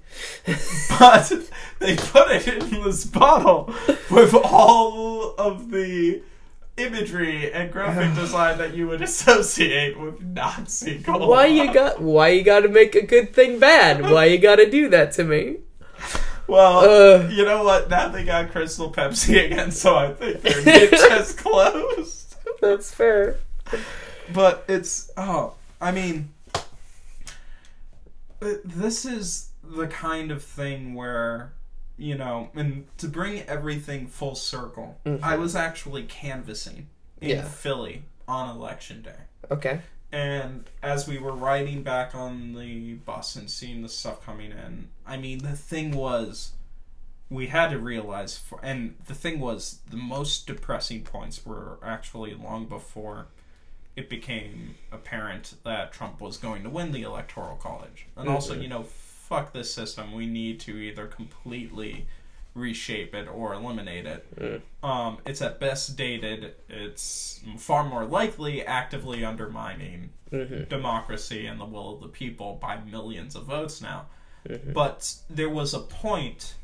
but 0.99 1.31
they 1.79 1.95
put 1.97 2.31
it 2.31 2.47
in 2.47 2.83
this 2.83 3.05
bottle 3.05 3.73
with 4.09 4.33
all 4.33 5.35
of 5.35 5.71
the 5.71 6.21
imagery 6.77 7.51
and 7.51 7.71
graphic 7.71 8.15
design 8.19 8.57
that 8.57 8.73
you 8.73 8.87
would 8.87 9.01
associate 9.01 9.99
with 9.99 10.21
Nazi 10.21 11.03
cola. 11.03 11.27
Why 11.27 11.45
you 11.47 11.73
got? 11.73 12.01
Why 12.01 12.29
you 12.29 12.43
got 12.43 12.61
to 12.61 12.69
make 12.69 12.95
a 12.95 13.05
good 13.05 13.33
thing 13.33 13.59
bad? 13.59 14.01
Why 14.01 14.25
you 14.25 14.37
got 14.37 14.55
to 14.55 14.69
do 14.69 14.89
that 14.89 15.11
to 15.13 15.23
me? 15.23 15.57
Well, 16.47 16.79
Uh. 16.79 17.27
you 17.29 17.45
know 17.45 17.63
what? 17.63 17.89
Now 17.89 18.09
they 18.09 18.23
got 18.23 18.51
Crystal 18.51 18.91
Pepsi 18.91 19.45
again, 19.45 19.71
so 19.71 19.95
I 19.95 20.13
think 20.13 20.41
their 20.41 20.63
niche 20.63 20.99
has 21.09 21.33
closed. 21.37 22.35
That's 22.61 22.93
fair. 22.93 23.37
But 24.33 24.65
it's 24.67 25.11
oh, 25.17 25.55
I 25.81 25.91
mean, 25.91 26.29
uh, 28.41 28.53
this 28.63 29.05
is 29.05 29.49
the 29.63 29.87
kind 29.87 30.31
of 30.31 30.43
thing 30.43 30.93
where 30.93 31.53
you 31.97 32.15
know, 32.15 32.49
and 32.55 32.85
to 32.97 33.07
bring 33.07 33.41
everything 33.43 34.07
full 34.07 34.35
circle, 34.35 34.99
mm-hmm. 35.05 35.23
I 35.23 35.37
was 35.37 35.55
actually 35.55 36.03
canvassing 36.03 36.87
in 37.21 37.29
Yeah. 37.29 37.43
Philly 37.43 38.03
on 38.27 38.55
election 38.55 39.01
day. 39.01 39.15
Okay. 39.51 39.81
And 40.11 40.69
as 40.81 41.07
we 41.07 41.17
were 41.17 41.33
riding 41.33 41.81
back 41.83 42.13
on 42.13 42.53
the 42.53 42.93
bus 42.93 43.35
and 43.35 43.49
seeing 43.49 43.81
the 43.81 43.89
stuff 43.89 44.23
coming 44.25 44.51
in, 44.51 44.89
I 45.07 45.17
mean, 45.17 45.39
the 45.39 45.55
thing 45.55 45.91
was, 45.91 46.53
we 47.29 47.47
had 47.47 47.71
to 47.71 47.79
realize, 47.79 48.37
for, 48.37 48.59
and 48.61 48.95
the 49.07 49.15
thing 49.15 49.39
was, 49.39 49.79
the 49.89 49.97
most 49.97 50.45
depressing 50.45 51.01
points 51.03 51.45
were 51.45 51.79
actually 51.83 52.35
long 52.35 52.65
before 52.65 53.27
it 53.95 54.09
became 54.09 54.75
apparent 54.91 55.55
that 55.63 55.91
Trump 55.93 56.19
was 56.19 56.37
going 56.37 56.63
to 56.63 56.69
win 56.69 56.91
the 56.91 57.03
Electoral 57.03 57.55
College. 57.57 58.07
And 58.15 58.27
also, 58.27 58.53
mm-hmm. 58.53 58.63
you 58.63 58.69
know, 58.69 58.83
fuck 58.83 59.53
this 59.53 59.73
system. 59.73 60.13
We 60.13 60.25
need 60.25 60.59
to 60.61 60.77
either 60.77 61.07
completely 61.07 62.07
reshape 62.55 63.15
it 63.15 63.27
or 63.27 63.53
eliminate 63.53 64.05
it. 64.05 64.61
Um, 64.83 65.17
it's 65.25 65.41
at 65.41 65.59
best 65.59 65.95
dated. 65.95 66.55
It's 66.69 67.41
far 67.57 67.83
more 67.83 68.05
likely 68.05 68.65
actively 68.65 69.25
undermining 69.25 70.11
mm-hmm. 70.31 70.63
democracy 70.69 71.45
and 71.45 71.59
the 71.59 71.65
will 71.65 71.95
of 71.95 72.01
the 72.01 72.07
people 72.07 72.57
by 72.61 72.79
millions 72.79 73.35
of 73.35 73.43
votes 73.43 73.81
now. 73.81 74.07
Mm-hmm. 74.47 74.73
But 74.73 75.15
there 75.29 75.49
was 75.49 75.73
a 75.73 75.79
point 75.79 76.55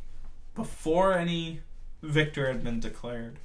before 0.56 1.14
any 1.14 1.62
victor 2.02 2.48
had 2.48 2.64
been 2.64 2.80
declared 2.80 3.40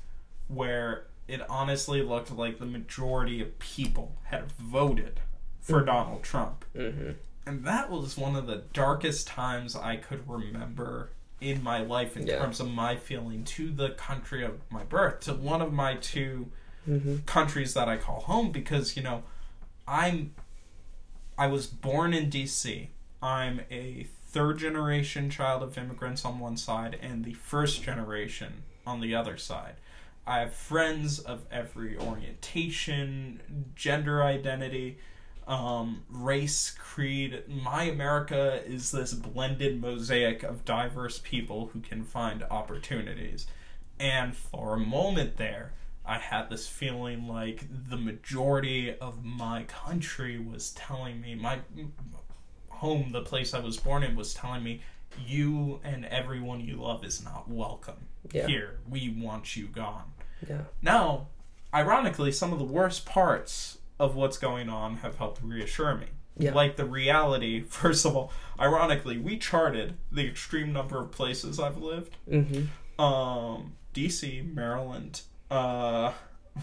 where 0.49 1.07
it 1.27 1.41
honestly 1.49 2.03
looked 2.03 2.31
like 2.31 2.59
the 2.59 2.67
majority 2.67 3.41
of 3.41 3.59
people 3.59 4.17
had 4.25 4.53
voted 4.53 5.21
for 5.61 5.79
mm-hmm. 5.79 5.87
Donald 5.87 6.23
Trump. 6.23 6.65
Mm-hmm. 6.77 7.13
And 7.47 7.65
that 7.65 7.91
was 7.91 8.17
one 8.17 8.37
of 8.37 8.47
the 8.47 8.65
darkest 8.73 9.27
times 9.27 9.77
I 9.77 9.97
could 9.97 10.29
remember 10.29 11.11
in 11.41 11.63
my 11.63 11.81
life 11.83 12.17
in 12.17 12.27
Yeah. 12.27 12.39
terms 12.39 12.61
of 12.61 12.71
my 12.71 12.97
feeling 12.97 13.45
to 13.45 13.71
the 13.71 13.91
country 13.91 14.45
of 14.45 14.61
my 14.71 14.85
birth, 14.85 15.21
to 15.21 15.35
one 15.35 15.61
of 15.61 15.73
my 15.73 15.97
2 15.97 16.51
mm-hmm. 16.89 17.17
countries 17.27 17.75
that 17.75 17.89
I 17.89 17.97
call 17.97 18.21
home 18.21 18.51
because, 18.51 18.97
you 18.97 19.03
know, 19.03 19.23
I'm 19.87 20.35
I 21.37 21.49
was 21.49 21.67
born 21.67 22.15
in 22.15 22.31
DC. 22.31 22.89
I'm 23.21 23.63
a 23.71 24.07
third 24.29 24.59
generation 24.59 25.31
child 25.31 25.63
of 25.63 25.77
immigrants 25.77 26.25
on 26.25 26.39
one 26.39 26.57
side 26.57 26.97
and 27.03 27.25
the 27.25 27.35
first 27.35 27.83
generation 27.83 28.63
on 28.87 29.01
the 29.01 29.15
other 29.15 29.37
side. 29.37 29.75
I 30.27 30.39
have 30.41 30.55
friends 30.55 31.19
of 31.19 31.45
every 31.51 31.97
orientation, 31.99 33.41
gender 33.75 34.23
identity. 34.23 34.99
um, 35.47 36.03
race, 36.09 36.75
creed. 36.79 37.43
My 37.47 37.83
America 37.83 38.63
is 38.67 38.93
this 38.93 39.13
blended 39.13 39.79
mosaic 39.79 40.43
of 40.43 40.65
diverse 40.65 41.19
people 41.23 41.67
who 41.75 41.81
can 41.81 42.03
find 42.03 42.43
opportunities. 42.45 43.47
And 44.01 44.35
for 44.35 44.73
a 44.73 44.79
moment 44.79 45.37
there, 45.37 45.73
I 46.07 46.17
had 46.17 46.49
this 46.49 46.67
feeling 46.67 47.29
like 47.29 47.67
the 47.91 47.99
majority 47.99 48.97
of 48.99 49.23
my 49.23 49.65
country 49.65 50.39
was 50.39 50.71
telling 50.71 51.21
me, 51.21 51.35
my 51.35 51.59
home, 52.71 53.13
the 53.13 53.21
place 53.21 53.53
I 53.53 53.61
was 53.61 53.77
born 53.77 54.03
in, 54.03 54.17
was 54.17 54.33
telling 54.33 54.63
me, 54.63 54.81
you 55.27 55.79
and 55.85 56.07
everyone 56.07 56.61
you 56.63 56.77
love 56.77 57.05
is 57.05 57.23
not 57.23 57.49
welcome 57.51 58.07
Yeah. 58.33 58.47
here. 58.47 58.79
We 58.89 59.11
want 59.11 59.57
you 59.57 59.67
gone. 59.67 60.11
Yeah. 60.49 60.63
Now, 60.83 61.29
ironically, 61.73 62.33
some 62.33 62.53
of 62.53 62.59
the 62.59 62.65
worst 62.65 63.07
parts 63.07 63.79
of 63.99 64.15
what's 64.17 64.39
going 64.39 64.69
on 64.69 64.97
have 64.99 65.17
helped 65.19 65.43
reassure 65.43 65.95
me. 65.97 66.07
Yeah. 66.37 66.53
Like 66.53 66.77
the 66.77 66.85
reality, 66.85 67.61
first 67.69 68.05
of 68.05 68.17
all, 68.17 68.33
ironically, 68.59 69.19
we 69.19 69.39
charted 69.39 69.97
the 70.11 70.27
extreme 70.27 70.73
number 70.73 71.01
of 71.01 71.13
places 71.13 71.61
I've 71.61 71.77
lived. 71.79 72.17
Mm-hmm. 72.31 73.01
Um, 73.01 73.75
DC, 73.95 74.53
Maryland, 74.55 75.23
uh, 75.51 76.13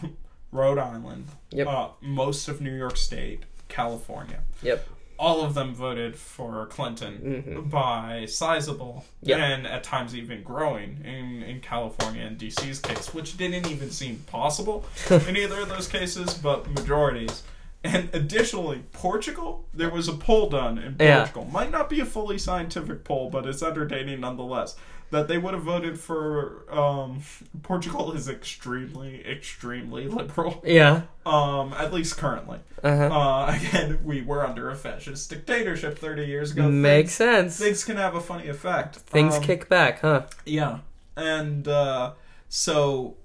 Rhode 0.52 0.78
Island, 0.78 1.28
Yep. 1.52 1.68
uh, 1.68 1.88
most 2.02 2.48
of 2.50 2.60
New 2.62 2.76
York 2.76 2.98
State, 2.98 3.44
California. 3.70 4.42
Yep. 4.62 4.88
All 5.22 5.42
of 5.46 5.54
them 5.54 5.76
voted 5.76 6.16
for 6.16 6.66
Clinton 6.66 7.44
Mhm. 7.48 7.70
by 7.70 8.26
sizable 8.26 9.06
Yeah. 9.22 9.38
and 9.38 9.68
at 9.68 9.84
times 9.84 10.16
even 10.16 10.42
growing 10.42 10.98
in, 11.06 11.44
in 11.44 11.60
California 11.62 12.24
and 12.24 12.40
DC's 12.40 12.80
case, 12.80 13.14
which 13.14 13.38
didn't 13.38 13.68
even 13.68 13.92
seem 13.92 14.24
possible 14.26 14.84
in 15.28 15.38
either 15.38 15.60
of 15.62 15.70
those 15.70 15.88
cases, 15.88 16.34
but 16.34 16.68
majorities. 16.72 17.44
And 17.84 18.10
additionally, 18.14 18.82
Portugal, 18.94 19.66
there 19.76 19.92
was 19.92 20.08
a 20.08 20.14
poll 20.14 20.50
done 20.50 20.80
in 20.80 20.96
Yeah. 21.00 21.18
Portugal. 21.20 21.46
Might 21.52 21.70
not 21.70 21.88
be 21.88 22.00
a 22.00 22.06
fully 22.06 22.40
scientific 22.40 23.04
poll, 23.04 23.30
but 23.30 23.46
it's 23.46 23.62
entertaining 23.62 24.22
nonetheless. 24.22 24.76
That 25.12 25.28
they 25.28 25.38
would 25.38 25.54
have 25.54 25.64
voted 25.64 26.00
for 26.00 26.66
um, 26.70 27.22
Portugal 27.64 28.14
is 28.14 28.28
extremely, 28.28 29.26
extremely 29.28 30.08
liberal. 30.08 30.64
Yeah. 30.66 31.04
Um, 31.26 31.74
at 31.74 31.94
least 31.94 32.18
currently. 32.18 32.60
Uh-huh. 32.84 33.06
Uh, 33.06 33.56
again, 33.60 34.00
we 34.04 34.22
were 34.22 34.46
under 34.46 34.70
a 34.70 34.76
fascist 34.76 35.30
dictatorship 35.30 36.00
30 36.00 36.26
years 36.26 36.52
ago. 36.52 36.70
Makes 36.70 37.18
things, 37.18 37.56
sense. 37.56 37.60
things 37.60 37.84
can 37.84 37.98
have 37.98 38.16
a 38.16 38.22
funny 38.22 38.48
effect. 38.48 38.96
Things 38.96 39.36
Um, 39.36 39.44
kick 39.44 39.70
back, 39.70 40.00
huh? 40.00 40.24
Yeah. 40.46 40.80
And 41.16 41.68
uh, 41.68 42.14
so 42.48 43.18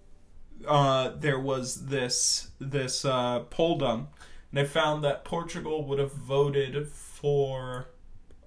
uh, 0.67 1.11
there 1.19 1.39
was 1.39 1.87
this 1.87 2.51
this 2.59 3.05
uh, 3.05 3.41
poll 3.51 3.79
done, 3.79 4.09
and 4.51 4.59
they 4.59 4.65
found 4.65 5.05
that 5.05 5.25
Portugal 5.25 5.85
would 5.87 5.99
have 5.99 6.13
voted 6.13 6.89
for 6.89 7.89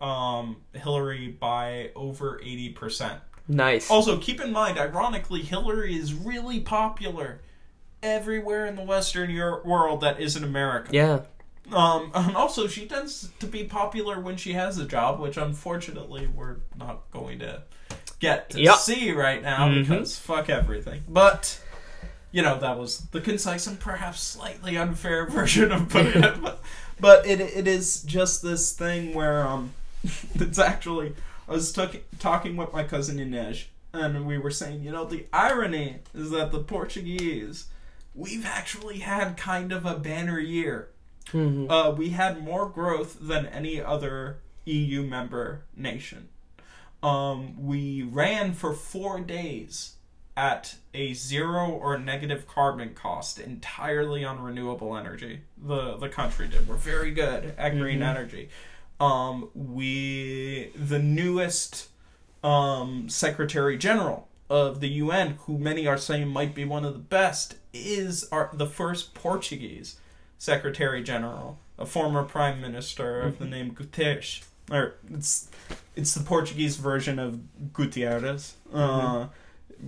um, 0.02 0.58
Hillary 0.74 1.28
by 1.28 1.92
over 1.96 2.40
80%. 2.44 3.20
Nice. 3.50 3.90
Also, 3.90 4.18
keep 4.20 4.40
in 4.40 4.52
mind, 4.54 4.78
ironically, 4.78 5.42
Hillary 5.42 5.98
is 5.98 6.14
really 6.14 6.60
popular 6.60 7.42
everywhere 8.02 8.66
in 8.68 8.76
the 8.76 8.84
Western 8.84 9.30
Euro- 9.32 9.62
world 9.66 10.02
that 10.02 10.20
isn't 10.22 10.44
America. 10.44 10.90
Yeah. 10.94 11.20
Um, 11.72 12.12
and 12.16 12.36
also, 12.36 12.68
she 12.68 12.86
tends 12.88 13.30
to 13.40 13.46
be 13.48 13.64
popular 13.64 14.20
when 14.20 14.38
she 14.38 14.54
has 14.54 14.78
a 14.78 14.86
job, 14.86 15.20
which 15.20 15.36
unfortunately 15.38 16.28
we're 16.28 16.58
not 16.78 17.10
going 17.12 17.40
to 17.40 17.64
get 18.20 18.52
to 18.52 18.62
Yep. 18.62 18.76
see 18.78 19.12
right 19.12 19.42
now 19.42 19.68
Mhm. 19.68 19.82
because 19.88 20.18
fuck 20.18 20.50
everything. 20.50 21.04
But 21.08 21.60
you 22.32 22.42
know 22.44 22.60
that 22.60 22.78
was 22.78 23.00
the 23.12 23.22
concise 23.22 23.66
and 23.66 23.80
perhaps 23.80 24.22
slightly 24.22 24.78
unfair 24.78 25.26
version 25.30 25.72
of 25.72 25.90
putting 25.90 26.24
it. 26.24 26.42
But, 26.42 26.62
but 27.00 27.26
it 27.28 27.40
it 27.42 27.68
is 27.68 28.04
just 28.04 28.42
this 28.42 28.74
thing 28.74 29.14
where 29.14 29.48
um, 29.48 29.74
it's 30.36 30.60
actually 30.60 31.14
I 31.50 31.54
was 31.54 31.72
talking 31.74 32.02
talking 32.20 32.56
with 32.56 32.72
my 32.72 32.84
cousin 32.84 33.18
Inej, 33.18 33.66
and 33.92 34.26
we 34.28 34.38
were 34.38 34.52
saying, 34.52 34.84
you 34.84 34.92
know, 34.92 35.06
the 35.06 35.26
irony 35.34 35.98
is 36.14 36.30
that 36.32 36.52
the 36.52 36.60
Portuguese. 36.60 37.68
We've 38.16 38.46
actually 38.46 39.00
had 39.00 39.38
kind 39.38 39.72
of 39.72 39.86
a 39.86 39.96
banner 39.98 40.40
year 40.40 40.90
Mhm. 41.32 41.70
uh, 41.70 41.92
we 41.92 42.10
had 42.10 42.44
more 42.44 42.68
growth 42.68 43.18
than 43.22 43.46
any 43.48 43.80
other 43.82 44.38
EU 44.66 45.04
member 45.04 45.64
nation. 45.76 46.28
Um, 47.04 47.66
we 47.66 48.02
ran 48.04 48.54
for 48.54 48.74
four 48.74 49.20
days 49.22 49.94
at 50.36 50.76
a 50.94 51.14
zero 51.14 51.70
or 51.70 51.98
negative 51.98 52.48
carbon 52.48 52.94
cost 52.94 53.40
entirely 53.40 54.24
on 54.24 54.42
renewable 54.42 54.98
energy. 54.98 55.42
The 55.58 55.98
the 55.98 56.10
country 56.10 56.48
did. 56.48 56.68
We're 56.68 56.76
very 56.76 57.12
good 57.12 57.54
at 57.58 57.78
green 57.78 58.02
energy. 58.02 58.50
Um, 59.00 59.50
we 59.54 60.72
the 60.76 61.00
newest 61.00 61.88
um, 62.44 63.08
Secretary 63.10 63.78
General 63.78 64.28
of 64.50 64.80
the 64.82 64.90
UN, 64.90 65.38
who 65.46 65.58
many 65.58 65.88
are 65.88 65.98
saying 65.98 66.28
might 66.28 66.54
be 66.56 66.66
one 66.66 66.84
of 66.86 66.94
the 66.94 67.00
best, 67.00 67.56
is 67.74 68.28
our 68.32 68.50
the 68.54 68.66
first 68.68 69.14
Portuguese 69.14 69.98
Secretary 70.38 71.02
General, 71.04 71.60
a 71.78 71.86
former 71.86 72.24
Prime 72.24 72.60
Minister 72.60 73.22
of 73.22 73.40
the 73.40 73.46
name 73.46 73.72
Guterres. 73.72 74.44
Or 74.72 74.96
it's 75.14 75.50
it's 75.96 76.14
the 76.14 76.24
Portuguese 76.24 76.76
version 76.78 77.20
of 77.20 77.40
Gutierrez. 77.74 78.56
Uh, 78.74 79.28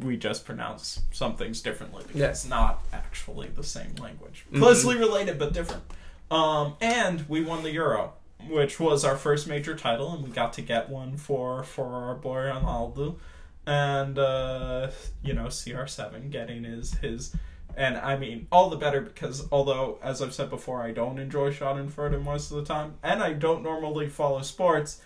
we 0.02 0.16
just 0.18 0.46
pronounce 0.46 1.02
some 1.12 1.36
things 1.36 1.62
differently 1.62 2.04
because 2.08 2.20
Yeah. 2.22 2.28
it's 2.30 2.48
not 2.48 2.82
actually 2.94 3.50
the 3.50 3.64
same 3.64 3.94
language. 3.96 4.46
Mhm. 4.54 4.60
Closely 4.60 4.96
related 4.98 5.38
but 5.38 5.54
different. 5.54 5.84
Um, 6.32 6.76
and 6.80 7.28
we 7.28 7.44
won 7.44 7.62
the 7.62 7.72
Euro, 7.72 8.14
which 8.50 8.80
was 8.80 9.04
our 9.06 9.16
first 9.18 9.48
major 9.48 9.76
title, 9.76 10.14
and 10.14 10.24
we 10.24 10.30
got 10.30 10.54
to 10.54 10.62
get 10.62 10.90
one 10.90 11.18
for 11.18 11.64
for 11.64 11.86
our 11.86 12.16
boy 12.16 12.38
Ronaldo, 12.38 13.16
and 13.66 14.18
uh, 14.20 14.90
you 15.24 15.34
know 15.34 15.46
CR7 15.46 16.30
getting 16.32 16.64
his 16.64 16.96
his. 16.96 17.36
And 17.78 17.98
I 17.98 18.18
mean, 18.18 18.48
all 18.52 18.70
the 18.70 18.76
better 18.76 19.00
because 19.00 19.48
although, 19.52 19.98
as 20.04 20.22
I've 20.22 20.34
said 20.34 20.50
before, 20.50 20.82
I 20.82 20.92
don't 20.92 21.18
enjoy 21.20 21.54
Schadenfreude 21.54 22.22
most 22.24 22.52
of 22.52 22.58
the 22.58 22.66
time, 22.66 22.96
and 23.02 23.24
I 23.24 23.32
don't 23.34 23.64
normally 23.64 24.10
follow 24.10 24.42
sports, 24.42 25.02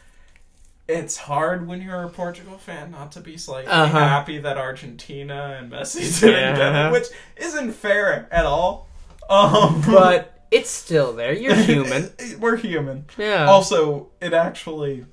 it's 0.87 1.15
hard 1.17 1.67
when 1.67 1.81
you're 1.81 2.03
a 2.03 2.09
Portugal 2.09 2.57
fan 2.57 2.89
not 2.91 3.11
to 3.13 3.19
be 3.19 3.37
slightly 3.37 3.71
Uh-huh. 3.71 3.99
happy 3.99 4.39
that 4.39 4.57
Argentina 4.57 5.57
and 5.59 5.71
Messi 5.71 6.19
didn't 6.19 6.55
get 6.55 6.75
it, 6.87 6.91
which 6.91 7.07
isn't 7.37 7.71
fair 7.73 8.27
at 8.31 8.45
all. 8.47 8.87
Um, 9.29 9.81
But 9.85 10.34
it's 10.51 10.69
still 10.69 11.13
there. 11.13 11.33
You're 11.33 11.55
human. 11.73 12.11
we're 12.39 12.55
human. 12.57 13.05
Yeah. 13.17 13.45
Also, 13.45 14.09
it 14.21 14.33
actually. 14.33 15.05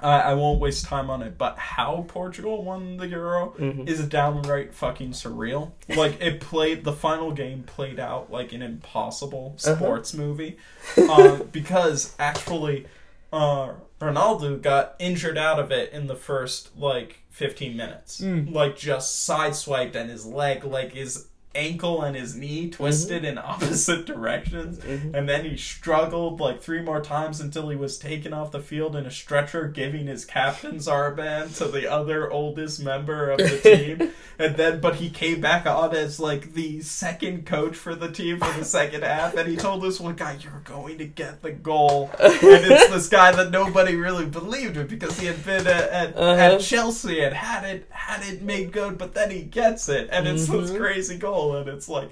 I 0.00 0.20
I 0.20 0.34
won't 0.34 0.58
waste 0.60 0.84
time 0.86 1.10
on 1.10 1.22
it, 1.22 1.38
but 1.38 1.58
how 1.58 2.04
Portugal 2.08 2.64
won 2.64 2.96
the 2.96 3.06
Euro 3.08 3.54
Mhm. 3.58 3.88
is 3.88 4.04
downright 4.08 4.74
fucking 4.74 5.10
surreal. 5.12 5.72
Like 5.94 6.20
it 6.20 6.40
played, 6.40 6.82
the 6.84 6.92
final 6.92 7.30
game 7.32 7.62
played 7.62 8.00
out 8.00 8.30
like 8.30 8.52
an 8.52 8.62
impossible 8.62 9.56
Uh-huh. 9.64 9.76
sports 9.76 10.12
movie, 10.14 10.56
uh, 10.96 11.36
because 11.52 12.14
actually, 12.18 12.86
uh, 13.32 13.74
Ronaldo 14.00 14.60
got 14.60 14.96
injured 14.98 15.38
out 15.38 15.60
of 15.60 15.70
it 15.70 15.92
in 15.92 16.08
the 16.08 16.16
first 16.16 16.76
like 16.76 17.18
15 17.30 17.76
minutes, 17.76 18.20
Mm. 18.20 18.52
like 18.52 18.76
just 18.76 19.28
sideswiped, 19.28 19.94
and 19.94 20.10
his 20.10 20.26
leg, 20.26 20.64
like 20.64 20.92
his 20.92 21.28
ankle 21.54 22.02
and 22.02 22.16
his 22.16 22.34
knee 22.34 22.70
twisted 22.70 23.24
in 23.24 23.36
opposite 23.52 24.06
directions 24.06 24.78
Mhm. 24.78 25.14
and 25.14 25.28
then 25.28 25.44
he 25.44 25.56
struggled 25.56 26.40
like 26.40 26.62
three 26.62 26.80
more 26.82 27.00
times 27.00 27.40
until 27.40 27.68
he 27.68 27.76
was 27.76 27.98
taken 27.98 28.32
off 28.32 28.50
the 28.52 28.60
field 28.60 28.96
in 28.96 29.04
a 29.06 29.10
stretcher, 29.10 29.68
giving 29.68 30.06
his 30.06 30.24
captain's 30.24 30.86
armband 30.86 31.56
to 31.58 31.66
the 31.66 31.90
other 31.90 32.30
oldest 32.30 32.82
member 32.82 33.30
of 33.30 33.38
the 33.38 33.58
team. 33.98 34.10
and 34.38 34.56
then, 34.56 34.80
but 34.80 34.96
he 34.96 35.10
came 35.10 35.40
back 35.40 35.66
on 35.66 35.94
as 35.94 36.18
like 36.18 36.54
the 36.54 36.80
second 36.80 37.44
coach 37.46 37.76
for 37.76 37.94
the 37.94 38.10
team 38.10 38.38
for 38.38 38.58
the 38.58 38.64
second 38.64 39.02
half, 39.02 39.36
and 39.36 39.48
he 39.48 39.56
told 39.56 39.82
this 39.82 40.00
one 40.00 40.14
guy, 40.14 40.36
"You're 40.40 40.62
going 40.64 40.98
to 40.98 41.04
get 41.06 41.42
the 41.42 41.50
goal." 41.52 42.10
and 42.18 42.32
it's 42.42 42.88
this 42.90 43.08
guy 43.08 43.32
that 43.32 43.50
nobody 43.50 43.94
really 43.94 44.26
believed 44.26 44.76
in 44.76 44.86
because 44.86 45.18
he 45.20 45.26
had 45.26 45.44
been 45.44 45.66
at, 45.66 45.90
at, 45.90 46.16
Uh-huh. 46.16 46.54
at 46.54 46.60
Chelsea 46.60 47.20
and 47.22 47.34
had 47.34 47.64
it 47.64 47.88
had 48.12 48.32
it 48.34 48.42
made 48.42 48.72
good, 48.72 48.98
but 48.98 49.14
then 49.14 49.30
he 49.30 49.42
gets 49.42 49.88
it, 49.88 50.08
and 50.12 50.26
it's 50.28 50.46
this 50.46 50.70
Mhm. 50.70 50.78
crazy 50.78 51.16
goal, 51.18 51.56
and 51.56 51.68
it's 51.68 51.88
like. 51.88 52.10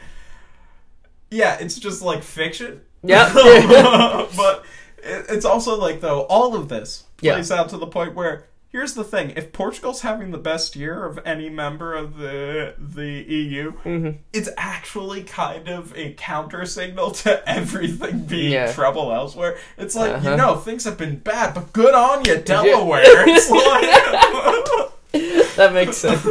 Yeah, 1.30 1.58
it's 1.60 1.78
just 1.78 2.02
like 2.02 2.22
fiction. 2.24 2.80
Yeah, 3.04 3.30
but 4.36 4.64
it's 5.02 5.44
also 5.44 5.78
like 5.78 6.00
though 6.00 6.22
all 6.22 6.54
of 6.56 6.68
this 6.68 7.04
Yeah. 7.20 7.34
plays 7.34 7.50
out 7.52 7.68
to 7.70 7.76
the 7.78 7.86
point 7.86 8.14
where 8.16 8.46
here's 8.72 8.94
the 8.94 9.04
thing: 9.04 9.32
if 9.36 9.52
Portugal's 9.52 10.00
having 10.00 10.32
the 10.32 10.38
best 10.38 10.74
year 10.74 11.04
of 11.06 11.20
any 11.24 11.48
member 11.48 11.94
of 11.94 12.18
the 12.18 12.74
the 12.78 13.22
EU, 13.32 13.72
Mhm. 13.84 14.16
it's 14.32 14.48
actually 14.56 15.22
kind 15.22 15.68
of 15.68 15.96
a 15.96 16.14
counter 16.14 16.66
signal 16.66 17.12
to 17.12 17.48
everything 17.48 18.20
being 18.26 18.50
Yeah. 18.52 18.72
trouble 18.72 19.12
elsewhere. 19.12 19.56
It's 19.78 19.94
like 19.94 20.14
Uh-huh. 20.14 20.30
you 20.30 20.36
know 20.36 20.56
things 20.56 20.82
have 20.84 20.98
been 20.98 21.18
bad, 21.20 21.54
but 21.54 21.72
good 21.72 21.94
on 21.94 22.24
you, 22.24 22.38
Delaware. 22.38 23.04
it's 23.28 23.48
like 23.50 24.90
that 25.56 25.72
makes 25.72 25.96
sense. 25.96 26.24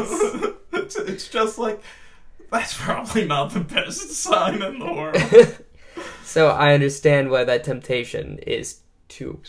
it's, 0.73 0.95
it's 0.95 1.27
just 1.27 1.57
like 1.57 1.81
that's 2.51 2.75
probably 2.75 3.25
not 3.25 3.51
the 3.51 3.59
best 3.59 4.11
sign 4.11 4.61
in 4.61 4.79
the 4.79 4.93
world. 4.93 5.57
So 6.23 6.49
I 6.49 6.75
understand 6.75 7.31
why 7.31 7.43
that 7.45 7.63
temptation 7.63 8.37
is 8.45 8.81
to 9.09 9.39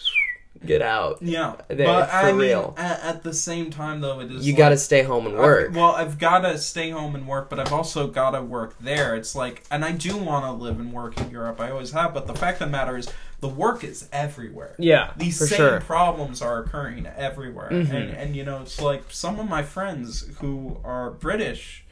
get 0.65 0.83
out. 0.83 1.19
Yeah, 1.23 1.57
There, 1.69 1.87
but 1.87 2.07
for 2.11 2.17
I 2.17 2.33
mean. 2.33 2.57
At, 2.77 3.01
at 3.03 3.23
the 3.23 3.33
same 3.33 3.71
time, 3.71 4.01
though, 4.01 4.21
it 4.21 4.31
is 4.31 4.47
You 4.47 4.53
like, 4.53 4.59
got 4.59 4.69
to 4.71 4.77
stay 4.77 5.03
home 5.03 5.27
and 5.27 5.37
work. 5.37 5.71
I've- 5.71 5.79
well, 5.79 5.93
I've 5.93 6.19
got 6.19 6.41
to 6.41 6.59
stay 6.59 6.91
home 6.91 7.15
and 7.15 7.27
work, 7.27 7.49
but 7.49 7.59
I've 7.59 7.73
also 7.73 8.07
got 8.07 8.33
to 8.33 8.43
work 8.43 8.77
there. 8.81 9.15
It's 9.17 9.35
like, 9.35 9.65
and 9.71 9.85
I 9.85 9.93
do 9.93 10.17
want 10.17 10.45
to 10.45 10.53
live 10.53 10.79
and 10.79 10.93
work 10.93 11.19
in 11.21 11.31
Europe. 11.31 11.61
I 11.61 11.71
always 11.71 11.93
have, 11.93 12.13
but 12.15 12.27
the 12.27 12.35
fact 12.35 12.61
of 12.61 12.69
the 12.69 12.73
matter 12.73 12.97
is, 12.97 13.09
the 13.41 13.49
work 13.49 13.83
is 13.85 14.07
everywhere. 14.13 14.75
yeah, 14.79 15.13
These 15.17 15.39
same 15.49 15.57
sure. 15.57 15.71
Mm-hmm. 15.79 15.87
problems 15.87 16.43
are 16.43 16.59
occurring 16.63 17.07
everywhere, 17.07 17.69
and 17.69 17.91
and 17.91 18.37
you 18.37 18.45
know, 18.45 18.61
it's 18.61 18.79
like 18.83 19.05
some 19.09 19.41
of 19.41 19.49
my 19.49 19.63
friends 19.63 20.29
who 20.41 20.79
are 20.85 21.11
British. 21.11 21.85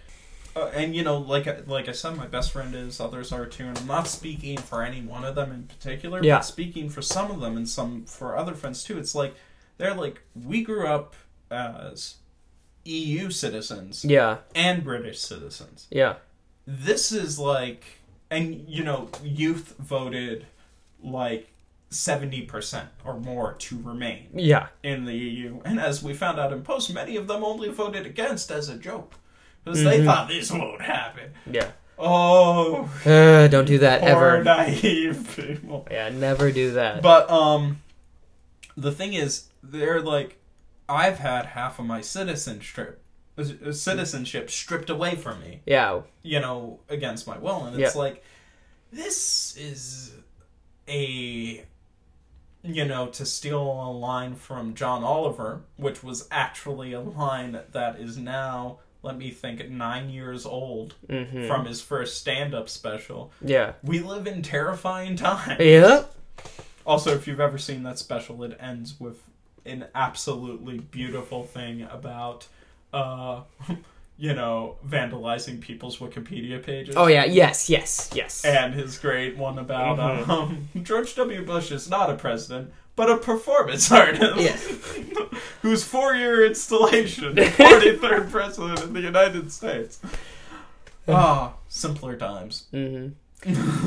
Uh, 0.56 0.66
and 0.74 0.94
you 0.96 1.02
know, 1.04 1.18
like 1.18 1.46
I- 1.46 1.60
like 1.66 1.88
I 1.88 1.92
said, 1.92 2.16
my 2.16 2.26
best 2.26 2.50
friend 2.52 2.74
is. 2.74 3.00
Others 3.00 3.32
are 3.32 3.46
too. 3.46 3.64
And 3.66 3.78
I'm 3.78 3.86
not 3.86 4.08
speaking 4.08 4.58
for 4.58 4.82
any 4.82 5.00
one 5.02 5.24
of 5.24 5.34
them 5.34 5.52
in 5.52 5.64
particular, 5.64 6.22
Yeah. 6.22 6.36
but 6.38 6.44
speaking 6.44 6.88
for 6.90 7.02
some 7.02 7.30
of 7.30 7.40
them 7.40 7.56
and 7.56 7.68
some 7.68 8.04
for 8.06 8.36
other 8.36 8.54
friends 8.54 8.82
too. 8.82 8.98
It's 8.98 9.14
like 9.14 9.34
they're 9.76 9.94
like 9.94 10.20
we 10.34 10.62
grew 10.62 10.86
up 10.86 11.14
as 11.50 12.16
EU 12.84 13.30
citizens 13.30 14.04
Yeah, 14.04 14.38
and 14.54 14.82
British 14.82 15.20
citizens. 15.20 15.86
yeah, 15.90 16.16
This 16.66 17.12
is 17.12 17.38
like, 17.38 17.84
and 18.30 18.66
you 18.68 18.82
know, 18.82 19.10
youth 19.22 19.74
voted 19.78 20.46
like 21.02 21.48
seventy 21.90 22.42
percent 22.42 22.88
or 23.04 23.18
more 23.20 23.54
to 23.54 23.78
remain 23.82 24.28
yeah. 24.34 24.68
in 24.82 25.04
the 25.04 25.14
EU, 25.14 25.60
and 25.64 25.78
as 25.80 26.02
we 26.02 26.12
found 26.14 26.38
out 26.40 26.52
in 26.52 26.62
post, 26.62 26.92
many 26.92 27.16
of 27.16 27.26
them 27.28 27.44
only 27.44 27.68
voted 27.68 28.04
against 28.06 28.50
as 28.50 28.68
a 28.68 28.76
joke 28.76 29.14
because 29.72 29.84
they 29.84 30.04
thought 30.04 30.28
this 30.28 30.50
won't 30.50 30.82
happen. 30.82 31.30
Yeah. 31.50 31.70
Oh, 31.98 32.88
Uh, 33.04 33.48
don't 33.48 33.64
do 33.64 33.78
that 33.78 34.00
poor 34.00 34.10
ever. 34.10 34.44
naive 34.44 35.32
people. 35.36 35.86
Yeah, 35.90 36.10
never 36.10 36.52
do 36.52 36.72
that. 36.72 37.02
But 37.02 37.28
um, 37.30 37.82
the 38.76 38.92
thing 38.92 39.14
is, 39.14 39.48
they're 39.62 40.00
like, 40.00 40.38
I've 40.88 41.18
had 41.18 41.46
half 41.46 41.78
of 41.78 41.86
my 41.86 42.00
citizenship 42.00 43.02
uh, 43.36 43.72
citizenship 43.72 44.50
stripped 44.50 44.90
away 44.90 45.14
from 45.14 45.40
me. 45.40 45.60
yeah, 45.66 46.00
You 46.22 46.40
know, 46.40 46.80
against 46.88 47.26
my 47.26 47.38
will, 47.38 47.64
and 47.66 47.80
it's 47.80 47.94
Yeah. 47.94 48.00
like, 48.00 48.24
this 48.92 49.56
is 49.56 50.14
a. 50.88 51.64
You 52.64 52.84
know, 52.84 53.06
to 53.06 53.24
steal 53.24 53.62
a 53.62 53.90
line 53.92 54.34
from 54.34 54.74
John 54.74 55.04
Oliver, 55.04 55.60
which 55.76 56.02
was 56.02 56.26
actually 56.30 56.92
a 56.92 57.00
line 57.00 57.60
that 57.72 58.00
is 58.00 58.18
now, 58.18 58.80
let 59.02 59.16
me 59.16 59.30
think, 59.30 59.68
nine 59.70 60.10
years 60.10 60.44
old 60.44 60.94
hmm 61.08 61.46
from 61.46 61.66
his 61.66 61.80
first 61.80 62.18
stand 62.18 62.54
up 62.54 62.68
special. 62.68 63.30
yeah, 63.40 63.74
We 63.82 64.00
live 64.00 64.26
in 64.26 64.42
terrifying 64.42 65.16
times. 65.16 65.60
yeah. 65.60 66.04
Also, 66.86 67.14
if 67.14 67.26
you've 67.28 67.40
ever 67.40 67.58
seen 67.58 67.82
that 67.82 67.98
special, 67.98 68.42
it 68.44 68.56
ends 68.60 68.98
with 68.98 69.22
an 69.66 69.86
absolutely 69.94 70.78
beautiful 70.78 71.44
thing 71.44 71.82
about, 71.82 72.46
uh, 72.94 73.42
you 74.18 74.32
know, 74.34 74.76
vandalizing 74.86 75.60
people's 75.60 75.98
Wikipedia 75.98 76.62
pages. 76.62 76.94
Oh 76.96 77.06
yeah, 77.06 77.24
yes, 77.26 77.68
yes, 77.68 78.10
yes. 78.14 78.44
And 78.44 78.72
his 78.74 78.98
great 78.98 79.36
one 79.36 79.58
about 79.58 79.98
Mhm. 79.98 80.28
um, 80.28 80.68
George 80.82 81.14
W. 81.16 81.44
Bush 81.44 81.70
is 81.70 81.88
not 81.90 82.08
a 82.10 82.14
president, 82.14 82.72
but 82.98 83.08
a 83.08 83.16
performance 83.16 83.90
artist. 84.02 84.36
Yes. 84.36 84.66
whose 85.62 85.84
four-year 85.84 86.44
installation, 86.44 87.34
43rd 87.36 88.30
president 88.36 88.82
in 88.82 88.92
the 88.92 89.00
United 89.00 89.50
States. 89.52 90.00
Ah, 91.06 91.54
simpler 91.68 92.16
times. 92.16 92.64
hmm 92.72 93.08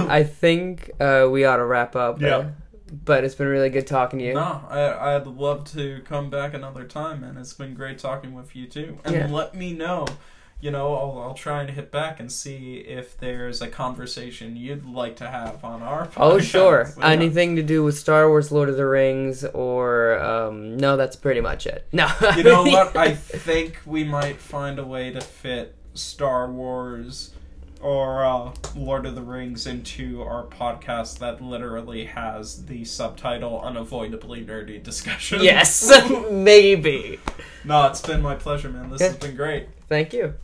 I 0.09 0.23
think 0.23 0.89
uh, 1.01 1.27
we 1.29 1.43
ought 1.43 1.57
to 1.57 1.65
wrap 1.65 1.93
up. 1.95 2.21
Yeah. 2.21 2.37
uh, 2.37 2.45
but 3.05 3.23
it's 3.25 3.35
been 3.35 3.47
really 3.47 3.69
good 3.69 3.85
talking 3.85 4.19
to 4.19 4.25
you. 4.25 4.33
No, 4.33 4.61
I, 4.69 5.15
I'd 5.15 5.27
love 5.27 5.65
to 5.73 6.01
come 6.05 6.29
back 6.29 6.53
another 6.53 6.85
time, 6.85 7.23
and 7.23 7.37
it's 7.37 7.53
been 7.53 7.73
great 7.73 7.99
talking 7.99 8.33
with 8.33 8.55
you 8.55 8.65
too. 8.67 8.97
And 9.03 9.13
Yeah. 9.15 9.27
let 9.27 9.53
me 9.55 9.73
know. 9.73 10.07
You 10.61 10.69
know, 10.71 10.93
I'll, 10.95 11.19
I'll 11.19 11.33
try 11.33 11.61
and 11.61 11.71
hit 11.71 11.91
back 11.91 12.19
and 12.19 12.31
see 12.31 12.75
if 12.77 13.17
there's 13.17 13.61
a 13.63 13.67
conversation 13.67 14.55
you'd 14.55 14.85
like 14.85 15.15
to 15.17 15.27
have 15.27 15.63
on 15.65 15.81
our 15.81 16.05
podcast. 16.05 16.13
Oh 16.17 16.39
sure, 16.39 16.93
Yeah. 16.99 17.07
anything 17.09 17.55
to 17.55 17.63
do 17.63 17.83
with 17.83 17.97
Star 17.97 18.29
Wars, 18.29 18.51
Lord 18.51 18.69
of 18.69 18.77
the 18.77 18.85
Rings, 18.85 19.43
or 19.43 20.19
um, 20.19 20.77
no, 20.77 20.97
that's 20.97 21.15
pretty 21.15 21.41
much 21.41 21.65
it. 21.65 21.87
No, 21.91 22.07
You 22.37 22.43
know 22.43 22.63
what? 22.65 22.95
I 22.95 23.15
think 23.15 23.79
we 23.85 24.03
might 24.03 24.37
find 24.37 24.77
a 24.77 24.85
way 24.85 25.11
to 25.11 25.19
fit 25.21 25.73
Star 25.95 26.49
Wars 26.51 27.31
or 27.81 28.23
uh, 28.23 28.53
Lord 28.75 29.07
of 29.07 29.15
the 29.15 29.23
Rings 29.23 29.65
into 29.65 30.21
our 30.21 30.43
podcast 30.45 31.17
that 31.17 31.41
literally 31.41 32.05
has 32.05 32.67
the 32.67 32.85
subtitle 32.85 33.59
"Unavoidably 33.61 34.45
Nerdy 34.45 34.81
Discussion." 34.83 35.41
yes, 35.41 35.91
maybe. 36.31 37.19
no, 37.65 37.87
it's 37.87 38.01
been 38.01 38.21
my 38.21 38.35
pleasure, 38.35 38.69
man. 38.69 38.91
This 38.91 39.01
has 39.01 39.17
been 39.17 39.35
great. 39.35 39.67
Thank 39.89 40.13
you. 40.13 40.35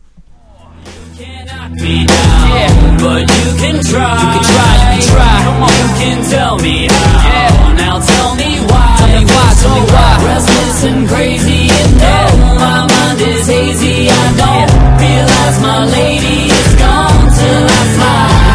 Cannot 1.18 1.70
be 1.76 2.06
down. 2.06 2.50
Yeah, 2.54 2.72
but 3.04 3.24
you 3.40 3.50
can 3.62 3.78
try. 3.84 4.16
You 4.22 4.28
can 4.36 4.44
try. 4.44 4.72
You 4.74 4.88
can 4.92 5.02
try. 5.12 5.36
Come 5.44 5.64
on. 5.64 5.72
You 5.78 5.90
can 6.02 6.20
tell 6.30 6.56
me 6.60 6.88
how. 6.88 7.28
Yeah. 7.28 7.74
Now 7.78 7.96
tell 8.00 8.36
me 8.36 8.60
why. 8.70 8.96
Tell 8.98 9.12
me 9.18 9.24
why. 9.26 9.48
Tell 9.62 9.76
me 9.76 9.82
why. 9.92 10.12
Restless 10.26 10.84
and 10.90 11.08
crazy, 11.08 11.70
and 11.70 11.92
no, 11.98 12.18
my 12.62 12.80
mind 12.88 13.22
is 13.22 13.48
hazy. 13.48 14.10
I 14.10 14.14
don't 14.42 14.72
realize 15.02 15.58
my 15.62 15.86
lady 15.86 16.50
is 16.52 16.74
gone 16.82 17.30
till 17.38 17.64
I 17.78 17.82
fly. 17.96 18.48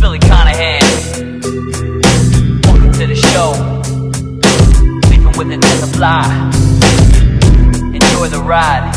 Billy 0.00 0.18
Conahan. 0.18 0.84
Welcome 2.66 2.92
to 2.92 3.04
the 3.06 3.16
show. 3.16 3.50
Sleeping 5.06 5.34
with 5.38 5.50
it 5.52 5.64
as 5.64 5.96
fly. 5.96 6.24
Enjoy 7.94 8.28
the 8.28 8.42
ride. 8.42 8.91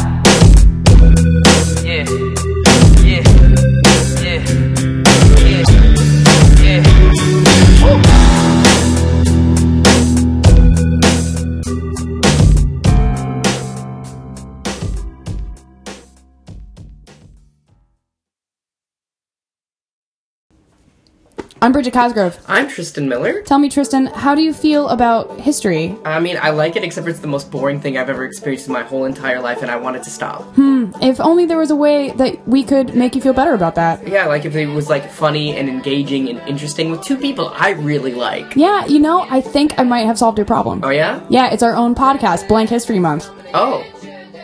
I'm 21.65 21.71
Bridget 21.71 21.93
Cosgrove. 21.93 22.37
I'm 22.47 22.69
Tristan 22.69 23.09
Miller. 23.09 23.41
Tell 23.41 23.57
me, 23.57 23.69
Tristan, 23.69 24.05
how 24.05 24.35
do 24.35 24.43
you 24.43 24.53
feel 24.53 24.87
about 24.89 25.39
history? 25.39 25.97
I 26.05 26.19
mean, 26.19 26.37
I 26.39 26.51
like 26.51 26.75
it, 26.75 26.83
except 26.83 27.07
it's 27.07 27.21
the 27.21 27.27
most 27.27 27.49
boring 27.49 27.81
thing 27.81 27.97
I've 27.97 28.07
ever 28.07 28.23
experienced 28.23 28.67
in 28.67 28.73
my 28.73 28.83
whole 28.83 29.05
entire 29.05 29.41
life, 29.41 29.63
and 29.63 29.71
I 29.71 29.77
want 29.77 29.95
it 29.95 30.03
to 30.03 30.11
stop. 30.11 30.43
Hmm. 30.53 30.91
If 31.01 31.19
only 31.19 31.47
there 31.47 31.57
was 31.57 31.71
a 31.71 31.75
way 31.75 32.11
that 32.11 32.47
we 32.47 32.63
could 32.63 32.93
make 32.93 33.15
you 33.15 33.21
feel 33.21 33.33
better 33.33 33.55
about 33.55 33.73
that. 33.73 34.07
Yeah, 34.07 34.27
like 34.27 34.45
if 34.45 34.55
it 34.55 34.67
was 34.67 34.91
like 34.91 35.09
funny 35.09 35.57
and 35.57 35.67
engaging 35.67 36.29
and 36.29 36.37
interesting 36.47 36.91
with 36.91 37.01
two 37.01 37.17
people 37.17 37.51
I 37.55 37.71
really 37.71 38.13
like. 38.13 38.55
Yeah, 38.55 38.85
you 38.85 38.99
know, 38.99 39.25
I 39.27 39.41
think 39.41 39.79
I 39.79 39.83
might 39.85 40.05
have 40.05 40.19
solved 40.19 40.37
your 40.37 40.45
problem. 40.45 40.81
Oh 40.83 40.91
yeah? 40.91 41.25
Yeah, 41.31 41.51
it's 41.51 41.63
our 41.63 41.73
own 41.73 41.95
podcast, 41.95 42.47
Blank 42.47 42.69
History 42.69 42.99
Month. 42.99 43.27
Oh, 43.55 43.83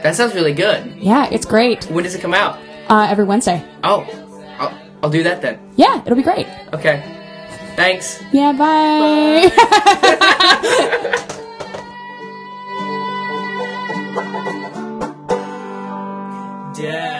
that 0.01 0.15
sounds 0.15 0.33
really 0.33 0.53
good. 0.53 0.95
Yeah, 0.95 1.29
it's 1.31 1.45
great. 1.45 1.83
When 1.85 2.03
does 2.03 2.15
it 2.15 2.21
come 2.21 2.33
out? 2.33 2.57
Uh, 2.89 3.07
every 3.11 3.25
Wednesday. 3.25 3.63
Oh, 3.83 4.20
I'll, 5.03 5.09
do 5.09 5.23
that 5.23 5.41
then. 5.41 5.59
Yeah, 5.75 6.01
it'll 6.05 6.15
be 6.15 6.23
great. 6.23 6.47
Okay. 6.73 7.03
Thanks. 7.75 8.23
Yeah, 8.31 8.53
bye. 8.53 9.51
Dad. 16.73 17.10